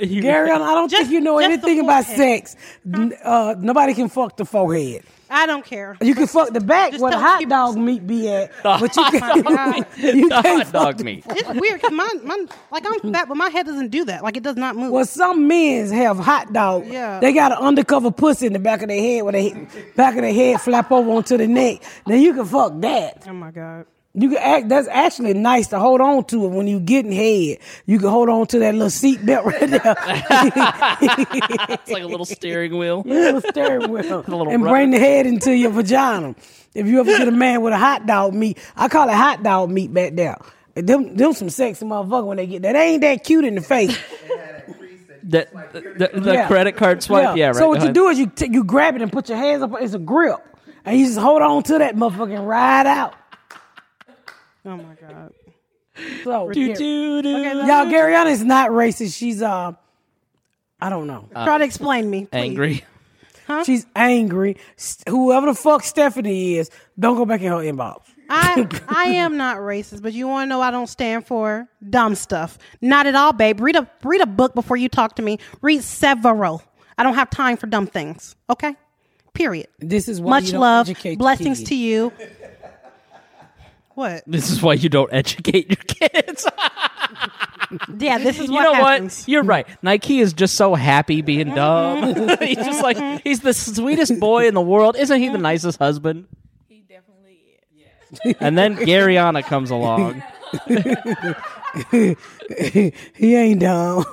Gary, 0.22 0.50
I 0.50 0.58
don't 0.58 0.90
Just- 0.90 1.02
think 1.02 1.12
you 1.12 1.20
know 1.20 1.38
anything 1.38 1.80
about 1.80 2.04
forehead. 2.06 2.48
sex. 2.48 2.56
Uh, 3.24 3.54
nobody 3.58 3.94
can 3.94 4.08
fuck 4.08 4.36
the 4.36 4.44
forehead. 4.44 5.04
I 5.30 5.46
don't 5.46 5.64
care. 5.64 5.96
You 6.02 6.14
can 6.14 6.26
fuck 6.26 6.50
the 6.52 6.60
back 6.60 6.90
Just 6.92 7.02
where 7.02 7.12
the 7.12 7.16
tell 7.18 7.26
hot 7.26 7.38
people- 7.38 7.50
dog 7.50 7.76
meat 7.76 8.06
be 8.06 8.28
at, 8.28 8.50
but 8.62 8.96
you 8.96 9.04
can't. 9.04 9.44
God. 9.46 9.86
you 9.96 10.28
The 10.28 10.42
can't 10.42 10.46
hot 10.46 10.66
fuck 10.66 10.72
dog 10.72 10.98
the- 10.98 11.04
meat. 11.04 11.24
It's 11.28 11.48
weird 11.48 11.80
because 11.80 11.92
my, 11.92 12.08
my 12.24 12.46
like 12.72 12.84
I'm 12.86 13.12
fat, 13.12 13.28
but 13.28 13.36
my 13.36 13.48
head 13.48 13.66
doesn't 13.66 13.88
do 13.88 14.04
that. 14.06 14.22
Like 14.22 14.36
it 14.36 14.42
does 14.42 14.56
not 14.56 14.76
move. 14.76 14.90
Well, 14.90 15.04
some 15.04 15.46
men 15.46 15.86
have 15.92 16.18
hot 16.18 16.52
dog. 16.52 16.86
Yeah. 16.86 17.20
They 17.20 17.32
got 17.32 17.52
an 17.52 17.58
undercover 17.58 18.10
pussy 18.10 18.46
in 18.46 18.52
the 18.52 18.58
back 18.58 18.82
of 18.82 18.88
their 18.88 19.00
head 19.00 19.22
where 19.22 19.32
they 19.32 19.50
back 19.96 20.16
of 20.16 20.22
their 20.22 20.34
head 20.34 20.60
flap 20.60 20.90
over 20.90 21.10
onto 21.10 21.36
the 21.36 21.46
neck. 21.46 21.82
Then 22.06 22.20
you 22.20 22.34
can 22.34 22.44
fuck 22.44 22.72
that. 22.80 23.24
oh 23.28 23.32
my 23.32 23.50
god. 23.52 23.86
You 24.12 24.30
can 24.30 24.38
act. 24.38 24.68
That's 24.68 24.88
actually 24.88 25.34
nice 25.34 25.68
to 25.68 25.78
hold 25.78 26.00
on 26.00 26.24
to 26.24 26.44
it 26.44 26.48
when 26.48 26.66
you 26.66 26.80
getting 26.80 27.12
head. 27.12 27.58
You 27.86 27.98
can 28.00 28.08
hold 28.08 28.28
on 28.28 28.46
to 28.48 28.58
that 28.58 28.74
little 28.74 28.90
seat 28.90 29.24
belt 29.24 29.44
right 29.46 29.60
there, 29.60 29.82
It's 31.00 31.90
like 31.90 32.02
a 32.02 32.06
little 32.06 32.24
steering 32.26 32.76
wheel. 32.76 33.02
little 33.06 33.40
steering 33.40 33.90
wheel, 33.90 34.02
little 34.26 34.48
and 34.48 34.62
rubber. 34.62 34.74
bring 34.74 34.90
the 34.90 34.98
head 34.98 35.26
into 35.26 35.52
your 35.54 35.70
vagina. 35.70 36.34
If 36.74 36.86
you 36.86 37.00
ever 37.00 37.16
get 37.16 37.28
a 37.28 37.32
man 37.32 37.62
with 37.62 37.72
a 37.72 37.78
hot 37.78 38.06
dog 38.06 38.34
meat, 38.34 38.58
I 38.76 38.88
call 38.88 39.08
it 39.08 39.14
hot 39.14 39.42
dog 39.42 39.70
meat 39.70 39.92
back 39.94 40.14
there. 40.14 40.38
Them, 40.74 41.16
them 41.16 41.32
some 41.32 41.50
sexy 41.50 41.84
motherfucker 41.84 42.26
when 42.26 42.36
they 42.38 42.46
get 42.46 42.62
that. 42.62 42.72
They 42.72 42.92
ain't 42.94 43.02
that 43.02 43.22
cute 43.24 43.44
in 43.44 43.54
the 43.56 43.60
face. 43.60 43.96
The, 45.22 45.46
the, 45.72 46.10
the 46.20 46.32
Yeah. 46.32 46.46
credit 46.46 46.76
card 46.76 47.02
swipe. 47.02 47.36
Yeah, 47.36 47.48
right. 47.48 47.56
So 47.56 47.68
what 47.68 47.82
you 47.82 47.92
do 47.92 48.08
is 48.08 48.18
you 48.18 48.26
t- 48.26 48.48
you 48.50 48.64
grab 48.64 48.96
it 48.96 49.02
and 49.02 49.12
put 49.12 49.28
your 49.28 49.38
hands 49.38 49.62
up. 49.62 49.70
It's 49.80 49.94
a 49.94 49.98
grip, 49.98 50.38
and 50.84 50.98
you 50.98 51.06
just 51.06 51.18
hold 51.18 51.42
on 51.42 51.62
to 51.64 51.78
that 51.78 51.94
motherfucker 51.94 52.36
and 52.36 52.48
ride 52.48 52.86
out. 52.86 53.14
Oh 54.64 54.76
my 54.76 54.94
god. 55.00 55.32
So 56.24 56.50
Do, 56.50 56.66
Gary- 56.68 56.74
do, 56.78 57.22
do. 57.22 57.28
y'all, 57.30 57.86
Garrianna 57.86 58.30
is 58.30 58.44
not 58.44 58.70
racist. 58.70 59.16
She's 59.16 59.42
uh, 59.42 59.72
I 60.80 60.88
don't 60.90 61.06
know. 61.06 61.28
Try 61.32 61.58
to 61.58 61.64
explain 61.64 62.08
me. 62.08 62.26
please. 62.26 62.38
Angry. 62.38 62.84
She's 63.66 63.84
angry. 63.96 64.56
Whoever 65.08 65.46
the 65.46 65.54
fuck 65.54 65.82
Stephanie 65.82 66.54
is, 66.56 66.70
don't 66.98 67.16
go 67.16 67.24
back 67.26 67.40
in 67.40 67.48
her 67.48 67.56
inbox. 67.58 68.02
I 68.28 68.64
I 68.88 69.04
am 69.06 69.36
not 69.36 69.56
racist, 69.58 70.02
but 70.02 70.12
you 70.12 70.28
want 70.28 70.44
to 70.46 70.48
know 70.48 70.60
I 70.60 70.70
don't 70.70 70.86
stand 70.86 71.26
for 71.26 71.66
dumb 71.88 72.14
stuff. 72.14 72.58
Not 72.80 73.06
at 73.06 73.16
all, 73.16 73.32
babe. 73.32 73.60
Read 73.60 73.74
a 73.74 73.90
read 74.04 74.20
a 74.20 74.26
book 74.26 74.54
before 74.54 74.76
you 74.76 74.88
talk 74.88 75.16
to 75.16 75.22
me. 75.22 75.38
Read 75.62 75.82
several. 75.82 76.62
I 76.96 77.02
don't 77.02 77.14
have 77.14 77.28
time 77.30 77.56
for 77.56 77.66
dumb 77.66 77.88
things. 77.88 78.36
Okay. 78.48 78.76
Period. 79.32 79.66
This 79.80 80.06
is 80.08 80.20
why 80.20 80.30
Much 80.30 80.44
you 80.46 80.52
don't 80.52 80.60
love. 80.60 80.88
educate 80.88 81.10
your 81.10 81.18
Blessings 81.18 81.58
kids. 81.58 81.68
to 81.70 81.74
you. 81.76 82.12
What? 83.94 84.22
This 84.26 84.50
is 84.50 84.62
why 84.62 84.74
you 84.74 84.88
don't 84.88 85.12
educate 85.12 85.68
your 85.68 85.76
kids. 86.10 86.46
Yeah, 87.98 88.18
this 88.18 88.40
is 88.40 88.48
you 88.48 88.60
know 88.60 88.74
happens. 88.74 89.20
what 89.20 89.28
you're 89.28 89.44
right. 89.44 89.64
Nike 89.80 90.18
is 90.18 90.32
just 90.32 90.56
so 90.56 90.74
happy 90.74 91.22
being 91.22 91.54
dumb. 91.54 92.14
he's 92.40 92.56
just 92.56 92.82
like 92.82 93.22
he's 93.22 93.40
the 93.40 93.54
sweetest 93.54 94.18
boy 94.18 94.48
in 94.48 94.54
the 94.54 94.60
world. 94.60 94.96
Isn't 94.96 95.20
he 95.20 95.28
the 95.28 95.38
nicest 95.38 95.78
husband? 95.78 96.26
He 96.68 96.82
definitely 96.88 97.38
is. 98.24 98.34
And 98.40 98.58
then 98.58 98.74
Garrianna 98.76 99.44
comes 99.44 99.70
along. 99.70 100.20
He 103.14 103.36
ain't 103.36 103.60
dumb. 103.60 104.04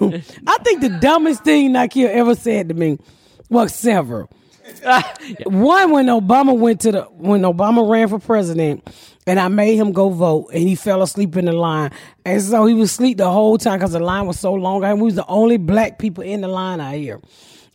I 0.46 0.58
think 0.60 0.82
the 0.82 0.96
dumbest 1.02 1.44
thing 1.44 1.72
Nike 1.72 2.06
ever 2.06 2.36
said 2.36 2.70
to 2.70 2.76
me 2.76 3.00
was 3.50 3.74
several. 3.74 4.30
One 5.46 5.92
when 5.92 6.06
Obama 6.08 6.56
went 6.56 6.82
to 6.82 6.92
the 6.92 7.02
when 7.06 7.42
Obama 7.42 7.90
ran 7.90 8.08
for 8.10 8.20
president, 8.20 8.88
and 9.28 9.40
I 9.40 9.50
made 9.50 9.76
him 9.76 9.92
go 9.92 10.10
vote, 10.10 10.50
and 10.54 10.64
he 10.64 10.76
fell 10.76 11.04
asleep 11.04 11.38
in 11.38 11.46
the 11.46 11.54
line, 11.54 11.92
and 12.26 12.42
so 12.42 12.66
he 12.66 12.74
was 12.74 12.92
asleep 12.92 13.18
the 13.18 13.30
whole 13.30 13.60
time 13.60 13.78
because 13.80 13.92
the 13.94 14.00
line 14.00 14.26
was 14.26 14.40
so 14.40 14.54
long. 14.54 14.84
And 14.84 15.00
we 15.00 15.06
was 15.06 15.16
the 15.16 15.28
only 15.28 15.58
black 15.58 16.00
people 16.00 16.24
in 16.24 16.42
the 16.42 16.48
line 16.48 16.82
out 16.82 16.96
here. 16.96 17.22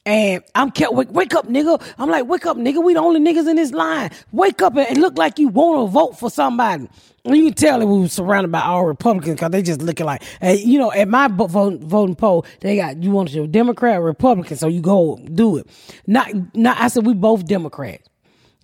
And 0.04 0.42
I'm 0.56 0.72
kept 0.72 0.94
wake, 0.94 1.12
wake 1.12 1.34
up, 1.34 1.46
nigga. 1.46 1.80
I'm 1.98 2.10
like, 2.10 2.26
wake 2.26 2.46
up, 2.46 2.56
nigga. 2.56 2.82
We 2.82 2.94
the 2.94 3.00
only 3.00 3.20
niggas 3.20 3.48
in 3.48 3.56
this 3.56 3.72
line. 3.72 4.10
Wake 4.32 4.60
up 4.60 4.76
and, 4.76 4.88
and 4.88 4.98
look 4.98 5.16
like 5.16 5.38
you 5.38 5.48
want 5.48 5.86
to 5.86 5.92
vote 5.92 6.18
for 6.18 6.28
somebody. 6.30 6.88
And 7.24 7.36
you 7.36 7.44
can 7.46 7.54
tell 7.54 7.78
that 7.78 7.86
we 7.86 8.00
were 8.00 8.08
surrounded 8.08 8.50
by 8.50 8.62
all 8.62 8.84
Republicans 8.84 9.36
because 9.36 9.50
they 9.52 9.62
just 9.62 9.80
looking 9.80 10.06
like, 10.06 10.24
you 10.42 10.78
know, 10.78 10.90
at 10.92 11.06
my 11.08 11.28
vo- 11.28 11.46
vote, 11.46 11.80
voting 11.82 12.16
poll, 12.16 12.44
they 12.60 12.76
got 12.76 13.00
you 13.00 13.12
want 13.12 13.32
a 13.32 13.46
Democrat 13.46 13.98
or 13.98 14.02
Republican, 14.02 14.56
so 14.56 14.66
you 14.66 14.80
go 14.80 15.18
do 15.34 15.58
it. 15.58 15.68
Not, 16.08 16.56
not. 16.56 16.78
I 16.80 16.88
said 16.88 17.06
we 17.06 17.14
both 17.14 17.46
Democrats. 17.46 18.08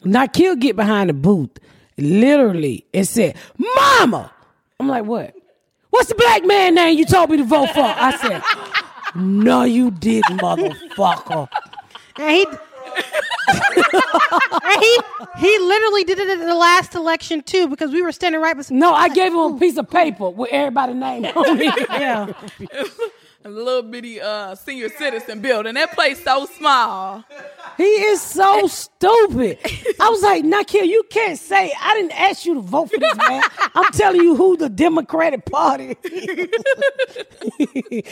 Not 0.05 0.33
kill 0.33 0.57
get 0.57 0.77
behind 0.77 1.11
the 1.11 1.15
booth, 1.15 1.51
literally, 1.99 2.87
and 2.95 3.07
said, 3.07 3.37
"Mama." 3.59 4.33
I'm 4.81 4.89
like, 4.89 5.05
what? 5.05 5.35
What's 5.91 6.09
the 6.09 6.15
black 6.15 6.45
man 6.45 6.75
name 6.77 6.97
you 6.97 7.05
told 7.05 7.31
me 7.31 7.39
to 7.39 7.45
vote 7.45 7.71
for? 7.71 7.83
I 7.83 8.17
said, 8.17 8.43
no, 9.17 9.65
you 9.65 9.91
didn't, 9.91 10.39
motherfucker. 10.39 11.49
And 12.17 12.31
he, 12.31 12.47
and 14.65 14.83
he 14.83 14.99
he 15.39 15.59
literally 15.59 16.05
did 16.05 16.19
it 16.19 16.29
in 16.29 16.47
the 16.47 16.55
last 16.55 16.95
election 16.95 17.43
too 17.43 17.69
because 17.69 17.91
we 17.91 18.03
were 18.03 18.13
standing 18.13 18.41
right 18.41 18.57
beside. 18.57 18.77
No, 18.77 18.93
I 18.93 19.09
gave 19.09 19.33
him 19.33 19.39
a 19.39 19.59
piece 19.59 19.77
of 19.77 19.89
paper 19.91 20.31
with 20.31 20.51
everybody's 20.53 20.97
name 20.97 21.25
on 21.25 21.61
it. 21.61 21.89
Yeah, 21.91 22.33
A 23.45 23.49
little 23.49 23.83
bitty 23.85 24.21
uh, 24.21 24.57
senior 24.57 24.89
citizen 24.89 25.41
building. 25.41 25.75
That 25.75 25.93
place 25.93 26.23
so 26.25 26.47
small. 26.47 27.23
He 27.77 27.85
is 27.85 28.21
so 28.21 28.67
stupid. 28.67 29.59
I 30.01 30.09
was 30.09 30.21
like, 30.25 30.45
Nakil, 30.45 30.85
you 30.85 31.05
can't 31.09 31.39
say 31.39 31.73
I 31.81 31.95
didn't 31.95 32.21
ask 32.21 32.45
you 32.45 32.55
to 32.55 32.61
vote 32.61 32.91
for 32.91 32.99
this 32.99 33.17
man. 33.17 33.45
I'm 33.77 33.93
telling 33.93 34.23
you 34.23 34.35
who 34.35 34.57
the 34.57 34.69
Democratic 34.69 35.45
Party 35.47 35.97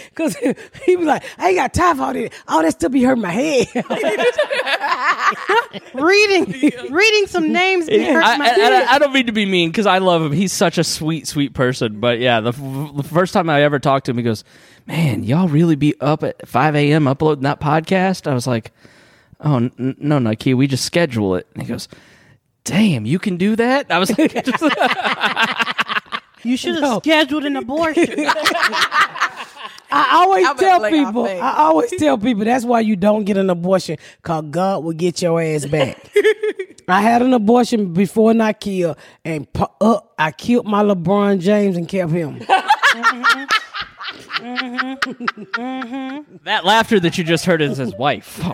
Because 0.04 0.36
he 0.84 0.94
was 0.96 1.06
like, 1.08 1.24
I 1.38 1.48
ain't 1.48 1.56
got 1.56 1.74
time 1.74 1.96
for 1.96 2.16
it. 2.16 2.32
All 2.46 2.62
that 2.62 2.70
stuff 2.74 2.92
be 2.92 3.02
hurting 3.02 3.22
my 3.22 3.32
head. 3.32 3.66
reading 5.94 6.52
reading 6.92 7.26
some 7.26 7.52
names 7.52 7.88
it 7.88 8.00
hurts 8.12 8.26
I, 8.28 8.36
my 8.36 8.44
I- 8.44 8.48
head. 8.50 8.72
I- 8.72 8.94
I 8.94 8.98
don't 9.00 9.12
mean 9.12 9.26
to 9.26 9.32
be 9.32 9.44
mean 9.44 9.70
because 9.70 9.86
I 9.86 9.98
love 9.98 10.22
him. 10.22 10.30
He's 10.32 10.52
such 10.52 10.78
a 10.78 10.84
sweet, 10.84 11.26
sweet 11.26 11.52
person. 11.52 11.98
But 11.98 12.20
yeah, 12.20 12.38
the, 12.40 12.50
f- 12.50 12.94
the 12.96 13.02
first 13.02 13.32
time 13.34 13.50
I 13.50 13.62
ever 13.62 13.80
talked 13.80 14.06
to 14.06 14.12
him, 14.12 14.18
he 14.18 14.22
goes, 14.22 14.44
"Man, 14.86 15.24
y'all 15.24 15.48
really 15.48 15.76
be 15.76 15.94
up 16.00 16.22
at 16.22 16.46
5 16.46 16.76
a.m. 16.76 17.06
uploading 17.06 17.44
that 17.44 17.60
podcast?" 17.60 18.30
I 18.30 18.34
was 18.34 18.46
like, 18.46 18.72
"Oh 19.40 19.56
n- 19.56 19.96
no, 19.98 20.18
Nike, 20.18 20.54
we 20.54 20.66
just 20.66 20.84
schedule 20.84 21.34
it." 21.36 21.46
And 21.54 21.62
he 21.62 21.68
goes, 21.68 21.88
"Damn, 22.64 23.06
you 23.06 23.18
can 23.18 23.36
do 23.36 23.56
that?" 23.56 23.86
I 23.90 23.98
was 23.98 24.16
like, 24.18 24.34
you 26.44 26.56
should 26.56 26.82
have 26.82 26.98
scheduled 26.98 27.44
an 27.44 27.56
abortion. 27.56 28.26
I 29.88 30.16
always 30.16 30.44
I 30.46 30.52
better 30.54 30.60
tell 30.60 30.90
people. 30.90 31.24
I 31.26 31.54
always 31.58 31.90
tell 31.96 32.18
people 32.18 32.44
that's 32.44 32.64
why 32.64 32.80
you 32.80 32.96
don't 32.96 33.24
get 33.24 33.36
an 33.36 33.50
abortion, 33.50 33.98
cause 34.22 34.44
God 34.50 34.82
will 34.84 34.92
get 34.92 35.22
your 35.22 35.40
ass 35.40 35.64
back. 35.66 36.10
I 36.88 37.00
had 37.00 37.22
an 37.22 37.32
abortion 37.32 37.92
before 37.92 38.32
Nakia, 38.32 38.96
and 39.24 39.46
uh, 39.80 40.00
I 40.18 40.30
killed 40.32 40.66
my 40.66 40.82
LeBron 40.84 41.40
James 41.40 41.76
and 41.76 41.88
kept 41.88 42.12
him. 42.12 42.40
That 46.44 46.64
laughter 46.64 47.00
that 47.00 47.18
you 47.18 47.24
just 47.24 47.44
heard 47.46 47.62
is 47.62 47.78
his 47.78 47.94
wife. 47.94 48.40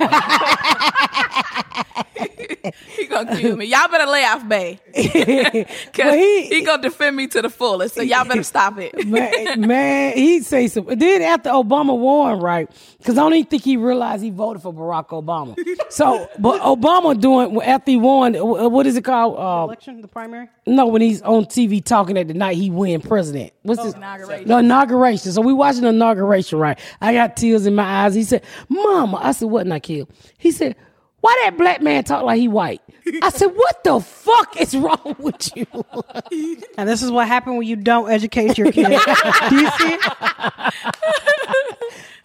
He 2.96 3.06
gonna 3.06 3.36
kill 3.36 3.56
me. 3.56 3.66
Y'all 3.66 3.88
better 3.88 4.10
lay 4.10 4.24
off 4.24 4.46
Bay. 4.48 4.78
Cause 4.94 5.64
Well, 5.98 6.14
he, 6.14 6.46
he- 6.48 6.60
gonna 6.64 6.82
defend 6.82 7.16
me 7.16 7.26
to 7.28 7.42
the 7.42 7.50
fullest. 7.50 7.94
So 7.94 8.02
y'all 8.02 8.24
better 8.24 8.42
stop 8.42 8.78
it. 8.78 9.06
man, 9.06 9.60
man, 9.66 10.16
he'd 10.16 10.44
say 10.44 10.68
some. 10.68 10.86
Then 10.86 11.22
after 11.22 11.50
Obama 11.50 11.96
won, 11.98 12.40
right? 12.40 12.70
Because 12.98 13.18
I 13.18 13.22
don't 13.22 13.34
even 13.34 13.46
think 13.48 13.64
he 13.64 13.76
realized 13.76 14.22
he 14.22 14.30
voted 14.30 14.62
for 14.62 14.72
Barack 14.72 15.08
Obama. 15.08 15.56
So, 15.90 16.28
but 16.38 16.60
Obama 16.62 17.18
doing 17.18 17.60
after 17.62 17.90
he 17.90 17.96
won, 17.96 18.34
what 18.34 18.86
is 18.86 18.96
it 18.96 19.02
called? 19.04 19.36
Uh, 19.38 19.64
election, 19.64 20.00
the 20.00 20.08
primary. 20.08 20.48
No, 20.66 20.86
when 20.86 21.02
he's 21.02 21.22
on 21.22 21.44
TV 21.46 21.82
talking 21.84 22.16
at 22.18 22.28
the 22.28 22.34
night 22.34 22.56
he 22.56 22.70
win 22.70 23.00
president. 23.00 23.52
What's 23.62 23.82
this? 23.82 23.94
inauguration. 23.94 24.48
No, 24.48 24.58
inauguration. 24.58 25.32
So 25.32 25.40
we 25.42 25.52
watching 25.52 25.82
the 25.82 25.88
inauguration, 25.88 26.58
right? 26.58 26.78
I 27.00 27.12
got 27.12 27.36
tears 27.36 27.66
in 27.66 27.74
my 27.74 28.04
eyes. 28.04 28.14
He 28.14 28.24
said, 28.24 28.44
Mama. 28.68 29.18
I 29.22 29.32
said, 29.32 29.48
what, 29.48 29.66
Nakil? 29.66 30.08
He 30.38 30.50
said, 30.52 30.76
why 31.22 31.40
that 31.44 31.56
black 31.56 31.80
man 31.80 32.02
talk 32.02 32.24
like 32.24 32.38
he 32.40 32.48
white? 32.48 32.82
I 33.22 33.30
said, 33.30 33.46
what 33.46 33.84
the 33.84 34.00
fuck 34.00 34.60
is 34.60 34.76
wrong 34.76 35.16
with 35.18 35.56
you? 35.56 35.66
And 36.76 36.88
this 36.88 37.02
is 37.02 37.10
what 37.10 37.28
happened 37.28 37.58
when 37.58 37.66
you 37.66 37.76
don't 37.76 38.10
educate 38.10 38.58
your 38.58 38.72
kids. 38.72 38.88
Do 39.48 39.56
you 39.56 39.70
see? 39.70 39.98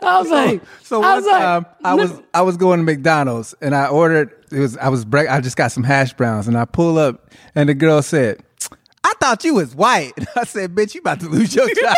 I 0.01 0.19
was 0.19 0.29
like, 0.29 0.61
So 0.83 1.01
I 1.03 1.07
one 1.07 1.15
was 1.17 1.25
like, 1.25 1.39
time 1.39 1.65
I 1.83 1.93
was 1.93 2.21
I 2.33 2.41
was 2.41 2.57
going 2.57 2.79
to 2.79 2.83
McDonald's 2.83 3.53
and 3.61 3.75
I 3.75 3.87
ordered 3.87 4.31
it 4.51 4.59
was 4.59 4.77
I 4.77 4.89
was 4.89 5.05
break 5.05 5.29
I 5.29 5.41
just 5.41 5.57
got 5.57 5.71
some 5.71 5.83
hash 5.83 6.13
browns 6.13 6.47
and 6.47 6.57
I 6.57 6.65
pull 6.65 6.97
up 6.97 7.29
and 7.55 7.69
the 7.69 7.73
girl 7.73 8.01
said, 8.01 8.41
I 9.03 9.13
thought 9.19 9.43
you 9.43 9.53
was 9.55 9.75
white. 9.75 10.13
I 10.35 10.43
said, 10.45 10.73
bitch, 10.75 10.95
you 10.95 11.01
about 11.01 11.19
to 11.21 11.29
lose 11.29 11.53
your 11.53 11.67
job. 11.67 11.95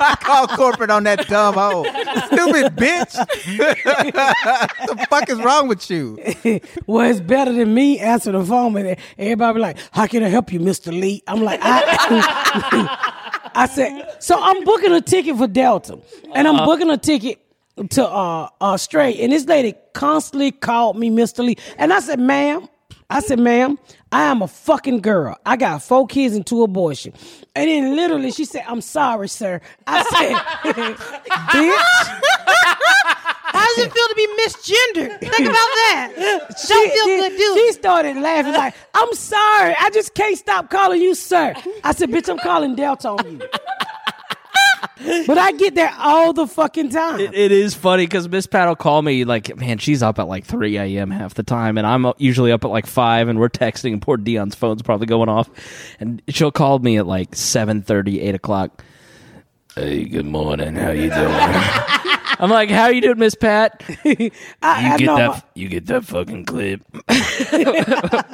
I 0.00 0.16
called 0.20 0.50
corporate 0.50 0.90
on 0.90 1.04
that 1.04 1.26
dumb 1.28 1.54
hoe. 1.54 1.84
Stupid 1.84 2.76
bitch. 2.76 3.16
What 3.58 4.98
the 4.98 5.06
fuck 5.08 5.28
is 5.28 5.38
wrong 5.38 5.68
with 5.68 5.90
you? 5.90 6.18
well, 6.86 7.10
it's 7.10 7.20
better 7.20 7.52
than 7.52 7.74
me 7.74 7.98
answer 7.98 8.32
the 8.32 8.44
phone 8.44 8.76
and 8.76 8.96
everybody 9.18 9.54
be 9.54 9.60
like, 9.60 9.78
how 9.92 10.06
can 10.06 10.22
I 10.22 10.28
help 10.28 10.52
you, 10.52 10.60
Mr. 10.60 10.92
Lee? 10.92 11.22
I'm 11.26 11.42
like, 11.42 11.60
I, 11.62 13.50
I 13.54 13.66
said, 13.66 14.16
so 14.20 14.38
I'm 14.40 14.64
booking 14.64 14.92
a 14.92 15.00
ticket 15.00 15.36
for 15.36 15.46
Delta 15.46 15.98
and 16.34 16.48
I'm 16.48 16.64
booking 16.64 16.90
a 16.90 16.98
ticket 16.98 17.38
to 17.90 18.06
uh, 18.06 18.48
uh 18.60 18.76
straight. 18.76 19.20
And 19.20 19.32
this 19.32 19.46
lady 19.46 19.74
constantly 19.92 20.52
called 20.52 20.98
me 20.98 21.10
Mr. 21.10 21.44
Lee. 21.44 21.56
And 21.76 21.92
I 21.92 22.00
said, 22.00 22.20
ma'am, 22.20 22.68
I 23.10 23.20
said, 23.20 23.38
ma'am, 23.38 23.78
I 24.10 24.24
am 24.24 24.42
a 24.42 24.48
fucking 24.48 25.00
girl. 25.00 25.36
I 25.44 25.56
got 25.56 25.82
four 25.82 26.06
kids 26.06 26.34
and 26.34 26.46
two 26.46 26.62
abortions. 26.62 27.16
And 27.54 27.68
then 27.68 27.94
literally 27.96 28.30
she 28.30 28.44
said, 28.44 28.64
I'm 28.66 28.80
sorry, 28.80 29.28
sir. 29.28 29.60
I 29.86 30.02
said, 30.04 30.34
bitch. 31.52 31.76
How 33.50 33.64
does 33.76 33.86
it 33.86 33.92
feel 33.92 34.08
to 34.08 34.14
be 34.14 34.26
misgendered? 34.42 35.20
Think 35.20 35.40
about 35.40 35.52
that. 35.54 36.12
Don't 36.68 36.92
feel 36.92 37.06
good, 37.06 37.36
do 37.36 37.54
She 37.54 37.72
started 37.72 38.16
laughing 38.16 38.52
like, 38.52 38.74
I'm 38.94 39.12
sorry. 39.14 39.74
I 39.78 39.90
just 39.92 40.14
can't 40.14 40.38
stop 40.38 40.70
calling 40.70 41.00
you 41.02 41.14
sir. 41.14 41.54
I 41.84 41.92
said, 41.92 42.10
bitch, 42.10 42.28
I'm 42.28 42.38
calling 42.38 42.74
Delta 42.76 43.08
on 43.08 43.32
you. 43.32 43.40
but 45.26 45.38
I 45.38 45.52
get 45.52 45.74
that 45.76 45.96
all 46.00 46.32
the 46.32 46.46
fucking 46.46 46.90
time. 46.90 47.20
It, 47.20 47.34
it 47.34 47.52
is 47.52 47.74
funny 47.74 48.04
because 48.06 48.28
Miss 48.28 48.46
Pat 48.46 48.68
will 48.68 48.76
call 48.76 49.02
me 49.02 49.24
like, 49.24 49.56
man, 49.56 49.78
she's 49.78 50.02
up 50.02 50.18
at 50.18 50.28
like 50.28 50.44
3 50.44 50.76
a.m. 50.76 51.10
half 51.10 51.34
the 51.34 51.42
time, 51.42 51.78
and 51.78 51.86
I'm 51.86 52.12
usually 52.18 52.52
up 52.52 52.64
at 52.64 52.68
like 52.70 52.86
5, 52.86 53.28
and 53.28 53.38
we're 53.38 53.48
texting, 53.48 53.92
and 53.92 54.02
poor 54.02 54.16
Deon's 54.16 54.54
phone's 54.54 54.82
probably 54.82 55.06
going 55.06 55.28
off. 55.28 55.48
And 56.00 56.20
she'll 56.28 56.50
call 56.52 56.78
me 56.78 56.96
at 56.98 57.06
like 57.06 57.32
7.30, 57.32 58.22
8 58.22 58.34
o'clock. 58.34 58.84
Hey, 59.74 60.04
good 60.04 60.26
morning. 60.26 60.74
How 60.74 60.90
you 60.90 61.08
doing? 61.10 61.28
I'm 62.40 62.50
like, 62.50 62.70
how 62.70 62.88
you 62.88 63.00
doing, 63.00 63.18
Miss 63.18 63.34
Pat? 63.34 63.82
I, 64.04 64.12
You 64.12 64.30
I 64.62 64.96
get 64.96 65.06
know 65.06 65.16
that? 65.16 65.28
my- 65.30 65.42
You 65.54 65.68
get 65.68 65.86
that 65.86 66.04
fucking 66.04 66.44
clip? 66.44 66.82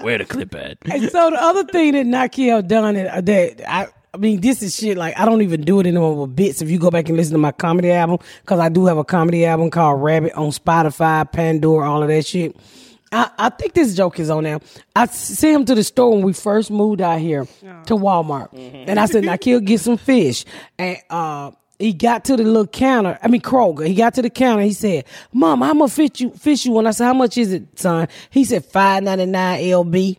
Where 0.03 0.19
the 0.19 0.27
clip 0.29 0.55
at? 0.55 0.79
And 0.85 1.11
so 1.11 1.31
the 1.31 1.43
other 1.43 1.65
thing 1.65 1.93
that 1.93 2.07
Nakia 2.07 2.67
done 2.67 2.95
that, 2.95 3.25
that 3.27 3.71
I 3.71 3.89
I 4.15 4.17
mean 4.17 4.41
this 4.41 4.63
is 4.63 4.77
shit 4.77 4.97
like 4.97 5.19
I 5.19 5.25
don't 5.25 5.43
even 5.43 5.63
do 5.63 5.81
it 5.81 5.89
anymore 5.89 6.15
with 6.15 6.37
bits. 6.37 6.63
If 6.63 6.71
you 6.71 6.79
go 6.79 6.89
back 6.89 7.09
and 7.09 7.17
listen 7.17 7.33
to 7.33 7.39
my 7.39 7.51
comedy 7.51 7.91
album, 7.91 8.19
because 8.43 8.61
I 8.61 8.69
do 8.69 8.87
have 8.87 8.97
a 8.97 9.03
comedy 9.05 9.45
album 9.45 9.71
called 9.71 10.01
Rabbit 10.01 10.35
on 10.35 10.51
Spotify, 10.51 11.31
Pandora, 11.31 11.91
all 11.91 12.01
of 12.01 12.09
that 12.09 12.25
shit. 12.25 12.57
I, 13.11 13.31
I 13.37 13.49
think 13.49 13.75
this 13.75 13.97
joke 13.97 14.21
is 14.21 14.31
on 14.31 14.45
there. 14.45 14.61
I 14.95 15.07
sent 15.07 15.57
him 15.57 15.65
to 15.67 15.75
the 15.75 15.83
store 15.83 16.13
when 16.13 16.23
we 16.23 16.33
first 16.33 16.71
moved 16.71 17.01
out 17.01 17.19
here 17.19 17.45
to 17.87 17.97
Walmart, 17.97 18.51
and 18.89 19.01
I 19.01 19.07
said, 19.07 19.25
"Nakia, 19.25 19.65
get 19.65 19.81
some 19.81 19.97
fish." 19.97 20.45
And 20.79 20.97
uh, 21.11 21.51
he 21.81 21.93
got 21.93 22.25
to 22.27 22.37
the 22.37 22.45
little 22.45 22.69
counter. 22.69 23.19
I 23.21 23.27
mean 23.27 23.41
Kroger. 23.41 23.85
He 23.85 23.95
got 23.95 24.15
to 24.15 24.23
the 24.23 24.31
counter. 24.31 24.63
He 24.63 24.73
said, 24.73 25.07
"Mom, 25.33 25.61
how 25.61 25.75
much 25.75 25.91
fish 25.91 26.21
you 26.21 26.31
fish 26.31 26.67
you?" 26.67 26.71
want?" 26.73 26.87
I 26.87 26.93
said, 26.93 27.07
"How 27.07 27.15
much 27.15 27.37
is 27.37 27.53
it, 27.53 27.81
son?" 27.81 28.07
He 28.31 28.45
said, 28.45 28.65
5.99 28.65 29.33
LB." 29.71 30.19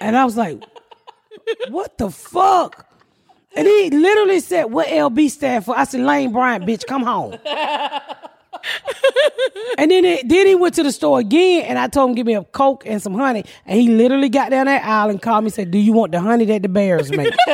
And 0.00 0.16
I 0.16 0.24
was 0.24 0.36
like, 0.36 0.62
what 1.68 1.98
the 1.98 2.10
fuck? 2.10 2.86
And 3.54 3.66
he 3.66 3.90
literally 3.90 4.40
said, 4.40 4.64
what 4.64 4.86
LB 4.88 5.30
stand 5.30 5.64
for? 5.64 5.76
I 5.76 5.84
said, 5.84 6.00
Lane 6.00 6.32
Bryant, 6.32 6.64
bitch, 6.64 6.86
come 6.86 7.02
home. 7.02 7.32
and 9.78 9.90
then, 9.90 10.04
it, 10.04 10.28
then 10.28 10.46
he 10.46 10.54
went 10.54 10.74
to 10.74 10.82
the 10.82 10.92
store 10.92 11.18
again, 11.18 11.64
and 11.64 11.78
I 11.78 11.88
told 11.88 12.10
him, 12.10 12.16
give 12.16 12.26
me 12.26 12.34
a 12.34 12.44
Coke 12.44 12.84
and 12.86 13.02
some 13.02 13.14
honey. 13.14 13.44
And 13.66 13.80
he 13.80 13.88
literally 13.88 14.28
got 14.28 14.50
down 14.50 14.66
that 14.66 14.84
aisle 14.84 15.10
and 15.10 15.20
called 15.20 15.44
me 15.44 15.48
and 15.48 15.54
said, 15.54 15.70
do 15.70 15.78
you 15.78 15.92
want 15.92 16.12
the 16.12 16.20
honey 16.20 16.44
that 16.46 16.62
the 16.62 16.68
bears 16.68 17.10
make? 17.10 17.34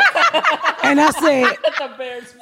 and 0.82 1.00
I 1.00 1.10
said, 1.10 1.56
"The 1.78 1.94
Bears." 1.96 2.34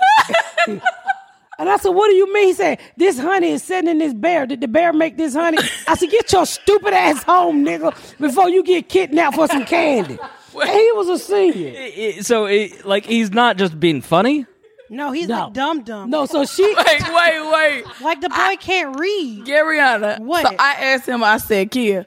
And 1.59 1.69
I 1.69 1.77
said, 1.77 1.91
what 1.91 2.09
do 2.09 2.15
you 2.15 2.33
mean? 2.33 2.49
He 2.49 2.55
said, 2.55 2.81
this 2.97 3.21
honey 3.21 3.51
is 3.51 3.63
sitting 3.63 3.89
in 3.89 3.99
this 3.99 4.15
bear. 4.15 4.47
Did 4.47 4.63
the 4.63 4.69
bear 4.69 4.93
make 4.93 5.17
this 5.17 5.35
honey? 5.35 5.59
I 5.87 5.95
said, 5.95 6.11
get 6.11 6.33
your 6.33 6.47
stupid 6.47 6.93
ass 6.93 7.23
home, 7.23 7.65
nigga, 7.65 7.95
before 8.19 8.49
you 8.49 8.65
get 8.65 8.89
kidnapped 8.89 9.37
for 9.37 9.47
some 9.47 9.65
candy. 9.65 10.19
And 10.61 10.71
he 10.71 10.93
was 10.93 11.09
a 11.09 11.19
senior. 11.19 11.75
I- 11.77 12.15
I- 12.19 12.21
so, 12.23 12.47
it, 12.47 12.85
like, 12.85 13.07
he's 13.07 13.31
not 13.31 13.57
just 13.57 13.79
being 13.81 14.01
funny. 14.03 14.47
No, 14.91 15.11
he's 15.11 15.27
No. 15.29 15.45
like 15.45 15.53
dumb 15.55 15.83
dumb. 15.85 16.11
No, 16.11 16.27
so 16.27 16.45
she 16.45 16.63
Wait, 16.77 16.77
wait, 16.87 17.51
wait. 17.53 17.85
Like 18.03 18.21
the 18.21 18.29
boy 18.29 18.57
can't 18.61 18.99
read. 19.01 19.47
Garrianna. 19.47 20.19
What? 20.19 20.47
So 20.47 20.55
I 20.59 20.73
asked 20.75 21.09
him, 21.09 21.25
I 21.25 21.39
said, 21.39 21.71
Kia, 21.71 22.05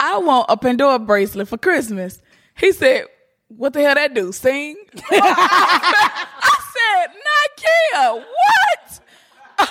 I 0.00 0.18
want 0.18 0.46
a 0.48 0.56
Pandora 0.56 0.98
bracelet 0.98 1.46
for 1.46 1.56
Christmas. 1.56 2.20
He 2.56 2.72
said, 2.72 3.04
What 3.46 3.74
the 3.74 3.82
hell 3.82 3.94
that 3.94 4.12
do? 4.14 4.32
Sing? 4.32 4.76
I 5.10 6.58
said, 6.74 7.14
Not 7.14 7.56
Kia. 7.56 8.24
What? 8.24 9.00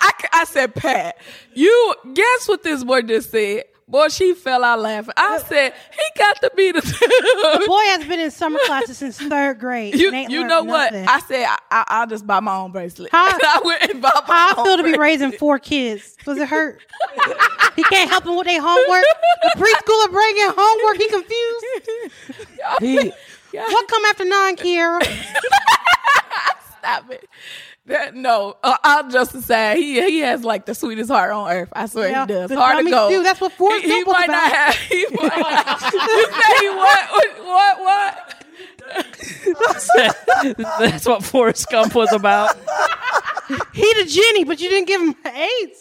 I, 0.00 0.12
I 0.32 0.44
said, 0.44 0.74
Pat, 0.74 1.16
you 1.54 1.94
guess 2.12 2.48
what 2.48 2.62
this 2.62 2.84
boy 2.84 3.00
just 3.02 3.30
said? 3.30 3.64
Boy, 3.88 4.08
she 4.08 4.34
fell 4.34 4.64
out 4.64 4.80
laughing. 4.80 5.14
I 5.16 5.36
uh, 5.36 5.38
said, 5.44 5.72
he 5.92 6.18
got 6.20 6.38
to 6.42 6.50
be 6.54 6.72
the 6.72 6.82
Boy 7.66 7.80
has 7.86 8.06
been 8.06 8.20
in 8.20 8.30
summer 8.30 8.58
classes 8.66 8.98
since 8.98 9.18
third 9.18 9.58
grade. 9.58 9.94
You, 9.94 10.14
you 10.14 10.46
know 10.46 10.62
what? 10.62 10.92
nothing. 10.92 11.08
I 11.08 11.20
said 11.20 11.46
I, 11.46 11.58
I, 11.70 11.84
I'll 11.88 12.06
just 12.06 12.26
buy 12.26 12.40
my 12.40 12.54
own 12.56 12.70
bracelet. 12.70 13.10
How- 13.12 13.28
And 13.32 13.42
I 13.42 13.60
went 13.64 13.90
and 13.90 14.02
bought 14.02 14.28
my 14.28 14.34
How 14.34 14.60
I 14.60 14.64
feel 14.64 14.76
to 14.76 14.82
be 14.82 14.98
raising 14.98 15.32
four 15.32 15.58
kids. 15.58 16.16
Does 16.24 16.36
it 16.36 16.48
hurt? 16.48 16.82
he 17.76 17.82
can't 17.84 18.10
help 18.10 18.24
them 18.24 18.36
with 18.36 18.46
their 18.46 18.60
homework. 18.62 19.04
The 19.42 19.50
preschooler 19.56 20.12
bringing 20.12 20.50
homework. 20.54 20.96
He 20.98 21.08
confused. 21.08 21.64
he, 23.52 23.58
What 23.58 23.88
come 23.88 24.04
after 24.04 24.24
nine, 24.26 24.56
Kiera? 24.56 25.02
Stop 26.78 27.10
it. 27.10 27.28
That, 27.88 28.14
no, 28.14 28.54
uh, 28.62 28.76
I'll 28.84 29.08
just 29.10 29.40
say 29.42 29.76
he 29.80 30.00
he 30.10 30.18
has 30.18 30.44
like 30.44 30.66
the 30.66 30.74
sweetest 30.74 31.10
heart 31.10 31.32
on 31.32 31.50
earth. 31.50 31.70
I 31.72 31.86
swear 31.86 32.10
Yeah, 32.10 32.26
he 32.26 32.32
does. 32.34 32.52
Hard 32.52 32.84
to 32.84 32.90
go. 32.90 33.08
do. 33.08 33.22
That's 33.22 33.40
what 33.40 33.52
Forrest 33.52 33.82
he, 33.84 33.90
he 33.90 34.04
might 34.04 34.26
not 34.28 34.52
have. 34.52 34.74
He 34.76 35.06
might 35.10 35.38
not. 35.38 35.92
you 35.92 36.26
say 36.30 36.68
what? 36.76 37.38
What? 37.46 37.80
What? 37.80 38.34
That's 40.78 41.06
what 41.06 41.22
Forrest 41.24 41.68
Gump 41.70 41.94
was 41.94 42.12
about. 42.12 42.56
He 43.72 43.94
the 43.94 44.04
Jenny, 44.06 44.44
but 44.44 44.60
you 44.60 44.68
didn't 44.68 44.88
give 44.88 45.00
him 45.00 45.14
AIDS. 45.24 45.80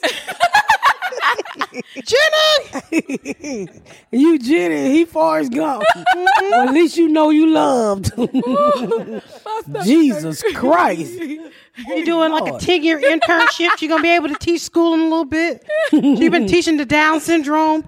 Jenny! 2.03 3.69
you 4.11 4.39
Jenny, 4.39 4.91
he 4.91 5.05
Forrest 5.05 5.51
Gump. 5.51 5.83
well, 6.15 6.67
at 6.67 6.73
least 6.73 6.97
you 6.97 7.07
know 7.07 7.29
you 7.29 7.47
loved. 7.47 8.11
Jesus 9.83 10.43
Christ. 10.53 11.13
You 11.19 12.05
doing 12.05 12.31
like 12.31 12.53
a 12.53 12.57
10 12.57 12.83
year 12.83 12.99
internship. 12.99 13.81
You're 13.81 13.89
going 13.89 13.99
to 13.99 14.03
be 14.03 14.15
able 14.15 14.29
to 14.29 14.35
teach 14.35 14.61
school 14.61 14.93
in 14.93 15.01
a 15.01 15.03
little 15.03 15.25
bit. 15.25 15.65
You've 15.91 16.31
been 16.31 16.47
teaching 16.47 16.77
the 16.77 16.85
Down 16.85 17.19
syndrome. 17.19 17.83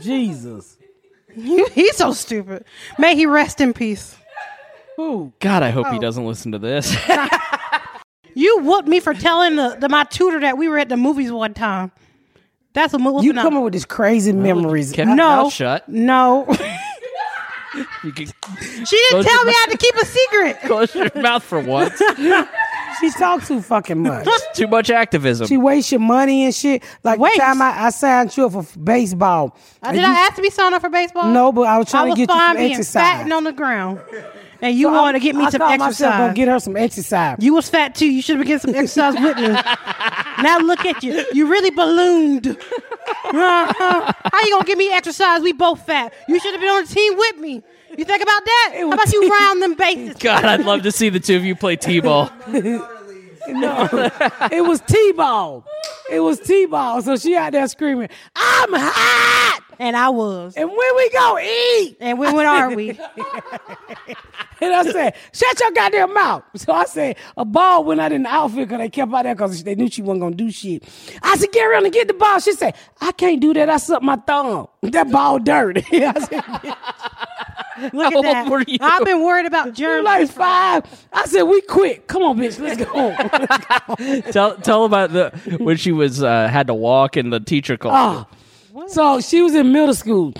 Jesus. 0.00 0.76
He's 1.34 1.96
so 1.96 2.12
stupid. 2.12 2.64
May 2.98 3.14
he 3.16 3.26
rest 3.26 3.60
in 3.60 3.72
peace. 3.72 4.16
Oh 4.98 5.32
God, 5.40 5.62
I 5.62 5.70
hope 5.70 5.88
he 5.88 5.96
oh. 5.96 6.00
doesn't 6.00 6.24
listen 6.26 6.52
to 6.52 6.58
this. 6.58 6.94
You 8.34 8.60
whooped 8.60 8.88
me 8.88 9.00
for 9.00 9.14
telling 9.14 9.56
the, 9.56 9.76
the 9.78 9.88
my 9.88 10.04
tutor 10.04 10.40
that 10.40 10.56
we 10.56 10.68
were 10.68 10.78
at 10.78 10.88
the 10.88 10.96
movies 10.96 11.30
one 11.30 11.54
time. 11.54 11.92
That's 12.72 12.94
a 12.94 12.98
movie. 12.98 13.26
You 13.26 13.34
coming 13.34 13.62
with 13.62 13.74
these 13.74 13.84
crazy 13.84 14.32
memories. 14.32 14.92
Kept 14.92 15.08
your 15.08 15.16
No, 15.16 15.42
mouth 15.44 15.52
shut. 15.52 15.86
no. 15.88 16.46
You 18.02 18.12
can 18.12 18.26
She 18.26 18.96
didn't 18.96 19.10
Close 19.10 19.24
tell 19.26 19.36
your 19.36 19.44
me 19.44 19.52
I 19.52 19.66
had 19.66 19.70
to 19.70 19.76
keep 19.76 19.94
a 19.96 20.06
secret. 20.06 20.60
close 20.64 20.94
your 20.94 21.10
mouth 21.22 21.42
for 21.42 21.60
once. 21.60 22.00
She 23.00 23.10
talks 23.10 23.48
too 23.48 23.60
fucking 23.62 24.02
much. 24.02 24.26
Too 24.54 24.66
much 24.66 24.90
activism. 24.90 25.46
She 25.46 25.56
wastes 25.56 25.90
your 25.92 26.00
money 26.00 26.44
and 26.44 26.54
shit. 26.54 26.82
Like 27.04 27.18
Waste. 27.18 27.36
the 27.36 27.40
time 27.42 27.60
I, 27.62 27.86
I 27.86 27.90
signed 27.90 28.36
you 28.36 28.46
up 28.46 28.52
for 28.64 28.78
baseball. 28.78 29.56
Uh, 29.82 29.92
Did 29.92 30.00
you- 30.00 30.06
I 30.06 30.10
ask 30.12 30.36
to 30.36 30.42
be 30.42 30.50
signed 30.50 30.74
up 30.74 30.80
for 30.82 30.90
baseball? 30.90 31.32
No, 31.32 31.52
but 31.52 31.62
I 31.62 31.78
was 31.78 31.88
I 31.88 31.90
trying 31.90 32.08
was 32.10 32.18
to 32.18 32.26
get 32.26 32.32
you 32.32 32.38
fine 32.38 32.48
some 32.50 32.56
being 32.56 32.70
exercise. 32.72 33.02
fatting 33.02 33.32
on 33.32 33.44
the 33.44 33.52
ground, 33.52 34.00
and 34.60 34.76
you 34.76 34.86
So 34.86 34.92
wanted 34.92 35.16
I- 35.16 35.18
to 35.18 35.24
get 35.24 35.34
me 35.36 35.44
I 35.44 35.50
some 35.50 35.58
thought 35.60 35.78
myself 35.78 36.14
gonna 36.18 36.34
get 36.34 36.48
her 36.48 36.60
some 36.60 36.76
exercise. 36.76 37.36
You 37.40 37.54
was 37.54 37.68
fat 37.68 37.94
too. 37.94 38.06
You 38.06 38.22
should 38.22 38.36
have 38.36 38.46
been 38.46 38.56
getting 38.58 38.72
some 38.72 38.80
exercise 38.80 39.14
with 39.14 39.36
me. 39.36 39.48
now 40.42 40.58
look 40.58 40.84
at 40.86 41.02
you. 41.02 41.24
You 41.32 41.46
really 41.48 41.70
ballooned. 41.70 42.46
Uh-huh. 43.24 44.12
How 44.32 44.40
you 44.46 44.50
gonna 44.52 44.64
give 44.64 44.78
me 44.78 44.92
exercise? 44.92 45.40
We 45.40 45.52
both 45.52 45.84
fat. 45.86 46.12
You 46.28 46.38
should 46.38 46.52
have 46.52 46.60
been 46.60 46.70
on 46.70 46.82
the 46.84 46.88
team 46.94 47.16
with 47.16 47.36
me. 47.38 47.62
You 47.96 48.04
think 48.04 48.22
about 48.22 48.44
that? 48.44 48.72
How 48.76 48.92
about 48.92 49.12
you 49.12 49.28
round 49.40 49.62
them 49.62 49.74
bases? 49.74 50.16
God, 50.18 50.44
I'd 50.44 50.64
love 50.64 50.82
to 50.82 50.92
see 50.92 51.08
the 51.08 51.20
two 51.20 51.36
of 51.36 51.44
you 51.44 51.54
play 51.54 51.76
t-ball. 51.76 52.30
No, 53.48 53.88
It 54.52 54.60
was 54.64 54.80
T-ball. 54.82 55.64
It 56.08 56.20
was 56.20 56.38
T-ball. 56.38 57.02
So 57.02 57.16
she 57.16 57.34
out 57.34 57.50
there 57.50 57.66
screaming, 57.66 58.08
"I'm 58.36 58.68
hot!" 58.72 59.61
And 59.78 59.96
I 59.96 60.08
was. 60.10 60.54
And 60.56 60.68
when 60.68 60.96
we 60.96 61.10
go 61.10 61.38
eat, 61.38 61.96
And 62.00 62.18
when, 62.18 62.34
when 62.34 62.46
are 62.46 62.74
we? 62.74 62.90
and 64.60 64.72
I 64.74 64.82
said, 64.90 65.14
"Shut 65.32 65.60
your 65.60 65.70
goddamn 65.72 66.14
mouth." 66.14 66.42
So 66.56 66.72
I 66.72 66.84
said, 66.84 67.16
a 67.36 67.44
ball 67.44 67.84
went 67.84 68.00
out 68.00 68.12
in 68.12 68.22
the 68.22 68.28
outfit 68.28 68.68
because 68.68 68.78
they 68.78 68.88
kept 68.88 69.12
out 69.12 69.22
there 69.24 69.34
because 69.34 69.62
they 69.64 69.74
knew 69.74 69.88
she 69.90 70.02
wasn't 70.02 70.20
gonna 70.20 70.36
do 70.36 70.50
shit. 70.50 70.84
I 71.22 71.36
said, 71.36 71.50
"Get 71.52 71.66
around 71.66 71.84
and 71.84 71.92
get 71.92 72.08
the 72.08 72.14
ball." 72.14 72.38
She 72.40 72.52
said, 72.52 72.74
"I 73.00 73.12
can't 73.12 73.40
do 73.40 73.52
that. 73.54 73.68
I 73.68 73.76
sucked 73.78 74.02
my 74.02 74.16
thumb. 74.16 74.68
That 74.82 75.10
ball 75.10 75.38
dirty." 75.38 75.84
I 76.04 76.12
said, 76.20 76.44
Look 77.94 78.12
How 78.12 78.18
at 78.18 78.22
that. 78.22 78.42
old 78.44 78.50
were 78.52 78.64
you? 78.66 78.78
I've 78.80 79.04
been 79.04 79.22
worried 79.24 79.46
about 79.46 79.66
"You 79.68 79.72
germs. 79.86 80.04
like 80.04 80.28
five. 80.30 81.06
I 81.12 81.24
said, 81.26 81.42
"We 81.42 81.60
quit. 81.62 82.06
Come 82.06 82.22
on, 82.22 82.36
bitch. 82.36 82.60
Let's 82.60 82.84
go." 82.84 84.30
tell 84.32 84.56
tell 84.58 84.84
about 84.84 85.12
the 85.12 85.30
when 85.58 85.76
she 85.76 85.90
was 85.90 86.22
uh, 86.22 86.48
had 86.48 86.66
to 86.68 86.74
walk 86.74 87.16
and 87.16 87.32
the 87.32 87.40
teacher 87.40 87.76
called. 87.76 88.26
Oh. 88.30 88.36
So 88.88 89.20
she 89.20 89.42
was 89.42 89.54
in 89.54 89.72
middle 89.72 89.94
school, 89.94 90.32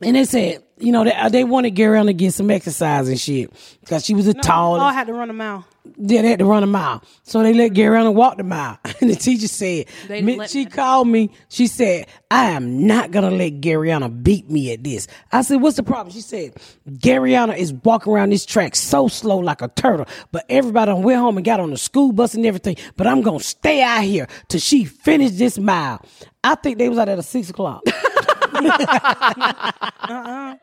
and 0.00 0.16
they 0.16 0.24
said, 0.24 0.62
you 0.78 0.92
know, 0.92 1.04
they, 1.04 1.12
uh, 1.12 1.28
they 1.28 1.44
wanted 1.44 1.70
Gary 1.70 2.02
to 2.04 2.12
get 2.12 2.32
some 2.34 2.50
exercise 2.50 3.08
and 3.08 3.18
shit 3.18 3.50
because 3.80 4.04
she 4.04 4.14
was 4.14 4.26
a 4.26 4.34
tall. 4.34 4.76
Oh, 4.76 4.80
I 4.80 4.92
had 4.92 5.06
to 5.06 5.12
run 5.12 5.30
a 5.30 5.32
mile. 5.32 5.66
Yeah, 5.98 6.22
they 6.22 6.30
had 6.30 6.38
to 6.38 6.46
run 6.46 6.62
a 6.62 6.66
mile. 6.66 7.02
So 7.24 7.42
they 7.42 7.52
let 7.52 7.74
Gary 7.74 8.08
walk 8.08 8.38
the 8.38 8.42
mile. 8.44 8.78
And 9.00 9.10
the 9.10 9.16
teacher 9.16 9.48
said, 9.48 9.86
They 10.08 10.22
let- 10.22 10.48
she 10.50 10.64
called 10.64 11.08
me. 11.08 11.30
She 11.50 11.66
said, 11.66 12.06
I 12.30 12.50
am 12.50 12.86
not 12.86 13.10
going 13.10 13.28
to 13.28 13.36
let 13.36 13.60
Garrianna 13.60 14.08
beat 14.22 14.48
me 14.50 14.72
at 14.72 14.82
this. 14.82 15.06
I 15.30 15.42
said, 15.42 15.60
what's 15.60 15.76
the 15.76 15.82
problem? 15.82 16.12
She 16.12 16.22
said, 16.22 16.54
Garrianna 16.88 17.56
is 17.56 17.72
walking 17.72 18.12
around 18.12 18.30
this 18.30 18.46
track 18.46 18.74
so 18.76 19.08
slow 19.08 19.38
like 19.38 19.60
a 19.62 19.68
turtle. 19.68 20.06
But 20.32 20.46
everybody 20.48 20.90
done 20.90 21.02
went 21.02 21.20
home 21.20 21.36
and 21.36 21.44
got 21.44 21.60
on 21.60 21.70
the 21.70 21.76
school 21.76 22.12
bus 22.12 22.34
and 22.34 22.46
everything. 22.46 22.76
But 22.96 23.06
I'm 23.06 23.20
going 23.20 23.38
to 23.40 23.44
stay 23.44 23.82
out 23.82 24.02
here 24.04 24.26
till 24.48 24.60
she 24.60 24.84
finish 24.86 25.32
this 25.32 25.58
mile. 25.58 26.00
I 26.42 26.54
think 26.56 26.78
they 26.78 26.88
was 26.88 26.96
out 26.98 27.08
at 27.10 27.18
a 27.18 27.22
six 27.22 27.50
o'clock. 27.50 27.82
Uh-uh. 28.54 30.54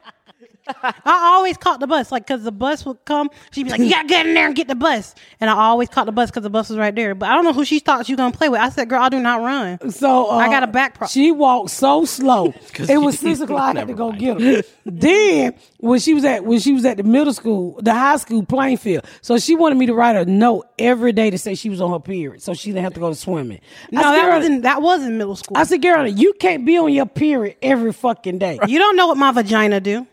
I 0.68 0.94
always 1.08 1.58
caught 1.58 1.80
the 1.80 1.88
bus, 1.88 2.12
like, 2.12 2.28
cause 2.28 2.44
the 2.44 2.52
bus 2.52 2.86
would 2.86 3.04
come. 3.06 3.30
She'd 3.52 3.64
be 3.64 3.72
like, 3.72 3.80
"You 3.80 3.89
gotta 3.89 4.08
get 4.08 4.26
in 4.26 4.34
there 4.34 4.48
and 4.48 4.56
get 4.56 4.68
the 4.68 4.76
bus," 4.76 5.16
and 5.39 5.50
I 5.50 5.54
always 5.54 5.89
caught 5.89 6.06
the 6.06 6.12
bus 6.12 6.30
because 6.30 6.44
the 6.44 6.50
bus 6.50 6.70
was 6.70 6.78
right 6.78 6.94
there. 6.94 7.16
But 7.16 7.30
I 7.30 7.36
don't 7.36 7.44
know 7.44 7.54
who 7.54 7.66
she 7.66 7.80
thought 7.80 8.06
she 8.06 8.14
was 8.14 8.18
gonna 8.18 8.36
play 8.36 8.50
with. 8.50 8.60
I 8.60 8.70
said, 8.70 8.89
"Girl, 8.89 9.02
I 9.02 9.10
do 9.10 9.20
not 9.20 9.42
run." 9.42 9.92
So 9.92 10.30
uh, 10.30 10.36
I 10.36 10.48
got 10.48 10.64
a 10.64 10.68
back 10.68 10.96
problem. 10.96 11.10
She 11.10 11.32
walked 11.32 11.72
so 11.72 12.06
slow. 12.06 12.54
it 12.80 12.98
was 12.98 13.20
six 13.20 13.39
o'clock. 13.39 13.76
I 13.76 13.80
had 13.80 13.88
to 13.88 13.94
go 13.94 14.12
get 14.12 14.39
her. 14.39 14.64
then 14.86 15.56
when 15.78 16.00
she 16.00 16.14
was 16.14 16.24
at 16.26 16.46
when 16.46 16.60
she 16.60 16.74
was 16.74 16.86
at 16.86 16.98
the 16.98 17.04
middle 17.04 17.34
school, 17.34 17.80
the 17.82 17.94
high 17.94 18.18
school 18.18 18.44
playing 18.44 18.78
field, 18.78 19.06
so 19.22 19.38
she 19.38 19.56
wanted 19.56 19.78
me 19.78 19.88
to 19.88 19.94
write 19.94 20.16
a 20.16 20.26
note 20.26 20.68
every 20.78 21.12
day 21.12 21.30
to 21.30 21.38
say 21.38 21.56
she 21.56 21.70
was 21.70 21.82
on 21.82 21.92
her 21.92 22.00
period, 22.00 22.42
so 22.42 22.54
she 22.54 22.70
didn't 22.70 22.84
have 22.84 22.94
to 22.94 23.00
go 23.00 23.10
to 23.10 23.16
swimming. 23.16 23.62
No, 23.92 24.02
said, 24.02 24.12
that 24.12 24.30
wasn't 24.30 24.64
that 24.64 24.82
was 24.82 25.04
in 25.04 25.18
middle 25.18 25.36
school. 25.36 25.58
I 25.58 25.64
said, 25.64 25.82
"Girl, 25.82 26.08
you 26.08 26.34
can't 26.34 26.66
be 26.66 26.78
on 26.78 26.94
your 26.94 27.06
period 27.06 27.58
every 27.62 27.94
fucking 27.94 28.38
day." 28.38 28.60
you 28.68 28.80
don't 28.80 28.96
know 28.96 29.08
what 29.08 29.18
my 29.18 29.32
vagina 29.32 29.80
do. 29.80 30.08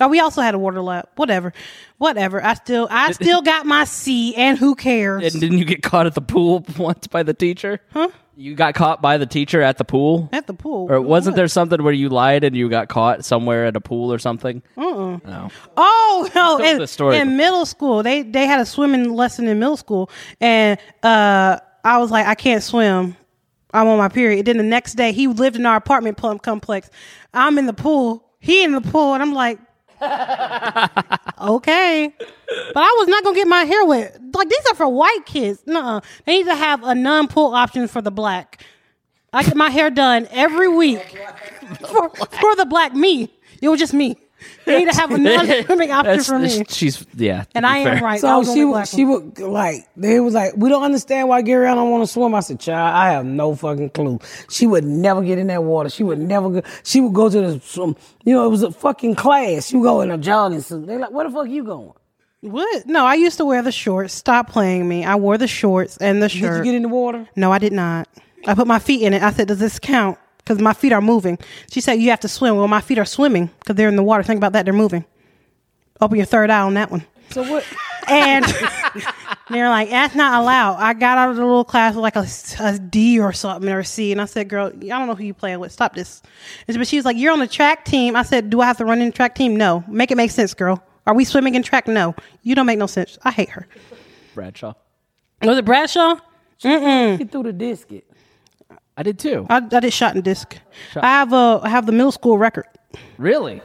Oh, 0.00 0.08
we 0.08 0.20
also 0.20 0.40
had 0.42 0.54
a 0.54 0.58
water 0.58 0.80
lap. 0.80 1.10
Whatever, 1.16 1.52
whatever. 1.98 2.42
I 2.44 2.54
still, 2.54 2.86
I 2.90 3.12
still 3.12 3.42
got 3.42 3.66
my 3.66 3.84
C, 3.84 4.34
and 4.36 4.56
who 4.58 4.74
cares? 4.74 5.32
And 5.32 5.40
didn't 5.40 5.58
you 5.58 5.64
get 5.64 5.82
caught 5.82 6.06
at 6.06 6.14
the 6.14 6.20
pool 6.20 6.64
once 6.78 7.06
by 7.06 7.22
the 7.22 7.34
teacher? 7.34 7.80
Huh? 7.92 8.08
You 8.36 8.54
got 8.54 8.74
caught 8.74 9.02
by 9.02 9.18
the 9.18 9.26
teacher 9.26 9.60
at 9.60 9.78
the 9.78 9.84
pool? 9.84 10.28
At 10.32 10.46
the 10.46 10.54
pool. 10.54 10.86
Or 10.88 11.00
wasn't 11.00 11.34
there 11.34 11.48
something 11.48 11.82
where 11.82 11.92
you 11.92 12.08
lied 12.08 12.44
and 12.44 12.54
you 12.54 12.68
got 12.68 12.88
caught 12.88 13.24
somewhere 13.24 13.66
at 13.66 13.74
a 13.74 13.80
pool 13.80 14.12
or 14.12 14.20
something? 14.20 14.62
Uh-uh. 14.76 15.18
No. 15.26 15.50
Oh 15.76 16.30
no! 16.36 16.58
Tell 16.58 16.62
In, 16.62 16.78
the 16.78 16.86
story. 16.86 17.16
in 17.18 17.36
middle 17.36 17.66
school, 17.66 18.04
they 18.04 18.22
they 18.22 18.46
had 18.46 18.60
a 18.60 18.64
swimming 18.66 19.12
lesson 19.12 19.48
in 19.48 19.58
middle 19.58 19.76
school, 19.76 20.08
and 20.40 20.78
uh, 21.02 21.58
I 21.82 21.98
was 21.98 22.12
like, 22.12 22.26
I 22.26 22.36
can't 22.36 22.62
swim. 22.62 23.16
I'm 23.74 23.88
on 23.88 23.98
my 23.98 24.08
period. 24.08 24.46
Then 24.46 24.56
the 24.56 24.62
next 24.62 24.94
day, 24.94 25.10
he 25.10 25.26
lived 25.26 25.56
in 25.56 25.66
our 25.66 25.76
apartment 25.76 26.16
complex. 26.42 26.90
I'm 27.34 27.58
in 27.58 27.66
the 27.66 27.72
pool. 27.72 28.24
He 28.38 28.62
in 28.62 28.70
the 28.70 28.80
pool, 28.80 29.14
and 29.14 29.22
I'm 29.22 29.34
like, 29.34 29.58
okay. 31.40 32.14
But 32.18 32.76
I 32.76 32.94
was 32.98 33.08
not 33.08 33.24
gonna 33.24 33.36
get 33.36 33.48
my 33.48 33.64
hair 33.64 33.84
wet. 33.84 34.20
Like 34.32 34.48
these 34.48 34.66
are 34.70 34.74
for 34.74 34.88
white 34.88 35.26
kids. 35.26 35.62
No, 35.66 36.00
they 36.24 36.38
need 36.38 36.46
to 36.46 36.54
have 36.54 36.84
a 36.84 36.94
non-pool 36.94 37.54
option 37.54 37.88
for 37.88 38.00
the 38.00 38.10
black. 38.10 38.64
I 39.32 39.42
get 39.42 39.56
my 39.56 39.70
hair 39.70 39.90
done 39.90 40.26
every 40.30 40.68
week 40.68 41.00
for, 41.80 42.08
for 42.10 42.56
the 42.56 42.66
black 42.68 42.94
me. 42.94 43.32
It 43.60 43.68
was 43.68 43.80
just 43.80 43.92
me. 43.92 44.16
They 44.64 44.78
need 44.78 44.90
to 44.92 44.96
have 44.96 45.10
a 45.10 45.18
non-swimming 45.18 45.90
option 45.90 46.04
That's- 46.18 46.26
for 46.26 46.38
me. 46.38 46.64
She's 46.68 47.04
yeah, 47.14 47.44
And 47.54 47.64
be 47.64 47.68
I 47.68 47.78
am 47.78 48.04
right. 48.04 48.20
So 48.20 48.42
she 48.44 48.50
only 48.50 48.64
would, 48.66 48.88
she 48.88 49.04
would 49.04 49.38
like 49.40 49.88
they 49.96 50.20
was 50.20 50.34
like, 50.34 50.52
we 50.56 50.68
don't 50.68 50.82
understand 50.84 51.28
why 51.28 51.42
Gary 51.42 51.66
I 51.66 51.74
don't 51.74 51.90
want 51.90 52.02
to 52.04 52.06
swim. 52.12 52.34
I 52.34 52.40
said, 52.40 52.60
child, 52.60 52.94
I 52.96 53.10
have 53.12 53.24
no 53.24 53.54
fucking 53.56 53.90
clue. 53.90 54.20
She 54.50 54.66
would 54.66 54.84
never 54.84 55.22
get 55.22 55.38
in 55.38 55.48
that 55.48 55.64
water. 55.64 55.88
She 55.90 56.04
would 56.04 56.18
never 56.20 56.50
go. 56.50 56.62
She 56.84 57.00
would 57.00 57.14
go 57.14 57.28
to 57.28 57.40
the 57.40 57.60
some, 57.60 57.96
you 58.24 58.32
know, 58.34 58.44
it 58.46 58.50
was 58.50 58.62
a 58.62 58.70
fucking 58.70 59.16
class. 59.16 59.66
She 59.68 59.76
would 59.76 59.84
go 59.84 60.00
in 60.02 60.10
a 60.10 60.18
jogging 60.18 60.60
suit. 60.60 60.86
They 60.86 60.98
like, 60.98 61.10
where 61.10 61.26
the 61.26 61.32
fuck 61.34 61.48
you 61.48 61.64
going? 61.64 61.92
What? 62.40 62.86
No, 62.86 63.04
I 63.04 63.14
used 63.14 63.38
to 63.38 63.44
wear 63.44 63.62
the 63.62 63.72
shorts. 63.72 64.14
Stop 64.14 64.48
playing 64.48 64.88
me. 64.88 65.04
I 65.04 65.16
wore 65.16 65.38
the 65.38 65.48
shorts 65.48 65.96
and 65.96 66.22
the 66.22 66.28
Did 66.28 66.38
shirt. 66.38 66.58
you 66.58 66.64
get 66.72 66.76
in 66.76 66.82
the 66.82 66.88
water? 66.88 67.28
No, 67.34 67.50
I 67.50 67.58
did 67.58 67.72
not. 67.72 68.06
I 68.46 68.54
put 68.54 68.68
my 68.68 68.78
feet 68.78 69.02
in 69.02 69.12
it. 69.12 69.22
I 69.24 69.32
said, 69.32 69.48
"Does 69.48 69.58
this 69.58 69.80
count?" 69.80 70.16
Because 70.48 70.62
my 70.62 70.72
feet 70.72 70.94
are 70.94 71.02
moving. 71.02 71.38
She 71.70 71.82
said, 71.82 71.94
"You 71.94 72.08
have 72.08 72.20
to 72.20 72.28
swim." 72.28 72.56
Well, 72.56 72.68
my 72.68 72.80
feet 72.80 72.98
are 72.98 73.04
swimming 73.04 73.50
because 73.58 73.76
they're 73.76 73.88
in 73.88 73.96
the 73.96 74.02
water. 74.02 74.22
Think 74.22 74.38
about 74.38 74.54
that; 74.54 74.64
they're 74.64 74.72
moving. 74.72 75.04
Open 76.00 76.16
your 76.16 76.24
third 76.24 76.48
eye 76.48 76.62
on 76.62 76.72
that 76.74 76.90
one. 76.90 77.04
So 77.30 77.42
what? 77.42 77.64
And 78.10 78.42
they're 79.50 79.68
like, 79.68 79.90
"That's 79.90 80.14
not 80.14 80.40
allowed." 80.40 80.76
I 80.76 80.94
got 80.94 81.18
out 81.18 81.28
of 81.28 81.36
the 81.36 81.44
little 81.44 81.62
class 81.64 81.94
with 81.94 82.02
like 82.02 82.16
a, 82.16 82.26
a 82.60 82.78
D 82.78 83.20
or 83.20 83.34
something 83.34 83.68
or 83.68 83.80
a 83.80 83.84
C, 83.84 84.12
and 84.12 84.18
I 84.18 84.24
said, 84.24 84.48
"Girl, 84.48 84.68
I 84.74 84.86
don't 84.86 85.06
know 85.06 85.14
who 85.14 85.24
you 85.24 85.34
playing 85.34 85.60
with. 85.60 85.72
Stop 85.72 85.94
this." 85.94 86.22
And 86.66 86.78
But 86.78 86.88
she 86.88 86.96
was 86.96 87.04
like, 87.04 87.18
"You're 87.18 87.34
on 87.34 87.38
the 87.38 87.46
track 87.46 87.84
team." 87.84 88.16
I 88.16 88.22
said, 88.22 88.48
"Do 88.48 88.62
I 88.62 88.66
have 88.66 88.78
to 88.78 88.86
run 88.86 89.02
in 89.02 89.08
the 89.08 89.12
track 89.12 89.34
team?" 89.34 89.56
No. 89.56 89.84
Make 89.88 90.10
it 90.10 90.16
make 90.16 90.30
sense, 90.30 90.54
girl. 90.54 90.82
Are 91.06 91.12
we 91.12 91.26
swimming 91.26 91.54
in 91.54 91.62
track? 91.62 91.86
No. 91.86 92.14
You 92.42 92.54
don't 92.54 92.64
make 92.64 92.78
no 92.78 92.86
sense. 92.86 93.18
I 93.22 93.30
hate 93.30 93.50
her. 93.50 93.68
Bradshaw. 94.34 94.72
Was 95.42 95.58
it 95.58 95.66
Bradshaw? 95.66 96.16
She 96.56 97.24
threw 97.26 97.42
the 97.42 97.52
disket. 97.52 98.04
I 98.98 99.02
did 99.04 99.18
too. 99.18 99.46
I, 99.48 99.58
I 99.58 99.80
did 99.80 99.92
shot 99.92 100.14
and 100.16 100.24
disc. 100.24 100.56
I 100.96 101.06
have 101.06 101.32
a 101.32 101.60
I 101.62 101.68
have 101.68 101.86
the 101.86 101.92
middle 101.92 102.10
school 102.12 102.36
record, 102.36 102.66
really? 103.16 103.62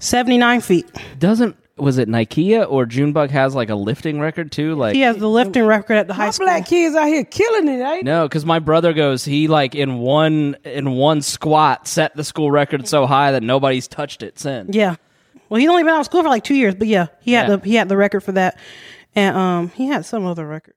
seventy 0.00 0.36
nine 0.38 0.60
feet. 0.60 0.86
Doesn't 1.18 1.56
was 1.76 1.96
it 1.96 2.08
Nikea 2.08 2.66
or 2.68 2.86
Junebug 2.86 3.30
has 3.30 3.54
like 3.54 3.70
a 3.70 3.76
lifting 3.76 4.18
record 4.18 4.50
too? 4.50 4.74
Like 4.74 4.96
He 4.96 5.02
has 5.02 5.16
the 5.16 5.28
lifting 5.28 5.64
record 5.64 5.94
at 5.94 6.08
the 6.08 6.14
high 6.14 6.24
My 6.26 6.30
school. 6.32 6.46
black 6.46 6.66
kids 6.66 6.96
out 6.96 7.06
here 7.06 7.22
killing 7.24 7.68
it, 7.68 7.80
ain't 7.80 8.04
no, 8.04 8.26
because 8.26 8.44
my 8.44 8.58
brother 8.58 8.92
goes 8.92 9.24
he 9.24 9.46
like 9.46 9.76
in 9.76 9.98
one 9.98 10.56
in 10.64 10.90
one 10.90 11.22
squat 11.22 11.86
set 11.86 12.16
the 12.16 12.24
school 12.24 12.50
record 12.50 12.88
so 12.88 13.06
high 13.06 13.30
that 13.30 13.44
nobody's 13.44 13.86
touched 13.86 14.24
it 14.24 14.40
since. 14.40 14.74
Yeah. 14.74 14.96
Well, 15.48 15.60
he's 15.60 15.70
only 15.70 15.84
been 15.84 15.92
out 15.94 16.00
of 16.00 16.06
school 16.06 16.22
for 16.24 16.28
like 16.28 16.42
two 16.44 16.56
years, 16.56 16.74
but 16.74 16.88
yeah, 16.88 17.06
he 17.20 17.32
had 17.32 17.48
Yeah. 17.48 17.56
the 17.56 17.64
he 17.64 17.74
had 17.76 17.88
the 17.88 17.96
record 17.96 18.20
for 18.24 18.32
that, 18.32 18.58
and 19.14 19.36
um 19.36 19.68
he 19.70 19.86
had 19.86 20.04
some 20.04 20.26
other 20.26 20.46
record. 20.46 20.74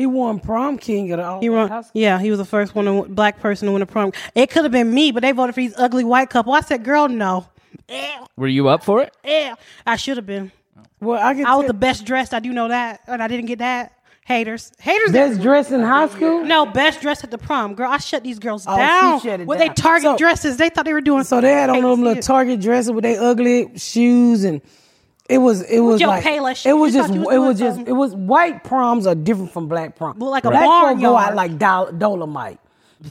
He 0.00 0.06
won 0.06 0.40
prom 0.40 0.78
king 0.78 1.12
of 1.12 1.18
the 1.18 1.26
all 1.26 1.40
He 1.42 1.50
won, 1.50 1.84
yeah, 1.92 2.18
he 2.18 2.30
was 2.30 2.38
the 2.38 2.46
first 2.46 2.74
one, 2.74 2.86
to, 2.86 3.02
black 3.06 3.38
person 3.38 3.66
to 3.66 3.72
win 3.72 3.82
a 3.82 3.86
prom. 3.86 4.12
It 4.34 4.48
could 4.48 4.62
have 4.62 4.72
been 4.72 4.94
me, 4.94 5.12
but 5.12 5.20
they 5.20 5.30
voted 5.32 5.54
for 5.54 5.60
these 5.60 5.74
ugly 5.76 6.04
white 6.04 6.30
couple. 6.30 6.54
I 6.54 6.62
said, 6.62 6.82
"Girl, 6.84 7.06
no." 7.06 7.46
Were 8.34 8.48
you 8.48 8.68
up 8.68 8.82
for 8.82 9.02
it? 9.02 9.14
yeah. 9.22 9.56
I 9.86 9.96
should 9.96 10.16
have 10.16 10.24
been. 10.24 10.52
Oh. 10.78 10.82
Well, 11.00 11.20
I 11.22 11.42
I 11.46 11.54
was 11.56 11.66
the 11.66 11.74
best 11.74 12.06
dressed. 12.06 12.32
I 12.32 12.40
do 12.40 12.50
know 12.50 12.68
that, 12.68 13.00
and 13.08 13.22
I 13.22 13.28
didn't 13.28 13.44
get 13.44 13.58
that. 13.58 13.92
Haters, 14.24 14.72
haters. 14.78 15.12
best 15.12 15.42
dressed 15.42 15.70
in 15.70 15.82
high 15.82 16.08
school. 16.08 16.44
No, 16.44 16.64
best 16.64 17.02
dressed 17.02 17.22
at 17.22 17.30
the 17.30 17.36
prom, 17.36 17.74
girl. 17.74 17.90
I 17.90 17.98
shut 17.98 18.24
these 18.24 18.38
girls 18.38 18.64
Oh, 18.66 18.74
she 18.74 18.78
down 18.80 19.20
shut 19.20 19.40
it 19.40 19.46
with 19.46 19.58
down. 19.58 19.68
they 19.68 19.74
Target 19.74 20.02
So- 20.12 20.16
dresses. 20.16 20.56
They 20.56 20.70
thought 20.70 20.86
they 20.86 20.94
were 20.94 21.02
doing. 21.02 21.24
So 21.24 21.42
they 21.42 21.52
had 21.52 21.68
on 21.68 21.82
them 21.82 22.02
little. 22.02 22.22
Target 22.22 22.60
dresses 22.62 22.90
with 22.90 23.02
their 23.04 23.20
ugly 23.20 23.72
shoes 23.76 24.44
and 24.44 24.62
it 25.30 25.38
was 25.38 25.62
it 25.62 25.80
was 25.80 26.00
your 26.00 26.08
like 26.08 26.24
Payless 26.24 26.66
it 26.66 26.72
was. 26.72 26.94
You 26.94 27.00
just 27.00 27.08
thought 27.12 27.14
you 27.14 27.20
was 27.22 27.28
it 27.28 27.36
doing 27.36 27.48
was 27.48 27.58
just 27.58 27.76
something. 27.76 27.94
it 27.94 27.96
was 27.96 28.14
white 28.14 28.64
proms 28.64 29.06
are 29.06 29.14
different 29.14 29.52
from 29.52 29.68
black 29.68 29.96
prom. 29.96 30.18
Look 30.18 30.30
like 30.30 30.44
a 30.44 30.50
black 30.50 30.62
folk 30.64 31.00
go 31.00 31.12
barnyard. 31.12 31.28
out 31.30 31.34
like 31.36 31.58
Dol- 31.58 31.92
Dolomite. 31.92 32.58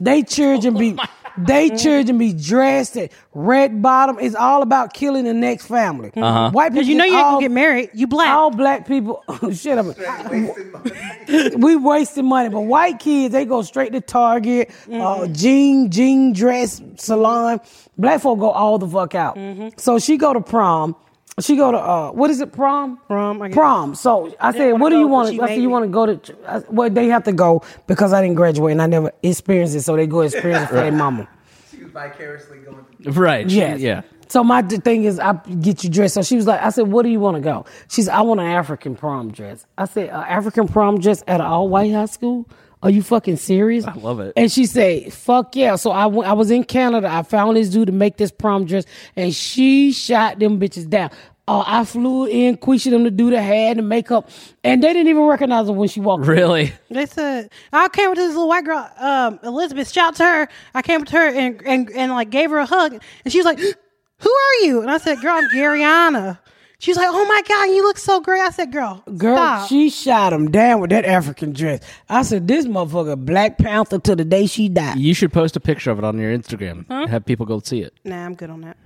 They 0.02 0.22
children 0.22 0.78
be 0.78 0.96
they 1.38 1.70
children 1.72 2.18
be 2.20 2.34
dressed 2.34 2.96
at 2.98 3.12
red 3.34 3.82
bottom. 3.82 4.20
It's 4.20 4.36
all 4.36 4.62
about 4.62 4.94
killing 4.94 5.24
the 5.26 5.34
next 5.34 5.66
family. 5.66 6.12
Uh-huh. 6.16 6.52
White 6.52 6.70
people 6.70 6.76
Because 6.76 6.88
you 6.90 6.96
know 6.96 7.06
you 7.06 7.14
ain't 7.16 7.24
all, 7.26 7.32
gonna 7.34 7.42
get 7.46 7.52
married. 7.52 7.90
You 7.94 8.06
black. 8.06 8.30
all 8.30 8.52
black 8.52 8.86
people 8.88 9.24
shut 9.54 9.78
up. 9.80 9.96
we 11.58 11.76
wasting 11.76 12.26
money, 12.26 12.50
but 12.50 12.62
white 12.62 13.00
kids 13.00 13.32
they 13.32 13.46
go 13.46 13.62
straight 13.64 13.94
to 13.94 14.02
Target, 14.02 14.70
uh, 14.92 15.26
jean 15.28 15.90
jean 15.90 16.34
dress 16.34 16.82
salon. 16.98 17.60
Black 17.98 18.22
folk 18.22 18.40
go 18.40 18.52
all 18.52 18.78
the 18.78 18.88
fuck 18.88 19.16
out. 19.16 19.38
So 19.78 19.98
she 20.00 20.18
go 20.18 20.34
to 20.34 20.42
prom. 20.42 20.96
She 21.40 21.56
go 21.56 21.72
to 21.72 21.78
uh, 21.78 22.12
what 22.12 22.30
is 22.30 22.42
it? 22.42 22.52
Prom. 22.52 23.00
Prom, 23.08 23.42
I 23.42 23.48
guess. 23.48 23.56
Prom. 23.56 23.96
So 23.96 24.36
I 24.42 24.52
said, 24.52 24.74
what 24.80 24.90
do 24.90 25.00
you 25.00 25.08
want? 25.08 25.34
to 25.36 25.42
I 25.42 25.48
said, 25.48 25.62
you 25.62 25.70
want 25.70 25.86
to 25.86 25.90
go 25.90 26.16
to? 26.16 26.36
I, 26.48 26.60
well, 26.70 26.90
they 26.90 27.08
have 27.08 27.24
to 27.26 27.32
go 27.32 27.64
because 27.88 28.12
I 28.12 28.22
didn't 28.22 28.36
graduate 28.36 28.74
and 28.74 28.82
I 28.82 28.88
never 28.88 29.12
experienced 29.24 29.76
it. 29.76 29.82
So 29.84 29.96
they 29.96 30.06
go 30.08 30.22
experience 30.22 30.64
it 30.66 30.68
for 30.68 30.76
their 30.76 30.92
mama. 30.92 31.30
She 31.72 31.84
was 31.84 31.92
vicariously 31.92 32.60
going. 32.60 32.86
Right. 33.16 33.50
she- 33.50 33.58
Yes. 33.58 33.80
Yeah. 33.80 34.02
So 34.28 34.44
my 34.44 34.62
d- 34.62 34.78
thing 34.78 35.06
is, 35.06 35.18
I 35.18 35.34
get 35.62 35.84
you 35.84 35.90
dressed. 35.90 36.14
So 36.14 36.22
she 36.22 36.36
was 36.36 36.46
like, 36.46 36.62
I 36.62 36.70
said, 36.70 36.88
what 36.88 37.02
do 37.04 37.10
you 37.10 37.20
want 37.20 37.36
to 37.38 37.42
go? 37.42 37.66
She's, 37.88 38.08
I 38.08 38.22
want 38.22 38.40
an 38.42 38.46
African 38.46 38.96
prom 38.96 39.32
dress. 39.32 39.66
I 39.78 39.86
said, 39.86 40.10
uh, 40.12 40.18
African 40.28 40.68
prom 40.68 41.00
dress 41.00 41.24
at 41.26 41.40
an 41.40 41.48
all 41.48 41.68
white 41.70 41.92
high 41.92 42.06
school? 42.06 42.46
Are 42.82 42.90
you 42.90 43.04
fucking 43.04 43.38
serious? 43.38 43.86
I 43.86 43.94
love 43.94 44.20
it. 44.22 44.34
And 44.38 44.50
she 44.52 44.66
said, 44.66 45.12
fuck 45.12 45.56
yeah. 45.56 45.76
So 45.76 45.92
I 45.92 46.06
went, 46.06 46.30
I 46.30 46.34
was 46.34 46.50
in 46.50 46.64
Canada. 46.64 47.10
I 47.12 47.24
found 47.24 47.58
this 47.58 47.70
dude 47.70 47.88
to 47.88 47.94
make 47.94 48.16
this 48.18 48.32
prom 48.32 48.66
dress 48.66 48.86
and 49.16 49.34
she 49.34 49.92
shot 49.92 50.40
them 50.40 50.60
bitches 50.60 50.90
down. 50.90 51.12
Uh, 51.46 51.64
I 51.66 51.84
flew 51.84 52.28
in, 52.28 52.58
Quisha 52.58 52.92
them 52.92 53.04
to 53.06 53.10
do 53.12 53.32
the 53.32 53.42
hair 53.42 53.72
and 53.72 53.80
the 53.80 53.84
makeup, 53.84 54.30
and 54.64 54.84
they 54.84 54.94
didn't 54.94 55.08
even 55.08 55.24
recognize 55.24 55.66
her 55.66 55.74
when 55.74 55.90
she 55.90 56.00
walked. 56.00 56.24
in. 56.26 56.30
Really? 56.30 56.74
They 56.92 57.08
said 57.08 57.50
I 57.74 57.90
came 57.90 58.12
with 58.12 58.20
this 58.20 58.28
little 58.30 58.48
white 58.48 58.66
girl, 58.66 58.88
um, 59.00 59.40
Elizabeth. 59.42 59.92
Shout 59.92 60.16
to 60.18 60.24
her. 60.26 60.48
I 60.76 60.84
came 60.84 61.00
with 61.00 61.10
her 61.10 61.28
and, 61.28 61.60
and 61.66 61.90
and 61.90 62.12
like 62.12 62.30
gave 62.30 62.52
her 62.52 62.60
a 62.60 62.68
hug, 62.68 62.94
and 62.94 63.34
she 63.34 63.40
was 63.40 63.46
like, 63.46 63.58
"Who 64.20 64.30
are 64.32 64.64
you?" 64.64 64.82
And 64.82 64.92
I 64.92 65.00
said, 65.00 65.22
"Girl, 65.22 65.38
I'm 65.38 65.50
Garrianna." 65.50 66.38
She 66.82 66.92
was 66.92 66.98
like, 66.98 67.10
"Oh 67.12 67.26
my 67.26 67.42
god, 67.46 67.66
you 67.66 67.84
look 67.84 67.98
so 67.98 68.22
great." 68.22 68.40
I 68.42 68.52
said, 68.52 68.72
"Girl, 68.72 69.04
Girl, 69.18 69.36
stop." 69.36 69.68
she 69.68 69.90
shot 69.90 70.32
him 70.32 70.50
down 70.50 70.80
with 70.80 70.92
that 70.92 71.04
African 71.04 71.52
dress. 71.52 71.82
I 72.08 72.22
said, 72.22 72.48
this 72.48 72.66
motherfucker 72.66 73.18
Black 73.18 73.58
Panther 73.58 74.00
to 74.00 74.16
the 74.16 74.24
day 74.24 74.46
she 74.46 74.70
died. 74.70 74.98
You 74.98 75.14
should 75.14 75.34
post 75.34 75.58
a 75.58 75.60
picture 75.60 75.92
of 75.92 75.98
it 76.00 76.06
on 76.06 76.18
your 76.18 76.36
Instagram. 76.36 76.88
Have 77.10 77.26
people 77.26 77.46
go 77.46 77.60
see 77.60 77.82
it. 77.82 77.94
nah, 78.06 78.26
I'm 78.26 78.34
good 78.34 78.50
on 78.50 78.62
that. 78.62 78.78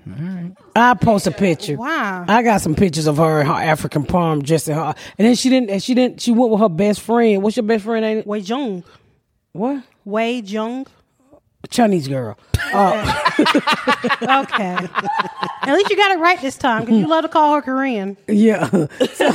I 0.76 0.96
post 0.96 1.28
a 1.28 1.32
picture. 1.32 1.76
Wow. 1.78 2.26
I 2.28 2.42
got 2.42 2.62
some 2.62 2.74
pictures 2.74 3.06
of 3.06 3.18
her 3.18 3.42
in 3.42 3.46
her 3.48 3.54
African 3.54 4.06
palm 4.06 4.42
dress 4.42 4.68
in 4.68 4.74
her. 4.76 4.96
And 5.20 5.28
then 5.28 5.36
she 5.36 5.50
didn't. 5.50 5.70
And 5.70 5.82
she 5.84 5.94
didn't. 5.94 6.20
She 6.20 6.32
went 6.32 6.52
with 6.52 6.62
her 6.62 6.70
best 6.70 7.02
friend. 7.02 7.44
What's 7.44 7.58
your 7.58 7.64
best 7.64 7.84
friend 7.84 8.02
name? 8.04 8.24
Wei 8.26 8.40
Jung, 8.40 8.84
What? 9.52 9.84
Wei 10.04 10.40
Jung. 10.40 10.88
Chinese 11.70 12.08
girl. 12.08 12.38
Okay, 12.74 14.76
at 14.76 15.74
least 15.74 15.90
you 15.90 15.98
got 15.98 16.12
it 16.12 16.20
right 16.20 16.40
this 16.42 16.58
time 16.58 16.82
because 16.86 17.00
you 17.00 17.08
love 17.08 17.24
to 17.24 17.30
call 17.30 17.56
her 17.56 17.62
Korean. 17.62 18.18
Yeah. 18.28 18.68
So, 19.14 19.32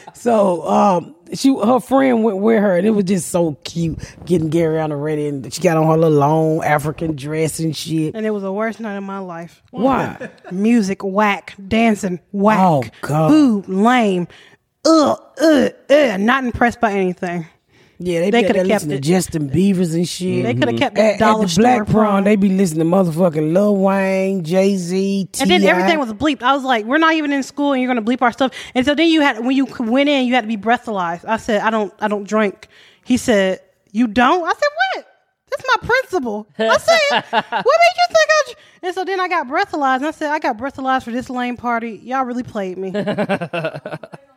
so, 0.14 0.68
um, 0.68 1.14
she 1.34 1.54
her 1.56 1.80
friend 1.80 2.24
went 2.24 2.38
with 2.38 2.60
her, 2.60 2.76
and 2.76 2.86
it 2.86 2.90
was 2.90 3.04
just 3.04 3.30
so 3.30 3.54
cute 3.64 3.98
getting 4.24 4.48
Gary 4.48 4.80
on 4.80 4.90
the 4.90 4.96
ready, 4.96 5.26
and 5.28 5.52
she 5.52 5.60
got 5.62 5.76
on 5.76 5.86
her 5.86 5.96
little 5.96 6.18
long 6.18 6.64
African 6.64 7.16
dress 7.16 7.58
and 7.60 7.76
shit. 7.76 8.14
And 8.14 8.26
it 8.26 8.30
was 8.30 8.42
the 8.42 8.52
worst 8.52 8.80
night 8.80 8.96
of 8.96 9.04
my 9.04 9.18
life. 9.18 9.62
Why? 9.70 10.30
Music 10.50 11.02
whack, 11.04 11.54
dancing 11.68 12.20
whack, 12.32 12.58
Oh, 12.60 12.82
God. 13.02 13.30
food 13.30 13.68
lame, 13.68 14.26
ugh, 14.84 15.20
ugh, 15.40 15.72
ugh. 15.90 16.20
Not 16.20 16.44
impressed 16.44 16.80
by 16.80 16.92
anything. 16.92 17.46
Yeah, 18.04 18.20
they, 18.20 18.30
They 18.30 18.42
coulda 18.42 18.64
there 18.64 18.66
kept 18.66 18.84
it. 18.84 18.88
to 18.88 19.00
Justin 19.00 19.46
Beavers 19.46 19.94
and 19.94 20.04
mm-hmm. 20.04 20.42
shit. 20.42 20.42
They 20.44 20.54
could 20.54 20.68
have 20.70 20.78
kept 20.78 20.98
At, 20.98 21.02
that 21.02 21.14
at 21.14 21.18
dollar 21.20 21.46
the 21.46 21.54
Black 21.56 21.86
Prawn. 21.86 22.24
They 22.24 22.34
be 22.34 22.48
listening 22.48 22.90
to 22.90 22.96
motherfucking 22.96 23.52
Lil 23.52 23.76
Wayne, 23.76 24.42
Jay 24.42 24.76
Z, 24.76 25.28
And 25.40 25.48
then 25.48 25.62
everything 25.62 26.00
was 26.00 26.12
bleeped. 26.12 26.42
I 26.42 26.54
was 26.54 26.64
like, 26.64 26.84
"We're 26.84 26.98
not 26.98 27.14
even 27.14 27.32
in 27.32 27.44
school, 27.44 27.72
and 27.72 27.80
you're 27.80 27.92
going 27.92 28.04
to 28.04 28.10
bleep 28.10 28.20
our 28.22 28.32
stuff." 28.32 28.52
And 28.74 28.84
so 28.84 28.94
then 28.94 29.08
you 29.08 29.20
had 29.20 29.44
when 29.44 29.56
you 29.56 29.66
went 29.78 30.08
in, 30.08 30.26
you 30.26 30.34
had 30.34 30.40
to 30.40 30.48
be 30.48 30.56
breathalyzed. 30.56 31.24
I 31.26 31.36
said, 31.36 31.60
"I 31.60 31.70
don't, 31.70 31.94
I 32.00 32.08
don't 32.08 32.26
drink." 32.26 32.68
He 33.04 33.16
said, 33.16 33.60
"You 33.92 34.08
don't?" 34.08 34.42
I 34.44 34.52
said, 34.52 34.68
"What?" 34.94 35.08
That's 35.50 35.64
my 35.68 35.86
principal. 35.86 36.48
I 36.58 36.78
said, 36.78 37.24
"What 37.30 37.42
made 37.42 37.52
you 37.52 38.06
think 38.08 38.18
I?" 38.18 38.42
dr-" 38.46 38.58
And 38.82 38.94
so 38.96 39.04
then 39.04 39.20
I 39.20 39.28
got 39.28 39.46
breathalyzed, 39.46 39.96
and 39.98 40.06
I 40.06 40.10
said, 40.10 40.30
"I 40.32 40.40
got 40.40 40.58
breathalyzed 40.58 41.04
for 41.04 41.12
this 41.12 41.30
lame 41.30 41.56
party. 41.56 42.00
Y'all 42.02 42.24
really 42.24 42.42
played 42.42 42.78
me." 42.78 42.90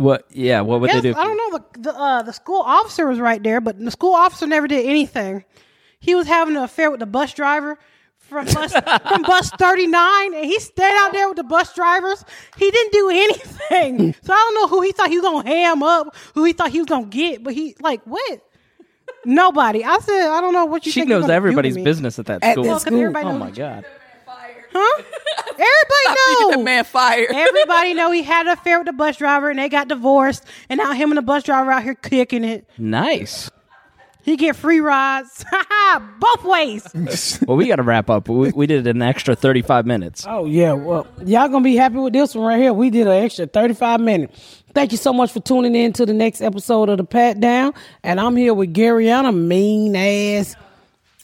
What? 0.00 0.24
Yeah. 0.30 0.62
What 0.62 0.80
would 0.80 0.90
Yes, 0.90 1.02
they 1.02 1.12
do? 1.12 1.18
I 1.18 1.24
don't 1.24 1.36
know. 1.36 1.58
The 1.58 1.80
the, 1.80 1.94
uh, 1.98 2.22
the 2.22 2.32
school 2.32 2.62
officer 2.62 3.06
was 3.06 3.18
right 3.20 3.42
there, 3.42 3.60
but 3.60 3.78
the 3.78 3.90
school 3.90 4.14
officer 4.14 4.46
never 4.46 4.66
did 4.66 4.86
anything. 4.86 5.44
He 6.00 6.14
was 6.14 6.26
having 6.26 6.56
an 6.56 6.62
affair 6.62 6.90
with 6.90 7.00
the 7.00 7.06
bus 7.06 7.34
driver 7.34 7.78
from 8.18 8.46
bus 8.46 8.72
from 8.72 9.22
bus 9.22 9.50
thirty 9.58 9.86
nine, 9.86 10.32
and 10.34 10.44
he 10.46 10.58
stayed 10.58 10.94
out 10.96 11.12
there 11.12 11.28
with 11.28 11.36
the 11.36 11.44
bus 11.44 11.74
drivers. 11.74 12.24
He 12.56 12.70
didn't 12.70 12.92
do 12.92 13.10
anything. 13.10 14.14
So 14.24 14.32
I 14.32 14.36
don't 14.36 14.54
know 14.54 14.68
who 14.68 14.82
he 14.82 14.92
thought 14.92 15.08
he 15.10 15.18
was 15.18 15.24
gonna 15.24 15.46
ham 15.48 15.82
up, 15.82 16.16
who 16.34 16.44
he 16.44 16.52
thought 16.54 16.70
he 16.70 16.78
was 16.78 16.86
gonna 16.88 17.06
get, 17.06 17.44
but 17.44 17.52
he 17.52 17.76
like 17.80 18.00
what? 18.04 18.40
Nobody. 19.26 19.84
I 19.84 19.98
said 19.98 20.28
I 20.30 20.40
don't 20.40 20.54
know 20.54 20.64
what 20.64 20.86
you. 20.86 20.92
She 20.92 21.00
think 21.00 21.10
you're 21.10 21.18
knows 21.18 21.24
gonna 21.24 21.32
do 21.32 21.32
to 21.32 21.36
everybody's 21.36 21.76
me. 21.76 21.84
business 21.84 22.18
at 22.18 22.26
that 22.26 22.42
At 22.42 22.52
school. 22.52 22.64
that 22.64 22.68
Well, 22.70 22.76
'cause 22.78 22.82
school. 22.86 22.98
everybody 23.00 23.26
oh 23.26 23.30
knows 23.32 23.38
my 23.40 23.46
what- 23.46 23.54
god. 23.54 23.84
Huh? 24.72 25.02
You 25.58 25.66
get 25.66 25.66
Everybody 26.38 26.56
that 26.56 26.64
man 26.64 26.84
fired. 26.84 27.30
Everybody 27.32 27.92
know 27.94 28.10
he 28.12 28.22
had 28.22 28.46
an 28.46 28.52
affair 28.52 28.78
with 28.78 28.86
the 28.86 28.92
bus 28.94 29.16
driver, 29.18 29.50
and 29.50 29.58
they 29.58 29.68
got 29.68 29.88
divorced, 29.88 30.44
and 30.70 30.78
now 30.78 30.92
him 30.92 31.10
and 31.10 31.18
the 31.18 31.22
bus 31.22 31.42
driver 31.42 31.70
out 31.70 31.82
here 31.82 31.94
kicking 31.94 32.44
it. 32.44 32.66
Nice. 32.78 33.50
He 34.22 34.36
get 34.36 34.56
free 34.56 34.80
rides. 34.80 35.44
Both 36.18 36.44
ways. 36.44 37.38
well, 37.46 37.56
we 37.56 37.66
got 37.66 37.76
to 37.76 37.82
wrap 37.82 38.08
up. 38.10 38.28
We, 38.28 38.50
we 38.52 38.66
did 38.66 38.86
an 38.86 39.02
extra 39.02 39.34
35 39.34 39.86
minutes. 39.86 40.24
Oh 40.28 40.44
yeah, 40.46 40.72
well, 40.72 41.06
y'all 41.24 41.48
gonna 41.48 41.64
be 41.64 41.76
happy 41.76 41.96
with 41.96 42.12
this 42.12 42.34
one 42.34 42.46
right 42.46 42.60
here. 42.60 42.72
We 42.72 42.90
did 42.90 43.06
an 43.06 43.22
extra 43.24 43.46
thirty-five 43.46 44.00
minutes. 44.00 44.62
Thank 44.74 44.92
you 44.92 44.98
so 44.98 45.12
much 45.12 45.32
for 45.32 45.40
tuning 45.40 45.74
in 45.74 45.92
to 45.94 46.06
the 46.06 46.12
next 46.12 46.42
episode 46.42 46.88
of 46.90 46.98
the 46.98 47.04
Pat 47.04 47.40
Down, 47.40 47.74
and 48.02 48.20
I'm 48.20 48.36
here 48.36 48.54
with 48.54 48.72
Garrianna, 48.74 49.34
mean 49.36 49.96
ass 49.96 50.54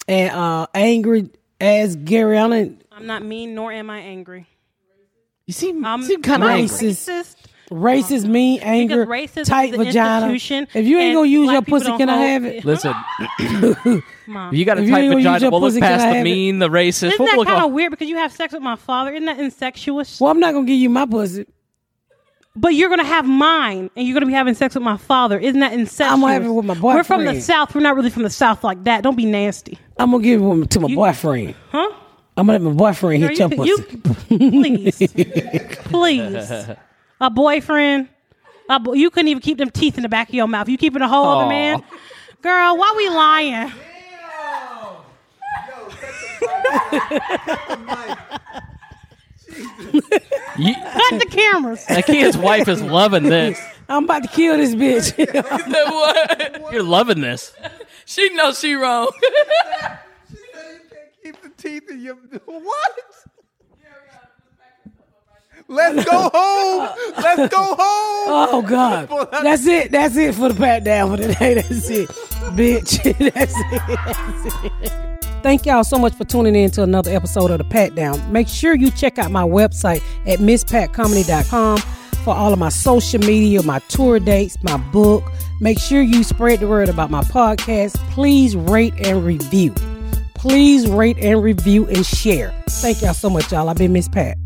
and 0.09 0.35
uh 0.35 0.67
angry 0.75 1.29
ass 1.61 1.97
Garrianna, 1.97 2.77
I'm 2.97 3.07
not 3.07 3.23
mean, 3.23 3.55
nor 3.55 3.71
am 3.73 3.91
I 3.91 3.99
angry. 3.99 4.47
You 5.47 5.53
seem, 5.53 5.85
I'm 5.85 6.03
seem 6.03 6.23
kind 6.23 6.43
of 6.43 6.49
not 6.49 6.59
angry. 6.59 6.77
racist. 6.77 7.09
racist. 7.09 7.37
racist, 7.71 8.25
mean, 8.27 8.61
anger, 8.63 9.07
racism 9.07 9.45
tight 9.45 9.75
is 9.75 9.77
vagina. 9.77 10.33
If 10.33 10.87
you 10.87 10.99
ain't 10.99 11.15
gonna 11.15 11.29
use 11.29 11.53
your 11.53 11.63
pussy, 11.63 11.95
can 11.97 12.09
I 12.09 12.17
have 12.17 12.45
it? 12.47 12.65
Listen, 12.65 12.95
Mom. 14.27 14.55
you 14.55 14.65
got 14.65 14.79
a 14.79 14.81
tight 14.81 14.91
gonna 14.91 15.05
use 15.05 15.15
vagina. 15.17 15.41
your 15.41 15.51
We'll 15.51 15.61
look 15.61 15.69
pussy, 15.73 15.81
can 15.81 15.91
past 15.91 16.03
the 16.03 16.07
have 16.07 16.17
it? 16.17 16.25
mean, 16.25 16.59
the 16.59 16.69
racist. 16.69 17.09
Isn't 17.09 17.19
We'll 17.19 17.29
that 17.29 17.37
look 17.37 17.47
kind 17.49 17.65
of 17.65 17.73
weird 17.73 17.91
because 17.91 18.09
you 18.09 18.17
have 18.17 18.33
sex 18.33 18.55
with 18.55 18.63
my 18.63 18.77
father? 18.77 19.13
Isn't 19.13 19.27
that 19.27 19.39
incestuous? 19.39 20.21
Well, 20.21 20.31
I'm 20.31 20.41
not 20.41 20.55
gonna 20.55 20.67
give 20.67 20.79
you 20.79 20.89
my 20.89 21.05
pussy. 21.05 21.47
But 22.57 22.69
you're 22.69 22.89
gonna 22.89 23.05
have 23.05 23.27
mine, 23.27 23.91
and 23.95 24.07
you're 24.09 24.15
gonna 24.15 24.25
be 24.27 24.33
having 24.33 24.55
sex 24.55 24.75
with 24.75 24.83
my 24.83 24.97
father. 24.97 25.39
Isn't 25.39 25.61
that 25.61 25.75
incestuous? 25.75 26.13
I'm 26.13 26.21
gonna 26.23 26.33
have 26.33 26.45
it 26.47 26.49
with 26.49 26.65
my 26.65 26.73
boyfriend. 26.73 26.97
We're 26.97 27.05
from 27.05 27.25
the 27.27 27.41
south. 27.43 27.75
We're 27.75 27.83
not 27.83 27.95
really 27.95 28.09
from 28.11 28.23
the 28.23 28.31
south 28.31 28.65
like 28.65 28.83
that. 28.85 29.03
Don't 29.03 29.17
be 29.17 29.27
nasty, 29.27 29.79
I'm 29.99 30.11
gonna 30.11 30.25
give 30.25 30.43
it 30.43 30.71
to 30.71 30.81
my 30.81 30.95
boyfriend. 30.95 31.55
huh? 31.71 31.93
I'm 32.37 32.47
gonna 32.47 32.59
let 32.59 32.63
my 32.63 32.73
boyfriend 32.73 33.21
Girl, 33.23 33.29
hit 33.31 33.39
your 33.39 33.65
you, 33.67 33.79
pussy. 33.79 34.35
you, 34.35 34.39
please, 34.39 34.99
please, 35.85 36.51
a 37.21 37.31
boyfriend. 37.31 38.09
A 38.69 38.81
bo- 38.81 38.95
you 38.95 39.11
couldn't 39.11 39.29
even 39.29 39.41
keep 39.41 39.59
them 39.59 39.71
teeth 39.71 39.97
in 39.97 40.03
the 40.03 40.09
back 40.09 40.29
of 40.29 40.35
your 40.35 40.49
mouth. 40.49 40.69
You 40.69 40.77
keeping 40.77 41.01
a 41.01 41.09
whole 41.09 41.25
other 41.25 41.45
Aw. 41.45 41.49
man, 41.49 41.83
girl. 42.43 42.77
Why 42.77 42.95
we 42.97 43.09
lying? 43.09 43.73
You, 50.59 50.75
Cut 50.75 51.21
the 51.21 51.27
cameras. 51.31 51.85
Akia's 51.91 52.37
wife 52.37 52.69
is 52.69 52.83
loving 52.83 53.25
this. 53.25 53.61
I'm 53.89 54.05
about 54.05 54.23
to 54.25 54.29
kill 54.29 54.57
this 54.57 54.75
bitch. 54.75 55.17
what? 55.91 56.73
You're 56.73 56.83
loving 56.83 57.21
this. 57.21 57.55
She 58.05 58.29
knows 58.35 58.59
she 58.59 58.75
wrong. 58.75 59.11
Teeth 61.67 61.91
in 61.91 62.01
your 62.01 62.15
what? 62.45 62.93
Let's 65.67 66.09
go 66.09 66.31
home. 66.33 66.89
Let's 67.17 67.53
go 67.53 67.65
home. 67.65 67.77
oh 67.79 68.65
God, 68.65 69.09
that's 69.43 69.67
it. 69.67 69.91
That's 69.91 70.17
it 70.17 70.37
for 70.37 70.49
the 70.51 70.55
pat 70.55 70.85
down 70.85 71.11
for 71.11 71.17
today. 71.17 71.55
That's 71.61 71.91
it, 71.91 72.09
bitch. 72.55 73.03
That's 73.33 73.55
it. 73.57 73.99
That's 74.05 74.65
it. 74.65 75.43
Thank 75.43 75.67
y'all 75.67 75.83
so 75.83 75.99
much 75.99 76.15
for 76.15 76.25
tuning 76.25 76.55
in 76.55 76.71
to 76.73 76.85
another 76.85 77.13
episode 77.13 77.51
of 77.51 77.59
the 77.59 77.65
Pat 77.65 77.97
Down. 77.97 78.33
Make 78.33 78.47
sure 78.47 78.77
you 78.77 78.93
check 78.93 79.19
out 79.19 79.33
my 79.33 79.43
website 79.43 80.03
at 80.25 80.39
MsPatComedy.com 80.39 81.79
for 82.25 82.35
all 82.35 82.53
of 82.53 82.61
my 82.61 82.69
social 82.69 83.21
media, 83.21 83.61
my 83.65 83.81
tour 83.89 84.21
dates, 84.21 84.57
my 84.63 84.77
book. 84.77 85.25
Make 85.61 85.81
sure 85.81 86.01
you 86.01 86.23
spread 86.23 86.61
the 86.61 86.69
word 86.69 86.89
about 86.89 87.11
my 87.11 87.23
podcast. 87.23 87.97
Please 88.11 88.55
rate 88.55 88.95
and 88.99 89.25
review. 89.25 89.75
Please 90.47 90.89
rate 90.89 91.19
and 91.19 91.43
review 91.43 91.89
and 91.89 92.07
share. 92.07 92.55
Thank 92.69 93.03
y'all 93.03 93.15
so 93.15 93.29
much, 93.29 93.51
y'all. 93.51 93.69
I've 93.69 93.79
been 93.79 93.93
Miss 93.93 94.09
Pat. 94.09 94.46